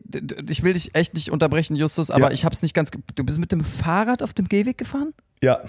ich 0.50 0.64
will 0.64 0.74
dich 0.74 0.96
echt 0.96 1.14
nicht 1.14 1.32
unterbrechen, 1.32 1.76
Justus, 1.76 2.10
aber 2.12 2.28
Ja. 2.28 2.32
ich 2.32 2.46
hab's 2.46 2.62
nicht 2.62 2.74
ganz, 2.74 2.90
du 3.16 3.24
bist 3.24 3.40
mit 3.40 3.52
dem 3.52 3.64
Fahrrad 3.64 4.24
auf 4.24 4.34
dem 4.34 4.48
Gehweg 4.48 4.78
gefahren? 4.78 5.14
Ja, 5.44 5.60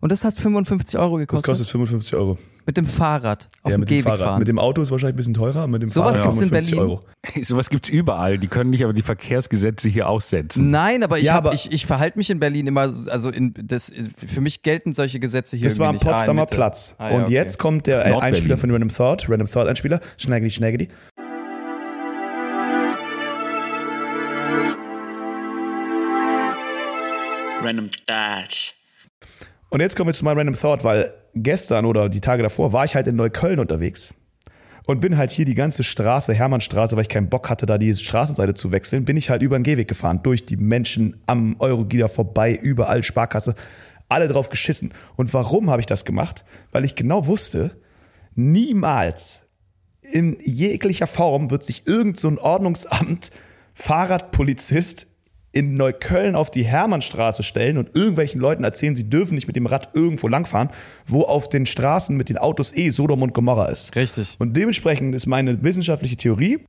Und 0.00 0.10
das 0.10 0.24
hat 0.24 0.34
55 0.34 0.98
Euro 0.98 1.18
das 1.18 1.26
gekostet? 1.28 1.46
kostet 1.46 1.68
55 1.68 2.14
Euro. 2.14 2.38
Mit 2.64 2.76
dem 2.76 2.86
Fahrrad 2.86 3.48
auf 3.62 3.70
ja, 3.72 3.76
dem 3.76 3.80
mit 3.80 3.88
dem 3.90 3.96
Gehweg 3.96 4.04
Fahrrad. 4.04 4.20
fahren. 4.20 4.38
Mit 4.38 4.46
dem 4.48 4.58
Auto 4.58 4.82
ist 4.82 4.90
wahrscheinlich 4.92 5.14
ein 5.14 5.16
bisschen 5.16 5.34
teurer, 5.34 5.66
mit 5.66 5.82
dem 5.82 5.88
Sowas 5.88 6.18
Fahrrad 6.18 6.30
gibt's 6.34 6.42
in 6.42 6.48
55 6.48 6.76
Berlin? 6.76 6.90
Euro. 6.90 7.42
Sowas 7.42 7.70
gibt's 7.70 7.88
überall. 7.88 8.38
Die 8.38 8.46
können 8.46 8.70
nicht 8.70 8.84
aber 8.84 8.92
die 8.92 9.02
Verkehrsgesetze 9.02 9.88
hier 9.88 10.08
aussetzen. 10.08 10.70
Nein, 10.70 11.02
aber 11.02 11.18
ich, 11.18 11.24
Ja, 11.24 11.34
hab, 11.34 11.46
aber- 11.46 11.54
ich, 11.54 11.72
ich 11.72 11.86
verhalte 11.86 12.18
mich 12.18 12.30
in 12.30 12.38
Berlin 12.38 12.66
immer, 12.68 12.82
also 12.82 13.30
in, 13.30 13.52
das, 13.56 13.92
für 14.26 14.40
mich 14.40 14.62
gelten 14.62 14.92
solche 14.92 15.18
Gesetze 15.18 15.56
hier 15.56 15.68
Das 15.68 15.78
war 15.80 15.88
am 15.88 15.96
nicht. 15.96 16.06
Ah, 16.06 16.12
Potsdamer. 16.12 16.46
Platz. 16.46 16.94
Ah, 16.98 17.10
ja, 17.10 17.16
Und 17.16 17.22
okay. 17.24 17.32
jetzt 17.32 17.58
kommt 17.58 17.86
der 17.88 18.06
äh. 18.06 18.12
Einspieler 18.14 18.56
von 18.56 18.70
Random 18.70 18.88
Thought, 18.90 19.28
Random 19.28 19.48
Thought 19.50 19.66
Einspieler, 19.68 20.00
Schnaggedy, 20.16 20.50
Schnaggedy. 20.50 20.88
Random 27.64 27.90
Thoughts. 28.06 28.74
Und 29.72 29.80
jetzt 29.80 29.96
kommen 29.96 30.08
wir 30.08 30.12
zu 30.12 30.26
meinem 30.26 30.36
Random 30.36 30.54
Thought, 30.54 30.84
weil 30.84 31.14
gestern 31.34 31.86
oder 31.86 32.10
die 32.10 32.20
Tage 32.20 32.42
davor 32.42 32.74
war 32.74 32.84
ich 32.84 32.94
halt 32.94 33.06
in 33.06 33.16
Neukölln 33.16 33.58
unterwegs 33.58 34.12
und 34.86 35.00
bin 35.00 35.16
halt 35.16 35.30
hier 35.30 35.46
die 35.46 35.54
ganze 35.54 35.82
Straße, 35.82 36.34
Hermannstraße, 36.34 36.94
weil 36.94 37.04
ich 37.04 37.08
keinen 37.08 37.30
Bock 37.30 37.48
hatte, 37.48 37.64
da 37.64 37.78
die 37.78 37.94
Straßenseite 37.94 38.52
zu 38.52 38.70
wechseln, 38.70 39.06
bin 39.06 39.16
ich 39.16 39.30
halt 39.30 39.40
über 39.40 39.58
den 39.58 39.62
Gehweg 39.62 39.88
gefahren, 39.88 40.20
durch 40.22 40.44
die 40.44 40.58
Menschen 40.58 41.22
am 41.24 41.56
Eurogida 41.58 42.08
vorbei, 42.08 42.54
überall 42.54 43.02
Sparkasse, 43.02 43.54
alle 44.10 44.28
drauf 44.28 44.50
geschissen. 44.50 44.92
Und 45.16 45.32
warum 45.32 45.70
habe 45.70 45.80
ich 45.80 45.86
das 45.86 46.04
gemacht? 46.04 46.44
Weil 46.70 46.84
ich 46.84 46.94
genau 46.94 47.26
wusste, 47.26 47.80
niemals 48.34 49.40
in 50.02 50.36
jeglicher 50.38 51.06
Form 51.06 51.50
wird 51.50 51.64
sich 51.64 51.86
irgend 51.86 52.20
so 52.20 52.28
ein 52.28 52.36
Ordnungsamt, 52.36 53.30
Fahrradpolizist 53.72 55.06
in 55.52 55.74
Neukölln 55.74 56.34
auf 56.34 56.50
die 56.50 56.64
Hermannstraße 56.64 57.42
stellen 57.42 57.78
und 57.78 57.94
irgendwelchen 57.94 58.40
Leuten 58.40 58.64
erzählen, 58.64 58.96
sie 58.96 59.08
dürfen 59.08 59.34
nicht 59.34 59.46
mit 59.46 59.56
dem 59.56 59.66
Rad 59.66 59.90
irgendwo 59.94 60.28
langfahren, 60.28 60.70
wo 61.06 61.22
auf 61.22 61.48
den 61.48 61.66
Straßen 61.66 62.16
mit 62.16 62.28
den 62.28 62.38
Autos 62.38 62.74
eh 62.74 62.90
Sodom 62.90 63.22
und 63.22 63.34
Gomorra 63.34 63.66
ist. 63.66 63.94
Richtig. 63.94 64.36
Und 64.38 64.56
dementsprechend 64.56 65.14
ist 65.14 65.26
meine 65.26 65.62
wissenschaftliche 65.62 66.16
Theorie, 66.16 66.60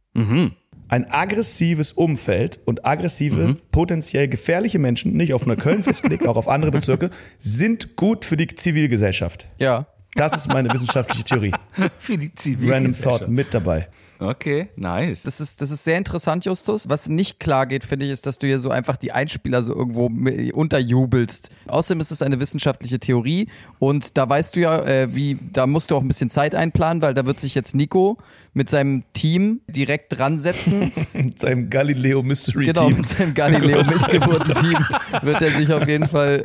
ein 0.90 1.10
aggressives 1.10 1.94
Umfeld 1.94 2.60
und 2.66 2.86
aggressive, 2.86 3.58
potenziell 3.72 4.28
gefährliche 4.28 4.80
Menschen, 4.80 5.14
nicht 5.14 5.34
auf 5.34 5.46
Neukölln 5.46 5.82
festgelegt, 5.82 6.28
auch 6.28 6.38
auf 6.38 6.48
andere 6.48 6.72
Bezirke, 6.72 7.10
sind 7.40 7.96
gut 7.96 8.26
für 8.26 8.38
die 8.38 8.48
Zivilgesellschaft. 8.48 9.48
Ja. 9.58 9.88
Das 10.16 10.36
ist 10.36 10.48
meine 10.48 10.72
wissenschaftliche 10.72 11.24
Theorie. 11.24 11.52
Für 11.98 12.18
die 12.18 12.28
Random 12.28 12.36
Zivilgesellschaft. 12.36 13.04
Thought 13.22 13.30
mit 13.30 13.52
dabei. 13.52 13.88
Okay, 14.24 14.70
nice. 14.78 15.24
Das 15.24 15.42
ist, 15.42 15.60
das 15.60 15.70
ist 15.70 15.84
sehr 15.84 15.98
interessant, 15.98 16.46
Justus. 16.46 16.88
Was 16.88 17.10
nicht 17.10 17.40
klar 17.40 17.66
geht, 17.66 17.84
finde 17.84 18.06
ich, 18.06 18.12
ist, 18.12 18.26
dass 18.26 18.40
du 18.40 18.48
hier 18.48 18.58
so 18.58 18.70
einfach 18.70 18.96
die 18.96 19.12
Einspieler 19.12 19.62
so 19.64 19.76
irgendwo 19.76 20.10
unterjubelst. 20.54 21.50
Außerdem 21.68 22.00
ist 22.00 22.12
es 22.12 22.22
eine 22.22 22.40
wissenschaftliche 22.40 23.00
Theorie 23.00 23.50
und 23.80 24.18
da 24.18 24.30
weißt 24.30 24.56
du 24.56 24.62
ja, 24.62 24.80
äh, 24.86 25.14
wie, 25.14 25.38
da 25.52 25.68
musst 25.68 25.92
du 25.92 25.98
auch 25.98 26.02
ein 26.02 26.08
bisschen 26.08 26.30
Zeit 26.30 26.56
einplanen, 26.56 27.02
weil 27.02 27.14
da 27.14 27.26
wird 27.26 27.40
sich 27.40 27.54
jetzt 27.54 27.76
Nico 27.76 28.18
mit 28.54 28.70
seinem 28.70 29.04
Team 29.14 29.60
direkt 29.68 30.18
dran 30.18 30.38
setzen. 30.38 30.92
Mit 31.14 31.40
seinem 31.40 31.70
Galileo 31.70 32.24
Mystery 32.24 32.66
genau, 32.68 32.90
Team. 32.90 33.00
mit 33.00 33.08
seinem 33.08 33.34
Galileo 33.34 33.84
Missgeburt-Team 33.86 34.86
wird 35.22 35.42
er 35.42 35.50
sich 35.52 35.74
auf 35.74 35.88
jeden 35.88 36.06
Fall 36.06 36.44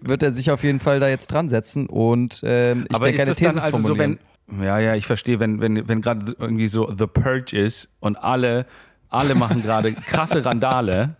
wird 0.00 0.22
er 0.22 0.32
sich 0.32 0.50
auf 0.50 0.62
jeden 0.64 0.80
Fall 0.80 1.00
da 1.00 1.08
jetzt 1.08 1.26
dran 1.28 1.48
setzen 1.48 1.86
und 1.86 2.40
ähm, 2.44 2.86
ich 2.88 2.96
Aber 2.96 3.06
denke 3.06 3.22
ist 3.22 3.28
eine 3.28 3.30
das 3.30 3.36
dann 3.38 3.48
These 3.52 3.62
also 3.62 3.76
so, 3.76 3.82
formulieren. 3.82 4.18
wenn, 4.18 4.33
ja, 4.60 4.78
ja, 4.78 4.94
ich 4.94 5.06
verstehe, 5.06 5.40
wenn, 5.40 5.60
wenn, 5.60 5.88
wenn 5.88 6.00
gerade 6.00 6.34
irgendwie 6.38 6.68
so 6.68 6.92
The 6.96 7.06
Purge 7.06 7.56
ist 7.56 7.88
und 8.00 8.16
alle, 8.16 8.66
alle 9.08 9.34
machen 9.34 9.62
gerade 9.62 9.92
krasse 10.08 10.44
Randale 10.44 11.16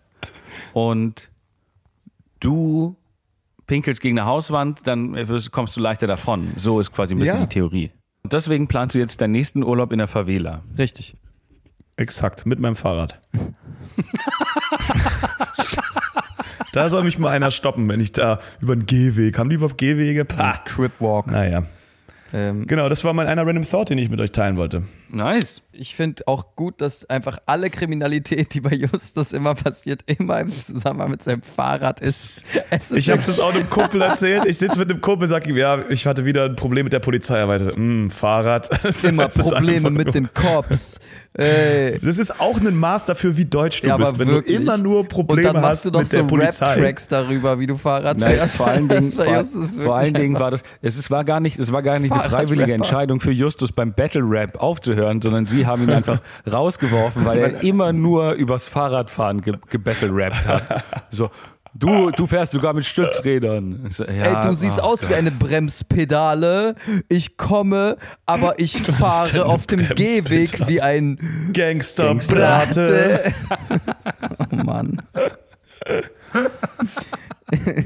und 0.73 1.29
du 2.39 2.95
pinkelst 3.67 4.01
gegen 4.01 4.19
eine 4.19 4.27
Hauswand, 4.27 4.85
dann 4.85 5.15
wirst, 5.27 5.51
kommst 5.51 5.75
du 5.75 5.81
leichter 5.81 6.07
davon. 6.07 6.53
So 6.55 6.79
ist 6.79 6.91
quasi 6.93 7.15
ein 7.15 7.19
bisschen 7.19 7.35
Ja. 7.37 7.41
die 7.41 7.49
Theorie. 7.49 7.91
Und 8.23 8.33
deswegen 8.33 8.67
planst 8.67 8.95
du 8.95 8.99
jetzt 8.99 9.21
deinen 9.21 9.31
nächsten 9.31 9.63
Urlaub 9.63 9.91
in 9.91 9.97
der 9.99 10.07
Favela. 10.07 10.63
Richtig. 10.77 11.15
Exakt, 11.97 12.45
mit 12.45 12.59
meinem 12.59 12.75
Fahrrad. 12.75 13.19
da 16.73 16.89
soll 16.89 17.03
mich 17.03 17.17
mal 17.17 17.29
einer 17.29 17.51
stoppen, 17.51 17.87
wenn 17.87 17.99
ich 17.99 18.11
da 18.11 18.39
über 18.59 18.75
den 18.75 18.85
Gehweg. 18.85 19.37
Haben 19.37 19.49
die 19.49 19.55
überhaupt 19.55 19.77
Gehwege? 19.77 20.25
Pah. 20.25 20.57
Cripwalk. 20.65 21.27
Naja. 21.27 21.63
Ähm, 22.35 22.67
Genau, 22.67 22.89
das 22.89 23.03
war 23.05 23.13
mein 23.13 23.27
einer 23.27 23.47
Random 23.47 23.63
Thought, 23.63 23.89
den 23.89 23.97
ich 23.97 24.09
mit 24.09 24.19
euch 24.19 24.31
teilen 24.31 24.57
wollte. 24.57 24.83
Nice. 25.15 25.61
Ich 25.71 25.95
finde 25.95 26.27
auch 26.27 26.55
gut, 26.55 26.81
dass 26.81 27.09
einfach 27.09 27.37
alle 27.45 27.69
Kriminalität, 27.69 28.53
die 28.53 28.59
bei 28.61 28.71
Justus 28.73 29.31
immer 29.33 29.55
passiert, 29.55 30.01
immer 30.07 30.41
im 30.41 30.49
Zusammenhang 30.49 31.11
mit 31.11 31.23
seinem 31.23 31.41
Fahrrad 31.41 32.01
ist. 32.01 32.43
Es 32.69 32.91
ist 32.91 32.97
Ich 32.99 33.09
habe 33.09 33.21
das 33.25 33.39
auch 33.39 33.53
einem 33.53 33.69
Kumpel 33.69 34.01
erzählt. 34.01 34.45
Ich 34.45 34.57
sitze 34.57 34.77
mit 34.77 34.89
einem 34.89 34.99
Kumpel, 35.01 35.27
sag 35.29 35.47
ihm, 35.47 35.55
ja, 35.57 35.79
ich 35.89 36.05
hatte 36.05 36.25
wieder 36.25 36.45
ein 36.45 36.55
Problem 36.57 36.83
mit 36.83 36.93
der 36.93 36.99
Polizei. 36.99 37.39
Er 37.39 37.47
meinte, 37.47 37.73
"Mm, 37.79 38.09
Fahrrad. 38.09 38.69
Das 38.83 39.03
immer 39.03 39.27
Probleme 39.29 39.89
mit 39.89 40.13
den 40.13 40.33
Cops. 40.33 40.99
Ey. 41.33 41.99
Das 42.01 42.17
ist 42.17 42.39
auch 42.39 42.61
ein 42.61 42.75
Maß 42.77 43.05
dafür, 43.07 43.35
wie 43.35 43.43
deutsch 43.45 43.81
du 43.81 43.87
Ja, 43.87 43.97
bist, 43.97 44.09
aber 44.11 44.19
wenn 44.19 44.27
wirklich. 44.29 44.55
du 44.55 44.61
immer 44.63 44.77
nur 44.77 45.05
Probleme 45.07 45.49
Und 45.49 45.53
dann 45.55 45.61
machst 45.63 45.85
hast 45.85 45.85
du 45.85 45.91
mit 45.99 46.07
so. 46.07 46.35
Rap-Tracks 46.35 47.07
darüber, 47.09 47.59
wie 47.59 47.67
du 47.67 47.75
Fahrrad 47.75 48.17
Nein, 48.17 48.35
fährst. 48.35 48.57
vor 48.57 48.67
allen 48.67 48.87
Dingen, 48.89 49.03
vor, 49.11 49.25
Justus 49.27 49.77
vor 49.79 49.95
allen 49.95 50.05
wirklich 50.13 50.21
Dingen 50.21 50.39
war 50.39 50.51
das, 50.51 50.61
es 50.81 51.11
war 51.11 51.25
gar 51.25 51.39
nicht, 51.41 51.59
es 51.59 51.73
war 51.73 51.81
gar 51.83 51.99
nicht 51.99 52.11
eine 52.13 52.21
freiwillige 52.29 52.73
Entscheidung 52.73 53.19
für 53.19 53.31
Justus 53.31 53.71
beim 53.73 53.93
Battle 53.93 54.23
Rap 54.23 54.61
aufzuhören, 55.05 55.21
sondern 55.21 55.45
sie 55.47 55.65
haben 55.65 55.83
ihn 55.83 55.91
einfach 55.91 56.19
rausgeworfen, 56.51 57.25
weil 57.25 57.39
er 57.39 57.63
immer 57.63 57.93
nur 57.93 58.33
übers 58.33 58.67
Fahrradfahren 58.67 59.41
ge 59.41 59.55
gebattle 59.69 60.09
rappt 60.11 60.45
hat. 60.45 60.83
So, 61.09 61.29
du, 61.73 62.11
du 62.11 62.27
fährst 62.27 62.51
sogar 62.51 62.73
mit 62.73 62.85
Stützrädern. 62.85 63.87
Ja, 63.97 64.41
Ey, 64.41 64.47
du 64.47 64.53
siehst 64.53 64.79
oh 64.79 64.87
aus 64.87 65.03
wie 65.03 65.09
Gott. 65.09 65.17
eine 65.17 65.31
Bremspedale. 65.31 66.75
Ich 67.09 67.37
komme, 67.37 67.97
aber 68.25 68.59
ich 68.59 68.77
fahre 68.81 69.45
auf 69.45 69.67
dem? 69.67 69.87
Gehweg 69.95 70.67
wie 70.67 70.81
ein 70.81 71.51
Gangster-Brate. 71.53 73.33
Oh 74.51 74.55
Mann. 74.55 75.01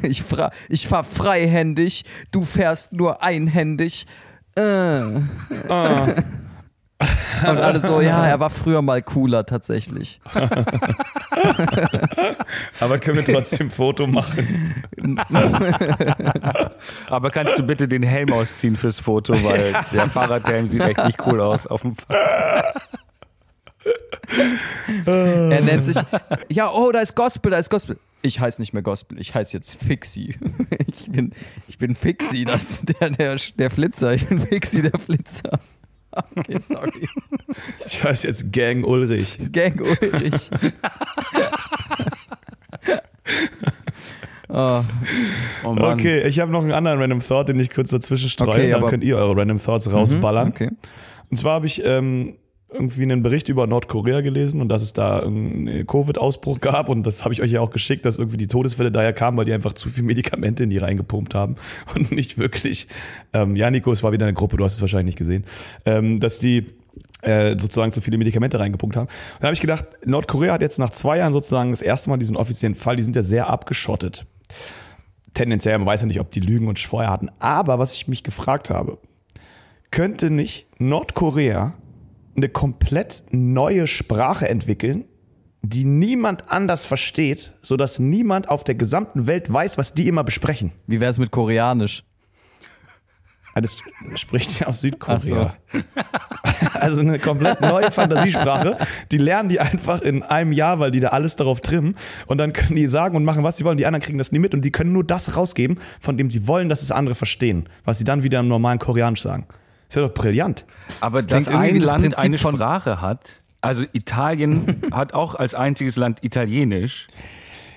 Ich, 0.03 0.24
fra 0.24 0.51
ich 0.70 0.88
fahr 0.88 1.03
freihändig, 1.03 2.05
du 2.32 2.43
fährst 2.43 2.93
nur 2.93 3.22
einhändig. 3.22 4.05
Äh. 4.55 5.01
Und 7.00 7.58
alle 7.58 7.80
so, 7.80 8.02
ja, 8.02 8.28
er 8.28 8.41
war 8.41 8.50
früher 8.50 8.82
mal 8.82 9.02
cooler 9.02 9.45
tatsächlich. 9.45 10.20
Aber 12.80 13.00
können 13.00 13.18
wir 13.18 13.24
trotzdem 13.24 13.68
ein 13.68 13.72
Foto 13.72 14.06
machen? 14.06 14.76
Aber 17.10 17.30
kannst 17.30 17.58
du 17.58 17.64
bitte 17.64 17.88
den 17.88 18.04
Helm 18.04 18.34
ausziehen 18.34 18.76
fürs 18.76 19.00
Foto, 19.00 19.34
weil 19.43 19.74
der 19.93 20.10
Fahrradhelm 20.10 20.68
sieht 20.68 20.82
echt 20.82 21.06
nicht 21.06 21.26
cool 21.26 21.39
aus 21.39 21.66
auf 21.68 21.84
dem 21.84 21.95
Fahrrad. 21.95 22.82
Er 25.06 25.62
nennt 25.62 25.84
sich, 25.84 25.97
ja, 26.50 26.72
oh, 26.72 26.91
da 26.91 27.00
ist 27.00 27.16
Gospel, 27.16 27.50
da 27.50 27.58
ist 27.58 27.72
Gospel. 27.72 27.97
Ich 28.22 28.39
heiße 28.39 28.62
nicht 28.62 28.74
mehr 28.74 28.84
Gospel, 28.84 29.20
ich 29.20 29.34
heiße 29.34 29.58
jetzt 29.58 29.82
Fixie. 29.82 30.36
Ich 30.93 31.10
bin, 31.12 31.32
ich 31.68 31.80
bin 31.80 31.95
Fixie, 31.95 32.45
das, 32.45 32.82
der, 32.82 33.10
der, 33.10 33.38
der 33.58 33.70
Flitzer. 33.72 34.14
Ich 34.14 34.28
bin 34.28 34.39
Fixie, 34.39 34.84
der 34.84 35.00
Flitzer. 35.00 35.60
Okay, 36.12 36.57
sorry. 36.60 37.07
Ich 37.86 38.03
heiße 38.03 38.28
jetzt 38.28 38.51
Gang 38.51 38.84
Ulrich. 38.86 39.39
Gang 39.51 39.80
Ulrich. 39.82 40.49
oh, 44.49 44.82
Oh 45.64 45.74
Mann. 45.74 45.99
Okay, 45.99 46.28
ich 46.28 46.39
habe 46.39 46.51
noch 46.51 46.62
einen 46.64 46.72
anderen 46.72 46.99
Random 46.99 47.20
Thought, 47.20 47.49
den 47.49 47.60
ich 47.60 47.70
kurz 47.70 47.89
dazwischen 47.89 48.30
streue. 48.30 48.49
Okay, 48.49 48.72
Dann 48.72 48.86
könnt 48.88 49.03
ihr 49.03 49.18
eure 49.18 49.36
Random 49.36 49.57
Thoughts 49.57 49.91
rausballern. 49.91 50.49
okay. 50.49 50.70
Und 51.30 51.38
zwar 51.38 51.53
habe 51.53 51.66
ich 51.68 51.84
ähm, 51.86 52.36
irgendwie 52.72 53.03
einen 53.03 53.24
Bericht 53.24 53.49
über 53.49 53.65
Nordkorea 53.65 54.22
gelesen 54.22 54.61
und 54.61 54.70
dass 54.70 54.84
es 54.84 54.93
da 54.93 55.20
einen 55.20 55.88
Covid-Ausbruch 55.88 56.59
gab 56.59 56.89
und 56.89 57.03
das 57.03 57.24
habe 57.24 57.34
ich 57.34 57.41
euch 57.41 57.51
ja 57.51 57.61
auch 57.61 57.72
geschickt, 57.72 58.05
dass 58.05 58.20
irgendwie 58.20 58.38
die 58.38 58.47
Todesfälle 58.47 58.91
daher 58.91 59.13
kamen, 59.13 59.38
weil 59.38 59.45
die 59.45 59.53
einfach 59.53 59.74
zu 59.74 59.89
viel 59.89 60.03
Medikamente 60.03 60.63
in 60.63 60.70
die 60.70 60.78
reingepumpt 60.78 61.34
haben 61.34 61.55
und 61.95 62.11
nicht 62.11 62.38
wirklich, 62.38 62.88
ähm, 63.34 63.55
ja 63.55 63.72
Nico, 63.72 63.91
es 63.91 64.03
war 64.03 64.11
wieder 64.11 64.26
eine 64.26 64.36
Gruppe, 64.36 64.57
du 64.57 64.63
hast 64.63 64.74
es 64.74 64.82
wahrscheinlich 64.82 65.15
nicht 65.15 65.17
gesehen, 65.17 65.45
ähm, 65.86 66.20
dass 66.20 66.38
die 66.39 66.67
äh, 67.22 67.57
sozusagen 67.59 67.91
zu 67.91 68.01
viele 68.01 68.17
Medikamente 68.17 68.59
reingepumpt 68.59 68.95
haben. 68.95 69.07
Und 69.07 69.41
da 69.41 69.47
habe 69.47 69.53
ich 69.53 69.61
gedacht, 69.61 69.86
Nordkorea 70.05 70.53
hat 70.53 70.61
jetzt 70.61 70.80
nach 70.80 70.91
zwei 70.91 71.17
Jahren 71.17 71.34
sozusagen 71.34 71.72
das 71.72 71.82
erste 71.82 72.09
Mal 72.09 72.17
diesen 72.17 72.38
offiziellen 72.38 72.76
Fall, 72.76 72.95
die 72.95 73.03
sind 73.03 73.15
ja 73.15 73.24
sehr 73.24 73.49
abgeschottet. 73.49 74.26
Tendenziell, 75.34 75.78
man 75.80 75.88
weiß 75.88 76.01
ja 76.01 76.07
nicht, 76.07 76.20
ob 76.20 76.32
die 76.32 76.39
Lügen 76.39 76.67
und 76.67 76.80
vorher 76.80 77.11
hatten. 77.11 77.30
Aber 77.39 77.80
was 77.80 77.93
ich 77.93 78.07
mich 78.07 78.24
gefragt 78.24 78.70
habe, 78.70 78.99
könnte 79.91 80.30
nicht 80.30 80.67
Nordkorea 80.80 81.74
eine 82.39 82.49
komplett 82.49 83.23
neue 83.31 83.87
Sprache 83.87 84.47
entwickeln, 84.49 85.05
die 85.61 85.83
niemand 85.83 86.49
anders 86.49 86.85
versteht, 86.85 87.53
sodass 87.61 87.99
niemand 87.99 88.49
auf 88.49 88.63
der 88.63 88.75
gesamten 88.75 89.27
Welt 89.27 89.51
weiß, 89.51 89.77
was 89.77 89.93
die 89.93 90.07
immer 90.07 90.23
besprechen? 90.23 90.71
Wie 90.87 91.01
wäre 91.01 91.11
es 91.11 91.19
mit 91.19 91.31
Koreanisch? 91.31 92.03
Ah, 93.53 93.61
Das 93.61 93.81
spricht 94.15 94.59
ja 94.59 94.67
aus 94.67 94.81
Südkorea. 94.81 95.55
Also 96.73 97.01
eine 97.01 97.19
komplett 97.19 97.61
neue 97.61 97.91
Fantasiesprache. 97.91 98.77
Die 99.11 99.17
lernen 99.17 99.49
die 99.49 99.59
einfach 99.59 100.01
in 100.01 100.23
einem 100.23 100.51
Jahr, 100.51 100.79
weil 100.79 100.91
die 100.91 100.99
da 100.99 101.09
alles 101.09 101.35
darauf 101.35 101.61
trimmen. 101.61 101.95
Und 102.25 102.37
dann 102.37 102.53
können 102.53 102.75
die 102.75 102.87
sagen 102.87 103.15
und 103.15 103.23
machen, 103.23 103.43
was 103.43 103.57
sie 103.57 103.63
wollen. 103.65 103.77
Die 103.77 103.85
anderen 103.85 104.01
kriegen 104.01 104.17
das 104.17 104.31
nie 104.31 104.39
mit 104.39 104.53
und 104.53 104.61
die 104.65 104.71
können 104.71 104.91
nur 104.91 105.03
das 105.05 105.37
rausgeben, 105.37 105.79
von 105.99 106.17
dem 106.17 106.29
sie 106.29 106.47
wollen, 106.47 106.67
dass 106.67 106.81
es 106.81 106.91
andere 106.91 107.15
verstehen. 107.15 107.69
Was 107.85 107.97
sie 107.97 108.03
dann 108.03 108.23
wieder 108.23 108.39
im 108.39 108.47
normalen 108.47 108.79
Koreanisch 108.79 109.21
sagen. 109.21 109.45
Ist 109.89 109.95
ja 109.95 110.03
doch 110.03 110.13
brillant. 110.13 110.65
Aber 111.01 111.21
Das 111.21 111.45
dass 111.45 111.47
ein 111.47 111.79
Land 111.81 112.03
Prinzip 112.03 112.19
eine 112.23 112.37
Sprache 112.37 113.01
hat, 113.01 113.39
also 113.61 113.83
Italien 113.91 114.83
hat 114.91 115.13
auch 115.13 115.35
als 115.35 115.55
einziges 115.55 115.95
Land 115.95 116.23
Italienisch. 116.23 117.07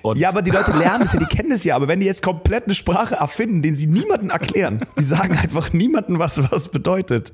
Und 0.03 0.17
Ja, 0.17 0.29
aber 0.29 0.41
die 0.41 0.51
Leute 0.51 0.71
lernen 0.77 1.05
es 1.05 1.13
ja, 1.13 1.19
die 1.19 1.25
kennen 1.25 1.51
es 1.51 1.63
ja. 1.63 1.75
Aber 1.75 1.87
wenn 1.87 1.99
die 2.01 2.05
jetzt 2.05 2.21
komplett 2.21 2.65
eine 2.65 2.75
Sprache 2.75 3.15
erfinden, 3.15 3.61
den 3.63 3.73
sie 3.73 3.87
niemandem 3.87 4.29
erklären, 4.29 4.85
die 4.99 5.03
sagen 5.03 5.35
einfach 5.37 5.73
niemandem, 5.73 6.19
was 6.19 6.51
was 6.51 6.69
bedeutet, 6.69 7.33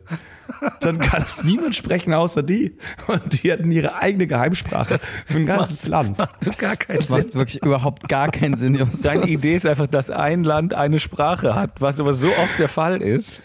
dann 0.82 1.00
kann 1.00 1.24
es 1.24 1.44
niemand 1.44 1.76
sprechen 1.76 2.14
außer 2.14 2.44
die. 2.44 2.76
Und 3.08 3.44
die 3.44 3.52
hatten 3.52 3.72
ihre 3.72 3.96
eigene 3.96 4.28
Geheimsprache 4.28 4.98
für 5.26 5.38
ein 5.38 5.46
ganzes 5.46 5.88
Land. 5.88 6.18
macht 6.18 6.44
so 6.44 6.52
gar 6.58 6.76
keinen 6.76 6.98
Das 6.98 7.08
Sinn. 7.08 7.18
macht 7.18 7.36
wirklich 7.36 7.62
überhaupt 7.64 8.08
gar 8.10 8.30
keinen 8.30 8.56
Sinn, 8.56 8.76
Justus. 8.76 9.02
Deine 9.02 9.26
Idee 9.28 9.56
ist 9.56 9.66
einfach, 9.66 9.88
dass 9.88 10.10
ein 10.10 10.44
Land 10.44 10.74
eine 10.74 11.00
Sprache 11.00 11.56
hat, 11.56 11.80
was 11.82 12.00
aber 12.00 12.14
so 12.14 12.28
oft 12.28 12.58
der 12.60 12.70
Fall 12.70 13.02
ist. 13.02 13.42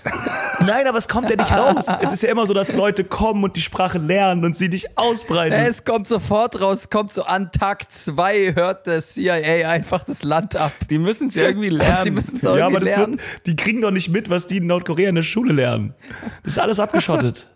Nein, 0.61 0.87
aber 0.87 0.99
es 0.99 1.09
kommt 1.09 1.29
ja 1.31 1.37
nicht 1.37 1.51
raus. 1.57 1.87
Es 2.01 2.13
ist 2.13 2.23
ja 2.23 2.31
immer 2.31 2.47
so, 2.47 2.55
dass 2.55 2.73
Leute 2.73 3.05
kommen 3.05 3.45
und 3.45 3.57
die 3.57 3.61
Sprache 3.61 3.99
lernen 3.99 4.45
und 4.45 4.57
sie 4.57 4.69
nicht 4.69 4.97
ausbreiten. 4.97 5.59
Es 5.59 5.85
kommt 5.85 6.07
sofort 6.07 6.61
raus, 6.61 6.89
kommt 6.91 7.13
so 7.13 7.25
an 7.25 7.51
Tag 7.51 7.91
2, 7.91 8.55
hört 8.55 8.87
der 8.87 9.01
CIA 9.01 9.69
einfach 9.69 10.05
das 10.05 10.23
Land 10.23 10.57
ab. 10.57 10.73
Die 10.89 10.99
müssen 10.99 11.27
es 11.27 11.35
ja 11.35 11.45
irgendwie 11.45 11.69
Und 11.75 11.79
lernen. 11.79 12.03
sie 12.05 12.11
müssen 12.11 12.37
es 12.37 12.47
auch 12.47 12.57
ja, 12.57 12.67
aber 12.67 12.75
irgendwie 12.77 12.87
das 12.91 12.97
lernen. 12.97 13.13
wird, 13.19 13.47
die 13.47 13.57
kriegen 13.57 13.81
doch 13.81 13.91
nicht 13.91 14.09
mit, 14.11 14.31
was 14.31 14.47
die 14.47 14.59
in 14.59 14.67
Nordkorea 14.67 15.09
in 15.09 15.17
der 15.17 15.23
Schule 15.23 15.53
lernen. 15.53 15.95
Das 16.45 16.53
ist 16.55 16.59
alles 16.59 16.79
abgeschottet. 16.95 17.47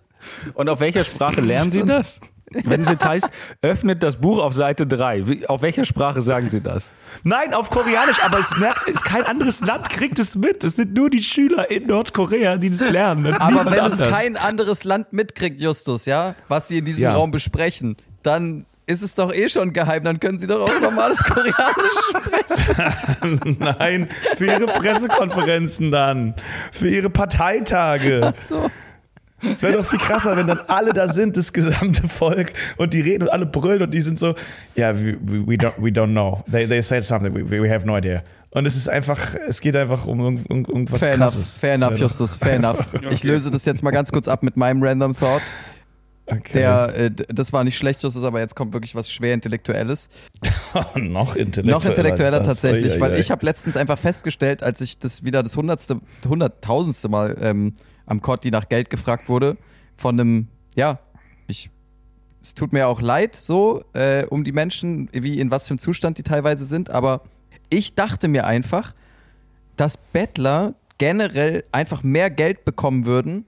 Und 0.54 0.68
auf 0.68 0.80
welcher 0.80 1.04
Sprache 1.04 1.40
lernen 1.40 1.70
sie 1.70 1.84
das? 1.84 2.20
Wenn 2.50 2.80
es 2.80 2.88
jetzt 2.88 3.04
heißt, 3.04 3.26
öffnet 3.60 4.02
das 4.02 4.16
Buch 4.16 4.42
auf 4.42 4.54
Seite 4.54 4.86
3, 4.86 5.46
auf 5.48 5.60
welcher 5.60 5.84
Sprache 5.84 6.22
sagen 6.22 6.48
sie 6.50 6.62
das? 6.62 6.92
Nein, 7.22 7.52
auf 7.52 7.68
Koreanisch, 7.68 8.24
aber 8.24 8.38
es 8.38 8.56
merkt, 8.56 8.88
es- 8.88 9.02
kein 9.02 9.24
anderes 9.24 9.60
Land 9.60 9.90
kriegt 9.90 10.18
es 10.18 10.34
mit. 10.34 10.64
Es 10.64 10.76
sind 10.76 10.94
nur 10.94 11.10
die 11.10 11.22
Schüler 11.22 11.70
in 11.70 11.86
Nordkorea, 11.86 12.56
die 12.56 12.70
das 12.70 12.88
lernen. 12.88 13.26
und 13.26 13.34
Aber 13.34 13.66
wenn 13.70 13.84
es 13.84 14.00
anders. 14.00 14.18
kein 14.18 14.36
anderes 14.38 14.84
Land 14.84 15.12
mitkriegt, 15.12 15.60
Justus, 15.60 16.06
ja, 16.06 16.34
was 16.48 16.68
sie 16.68 16.78
in 16.78 16.86
diesem 16.86 17.02
Ja. 17.04 17.12
Raum 17.14 17.30
besprechen, 17.30 17.98
dann 18.22 18.64
ist 18.86 19.02
es 19.02 19.14
doch 19.14 19.30
eh 19.34 19.50
schon 19.50 19.74
geheim. 19.74 20.02
Dann 20.04 20.18
können 20.18 20.38
sie 20.38 20.46
doch 20.46 20.62
auch 20.62 20.80
normales 20.80 21.22
Koreanisch 21.22 21.54
sprechen. 22.08 23.56
Nein, 23.58 24.08
für 24.36 24.46
ihre 24.46 24.66
Pressekonferenzen 24.66 25.90
dann. 25.90 26.34
Für 26.72 26.88
ihre 26.88 27.10
Parteitage. 27.10 28.32
So. 28.48 28.70
Es 29.54 29.62
wäre 29.62 29.74
doch 29.78 29.84
viel 29.84 29.98
krasser, 29.98 30.36
wenn 30.36 30.46
dann 30.48 30.60
alle 30.66 30.92
da 30.92 31.08
sind, 31.08 31.36
das 31.36 31.52
gesamte 31.52 32.08
Volk, 32.08 32.52
und 32.76 32.92
die 32.92 33.00
reden 33.00 33.22
und 33.24 33.28
alle 33.28 33.46
brüllen 33.46 33.82
und 33.82 33.92
die 33.94 34.00
sind 34.00 34.18
so, 34.18 34.34
ja, 34.74 34.90
yeah, 34.90 34.96
we, 34.96 35.16
we, 35.46 35.54
don't, 35.54 35.74
we 35.78 35.90
don't 35.90 36.10
know. 36.12 36.42
They, 36.50 36.66
they 36.66 36.82
said 36.82 37.04
something, 37.04 37.32
we, 37.34 37.62
we 37.62 37.72
have 37.72 37.86
no 37.86 37.96
idea. 37.96 38.22
Und 38.50 38.66
es 38.66 38.74
ist 38.76 38.88
einfach, 38.88 39.18
es 39.46 39.60
geht 39.60 39.76
einfach 39.76 40.06
um 40.06 40.18
irgend- 40.20 40.50
irgend- 40.50 40.68
irgendwas 40.68 41.00
Fair 41.02 41.14
enough, 41.14 41.20
krasses. 41.34 41.58
fair 41.58 41.78
Das 41.78 41.86
enough, 41.86 42.00
Justus, 42.00 42.36
fair 42.36 42.54
enough. 42.54 42.78
Ich 43.10 43.22
löse 43.22 43.50
das 43.50 43.64
jetzt 43.64 43.82
mal 43.82 43.90
ganz 43.90 44.10
kurz 44.10 44.26
ab 44.26 44.42
mit 44.42 44.56
meinem 44.56 44.82
Random 44.82 45.14
Thought. 45.14 45.42
Okay. 46.26 46.52
Der, 46.54 46.94
äh, 46.96 47.10
das 47.28 47.52
war 47.54 47.64
nicht 47.64 47.78
schlecht, 47.78 48.02
Justus, 48.02 48.22
aber 48.24 48.40
jetzt 48.40 48.54
kommt 48.56 48.72
wirklich 48.74 48.94
was 48.94 49.10
schwer 49.10 49.32
Intellektuelles. 49.34 50.08
noch 50.96 51.36
intellektueller. 51.36 51.70
Noch 51.78 51.86
intellektueller 51.86 52.42
tatsächlich, 52.42 52.92
Ui, 52.92 52.96
ui, 52.96 53.00
weil 53.00 53.12
ui. 53.12 53.18
ich 53.18 53.30
habe 53.30 53.46
letztens 53.46 53.76
einfach 53.76 53.98
festgestellt, 53.98 54.62
als 54.62 54.80
ich 54.80 54.98
das 54.98 55.24
wieder 55.24 55.42
das 55.42 55.56
hundertste, 55.56 56.00
hunderttausendste 56.28 57.08
Mal 57.08 57.36
ähm, 57.40 57.72
am 58.08 58.22
Kotti 58.22 58.50
nach 58.50 58.68
Geld 58.68 58.90
gefragt 58.90 59.28
wurde, 59.28 59.56
von 59.96 60.18
einem, 60.18 60.48
ja, 60.74 60.98
ich, 61.46 61.70
es 62.40 62.54
tut 62.54 62.72
mir 62.72 62.88
auch 62.88 63.00
leid 63.00 63.34
so 63.34 63.84
äh, 63.92 64.24
um 64.26 64.44
die 64.44 64.52
Menschen, 64.52 65.08
wie 65.12 65.40
in 65.40 65.50
was 65.50 65.66
für 65.66 65.72
einem 65.72 65.78
Zustand 65.78 66.18
die 66.18 66.22
teilweise 66.22 66.64
sind, 66.64 66.90
aber 66.90 67.22
ich 67.70 67.94
dachte 67.94 68.28
mir 68.28 68.46
einfach, 68.46 68.94
dass 69.76 69.96
Bettler 69.96 70.74
generell 70.98 71.64
einfach 71.70 72.02
mehr 72.02 72.30
Geld 72.30 72.64
bekommen 72.64 73.06
würden, 73.06 73.44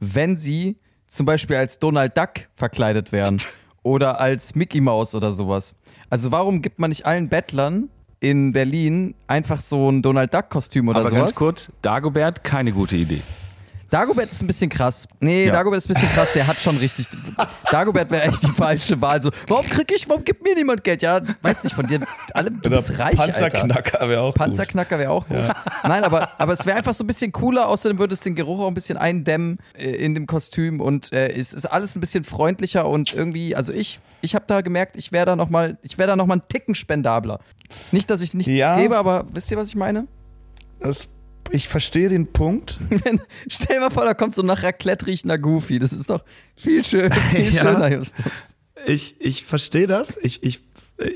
wenn 0.00 0.36
sie 0.36 0.76
zum 1.06 1.26
Beispiel 1.26 1.56
als 1.56 1.78
Donald 1.78 2.16
Duck 2.16 2.48
verkleidet 2.54 3.12
wären 3.12 3.40
oder 3.82 4.20
als 4.20 4.54
Mickey 4.54 4.80
Mouse 4.80 5.14
oder 5.14 5.32
sowas. 5.32 5.74
Also 6.10 6.32
warum 6.32 6.62
gibt 6.62 6.78
man 6.78 6.90
nicht 6.90 7.06
allen 7.06 7.28
Bettlern 7.28 7.88
in 8.20 8.52
Berlin 8.52 9.14
einfach 9.26 9.60
so 9.60 9.90
ein 9.90 10.02
Donald 10.02 10.34
Duck 10.34 10.50
Kostüm 10.50 10.88
oder 10.88 11.00
Aber 11.00 11.10
sowas? 11.10 11.22
ganz 11.22 11.36
kurz, 11.36 11.72
Dagobert, 11.82 12.42
keine 12.42 12.72
gute 12.72 12.96
Idee. 12.96 13.22
Dagobert 13.90 14.30
ist 14.30 14.42
ein 14.42 14.46
bisschen 14.46 14.68
krass. 14.68 15.08
Nee, 15.20 15.46
Ja. 15.46 15.52
Dagobert 15.52 15.78
ist 15.78 15.88
ein 15.90 15.94
bisschen 15.94 16.10
krass, 16.10 16.32
der 16.34 16.46
hat 16.46 16.56
schon 16.58 16.76
richtig. 16.76 17.06
Dagobert 17.70 18.10
wäre 18.10 18.24
echt 18.24 18.42
die 18.42 18.48
falsche 18.48 19.00
Wahl. 19.00 19.20
So, 19.22 19.30
warum 19.48 19.64
krieg 19.66 19.90
ich, 19.94 20.08
warum 20.08 20.24
gibt 20.24 20.42
mir 20.42 20.54
niemand 20.54 20.84
Geld? 20.84 21.02
Ja, 21.02 21.20
weiß 21.42 21.64
nicht, 21.64 21.74
von 21.74 21.86
dir, 21.86 22.00
alle, 22.34 22.50
du 22.50 22.58
Oder 22.68 22.76
bist 22.76 22.98
reich. 22.98 23.16
Panzerknacker 23.16 24.08
wäre 24.08 24.20
auch 24.22 24.32
gut. 24.32 24.36
Panzerknacker 24.38 24.98
wäre 24.98 25.10
auch 25.10 25.26
gut. 25.26 25.38
Nein, 25.84 26.04
aber, 26.04 26.30
aber 26.38 26.52
es 26.52 26.66
wäre 26.66 26.76
einfach 26.76 26.92
so 26.94 27.04
ein 27.04 27.06
bisschen 27.06 27.32
cooler, 27.32 27.68
außerdem 27.68 27.98
würde 27.98 28.14
es 28.14 28.20
den 28.20 28.34
Geruch 28.34 28.60
auch 28.60 28.68
ein 28.68 28.74
bisschen 28.74 28.98
eindämmen 28.98 29.58
äh, 29.76 29.84
in 29.90 30.14
dem 30.14 30.26
Kostüm 30.26 30.80
und 30.80 31.12
äh, 31.12 31.28
es 31.28 31.52
ist 31.54 31.64
alles 31.66 31.96
ein 31.96 32.00
bisschen 32.00 32.24
freundlicher 32.24 32.86
und 32.86 33.14
irgendwie, 33.14 33.56
also 33.56 33.72
ich, 33.72 34.00
ich 34.20 34.34
habe 34.34 34.44
da 34.46 34.60
gemerkt, 34.60 34.96
ich 34.96 35.12
wäre 35.12 35.24
da 35.26 35.36
nochmal, 35.36 35.78
ich 35.82 35.96
wäre 35.98 36.08
da 36.08 36.16
nochmal 36.16 36.38
einen 36.38 36.48
Ticken 36.48 36.74
spendabler. 36.74 37.40
Nicht, 37.92 38.10
dass 38.10 38.20
ich 38.20 38.34
nichts 38.34 38.50
Ja. 38.52 38.76
gebe, 38.78 38.96
aber 38.98 39.24
wisst 39.32 39.50
ihr, 39.50 39.56
was 39.56 39.68
ich 39.68 39.76
meine? 39.76 40.06
Das, 40.80 41.08
ich 41.50 41.68
verstehe 41.68 42.08
den 42.08 42.26
Punkt. 42.32 42.78
Wenn, 42.90 43.20
stell 43.48 43.76
dir 43.76 43.80
mal 43.80 43.90
vor, 43.90 44.04
da 44.04 44.14
kommt 44.14 44.34
so 44.34 44.42
nach 44.42 44.62
Raclette 44.62 45.06
riechender 45.06 45.38
Goofy. 45.38 45.78
Das 45.78 45.92
ist 45.92 46.10
doch 46.10 46.24
viel, 46.56 46.84
schön, 46.84 47.10
viel 47.30 47.52
Ja. 47.54 47.62
schöner, 47.62 47.92
Justus. 47.92 48.56
Ich, 48.86 49.16
ich 49.20 49.44
verstehe 49.44 49.88
das. 49.88 50.16
Ich, 50.22 50.42
ich, 50.44 50.62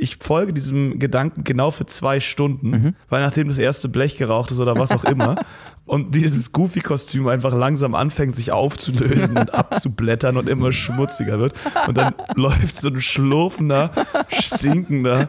ich 0.01 0.16
folge 0.20 0.53
diesem 0.53 0.99
Gedanken 0.99 1.45
genau 1.45 1.70
für 1.70 1.87
zwei 1.87 2.18
Stunden, 2.18 2.70
Mhm. 2.70 2.95
weil 3.09 3.22
nachdem 3.22 3.49
das 3.49 3.59
erste 3.59 3.89
Blech 3.89 4.16
geraucht 4.16 4.51
ist 4.51 4.59
oder 4.59 4.76
was 4.76 4.91
auch 4.91 5.05
immer 5.05 5.37
und 5.87 6.12
dieses 6.14 6.51
Goofy-Kostüm 6.53 7.28
einfach 7.28 7.55
langsam 7.55 7.95
anfängt, 7.95 8.35
sich 8.35 8.51
aufzulösen 8.51 9.39
und 9.39 9.55
abzublättern 9.55 10.37
und 10.37 10.49
immer 10.49 10.72
schmutziger 10.72 11.39
wird 11.39 11.55
und 11.87 11.97
dann 11.97 12.14
läuft 12.35 12.74
so 12.76 12.89
ein 12.89 13.01
schlurfender, 13.01 13.93
stinkender 14.28 15.28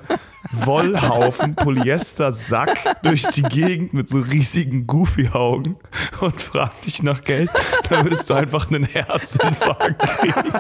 Wollhaufen, 0.54 1.56
Polyestersack 1.56 3.02
durch 3.04 3.24
die 3.28 3.42
Gegend 3.44 3.94
mit 3.94 4.08
so 4.10 4.20
riesigen 4.20 4.88
Goofy-Augen 4.88 5.78
und 6.22 6.42
fragt 6.42 6.86
dich 6.86 7.04
nach 7.04 7.22
Geld, 7.22 7.50
dann 7.90 8.06
würdest 8.06 8.30
du 8.30 8.34
einfach 8.36 8.70
einen 8.70 8.86
Herzinfarkt 8.86 10.00
kriegen. 10.00 10.52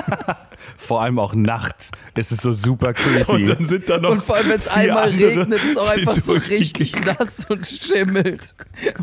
Vor 0.78 1.02
allem 1.02 1.20
auch 1.20 1.34
nachts 1.36 1.91
ist 2.16 2.32
es 2.32 2.39
so 2.41 2.54
super 2.54 2.94
creepy. 2.94 3.32
Und 3.32 3.46
dann 3.48 3.66
sind 3.66 3.89
da 3.89 3.98
noch 3.98 4.12
Und 4.12 4.24
vor 4.24 4.36
allem, 4.36 4.50
wenn 4.50 4.56
es 4.58 4.68
einmal 4.68 5.10
andere, 5.10 5.30
regnet, 5.30 5.64
ist 5.64 5.78
auch 5.78 5.86
die 5.94 6.00
einfach 6.02 6.14
so 6.14 6.34
richtig 6.34 6.96
nass 7.06 7.46
und 7.50 7.68
schimmelt. 7.68 8.56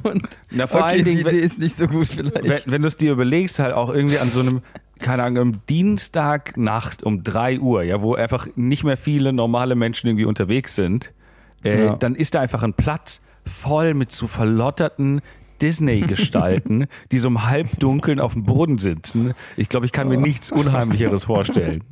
Und 0.02 0.26
Na, 0.50 0.66
vor 0.66 0.80
okay, 0.80 0.88
allen 0.90 1.04
Dingen, 1.04 1.18
die 1.18 1.24
wenn- 1.24 1.34
Idee 1.36 1.44
ist 1.44 1.58
nicht 1.60 1.74
so 1.74 1.86
gut 1.86 2.08
vielleicht. 2.08 2.44
wenn, 2.66 2.72
wenn 2.72 2.82
du 2.82 2.88
es 2.88 2.96
dir 2.96 3.12
überlegst, 3.12 3.58
halt 3.58 3.74
auch 3.74 3.92
irgendwie 3.94 4.18
an 4.18 4.28
so 4.28 4.40
einem, 4.40 4.62
keine 5.00 5.22
Ahnung, 5.24 5.38
am 5.54 5.60
Dienstagnacht 5.68 7.02
um 7.02 7.24
3 7.24 7.60
Uhr, 7.60 7.82
ja, 7.82 8.00
wo 8.02 8.14
einfach 8.14 8.46
nicht 8.56 8.84
mehr 8.84 8.96
viele 8.96 9.32
normale 9.32 9.74
Menschen 9.74 10.06
irgendwie 10.08 10.24
unterwegs 10.26 10.74
sind, 10.74 11.12
äh, 11.64 11.84
Ja. 11.86 11.96
dann 11.96 12.14
ist 12.14 12.34
da 12.34 12.40
einfach 12.40 12.62
ein 12.62 12.74
Platz 12.74 13.20
voll 13.44 13.94
mit 13.94 14.12
so 14.12 14.26
verlotterten 14.26 15.20
Disney-Gestalten, 15.62 16.86
die 17.12 17.18
so 17.18 17.28
im 17.28 17.46
Halbdunkeln 17.48 18.18
auf 18.20 18.32
dem 18.32 18.44
Boden 18.44 18.78
sitzen. 18.78 19.34
Ich 19.58 19.68
glaube, 19.68 19.84
ich 19.86 19.92
kann 19.92 20.08
mir 20.08 20.16
nichts 20.16 20.50
Unheimlicheres 20.52 21.24
vorstellen. 21.24 21.84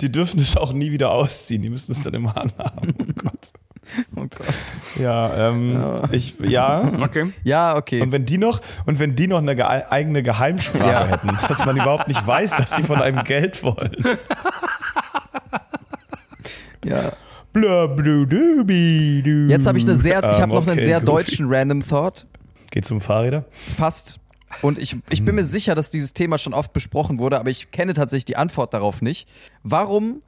Die 0.00 0.10
dürfen 0.10 0.40
es 0.40 0.56
auch 0.56 0.72
nie 0.72 0.92
wieder 0.92 1.10
ausziehen, 1.10 1.60
die 1.62 1.68
müssen 1.70 1.92
es 1.92 2.02
dann 2.04 2.14
immer 2.14 2.36
anhaben. 2.36 2.94
Oh 2.98 3.12
Gott. 3.22 3.52
oh 4.16 4.20
Gott. 4.22 4.30
Ja, 4.98 5.48
ähm, 5.50 6.00
ich, 6.12 6.34
ja. 6.40 6.90
Okay. 7.02 7.32
Ja, 7.44 7.76
okay. 7.76 8.00
Und 8.02 8.12
wenn 8.12 8.24
die 8.26 8.38
noch, 8.38 8.60
und 8.84 8.98
wenn 8.98 9.14
die 9.16 9.26
noch 9.28 9.38
eine 9.38 9.54
ge 9.56 9.64
eigene 9.64 10.22
Geheimsprache 10.22 10.86
Ja. 10.90 11.06
hätten, 11.06 11.36
dass 11.48 11.64
man 11.64 11.76
überhaupt 11.76 12.08
nicht 12.08 12.26
weiß, 12.26 12.56
dass 12.56 12.74
sie 12.76 12.82
von 12.82 13.00
einem 13.00 13.24
Geld 13.24 13.62
wollen. 13.62 13.96
Ja. 16.84 17.12
Bla, 17.52 17.86
blu, 17.86 18.26
du, 18.26 18.64
bi, 18.64 19.22
du. 19.24 19.48
Jetzt 19.50 19.66
habe 19.66 19.78
ich 19.78 19.84
eine 19.84 19.96
sehr, 19.96 20.18
ich 20.30 20.36
Ähm, 20.36 20.42
habe 20.42 20.54
noch 20.54 20.62
einen 20.66 20.76
okay, 20.76 20.84
sehr 20.84 21.00
Goofy. 21.00 21.12
deutschen 21.24 21.46
Random 21.52 21.82
Thought. 21.86 22.26
Geht's 22.70 22.90
um 22.90 23.00
Fahrräder? 23.00 23.44
Fast. 23.50 24.20
Und 24.62 24.78
ich, 24.78 24.96
ich 25.10 25.24
bin 25.24 25.34
mir 25.34 25.44
sicher, 25.44 25.74
dass 25.74 25.90
dieses 25.90 26.12
Thema 26.12 26.38
schon 26.38 26.54
oft 26.54 26.72
besprochen 26.72 27.18
wurde, 27.18 27.40
aber 27.40 27.50
ich 27.50 27.70
kenne 27.72 27.94
tatsächlich 27.94 28.26
die 28.26 28.36
Antwort 28.36 28.72
darauf 28.74 29.02
nicht. 29.02 29.26
Warum 29.62 30.20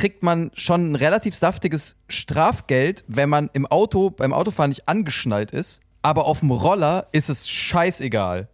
kriegt 0.00 0.22
man 0.22 0.50
schon 0.54 0.92
ein 0.92 0.96
relativ 0.96 1.34
saftiges 1.34 1.94
Strafgeld, 2.08 3.04
wenn 3.06 3.28
man 3.28 3.50
im 3.52 3.66
Auto, 3.66 4.08
beim 4.08 4.32
Autofahren 4.32 4.70
nicht 4.70 4.88
angeschnallt 4.88 5.50
ist, 5.50 5.82
aber 6.00 6.24
auf 6.24 6.40
dem 6.40 6.50
Roller 6.50 7.08
ist 7.12 7.28
es 7.28 7.50
scheißegal? 7.50 8.48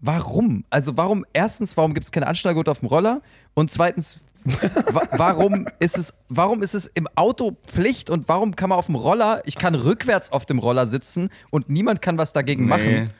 Warum? 0.00 0.64
Also 0.70 0.96
warum, 0.96 1.24
erstens, 1.32 1.76
warum 1.76 1.92
gibt 1.94 2.06
es 2.06 2.12
keine 2.12 2.28
Anschnallgurt 2.28 2.68
auf 2.68 2.78
dem 2.78 2.88
Roller? 2.88 3.20
Und 3.54 3.72
zweitens, 3.72 4.20
wa 4.44 5.02
warum 5.10 5.66
ist 5.80 5.98
es, 5.98 6.14
warum 6.28 6.62
ist 6.62 6.74
es 6.74 6.86
im 6.86 7.08
Auto 7.16 7.56
Pflicht 7.66 8.08
und 8.08 8.28
warum 8.28 8.54
kann 8.54 8.68
man 8.68 8.78
auf 8.78 8.86
dem 8.86 8.94
Roller, 8.94 9.42
ich 9.44 9.56
kann 9.58 9.74
rückwärts 9.74 10.30
auf 10.30 10.46
dem 10.46 10.60
Roller 10.60 10.86
sitzen 10.86 11.30
und 11.50 11.68
niemand 11.68 12.00
kann 12.00 12.16
was 12.16 12.32
dagegen 12.32 12.68
machen? 12.68 13.10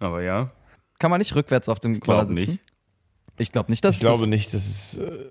Aber 0.00 0.20
ja. 0.20 0.50
Kann 0.98 1.10
man 1.10 1.18
nicht 1.18 1.34
rückwärts 1.34 1.70
auf 1.70 1.80
dem 1.80 1.96
Roller 1.96 2.26
sitzen? 2.26 2.50
nicht. 2.50 2.62
Ich 3.38 3.52
glaube 3.52 3.72
nicht, 3.72 3.82
dass 3.86 3.96
Ich 3.96 4.02
glaube 4.02 4.26
nicht, 4.26 4.52
dass 4.52 4.68
es. 4.68 4.98
Äh, 4.98 5.28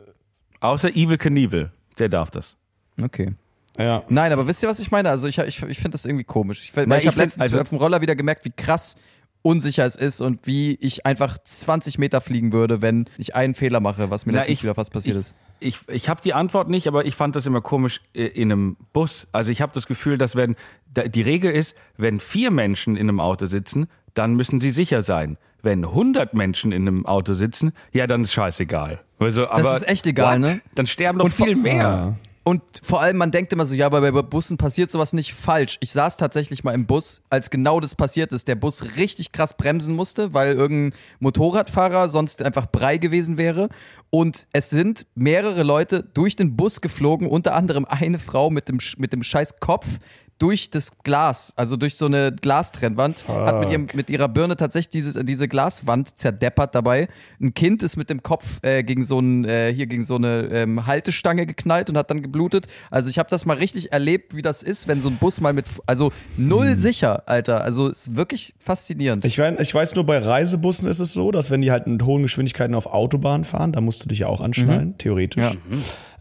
Außer 0.62 0.90
Evil 0.90 1.18
Knievel, 1.18 1.72
der 2.02 2.10
darf 2.10 2.30
das. 2.32 2.58
Okay. 3.02 3.34
ja. 3.78 4.04
Nein, 4.10 4.34
aber 4.34 4.48
wisst 4.48 4.62
ihr, 4.64 4.70
was 4.70 4.80
ich 4.80 4.92
meine? 4.92 5.10
Also 5.10 5.28
ich, 5.28 5.38
ich, 5.38 5.62
ich 5.64 5.78
finde 5.78 5.92
das 5.92 6.06
irgendwie 6.06 6.26
komisch. 6.26 6.64
Ich, 6.64 6.74
Na, 6.76 6.98
ich 6.98 7.04
ich 7.04 7.08
habe 7.08 7.18
letztens 7.20 7.44
also- 7.46 7.62
auf 7.62 7.70
dem 7.70 7.78
Roller 7.78 8.02
wieder 8.02 8.16
gemerkt, 8.16 8.44
wie 8.46 8.52
krass 8.52 8.96
unsicher 9.44 9.86
es 9.86 9.96
ist 9.96 10.22
und 10.22 10.46
wie 10.46 10.76
ich 10.82 11.06
einfach 11.08 11.38
20 11.44 11.98
Meter 11.98 12.22
fliegen 12.22 12.54
würde, 12.54 12.82
wenn 12.84 13.06
ich 13.18 13.34
einen 13.36 13.56
Fehler 13.56 13.80
mache, 13.80 14.12
was 14.12 14.26
mir 14.28 14.34
Na, 14.34 14.40
letztens 14.42 14.60
ich- 14.60 14.64
wieder 14.66 14.76
fast 14.76 14.92
passiert 14.94 15.16
ich, 15.16 15.22
ist. 15.22 15.36
Ich, 15.64 15.80
ich 15.90 16.10
habe 16.10 16.22
die 16.22 16.34
Antwort 16.34 16.70
nicht, 16.70 16.88
aber 16.88 17.06
ich 17.06 17.16
fand 17.16 17.36
das 17.36 17.46
immer 17.46 17.62
komisch 17.62 18.02
äh, 18.14 18.26
in 18.26 18.52
einem 18.52 18.78
Bus. 18.94 19.28
Also 19.32 19.52
ich 19.52 19.62
habe 19.62 19.72
das 19.74 19.88
Gefühl, 19.88 20.18
dass 20.18 20.36
wenn 20.36 20.56
die 20.88 21.22
Regel 21.22 21.52
ist, 21.52 21.76
wenn 21.98 22.20
vier 22.20 22.52
Menschen 22.52 22.96
in 22.98 23.08
einem 23.10 23.20
Auto 23.20 23.46
sitzen, 23.46 23.88
dann 24.14 24.34
müssen 24.36 24.60
sie 24.60 24.72
sicher 24.72 25.02
sein. 25.04 25.38
Wenn 25.62 25.86
100 25.86 26.34
Menschen 26.34 26.72
in 26.72 26.88
einem 26.88 27.06
Auto 27.06 27.34
sitzen, 27.34 27.72
ja, 27.92 28.08
dann 28.08 28.22
ist 28.22 28.34
scheißegal. 28.34 29.02
Also, 29.20 29.48
aber 29.48 29.76
ist 29.76 29.88
echt 29.88 30.08
egal, 30.08 30.42
what? 30.42 30.50
ne? 30.50 30.62
Dann 30.76 30.88
sterben 30.88 31.20
noch 31.20 31.26
Und 31.26 31.34
viel 31.34 31.56
mehr. 31.56 32.16
Und 32.44 32.64
vor 32.82 33.02
allem, 33.02 33.18
man 33.18 33.30
denkt 33.30 33.54
immer 33.54 33.68
so, 33.68 33.76
ja, 33.76 33.86
aber 33.86 34.02
bei 34.02 34.22
Bussen 34.24 34.58
passiert 34.58 34.90
sowas 34.90 35.14
nicht 35.14 35.36
falsch. 35.36 35.78
Ich 35.80 35.92
saß 35.92 36.18
tatsächlich 36.18 36.64
mal 36.64 36.74
im 36.74 36.88
Bus, 36.88 37.22
als 37.30 37.52
genau 37.52 37.80
das 37.80 37.94
passiert 37.94 38.34
ist. 38.34 38.48
Der 38.48 38.56
Bus 38.56 38.98
richtig 38.98 39.32
krass 39.32 39.56
bremsen 39.56 39.96
musste, 39.96 40.34
weil 40.34 40.54
irgendein 40.54 40.98
Motorradfahrer 41.20 42.10
sonst 42.10 42.42
einfach 42.42 42.66
Brei 42.66 42.98
gewesen 42.98 43.38
wäre. 43.38 43.70
Und 44.10 44.48
es 44.54 44.72
sind 44.72 45.06
mehrere 45.14 45.62
Leute 45.62 46.04
durch 46.16 46.36
den 46.36 46.56
Bus 46.56 46.82
geflogen, 46.82 47.28
unter 47.28 47.54
anderem 47.54 47.86
eine 47.86 48.18
Frau 48.18 48.50
mit 48.50 48.70
dem, 48.70 48.80
mit 48.98 49.14
dem 49.14 49.22
scheiß 49.22 49.60
Kopf 49.60 50.00
durch 50.42 50.72
das 50.72 50.98
Glas, 51.04 51.54
also 51.56 51.78
durch 51.78 51.96
so 51.96 52.08
eine 52.08 52.32
Glastrennwand, 52.32 53.28
hat 53.30 53.60
mit, 53.60 53.70
ihrem, 53.70 53.88
mit 53.94 54.10
ihrer 54.10 54.28
Birne 54.28 54.56
tatsächlich 54.56 54.90
diese, 54.90 55.24
diese 55.24 55.48
Glaswand 55.48 56.18
zerdeppert 56.18 56.74
dabei. 56.74 57.10
Ein 57.40 57.54
Kind 57.54 57.84
ist 57.84 57.96
mit 57.96 58.10
dem 58.10 58.24
Kopf 58.24 58.60
äh, 58.64 58.82
gegen 58.84 59.04
so 59.04 59.20
ein, 59.20 59.46
äh, 59.46 59.72
hier 59.72 59.86
gegen 59.86 60.02
so 60.02 60.16
eine 60.16 60.50
ähm, 60.52 60.88
Haltestange 60.88 61.46
geknallt 61.46 61.92
und 61.92 61.98
hat 61.98 62.10
dann 62.10 62.24
geblutet. 62.24 62.66
Also 62.90 63.10
ich 63.12 63.20
habe 63.20 63.30
das 63.30 63.46
mal 63.46 63.58
richtig 63.58 63.92
erlebt, 63.92 64.36
wie 64.36 64.42
das 64.42 64.64
ist, 64.64 64.88
wenn 64.88 65.00
so 65.00 65.10
ein 65.10 65.18
Bus 65.18 65.42
mal 65.42 65.54
mit, 65.54 65.68
also 65.86 66.12
null 66.38 66.76
sicher, 66.76 67.22
Alter. 67.28 67.62
Also 67.62 67.90
ist 67.90 68.16
wirklich 68.16 68.56
faszinierend. 68.58 69.26
Ich, 69.26 69.38
mein, 69.38 69.62
ich 69.62 69.74
weiß 69.74 69.94
nur, 69.94 70.08
bei 70.08 70.18
Reisebussen 70.18 70.88
ist 70.88 71.00
es 71.00 71.14
so, 71.14 71.32
dass 71.32 71.52
wenn 71.52 71.62
die 71.62 71.70
halt 71.70 71.86
mit 71.86 72.04
hohen 72.04 72.24
Geschwindigkeiten 72.24 72.74
auf 72.74 72.88
Autobahnen 72.88 73.44
fahren, 73.44 73.74
da 73.74 73.82
musst 73.82 74.04
du 74.04 74.10
dich 74.10 74.20
ja 74.20 74.28
auch 74.28 74.42
anschnallen, 74.42 74.98
theoretisch. 74.98 75.44
Ja. 75.44 75.52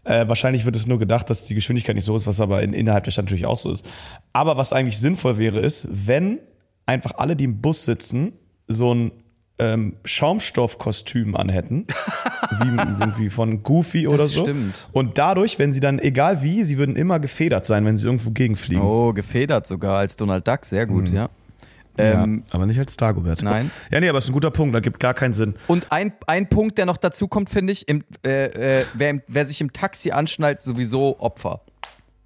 Äh, 0.03 0.27
wahrscheinlich 0.27 0.65
wird 0.65 0.75
es 0.75 0.87
nur 0.87 0.97
gedacht, 0.99 1.29
dass 1.29 1.43
die 1.43 1.53
Geschwindigkeit 1.55 1.95
nicht 1.95 2.05
so 2.05 2.15
ist, 2.15 2.25
was 2.27 2.41
aber 2.41 2.63
in, 2.63 2.73
innerhalb 2.73 3.03
der 3.03 3.11
Stadt 3.11 3.25
natürlich 3.25 3.45
auch 3.45 3.57
so 3.57 3.71
ist. 3.71 3.85
Aber 4.33 4.57
was 4.57 4.73
eigentlich 4.73 4.97
sinnvoll 4.97 5.37
wäre, 5.37 5.59
ist, 5.59 5.87
wenn 5.91 6.39
einfach 6.85 7.13
alle, 7.17 7.35
die 7.35 7.43
im 7.45 7.61
Bus 7.61 7.85
sitzen, 7.85 8.33
so 8.67 8.93
ein 8.93 9.11
ähm, 9.59 9.93
Schaumstoffkostüm 10.05 11.35
anhätten, 11.35 11.85
wie 12.61 12.75
irgendwie 12.99 13.29
von 13.29 13.61
Goofy 13.61 14.07
oder 14.07 14.17
Das 14.19 14.31
so. 14.31 14.41
stimmt. 14.41 14.87
Und 14.91 15.17
dadurch, 15.19 15.59
wenn 15.59 15.71
sie 15.71 15.79
dann, 15.79 15.99
egal 15.99 16.41
wie, 16.41 16.63
sie 16.63 16.77
würden 16.79 16.95
immer 16.95 17.19
gefedert 17.19 17.65
sein, 17.65 17.85
wenn 17.85 17.95
sie 17.97 18.07
irgendwo 18.07 18.31
gegenfliegen. 18.31 18.83
Oh, 18.83 19.13
gefedert 19.13 19.67
sogar 19.67 19.97
als 19.97 20.15
Donald 20.15 20.47
Duck, 20.47 20.65
sehr 20.65 20.87
gut, 20.87 21.09
ja. 21.09 21.29
Ähm, 21.97 22.43
ja, 22.47 22.55
aber 22.55 22.65
nicht 22.65 22.79
als 22.79 22.95
Dagobert. 22.97 23.41
nein. 23.41 23.69
Ja, 23.89 23.99
nee, 23.99 24.09
aber 24.09 24.17
es 24.17 24.25
ist 24.25 24.29
ein 24.29 24.33
guter 24.33 24.51
Punkt, 24.51 24.73
da 24.73 24.79
gibt 24.79 24.99
gar 24.99 25.13
keinen 25.13 25.33
Sinn. 25.33 25.55
Und 25.67 25.91
ein, 25.91 26.13
ein 26.27 26.47
Punkt, 26.47 26.77
der 26.77 26.85
noch 26.85 26.97
dazu 26.97 27.27
kommt, 27.27 27.49
finde 27.49 27.73
ich, 27.73 27.87
im, 27.87 28.03
äh, 28.25 28.79
äh, 28.79 28.85
wer, 28.93 29.09
im, 29.09 29.21
wer 29.27 29.45
sich 29.45 29.61
im 29.61 29.73
Taxi 29.73 30.11
anschnallt, 30.11 30.63
sowieso 30.63 31.19
Opfer. 31.19 31.61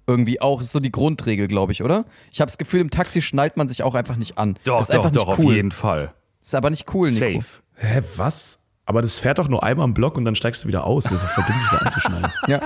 Irgendwie 0.06 0.40
auch, 0.40 0.60
ist 0.60 0.70
so 0.70 0.78
die 0.78 0.92
Grundregel, 0.92 1.48
glaube 1.48 1.72
ich, 1.72 1.82
oder? 1.82 2.04
Ich 2.30 2.40
habe 2.40 2.48
das 2.48 2.58
Gefühl, 2.58 2.80
im 2.80 2.90
Taxi 2.90 3.20
schnallt 3.20 3.56
man 3.56 3.66
sich 3.66 3.82
auch 3.82 3.94
einfach 3.94 4.16
nicht 4.16 4.38
an. 4.38 4.56
Doch, 4.62 4.78
das 4.78 4.88
ist 4.88 4.94
doch, 4.94 5.04
einfach 5.04 5.10
doch, 5.10 5.26
nicht 5.26 5.38
auf 5.38 5.44
cool. 5.44 5.54
jeden 5.56 5.72
Fall. 5.72 6.14
Ist 6.40 6.54
aber 6.54 6.70
nicht 6.70 6.94
cool, 6.94 7.10
Nico. 7.10 7.40
Safe. 7.40 7.46
Hä, 7.74 8.02
was? 8.16 8.62
Aber 8.84 9.02
das 9.02 9.18
fährt 9.18 9.38
doch 9.40 9.48
nur 9.48 9.64
einmal 9.64 9.84
im 9.84 9.94
Block 9.94 10.16
und 10.16 10.24
dann 10.24 10.36
steigst 10.36 10.62
du 10.62 10.68
wieder 10.68 10.84
aus. 10.84 11.04
Das 11.04 11.24
ist 11.24 11.36
doch 11.36 11.44
dumm, 11.44 11.58
sich 11.58 11.70
da 11.70 11.78
anzuschneiden. 11.78 12.32
Ja. 12.46 12.60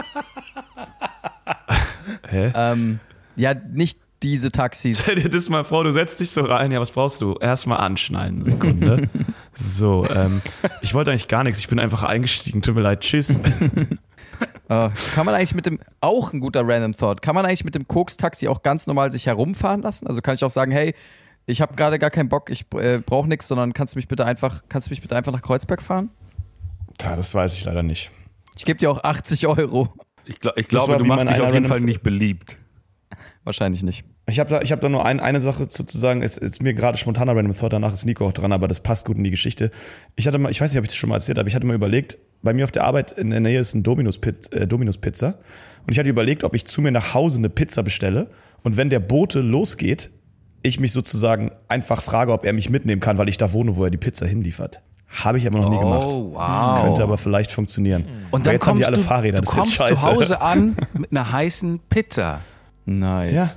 Hä? 2.29 2.53
Ähm, 2.55 3.01
ja, 3.37 3.55
nicht 3.55 3.99
diese 4.23 4.53
Taxis. 4.53 5.03
Stell 5.03 5.17
dir 5.17 5.29
das 5.29 5.49
mal 5.49 5.65
vor, 5.65 5.85
du 5.85 5.93
setzt 5.93 6.21
dich 6.21 6.31
so 6.31 6.43
rein, 6.43 6.73
ja, 6.73 6.81
was 6.81 6.91
brauchst 6.91 7.21
du? 7.21 7.37
Erstmal 7.41 7.79
anschneiden, 7.79 8.43
Sekunde. 8.43 9.09
so, 9.55 10.07
ähm, 10.15 10.43
ich 10.83 10.95
wollte 10.95 11.11
eigentlich 11.11 11.29
gar 11.29 11.45
nichts, 11.45 11.59
ich 11.61 11.69
bin 11.69 11.79
einfach 11.79 12.03
eingestiegen, 12.03 12.63
tut 12.63 12.75
mir 12.75 12.83
leid, 12.83 13.01
tschüss. 13.01 13.39
Äh, 14.71 14.89
kann 15.15 15.27
man 15.27 15.35
eigentlich 15.35 15.55
mit 15.55 15.67
dem, 15.67 15.81
auch 16.01 16.33
ein 16.33 16.41
guter 16.41 16.67
Random 16.67 16.93
Thought, 16.93 17.21
kann 17.21 17.35
man 17.35 17.45
eigentlich 17.45 17.65
mit 17.65 17.75
dem 17.75 17.89
Koks-Taxi 17.89 18.49
auch 18.49 18.63
ganz 18.63 18.87
normal 18.87 19.11
sich 19.13 19.27
herumfahren 19.27 19.83
lassen? 19.83 20.07
Also 20.07 20.23
kann 20.23 20.35
ich 20.35 20.45
auch 20.45 20.51
sagen, 20.51 20.71
hey, 20.71 20.95
ich 21.45 21.61
habe 21.61 21.75
gerade 21.75 21.99
gar 21.99 22.11
keinen 22.11 22.29
Bock, 22.29 22.49
ich 22.49 22.65
äh, 22.75 23.03
brauche 23.05 23.29
nichts, 23.29 23.49
sondern 23.49 23.73
kannst 23.73 23.95
du 23.95 23.99
mich 23.99 24.09
bitte 24.09 24.25
einfach, 24.25 24.63
kannst 24.69 24.87
du 24.87 24.93
mich 24.93 25.03
bitte 25.03 25.17
einfach 25.17 25.33
nach 25.33 25.43
Kreuzberg 25.43 25.83
fahren? 25.83 26.11
Ja, 27.03 27.17
das 27.17 27.35
weiß 27.35 27.55
ich 27.55 27.65
leider 27.65 27.83
nicht. 27.83 28.13
Ich 28.57 28.65
gebe 28.65 28.79
dir 28.79 28.91
auch 28.91 29.03
80 29.03 29.47
Euro. 29.47 29.93
Ich, 30.25 30.39
glaub, 30.39 30.57
ich 30.57 30.69
glaube, 30.69 30.97
du 30.99 31.05
machst 31.05 31.29
dich 31.29 31.41
auf 31.41 31.53
jeden 31.53 31.67
Fall 31.67 31.81
nicht 31.81 32.03
beliebt. 32.03 32.57
Wahrscheinlich 33.45 33.83
nicht. 33.83 34.05
Ich 34.31 34.41
habe 34.41 34.51
da, 34.51 34.63
ich 34.63 34.73
hab 34.73 34.81
da 34.81 34.89
nur 34.89 35.05
ein, 35.05 35.21
eine 35.21 35.41
Sache 35.41 35.69
zu, 35.69 35.85
zu 35.85 35.99
sagen, 35.99 36.23
es 36.23 36.37
ist 36.37 36.63
mir 36.63 36.75
gerade 36.75 36.97
spontaner 36.99 37.37
Random 37.37 37.55
Thought, 37.57 37.73
danach 37.73 37.93
ist 37.93 38.05
Nico 38.07 38.27
auch 38.27 38.33
dran, 38.33 38.53
aber 38.53 38.69
das 38.69 38.81
passt 38.81 39.07
gut 39.07 39.17
in 39.17 39.25
die 39.25 39.31
Geschichte. 39.31 39.71
Ich 40.17 40.27
hatte 40.27 40.39
mal, 40.39 40.51
ich 40.51 40.61
weiß 40.61 40.71
nicht, 40.71 40.79
ob 40.79 40.85
ich 40.85 40.91
das 40.91 40.97
schon 40.97 41.11
mal 41.11 41.17
erzählt 41.17 41.39
habe, 41.39 41.49
ich 41.49 41.55
hatte 41.55 41.67
mal 41.67 41.75
überlegt, 41.75 42.19
bei 42.43 42.53
mir 42.55 42.65
auf 42.65 42.73
der 42.73 42.85
Arbeit 42.85 43.13
in 43.13 43.31
der 43.31 43.41
Nähe 43.41 43.61
ist 43.61 43.75
ein 43.75 43.83
Dominus, 43.83 44.19
Pit, 44.19 44.53
äh, 44.55 44.67
Dominus 44.67 44.99
Pizza 44.99 45.39
und 45.87 45.93
ich 45.93 45.99
hatte 45.99 46.09
überlegt, 46.09 46.45
ob 46.45 46.55
ich 46.55 46.65
zu 46.65 46.81
mir 46.81 46.91
nach 46.91 47.15
Hause 47.15 47.39
eine 47.39 47.51
Pizza 47.51 47.83
bestelle 47.83 48.31
und 48.63 48.77
wenn 48.77 48.89
der 48.91 49.01
Bote 49.01 49.41
losgeht, 49.41 50.11
ich 50.63 50.81
mich 50.81 50.93
sozusagen 50.93 51.51
einfach 51.69 52.03
frage, 52.03 52.33
ob 52.33 52.45
er 52.45 52.53
mich 52.53 52.71
mitnehmen 52.71 53.01
kann, 53.01 53.19
weil 53.19 53.29
ich 53.29 53.39
da 53.39 53.53
wohne, 53.53 53.77
wo 53.77 53.85
er 53.85 53.91
die 53.91 53.97
Pizza 53.99 54.27
hinliefert. 54.27 54.83
Habe 55.09 55.39
ich 55.39 55.47
aber 55.47 55.59
noch 55.59 55.71
nie 55.71 55.79
gemacht. 55.79 56.07
Oh, 56.07 56.35
wow. 56.35 56.83
Könnte 56.83 57.03
aber 57.03 57.19
vielleicht 57.19 57.51
funktionieren. 57.51 58.05
Und 58.31 58.43
Aber 58.43 58.45
dann 58.45 58.53
jetzt 58.55 58.67
haben 58.67 58.77
die 58.77 58.85
kommst 58.85 58.87
alle 58.89 58.97
du, 58.99 59.03
Fahrräder, 59.03 59.39
du 59.39 59.45
das 59.45 59.51
ist 59.53 59.57
kommst 59.57 59.75
scheiße. 59.75 59.95
zu 59.95 60.03
Hause 60.03 60.41
an 60.41 60.77
mit 60.93 61.11
einer 61.11 61.33
heißen 61.33 61.81
Pizza. 61.89 62.41
Nice. 62.85 63.35
Ja. 63.35 63.51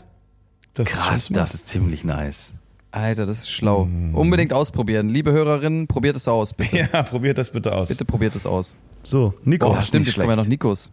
Das 0.73 0.91
ist 0.91 0.95
Krass, 0.95 1.25
smart. 1.25 1.41
das 1.43 1.53
ist 1.53 1.67
ziemlich 1.67 2.03
nice. 2.03 2.53
Alter, 2.91 3.25
das 3.25 3.39
ist 3.39 3.51
schlau. 3.51 3.85
Mm. 3.85 4.15
Unbedingt 4.15 4.53
ausprobieren. 4.53 5.09
Liebe 5.09 5.31
Hörerinnen, 5.31 5.87
probiert 5.87 6.15
es 6.15 6.27
aus, 6.27 6.53
bitte. 6.53 6.77
Ja, 6.93 7.03
probiert 7.03 7.37
das 7.37 7.51
bitte 7.51 7.73
aus. 7.73 7.87
Bitte 7.87 8.05
probiert 8.05 8.35
es 8.35 8.45
aus. 8.45 8.75
So, 9.03 9.33
Nico. 9.43 9.67
Oh, 9.69 9.73
das 9.73 9.83
ist 9.83 9.87
stimmt, 9.89 10.07
jetzt 10.07 10.15
kommen 10.17 10.29
ja 10.29 10.35
noch 10.35 10.47
Nikos. 10.47 10.91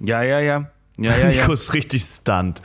Ja, 0.00 0.22
ja, 0.22 0.40
ja. 0.40 0.70
Ja, 0.98 1.16
ja, 1.16 1.28
ja. 1.30 1.40
Nico 1.42 1.52
ist 1.54 1.72
richtig 1.72 2.02
stunt. 2.02 2.60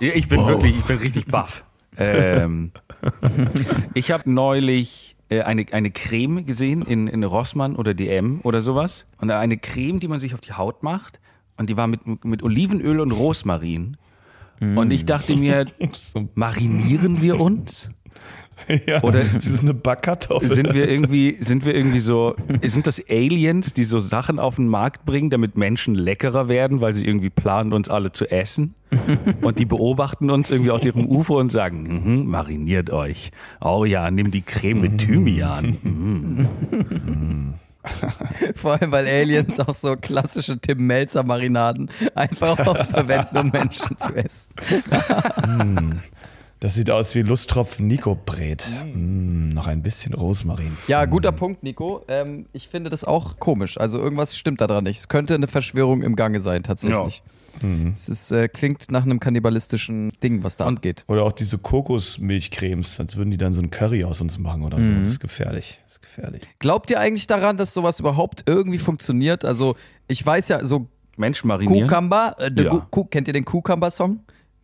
Ja, 0.00 0.12
Ich 0.14 0.28
bin 0.28 0.44
wirklich, 0.46 0.76
ich 0.78 0.84
bin 0.84 0.98
richtig 0.98 1.26
baff. 1.26 1.64
ähm, 1.96 2.70
ich 3.94 4.10
habe 4.12 4.30
neulich 4.30 5.16
äh, 5.28 5.42
eine, 5.42 5.66
eine 5.72 5.90
Creme 5.90 6.46
gesehen 6.46 6.82
in, 6.82 7.08
in 7.08 7.24
Rossmann 7.24 7.76
oder 7.76 7.94
DM 7.94 8.40
oder 8.42 8.62
sowas. 8.62 9.06
Und 9.18 9.30
eine 9.30 9.58
Creme, 9.58 9.98
die 10.00 10.08
man 10.08 10.20
sich 10.20 10.34
auf 10.34 10.40
die 10.40 10.52
Haut 10.52 10.82
macht. 10.82 11.20
Und 11.56 11.68
die 11.68 11.76
war 11.76 11.86
mit, 11.88 12.24
mit 12.24 12.42
Olivenöl 12.42 13.00
und 13.00 13.10
Rosmarin. 13.10 13.96
Und 14.60 14.90
ich 14.90 15.06
dachte 15.06 15.36
mir, 15.36 15.66
marinieren 16.34 17.22
wir 17.22 17.40
uns? 17.40 17.90
ja, 18.86 19.02
Oder- 19.02 19.24
das 19.24 19.46
ist 19.46 19.62
eine 19.62 19.72
Backkartoffel. 19.74 20.50
Sind 20.50 20.74
wir 20.74 20.88
irgendwie, 20.88 21.38
sind 21.40 21.64
wir 21.64 21.74
irgendwie 21.74 22.00
so, 22.00 22.34
sind 22.62 22.86
das 22.86 23.02
Aliens, 23.08 23.72
die 23.72 23.84
so 23.84 23.98
Sachen 23.98 24.38
auf 24.38 24.56
den 24.56 24.68
Markt 24.68 25.06
bringen, 25.06 25.30
damit 25.30 25.56
Menschen 25.56 25.94
leckerer 25.94 26.48
werden, 26.48 26.80
weil 26.82 26.92
sie 26.92 27.06
irgendwie 27.06 27.30
planen, 27.30 27.72
uns 27.72 27.88
alle 27.88 28.12
zu 28.12 28.30
essen? 28.30 28.74
Und 29.40 29.58
die 29.58 29.64
beobachten 29.64 30.30
uns 30.30 30.50
irgendwie 30.50 30.72
aus 30.72 30.84
ihrem 30.84 31.06
UFO 31.06 31.38
und 31.38 31.50
sagen, 31.50 32.02
mhm, 32.04 32.26
mariniert 32.26 32.90
euch. 32.90 33.30
Oh 33.62 33.84
ja, 33.86 34.10
nimm 34.10 34.30
die 34.30 34.42
Creme 34.42 34.80
mit 34.82 34.98
Thymian. 34.98 35.76
Mhm. 35.82 37.54
Vor 38.56 38.72
allem, 38.72 38.92
weil 38.92 39.06
Aliens 39.06 39.58
auch 39.60 39.74
so 39.74 39.96
klassische 39.96 40.58
Tim 40.58 40.86
Melzer 40.86 41.22
Marinaden 41.22 41.90
einfach 42.14 42.58
auch 42.66 42.84
verwenden, 42.86 43.38
um 43.38 43.50
Menschen 43.50 43.96
zu 43.98 44.14
essen. 44.14 44.50
Das 46.60 46.74
sieht 46.74 46.90
aus 46.90 47.14
wie 47.14 47.22
Lusttropfen 47.22 47.86
Nico 47.86 48.14
Brät. 48.14 48.66
Mm, 48.94 49.48
noch 49.48 49.66
ein 49.66 49.80
bisschen 49.80 50.12
Rosmarin. 50.12 50.76
Ja, 50.88 51.06
guter 51.06 51.32
Punkt, 51.32 51.62
Nico. 51.62 52.04
Ähm, 52.06 52.46
ich 52.52 52.68
finde 52.68 52.90
das 52.90 53.02
auch 53.02 53.38
komisch. 53.38 53.78
Also 53.80 53.98
irgendwas 53.98 54.36
stimmt 54.36 54.60
da 54.60 54.66
dran 54.66 54.84
nicht. 54.84 54.98
Es 54.98 55.08
könnte 55.08 55.34
eine 55.34 55.46
Verschwörung 55.46 56.02
im 56.02 56.16
Gange 56.16 56.38
sein, 56.38 56.62
tatsächlich. 56.62 57.22
Es 57.92 58.08
ist, 58.08 58.30
äh, 58.30 58.48
klingt 58.48 58.90
nach 58.90 59.04
einem 59.04 59.20
kannibalistischen 59.20 60.12
Ding, 60.22 60.44
was 60.44 60.56
da 60.58 60.66
abgeht. 60.66 61.04
Oder 61.08 61.24
auch 61.24 61.32
diese 61.32 61.58
Kokosmilchcremes, 61.58 63.00
als 63.00 63.16
würden 63.16 63.30
die 63.30 63.38
dann 63.38 63.54
so 63.54 63.62
ein 63.62 63.70
Curry 63.70 64.04
aus 64.04 64.20
uns 64.20 64.38
machen 64.38 64.62
oder 64.62 64.80
so. 64.82 64.92
Das 64.92 65.08
ist 65.08 65.20
gefährlich. 65.20 65.80
Das 65.84 65.94
ist 65.94 66.02
gefährlich. 66.02 66.42
Glaubt 66.58 66.90
ihr 66.90 67.00
eigentlich 67.00 67.26
daran, 67.26 67.56
dass 67.56 67.72
sowas 67.74 68.00
überhaupt 68.00 68.44
irgendwie 68.46 68.78
funktioniert? 68.78 69.44
Also, 69.44 69.76
ich 70.08 70.24
weiß 70.24 70.48
ja, 70.48 70.64
so 70.64 70.88
Mensch 71.16 71.42
marinieren. 71.42 71.88
Cucumber, 71.88 72.36
äh, 72.38 72.50
Ja. 72.62 72.86
Kennt 73.10 73.28
ihr 73.28 73.34
den 73.34 73.44
Cucumber-Song? 73.44 74.20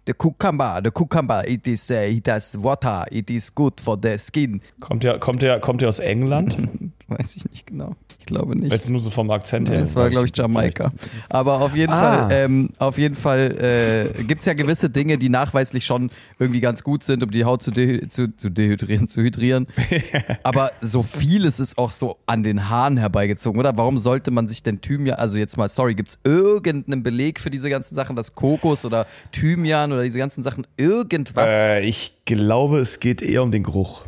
The 0.06 0.14
Cucumber, 0.14 0.80
the 0.80 0.92
Cucumber, 0.92 1.42
it 1.44 1.66
is, 1.66 1.90
uh, 1.90 1.94
it 1.94 2.26
has 2.28 2.56
water, 2.56 3.04
it 3.10 3.28
is 3.28 3.50
good 3.52 3.80
for 3.80 3.96
the 3.96 4.16
skin. 4.18 4.60
Kommt 4.78 5.02
der, 5.02 5.18
kommt 5.18 5.42
der, 5.42 5.58
kommt 5.58 5.80
der 5.80 5.88
aus 5.88 5.98
England? 5.98 6.56
Weiß 7.08 7.36
ich 7.36 7.48
nicht 7.48 7.66
genau. 7.68 7.94
Ich 8.18 8.26
glaube 8.26 8.56
nicht. 8.56 8.72
Jetzt 8.72 8.90
nur 8.90 8.98
so 8.98 9.10
vom 9.10 9.30
Akzent 9.30 9.70
her. 9.70 9.80
Es 9.80 9.94
war, 9.94 10.10
glaube 10.10 10.26
ich, 10.26 10.36
Jamaika. 10.36 10.90
Aber 11.28 11.60
auf 11.60 11.76
jeden 11.76 11.92
Ah. 11.92 12.26
Fall, 12.26 12.32
ähm, 12.32 12.70
auf 12.78 12.98
jeden 12.98 13.14
Fall 13.14 14.10
äh, 14.18 14.24
gibt 14.24 14.40
es 14.40 14.46
ja 14.46 14.54
gewisse 14.54 14.90
Dinge, 14.90 15.16
die 15.16 15.28
nachweislich 15.28 15.86
schon 15.86 16.10
irgendwie 16.40 16.60
ganz 16.60 16.82
gut 16.82 17.04
sind, 17.04 17.22
um 17.22 17.30
die 17.30 17.44
Haut 17.44 17.62
zu, 17.62 17.70
de 17.70 18.08
zu, 18.08 18.36
zu 18.36 18.50
dehydrieren, 18.50 19.06
zu 19.06 19.22
hydrieren. 19.22 19.68
Aber 20.42 20.72
so 20.80 21.02
vieles 21.02 21.60
ist 21.60 21.78
auch 21.78 21.92
so 21.92 22.16
an 22.26 22.42
den 22.42 22.68
Haaren 22.68 22.96
herbeigezogen, 22.96 23.60
oder? 23.60 23.76
Warum 23.76 23.98
sollte 23.98 24.32
man 24.32 24.48
sich 24.48 24.64
denn 24.64 24.80
Thymian, 24.80 25.16
also 25.16 25.38
jetzt 25.38 25.56
mal, 25.56 25.68
sorry, 25.68 25.94
gibt 25.94 26.08
es 26.08 26.18
irgendeinen 26.24 27.04
Beleg 27.04 27.38
für 27.38 27.50
diese 27.50 27.70
ganzen 27.70 27.94
Sachen, 27.94 28.16
dass 28.16 28.34
Kokos 28.34 28.84
oder 28.84 29.06
Thymian 29.30 29.92
oder 29.92 30.02
diese 30.02 30.18
ganzen 30.18 30.42
Sachen 30.42 30.66
irgendwas. 30.76 31.48
Äh, 31.48 31.84
ich 31.86 32.16
glaube, 32.24 32.80
es 32.80 32.98
geht 32.98 33.22
eher 33.22 33.44
um 33.44 33.52
den 33.52 33.62
Geruch. 33.62 34.02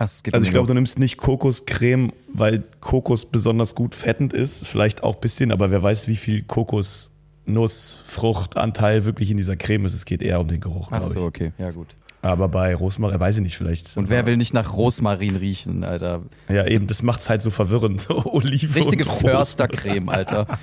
Ach, 0.00 0.06
es 0.06 0.22
Also 0.32 0.46
ich 0.46 0.50
glaube, 0.50 0.66
du 0.66 0.72
nimmst 0.72 0.98
nicht 0.98 1.18
Kokoscreme, 1.18 2.14
weil 2.32 2.64
Kokos 2.80 3.26
besonders 3.26 3.74
gut 3.74 3.94
fettend 3.94 4.32
ist. 4.32 4.66
Vielleicht 4.66 5.02
auch 5.02 5.16
ein 5.16 5.20
bisschen, 5.20 5.52
aber 5.52 5.70
wer 5.70 5.82
weiß, 5.82 6.08
wie 6.08 6.16
viel 6.16 6.42
Kokosnussfruchtanteil 6.42 9.04
wirklich 9.04 9.30
in 9.30 9.36
dieser 9.36 9.56
Creme 9.56 9.84
ist. 9.84 9.92
Es 9.92 10.06
geht 10.06 10.22
eher 10.22 10.40
um 10.40 10.48
den 10.48 10.60
Geruch, 10.60 10.88
Ach 10.90 11.00
glaube 11.00 11.14
so, 11.14 11.20
ich. 11.20 11.26
okay, 11.26 11.52
ja 11.58 11.70
gut. 11.70 11.88
Aber 12.22 12.48
bei 12.48 12.74
Rosmarin, 12.74 13.20
weiß 13.20 13.36
ich 13.36 13.42
nicht, 13.42 13.58
vielleicht. 13.58 13.94
Und 13.98 14.08
wer 14.08 14.24
will 14.24 14.38
nicht 14.38 14.54
nach 14.54 14.74
Rosmarin 14.74 15.36
riechen, 15.36 15.84
Alter? 15.84 16.22
Ja, 16.48 16.66
eben, 16.66 16.86
das 16.86 17.02
macht's 17.02 17.28
halt 17.28 17.42
so 17.42 17.50
verwirrend. 17.50 18.00
So 18.08 18.24
Olive 18.24 18.74
Richtige. 18.74 19.04
Förstercreme, 19.04 20.08
Alter. 20.08 20.46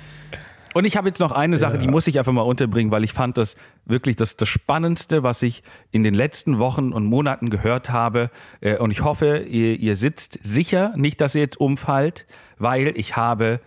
Und 0.74 0.84
ich 0.84 0.96
habe 0.96 1.08
jetzt 1.08 1.18
noch 1.18 1.32
eine 1.32 1.56
Sache, 1.56 1.78
die 1.78 1.88
muss 1.88 2.06
ich 2.06 2.18
einfach 2.18 2.32
mal 2.32 2.42
unterbringen, 2.42 2.90
weil 2.90 3.04
ich 3.04 3.12
fand 3.12 3.36
das 3.36 3.56
wirklich 3.84 4.16
das, 4.16 4.36
das 4.36 4.48
Spannendste, 4.48 5.22
was 5.22 5.42
ich 5.42 5.62
in 5.90 6.02
den 6.04 6.14
letzten 6.14 6.58
Wochen 6.58 6.92
und 6.92 7.04
Monaten 7.06 7.50
gehört 7.50 7.90
habe. 7.90 8.30
Äh, 8.60 8.76
Und 8.76 8.90
ich 8.90 9.02
hoffe, 9.02 9.38
ihr, 9.38 9.78
ihr 9.78 9.96
sitzt 9.96 10.38
sicher, 10.42 10.92
nicht, 10.96 11.20
dass 11.20 11.34
ihr 11.34 11.40
jetzt 11.40 11.58
umfallt, 11.60 12.26
weil 12.58 12.88
ich 12.96 13.16
habe 13.16 13.60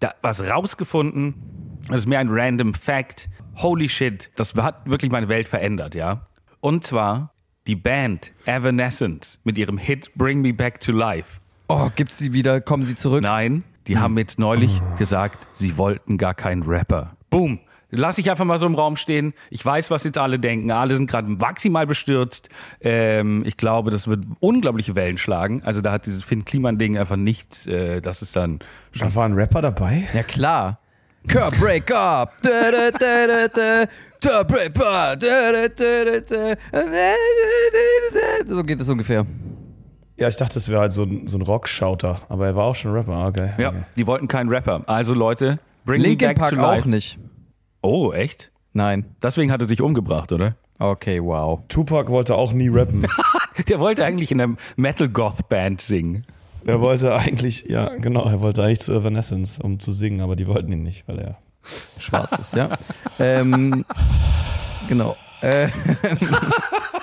da 0.00 0.10
was 0.22 0.48
rausgefunden. 0.50 1.34
Das 1.88 1.98
ist 2.00 2.06
mehr 2.06 2.18
ein 2.18 2.28
random 2.30 2.74
Fact. 2.74 3.28
Holy 3.56 3.88
shit, 3.88 4.30
das 4.36 4.54
hat 4.56 4.88
wirklich 4.90 5.10
meine 5.10 5.28
Welt 5.28 5.48
verändert, 5.48 5.94
ja. 5.94 6.26
Und 6.60 6.84
zwar 6.84 7.32
die 7.66 7.76
Band 7.76 8.32
Evanescence 8.44 9.38
mit 9.44 9.56
ihrem 9.58 9.78
Hit 9.78 10.12
Bring 10.14 10.40
Me 10.40 10.52
Back 10.52 10.80
to 10.80 10.92
Life. 10.92 11.40
Oh, 11.68 11.90
gibt's 11.94 12.18
sie 12.18 12.32
wieder? 12.32 12.60
Kommen 12.60 12.84
sie 12.84 12.94
zurück? 12.94 13.22
Nein, 13.22 13.64
die 13.86 13.98
haben 13.98 14.18
jetzt 14.18 14.38
neulich 14.38 14.80
gesagt, 14.98 15.46
sie 15.52 15.76
wollten 15.76 16.18
gar 16.18 16.34
keinen 16.34 16.62
Rapper. 16.62 17.16
Boom. 17.30 17.60
Lass 17.90 18.18
ich 18.18 18.30
einfach 18.30 18.44
mal 18.44 18.58
so 18.58 18.66
im 18.66 18.74
Raum 18.74 18.96
stehen. 18.96 19.32
Ich 19.48 19.64
weiß, 19.64 19.90
was 19.90 20.02
jetzt 20.02 20.18
alle 20.18 20.40
denken. 20.40 20.72
Alle 20.72 20.96
sind 20.96 21.08
gerade 21.08 21.28
maximal 21.28 21.86
bestürzt. 21.86 22.48
Ähm, 22.80 23.44
ich 23.46 23.56
glaube, 23.56 23.90
das 23.90 24.08
wird 24.08 24.24
unglaubliche 24.40 24.96
Wellen 24.96 25.18
schlagen. 25.18 25.62
Also 25.64 25.80
da 25.80 25.92
hat 25.92 26.06
dieses 26.06 26.24
Finn 26.24 26.44
Kliman-Ding 26.44 26.98
einfach 26.98 27.16
nichts. 27.16 27.66
Äh, 27.66 28.02
das 28.02 28.22
ist 28.22 28.34
dann. 28.34 28.58
Da 28.98 29.14
war 29.14 29.26
ein 29.26 29.34
Rapper 29.34 29.62
dabei? 29.62 30.08
Ja, 30.12 30.24
klar. 30.24 30.80
Curb 31.28 31.56
break 31.58 31.90
up. 31.92 32.32
So 38.46 38.62
geht 38.64 38.80
es 38.80 38.88
ungefähr. 38.88 39.24
Ja, 40.18 40.28
ich 40.28 40.36
dachte, 40.36 40.54
das 40.54 40.68
wäre 40.70 40.80
halt 40.80 40.92
so 40.92 41.02
ein, 41.02 41.26
so 41.26 41.36
ein 41.36 41.42
Rockschauter, 41.42 42.20
aber 42.28 42.46
er 42.46 42.56
war 42.56 42.64
auch 42.64 42.74
schon 42.74 42.92
Rapper, 42.92 43.26
okay. 43.26 43.50
Ja, 43.58 43.68
okay. 43.68 43.84
die 43.96 44.06
wollten 44.06 44.28
keinen 44.28 44.48
Rapper. 44.48 44.82
Also 44.86 45.12
Leute, 45.12 45.58
bring 45.84 46.00
me 46.00 46.08
Linkin 46.08 46.28
back 46.28 46.38
Park 46.38 46.50
to 46.54 46.56
life. 46.56 46.82
auch 46.82 46.86
nicht. 46.86 47.18
Oh, 47.82 48.12
echt? 48.12 48.50
Nein. 48.72 49.04
Deswegen 49.22 49.52
hat 49.52 49.60
er 49.60 49.68
sich 49.68 49.82
umgebracht, 49.82 50.32
oder? 50.32 50.56
Okay, 50.78 51.22
wow. 51.22 51.60
Tupac 51.68 52.10
wollte 52.10 52.34
auch 52.34 52.52
nie 52.52 52.68
rappen. 52.68 53.06
Der 53.68 53.80
wollte 53.80 54.04
eigentlich 54.04 54.30
in 54.30 54.40
einer 54.40 54.56
Metal-Goth-Band 54.76 55.80
singen. 55.80 56.26
er 56.66 56.80
wollte 56.80 57.14
eigentlich, 57.14 57.64
ja, 57.68 57.88
genau, 57.96 58.24
er 58.24 58.40
wollte 58.40 58.62
eigentlich 58.62 58.80
zu 58.80 58.92
Evanescence, 58.92 59.58
um 59.58 59.80
zu 59.80 59.92
singen, 59.92 60.20
aber 60.20 60.36
die 60.36 60.46
wollten 60.46 60.72
ihn 60.72 60.82
nicht, 60.82 61.08
weil 61.08 61.18
er. 61.18 61.38
Schwarzes, 61.98 62.52
ja. 62.52 62.70
ähm, 63.18 63.84
genau. 64.88 65.16
Äh, 65.40 65.68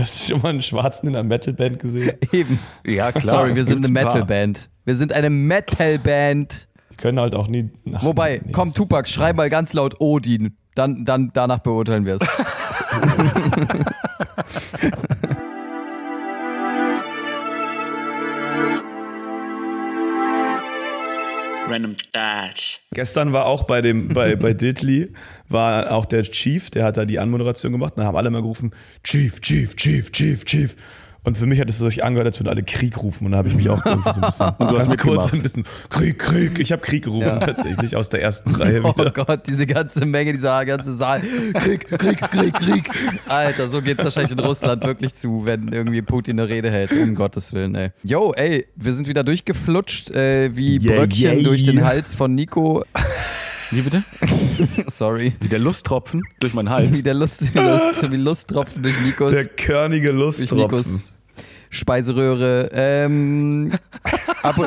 Hast 0.00 0.28
du 0.28 0.32
schon 0.32 0.42
mal 0.42 0.48
einen 0.50 0.62
Schwarzen 0.62 1.08
in 1.08 1.16
einer 1.16 1.24
Metalband 1.24 1.78
gesehen? 1.78 2.12
eben. 2.32 2.58
Ja, 2.84 3.12
klar. 3.12 3.24
Sorry, 3.24 3.54
wir 3.54 3.64
sind 3.64 3.84
eine. 3.84 3.92
Metalband. 3.92 4.70
Wir 4.84 4.94
sind 4.94 5.12
eine 5.12 5.30
Metalband. 5.30 6.68
Die 6.92 6.96
können 6.96 7.20
halt 7.20 7.34
auch 7.34 7.48
nie. 7.48 7.70
Ach, 7.92 8.02
Wobei, 8.02 8.40
nee, 8.44 8.52
komm, 8.52 8.74
Tupac, 8.74 9.08
schrei 9.08 9.32
mal 9.32 9.50
ganz 9.50 9.72
laut 9.72 10.00
Odin. 10.00 10.56
Dann, 10.74 11.04
dann 11.04 11.30
danach 11.32 11.60
beurteilen 11.60 12.04
wir 12.04 12.16
es. 12.16 12.20
Random 21.68 21.96
Thoughts. 22.12 22.80
Gestern 22.92 23.32
war 23.32 23.46
auch 23.46 23.64
bei 23.64 23.82
dem, 23.82 24.08
bei, 24.08 24.36
bei 24.36 24.54
Diddley, 24.54 25.12
war 25.48 25.90
auch 25.90 26.04
der 26.04 26.22
Chief, 26.22 26.70
der 26.70 26.84
hat 26.84 26.96
da 26.96 27.04
die 27.04 27.18
Anmoderation 27.18 27.72
gemacht, 27.72 27.94
da 27.96 28.04
haben 28.04 28.16
alle 28.16 28.30
mal 28.30 28.42
gerufen, 28.42 28.70
Chief, 29.02 29.40
Chief, 29.40 29.74
Chief, 29.74 30.10
Chief, 30.12 30.44
Chief. 30.44 30.76
Und 31.26 31.36
für 31.36 31.46
mich 31.46 31.58
hat 31.58 31.68
es 31.68 31.78
sich 31.78 32.04
angehört, 32.04 32.28
als 32.28 32.38
würden 32.38 32.50
alle 32.50 32.62
Krieg 32.62 33.02
rufen. 33.02 33.26
Und 33.26 33.32
da 33.32 33.38
habe 33.38 33.48
ich 33.48 33.56
mich 33.56 33.68
auch 33.68 33.82
so 33.84 33.90
ein 33.90 34.00
bisschen, 34.00 34.54
du 34.60 34.78
hast 34.78 34.96
kurz 34.98 35.32
ein 35.32 35.42
bisschen, 35.42 35.64
Krieg, 35.90 36.20
Krieg. 36.20 36.60
Ich 36.60 36.70
habe 36.70 36.80
Krieg 36.82 37.02
gerufen, 37.02 37.40
tatsächlich, 37.40 37.96
aus 37.96 38.10
der 38.10 38.22
ersten 38.22 38.54
Reihe 38.54 38.80
Oh 38.84 38.96
wieder. 38.96 39.10
Gott, 39.10 39.44
diese 39.48 39.66
ganze 39.66 40.06
Menge, 40.06 40.30
dieser 40.30 40.64
ganze 40.64 40.94
Saal. 40.94 41.22
Krieg, 41.54 41.84
Krieg, 41.88 42.18
Krieg, 42.30 42.54
Krieg. 42.54 42.90
Alter, 43.26 43.66
so 43.68 43.82
geht's 43.82 44.04
wahrscheinlich 44.04 44.38
in 44.38 44.38
Russland 44.38 44.84
wirklich 44.84 45.16
zu, 45.16 45.44
wenn 45.44 45.66
irgendwie 45.66 46.00
Putin 46.00 46.38
eine 46.38 46.48
Rede 46.48 46.70
hält. 46.70 46.92
Um 46.92 47.16
Gottes 47.16 47.52
Willen, 47.52 47.74
ey. 47.74 47.90
Yo, 48.04 48.32
ey, 48.32 48.64
wir 48.76 48.92
sind 48.92 49.08
wieder 49.08 49.24
durchgeflutscht, 49.24 50.12
äh, 50.12 50.54
wie 50.54 50.78
Yeah, 50.78 50.98
Bröckchen 50.98 51.32
yeah. 51.38 51.42
durch 51.42 51.64
den 51.64 51.84
Hals 51.84 52.14
von 52.14 52.36
Nico. 52.36 52.84
Wie 53.72 53.80
bitte? 53.80 54.04
Sorry. 54.86 55.34
Wie 55.40 55.48
der 55.48 55.58
Lusttropfen 55.58 56.22
durch 56.38 56.54
meinen 56.54 56.70
Hals. 56.70 56.96
Wie 56.96 57.02
der 57.02 57.14
Lust, 57.14 57.52
wie 57.52 57.58
Lust, 57.58 58.10
wie 58.12 58.16
Lusttropfen 58.16 58.80
durch 58.84 58.94
Nikos, 59.04 59.32
Der 59.32 59.46
körnige 59.46 60.12
durch 60.12 60.38
Lusttropfen. 60.38 60.78
Nikos 60.78 61.15
Speiseröhre. 61.76 62.70
Ähm, 62.72 63.72
abo 64.42 64.66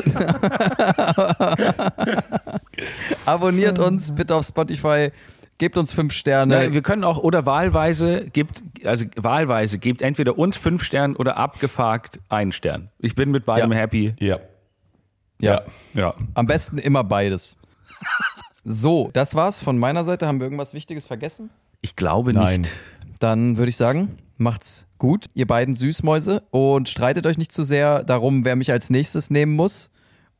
Abonniert 3.26 3.78
uns 3.78 4.14
bitte 4.14 4.34
auf 4.34 4.46
Spotify. 4.46 5.10
Gebt 5.58 5.76
uns 5.76 5.92
fünf 5.92 6.14
Sterne. 6.14 6.64
Ja, 6.64 6.72
wir 6.72 6.80
können 6.80 7.04
auch, 7.04 7.18
oder 7.18 7.44
wahlweise 7.44 8.24
gibt, 8.32 8.62
also 8.84 9.04
wahlweise 9.16 9.78
gebt 9.78 10.00
entweder 10.00 10.38
uns 10.38 10.56
fünf 10.56 10.82
Sterne 10.82 11.14
oder 11.18 11.36
abgefragt 11.36 12.18
einen 12.30 12.52
Stern. 12.52 12.88
Ich 12.98 13.14
bin 13.14 13.30
mit 13.30 13.44
beidem 13.44 13.70
Ja. 13.70 13.78
happy. 13.78 14.14
Ja. 14.20 14.38
ja. 15.40 15.60
Ja. 15.92 16.14
Am 16.32 16.46
besten 16.46 16.78
immer 16.78 17.04
beides. 17.04 17.58
So, 18.64 19.10
das 19.12 19.34
war's 19.34 19.62
von 19.62 19.78
meiner 19.78 20.04
Seite. 20.04 20.26
Haben 20.26 20.40
wir 20.40 20.46
irgendwas 20.46 20.72
Wichtiges 20.72 21.04
vergessen? 21.04 21.50
Ich 21.82 21.94
glaube 21.94 22.32
Nein. 22.32 22.62
nicht. 22.62 22.72
Dann 23.18 23.58
würde 23.58 23.68
ich 23.68 23.76
sagen, 23.76 24.14
macht's 24.40 24.86
gut, 24.98 25.26
ihr 25.34 25.46
beiden 25.46 25.74
Süßmäuse, 25.74 26.42
und 26.50 26.88
streitet 26.88 27.26
euch 27.26 27.38
nicht 27.38 27.52
zu 27.52 27.62
sehr 27.62 28.02
darum, 28.04 28.44
wer 28.44 28.56
mich 28.56 28.72
als 28.72 28.90
nächstes 28.90 29.30
nehmen 29.30 29.52
muss. 29.52 29.90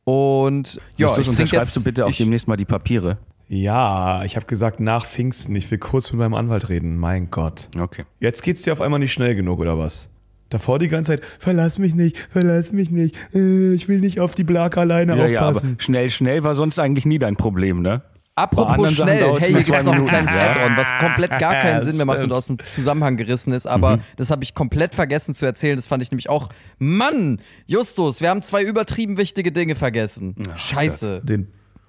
Und 0.03 0.81
ja, 0.97 1.07
ich 1.07 1.13
trinke 1.13 1.29
unterschreibst 1.31 1.53
jetzt, 1.53 1.75
du 1.75 1.83
bitte 1.83 2.05
auch 2.05 2.09
ich, 2.09 2.17
demnächst 2.17 2.47
mal 2.47 2.57
die 2.57 2.65
Papiere. 2.65 3.17
Ja, 3.47 4.23
ich 4.23 4.35
habe 4.35 4.45
gesagt, 4.45 4.79
nach 4.79 5.05
Pfingsten, 5.05 5.55
ich 5.55 5.69
will 5.69 5.77
kurz 5.77 6.11
mit 6.11 6.19
meinem 6.19 6.33
Anwalt 6.33 6.69
reden. 6.69 6.97
Mein 6.97 7.29
Gott. 7.29 7.69
Okay. 7.77 8.05
Jetzt 8.19 8.43
geht's 8.43 8.61
dir 8.61 8.73
auf 8.73 8.81
einmal 8.81 8.99
nicht 8.99 9.11
schnell 9.11 9.35
genug, 9.35 9.59
oder 9.59 9.77
was? 9.77 10.09
Davor 10.49 10.79
die 10.79 10.87
ganze 10.89 11.13
Zeit, 11.13 11.21
verlass 11.39 11.77
mich 11.77 11.95
nicht, 11.95 12.17
verlass 12.17 12.71
mich 12.73 12.91
nicht, 12.91 13.15
äh, 13.33 13.73
ich 13.73 13.87
will 13.87 14.01
nicht 14.01 14.19
auf 14.19 14.35
die 14.35 14.43
Blake 14.43 14.79
alleine 14.79 15.15
Ja, 15.17 15.27
ja, 15.27 15.39
aber 15.39 15.49
aufpassen. 15.49 15.77
schnell, 15.79 16.09
schnell 16.09 16.43
war 16.43 16.55
sonst 16.55 16.77
eigentlich 16.77 17.05
nie 17.05 17.19
dein 17.19 17.37
Problem, 17.37 17.81
ne? 17.81 18.01
Apropos 18.35 18.93
schnell, 18.93 19.39
hey, 19.39 19.49
hier 19.53 19.61
gibt's 19.63 19.81
zwei 19.81 19.83
noch 19.83 19.93
ein 19.93 20.05
kleines. 20.05 20.33
Add-on, 20.35 20.77
was 20.77 20.89
komplett 20.99 21.37
gar 21.37 21.53
keinen 21.55 21.81
Sinn 21.81 21.97
mehr 21.97 22.05
macht 22.05 22.23
und 22.23 22.31
aus 22.31 22.47
dem 22.47 22.57
Zusammenhang 22.59 23.17
gerissen 23.17 23.51
ist, 23.53 23.67
aber 23.67 23.97
Mhm. 23.97 24.01
das 24.15 24.31
habe 24.31 24.43
ich 24.43 24.53
komplett 24.55 24.95
vergessen 24.95 25.35
zu 25.35 25.45
erzählen. 25.45 25.75
Das 25.75 25.85
fand 25.87 26.01
ich 26.01 26.11
nämlich 26.11 26.29
auch. 26.29 26.49
Mann, 26.79 27.41
Justus, 27.67 28.21
wir 28.21 28.29
haben 28.29 28.41
zwei 28.41 28.63
übertrieben 28.63 29.17
wichtige 29.17 29.51
Dinge 29.51 29.75
vergessen. 29.75 30.35
Scheiße. 30.55 31.21
Den, 31.23 31.47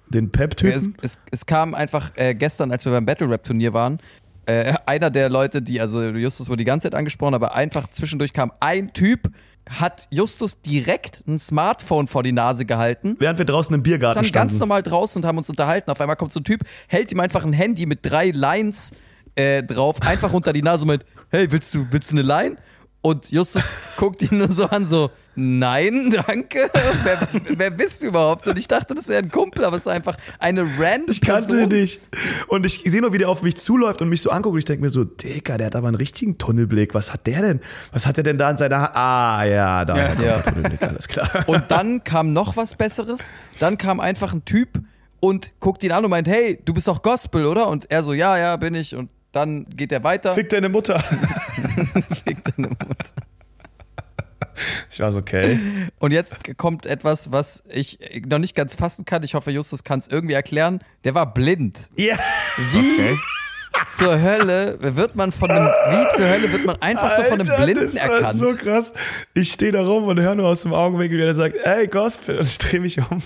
den 0.09 0.31
Pep-Typen? 0.31 0.75
Es, 0.75 0.89
es, 1.01 1.19
es 1.31 1.45
kam 1.45 1.73
einfach 1.73 2.11
äh, 2.15 2.35
gestern, 2.35 2.71
als 2.71 2.83
wir 2.85 2.91
beim 2.91 3.05
Battle 3.05 3.29
Rap 3.29 3.43
Turnier 3.45 3.73
waren, 3.73 3.99
äh, 4.45 4.73
einer 4.85 5.09
der 5.09 5.29
Leute, 5.29 5.61
die, 5.61 5.79
also 5.79 6.03
Justus 6.03 6.49
wurde 6.49 6.57
die 6.57 6.65
ganze 6.65 6.89
Zeit 6.89 6.95
angesprochen, 6.95 7.33
aber 7.35 7.55
einfach 7.55 7.87
zwischendurch 7.89 8.33
kam 8.33 8.51
ein 8.59 8.91
Typ, 8.91 9.29
hat 9.69 10.07
Justus 10.09 10.61
direkt 10.61 11.23
ein 11.27 11.39
Smartphone 11.39 12.07
vor 12.07 12.23
die 12.23 12.31
Nase 12.31 12.65
gehalten 12.65 13.15
Während 13.19 13.37
wir 13.37 13.45
draußen 13.45 13.73
im 13.73 13.83
Biergarten 13.83 14.21
dann 14.21 14.31
ganz 14.31 14.51
standen. 14.53 14.59
normal 14.59 14.83
draußen 14.83 15.21
und 15.21 15.27
haben 15.27 15.37
uns 15.37 15.49
unterhalten. 15.49 15.89
Auf 15.89 16.01
einmal 16.01 16.15
kommt 16.15 16.31
so 16.31 16.39
ein 16.39 16.43
Typ, 16.43 16.61
hält 16.87 17.11
ihm 17.11 17.19
einfach 17.19 17.45
ein 17.45 17.53
Handy 17.53 17.85
mit 17.85 17.99
drei 18.03 18.29
Lines 18.31 18.91
äh, 19.35 19.63
drauf, 19.63 20.01
einfach 20.01 20.33
unter 20.33 20.53
die 20.53 20.61
Nase 20.61 20.83
und 20.83 20.89
meint, 20.89 21.05
hey, 21.29 21.51
willst 21.51 21.73
du, 21.73 21.87
willst 21.91 22.11
du 22.11 22.15
eine 22.17 22.23
Line? 22.23 22.57
Und 23.03 23.31
Justus 23.31 23.75
guckt 23.97 24.21
ihn 24.23 24.37
nur 24.39 24.49
so 24.51 24.65
an, 24.65 24.85
so, 24.85 25.11
nein, 25.35 26.09
danke. 26.09 26.69
wer, 27.03 27.27
wer 27.57 27.69
bist 27.69 28.01
du 28.01 28.07
überhaupt? 28.07 28.47
Und 28.47 28.57
ich 28.57 28.67
dachte, 28.69 28.95
das 28.95 29.09
wäre 29.09 29.21
ein 29.21 29.29
Kumpel, 29.29 29.65
aber 29.65 29.75
es 29.75 29.83
ist 29.83 29.87
einfach 29.91 30.15
eine 30.39 30.61
random 30.79 31.11
Ich 31.11 31.19
kannte 31.19 31.47
Person. 31.49 31.61
ihn 31.71 31.79
nicht. 31.81 31.99
Und 32.47 32.65
ich 32.65 32.81
sehe 32.85 33.01
nur, 33.01 33.11
wie 33.11 33.17
der 33.17 33.27
auf 33.27 33.43
mich 33.43 33.57
zuläuft 33.57 34.01
und 34.01 34.07
mich 34.07 34.21
so 34.21 34.29
anguckt. 34.31 34.53
Und 34.53 34.59
ich 34.59 34.65
denke 34.65 34.83
mir 34.83 34.89
so, 34.89 35.03
Digga, 35.03 35.57
der 35.57 35.67
hat 35.67 35.75
aber 35.75 35.87
einen 35.89 35.97
richtigen 35.97 36.37
Tunnelblick. 36.37 36.93
Was 36.93 37.11
hat 37.11 37.27
der 37.27 37.41
denn? 37.41 37.59
Was 37.91 38.05
hat 38.05 38.15
der 38.15 38.23
denn 38.23 38.37
da 38.37 38.49
in 38.49 38.55
seiner 38.57 38.79
Hand? 38.81 38.95
Ah, 38.95 39.43
ja, 39.43 39.83
da 39.85 39.97
Ja. 39.97 40.03
Ja. 40.07 40.15
der 40.15 40.43
Tunnelblick, 40.45 40.81
alles 40.83 41.07
klar. 41.09 41.29
Und 41.47 41.63
dann 41.69 42.05
kam 42.05 42.31
noch 42.31 42.55
was 42.55 42.75
Besseres. 42.75 43.31
Dann 43.59 43.77
kam 43.77 43.99
einfach 43.99 44.31
ein 44.33 44.45
Typ 44.45 44.79
und 45.19 45.51
guckt 45.59 45.83
ihn 45.83 45.91
an 45.91 46.05
und 46.05 46.09
meint, 46.09 46.27
hey, 46.29 46.59
du 46.63 46.73
bist 46.73 46.87
doch 46.87 47.01
Gospel, 47.01 47.45
oder? 47.47 47.67
Und 47.67 47.91
er 47.91 48.03
so, 48.03 48.13
ja, 48.13 48.37
ja, 48.37 48.55
bin 48.55 48.75
ich. 48.75 48.95
Und 48.95 49.09
dann 49.33 49.65
geht 49.65 49.91
er 49.91 50.03
weiter. 50.03 50.31
Fick 50.31 50.49
deine 50.49 50.69
Mutter. 50.69 50.99
Fick 52.25 52.43
deine 52.55 52.69
Mutter. 52.69 53.13
Ich 54.89 54.99
war 54.99 55.11
so, 55.11 55.19
okay. 55.19 55.59
Und 55.99 56.11
jetzt 56.11 56.57
kommt 56.57 56.85
etwas, 56.85 57.31
was 57.31 57.63
ich 57.69 57.99
noch 58.27 58.37
nicht 58.37 58.55
ganz 58.55 58.75
fassen 58.75 59.05
kann. 59.05 59.23
Ich 59.23 59.33
hoffe, 59.33 59.51
Justus 59.51 59.83
kann 59.83 59.99
es 59.99 60.07
irgendwie 60.07 60.35
erklären. 60.35 60.79
Der 61.03 61.15
war 61.15 61.33
blind. 61.33 61.89
Ja. 61.97 62.17
Wie 62.71 63.09
zur 63.87 64.21
Hölle 64.21 64.77
wird 64.79 65.15
man 65.15 65.31
von 65.31 65.49
einem, 65.49 65.65
wie 65.65 66.15
zur 66.15 66.27
Hölle 66.27 66.51
wird 66.51 66.65
man 66.65 66.79
einfach 66.81 67.09
so 67.09 67.23
von 67.23 67.41
einem 67.41 67.49
Alter, 67.49 67.63
Blinden 67.63 67.85
das 67.85 67.95
war 67.95 68.15
erkannt? 68.15 68.39
so 68.39 68.55
krass. 68.55 68.93
Ich 69.33 69.51
stehe 69.51 69.71
da 69.71 69.83
rum 69.83 70.03
und 70.03 70.19
höre 70.19 70.35
nur 70.35 70.47
aus 70.47 70.61
dem 70.61 70.73
Augenwinkel, 70.73 71.17
wie 71.17 71.23
er 71.23 71.33
sagt, 71.33 71.55
ey, 71.63 71.87
Gospel. 71.87 72.37
Und 72.37 72.45
ich 72.45 72.59
drehe 72.59 72.79
mich 72.79 72.99
um. 73.09 73.23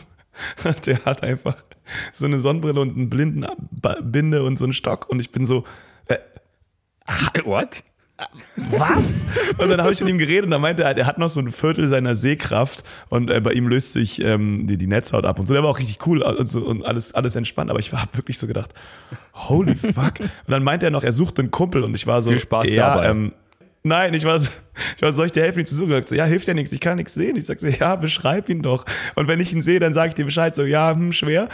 Und 0.63 0.85
der 0.85 1.03
hat 1.03 1.23
einfach 1.23 1.55
so 2.13 2.25
eine 2.25 2.39
Sonnenbrille 2.39 2.79
und 2.79 2.95
einen 2.95 3.09
Blindenbinde 3.09 4.43
und 4.43 4.57
so 4.57 4.65
einen 4.65 4.73
Stock. 4.73 5.09
Und 5.09 5.19
ich 5.19 5.31
bin 5.31 5.45
so, 5.45 5.65
äh, 6.07 6.17
What? 7.43 7.83
was? 8.55 9.25
Und 9.57 9.69
dann 9.69 9.81
habe 9.81 9.93
ich 9.93 9.99
mit 9.99 10.09
ihm 10.09 10.17
geredet 10.17 10.45
und 10.45 10.51
dann 10.51 10.61
meinte 10.61 10.81
er, 10.81 10.87
halt, 10.87 10.97
er 10.97 11.05
hat 11.05 11.19
noch 11.19 11.29
so 11.29 11.39
ein 11.39 11.51
Viertel 11.51 11.87
seiner 11.87 12.15
Sehkraft 12.15 12.83
und 13.09 13.29
äh, 13.29 13.39
bei 13.39 13.53
ihm 13.53 13.67
löst 13.67 13.93
sich 13.93 14.21
ähm, 14.21 14.65
die, 14.65 14.77
die 14.77 14.87
Netzhaut 14.87 15.25
ab 15.25 15.39
und 15.39 15.45
so. 15.45 15.53
Der 15.53 15.61
war 15.61 15.69
auch 15.69 15.79
richtig 15.79 16.05
cool 16.07 16.23
also, 16.23 16.61
und 16.61 16.83
alles, 16.83 17.13
alles 17.13 17.35
entspannt, 17.35 17.69
aber 17.69 17.79
ich 17.79 17.93
habe 17.93 18.17
wirklich 18.17 18.39
so 18.39 18.47
gedacht, 18.47 18.73
holy 19.35 19.75
fuck. 19.75 20.19
Und 20.19 20.29
dann 20.47 20.63
meinte 20.63 20.87
er 20.87 20.91
noch, 20.91 21.03
er 21.03 21.13
sucht 21.13 21.39
einen 21.39 21.51
Kumpel 21.51 21.83
und 21.83 21.93
ich 21.93 22.07
war 22.07 22.21
so, 22.21 22.31
Viel 22.31 22.39
Spaß 22.39 22.69
ja, 22.69 22.95
dabei. 22.95 23.09
Ähm, 23.09 23.33
Nein, 23.83 24.13
ich 24.15 24.25
war, 24.25 24.39
so, 24.39 24.49
ich 24.95 25.01
war, 25.01 25.11
so, 25.11 25.17
soll 25.17 25.27
ich 25.27 25.31
dir 25.31 25.43
helfen, 25.43 25.59
ihn 25.59 25.65
zu 25.65 25.75
suchen? 25.75 26.03
So, 26.05 26.15
ja, 26.15 26.25
hilft 26.25 26.47
ja 26.47 26.53
nichts, 26.53 26.73
ich 26.73 26.81
kann 26.81 26.97
nichts 26.97 27.13
sehen. 27.13 27.37
Ich 27.37 27.45
sag 27.45 27.59
so, 27.59 27.67
ja, 27.67 27.95
beschreib 27.95 28.49
ihn 28.49 28.61
doch. 28.61 28.85
Und 29.15 29.27
wenn 29.27 29.39
ich 29.39 29.53
ihn 29.53 29.61
sehe, 29.61 29.79
dann 29.79 29.93
sage 29.93 30.09
ich 30.09 30.15
dir 30.15 30.25
Bescheid, 30.25 30.53
so, 30.55 30.63
ja, 30.63 30.91
hm, 30.93 31.11
schwer. 31.13 31.47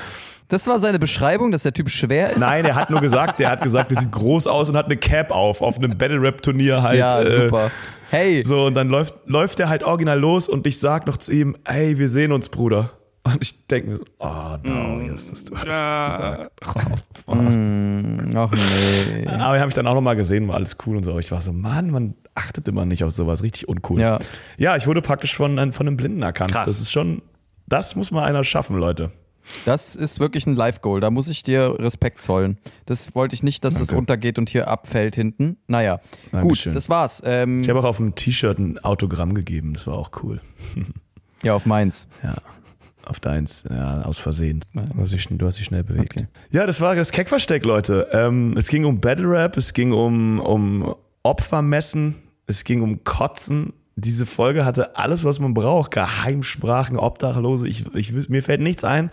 Das 0.47 0.67
war 0.67 0.79
seine 0.79 0.99
Beschreibung, 0.99 1.51
dass 1.51 1.63
der 1.63 1.73
Typ 1.73 1.89
schwer 1.89 2.31
ist. 2.31 2.39
Nein, 2.39 2.65
er 2.65 2.75
hat 2.75 2.89
nur 2.89 3.01
gesagt, 3.01 3.39
der 3.39 3.49
hat 3.49 3.61
gesagt, 3.61 3.91
der 3.91 3.99
sieht 3.99 4.11
groß 4.13 4.47
aus 4.47 4.69
und 4.69 4.77
hat 4.77 4.85
eine 4.85 4.97
Cap 4.97 5.31
auf, 5.31 5.61
auf 5.61 5.77
einem 5.77 5.97
Battle-Rap-Turnier 5.97 6.81
halt. 6.83 6.99
Ja, 6.99 7.21
äh, 7.21 7.45
super. 7.45 7.71
Hey, 8.11 8.43
So, 8.43 8.65
und 8.65 8.75
dann 8.75 8.89
läuft, 8.89 9.15
läuft 9.25 9.59
er 9.59 9.69
halt 9.69 9.83
original 9.83 10.19
los 10.19 10.47
und 10.49 10.67
ich 10.67 10.79
sag 10.79 11.07
noch 11.07 11.17
zu 11.17 11.31
ihm, 11.31 11.55
ey, 11.63 11.97
wir 11.97 12.09
sehen 12.09 12.31
uns, 12.31 12.49
Bruder. 12.49 12.91
Und 13.25 13.41
ich 13.41 13.67
denke 13.67 13.89
mir 13.89 13.95
so, 13.95 14.03
oh 14.19 14.57
no, 14.63 14.99
Justus, 14.99 15.45
du 15.45 15.55
hast 15.55 15.63
es 15.63 15.69
gesagt. 15.69 16.51
Oh, 17.25 17.35
Mann. 17.35 18.35
ach 18.35 18.51
nee. 18.51 19.27
Aber 19.27 19.55
ich 19.55 19.59
habe 19.59 19.65
mich 19.65 19.73
dann 19.75 19.87
auch 19.87 19.93
nochmal 19.95 20.17
gesehen, 20.17 20.47
war 20.49 20.55
alles 20.55 20.77
cool 20.85 20.97
und 20.97 21.03
so. 21.03 21.17
Ich 21.19 21.31
war 21.31 21.39
so, 21.39 21.53
Mann, 21.53 21.89
man 21.89 22.15
achtet 22.35 22.67
immer 22.67 22.85
nicht 22.85 23.03
auf 23.05 23.11
sowas, 23.11 23.41
richtig 23.41 23.69
uncool. 23.69 24.01
Ja. 24.01 24.19
ja 24.57 24.75
ich 24.75 24.87
wurde 24.87 25.01
praktisch 25.01 25.35
von, 25.35 25.71
von 25.71 25.87
einem 25.87 25.95
Blinden 25.95 26.21
erkannt. 26.21 26.51
Krass. 26.51 26.67
Das 26.67 26.81
ist 26.81 26.91
schon, 26.91 27.21
das 27.65 27.95
muss 27.95 28.11
mal 28.11 28.25
einer 28.25 28.43
schaffen, 28.43 28.77
Leute. 28.77 29.11
Das 29.65 29.95
ist 29.95 30.19
wirklich 30.19 30.45
ein 30.47 30.55
Live-Goal. 30.55 31.01
Da 31.01 31.11
muss 31.11 31.27
ich 31.27 31.43
dir 31.43 31.75
Respekt 31.79 32.21
zollen. 32.21 32.57
Das 32.85 33.13
wollte 33.15 33.35
ich 33.35 33.43
nicht, 33.43 33.65
dass 33.65 33.75
das 33.75 33.87
Danke. 33.87 33.99
untergeht 33.99 34.39
und 34.39 34.49
hier 34.49 34.67
abfällt 34.67 35.15
hinten. 35.15 35.57
Naja, 35.67 35.99
Dankeschön. 36.31 36.71
gut, 36.73 36.77
das 36.77 36.89
war's. 36.89 37.21
Ähm, 37.25 37.61
Ich 37.61 37.69
habe 37.69 37.79
auch 37.79 37.83
auf 37.85 37.97
dem 37.97 38.15
T-Shirt 38.15 38.57
ein 38.59 38.79
Autogramm 38.79 39.33
gegeben, 39.33 39.73
das 39.73 39.85
war 39.87 39.95
auch 39.95 40.11
cool. 40.23 40.41
ja, 41.43 41.53
auf 41.55 41.65
meins. 41.65 42.07
Ja, 42.23 42.35
auf 43.05 43.19
deins, 43.19 43.65
ja, 43.69 44.01
aus 44.03 44.17
Versehen. 44.19 44.63
Du 44.73 44.81
hast 44.97 45.11
dich, 45.11 45.27
du 45.29 45.45
hast 45.45 45.57
dich 45.59 45.65
schnell 45.65 45.83
bewegt. 45.83 46.15
Okay. 46.15 46.27
Ja, 46.51 46.65
das 46.65 46.79
war 46.79 46.95
das 46.95 47.11
Keckversteck, 47.11 47.65
Leute. 47.65 48.07
Ähm, 48.13 48.55
es 48.57 48.67
ging 48.69 48.85
um 48.85 49.01
Battle 49.01 49.29
Rap, 49.29 49.57
es 49.57 49.73
ging 49.73 49.91
um, 49.91 50.39
um 50.39 50.95
Opfermessen, 51.23 52.15
es 52.47 52.63
ging 52.63 52.81
um 52.81 53.03
Kotzen. 53.03 53.73
Diese 53.95 54.25
Folge 54.25 54.65
hatte 54.65 54.97
alles, 54.97 55.23
was 55.23 55.39
man 55.39 55.53
braucht. 55.53 55.91
Geheimsprachen, 55.91 56.97
Obdachlose. 56.97 57.67
Ich, 57.67 57.85
ich, 57.93 58.29
mir 58.29 58.41
fällt 58.41 58.61
nichts 58.61 58.83
ein, 58.83 59.11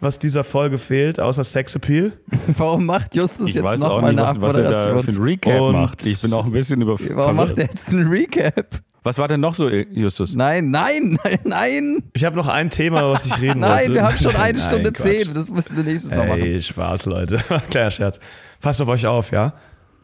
was 0.00 0.18
dieser 0.18 0.44
Folge 0.44 0.76
fehlt, 0.78 1.18
außer 1.18 1.42
Sexappeal. 1.44 2.12
Warum 2.58 2.86
macht 2.86 3.16
Justus 3.16 3.48
Ich 3.48 3.54
jetzt 3.54 3.64
weiß 3.64 3.80
noch 3.80 3.90
auch 3.90 4.02
mal 4.02 4.12
nicht, 4.12 4.22
eine 4.22 4.40
was, 4.40 4.40
was 4.40 4.56
er 4.58 4.70
da 4.70 4.76
für 4.78 4.90
Abmoderation? 4.90 5.16
ein 5.16 5.22
Recap 5.22 5.60
Und- 5.60 5.72
macht. 5.74 6.06
Ich 6.06 6.20
bin 6.20 6.32
auch 6.34 6.44
ein 6.44 6.52
bisschen 6.52 6.80
über 6.82 6.96
Warum 6.98 7.36
macht 7.36 7.58
er 7.58 7.64
jetzt 7.66 7.88
einen 7.90 8.08
Recap? 8.08 8.80
Was 9.02 9.16
war 9.16 9.28
denn 9.28 9.40
noch 9.40 9.54
so, 9.54 9.68
Justus? 9.70 10.34
Nein, 10.34 10.70
nein, 10.70 11.18
nein, 11.24 11.38
nein. 11.44 12.02
Ich 12.12 12.24
habe 12.24 12.36
noch 12.36 12.48
ein 12.48 12.68
Thema, 12.68 13.10
was 13.10 13.24
ich 13.24 13.40
reden 13.40 13.62
wollte. 13.62 13.74
Nein, 13.86 13.94
wir 13.94 14.02
haben 14.04 14.18
schon 14.18 14.36
eine 14.36 14.58
Nein, 14.58 14.68
Stunde 14.68 14.92
Quatsch. 14.92 15.02
zehn. 15.02 15.32
Das 15.34 15.48
müssen 15.50 15.76
wir 15.76 15.84
nächstes 15.84 16.14
Mal 16.14 16.28
machen. 16.28 16.42
Ey, 16.42 16.60
Spaß, 16.60 17.06
Leute. 17.06 17.38
Kleiner 17.70 17.90
Scherz. 17.90 18.20
Passt 18.60 18.82
auf 18.82 18.88
euch 18.88 19.06
auf, 19.06 19.30
ja? 19.30 19.54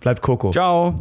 Bleibt 0.00 0.22
Coco. 0.22 0.50
Ciao. 0.52 0.94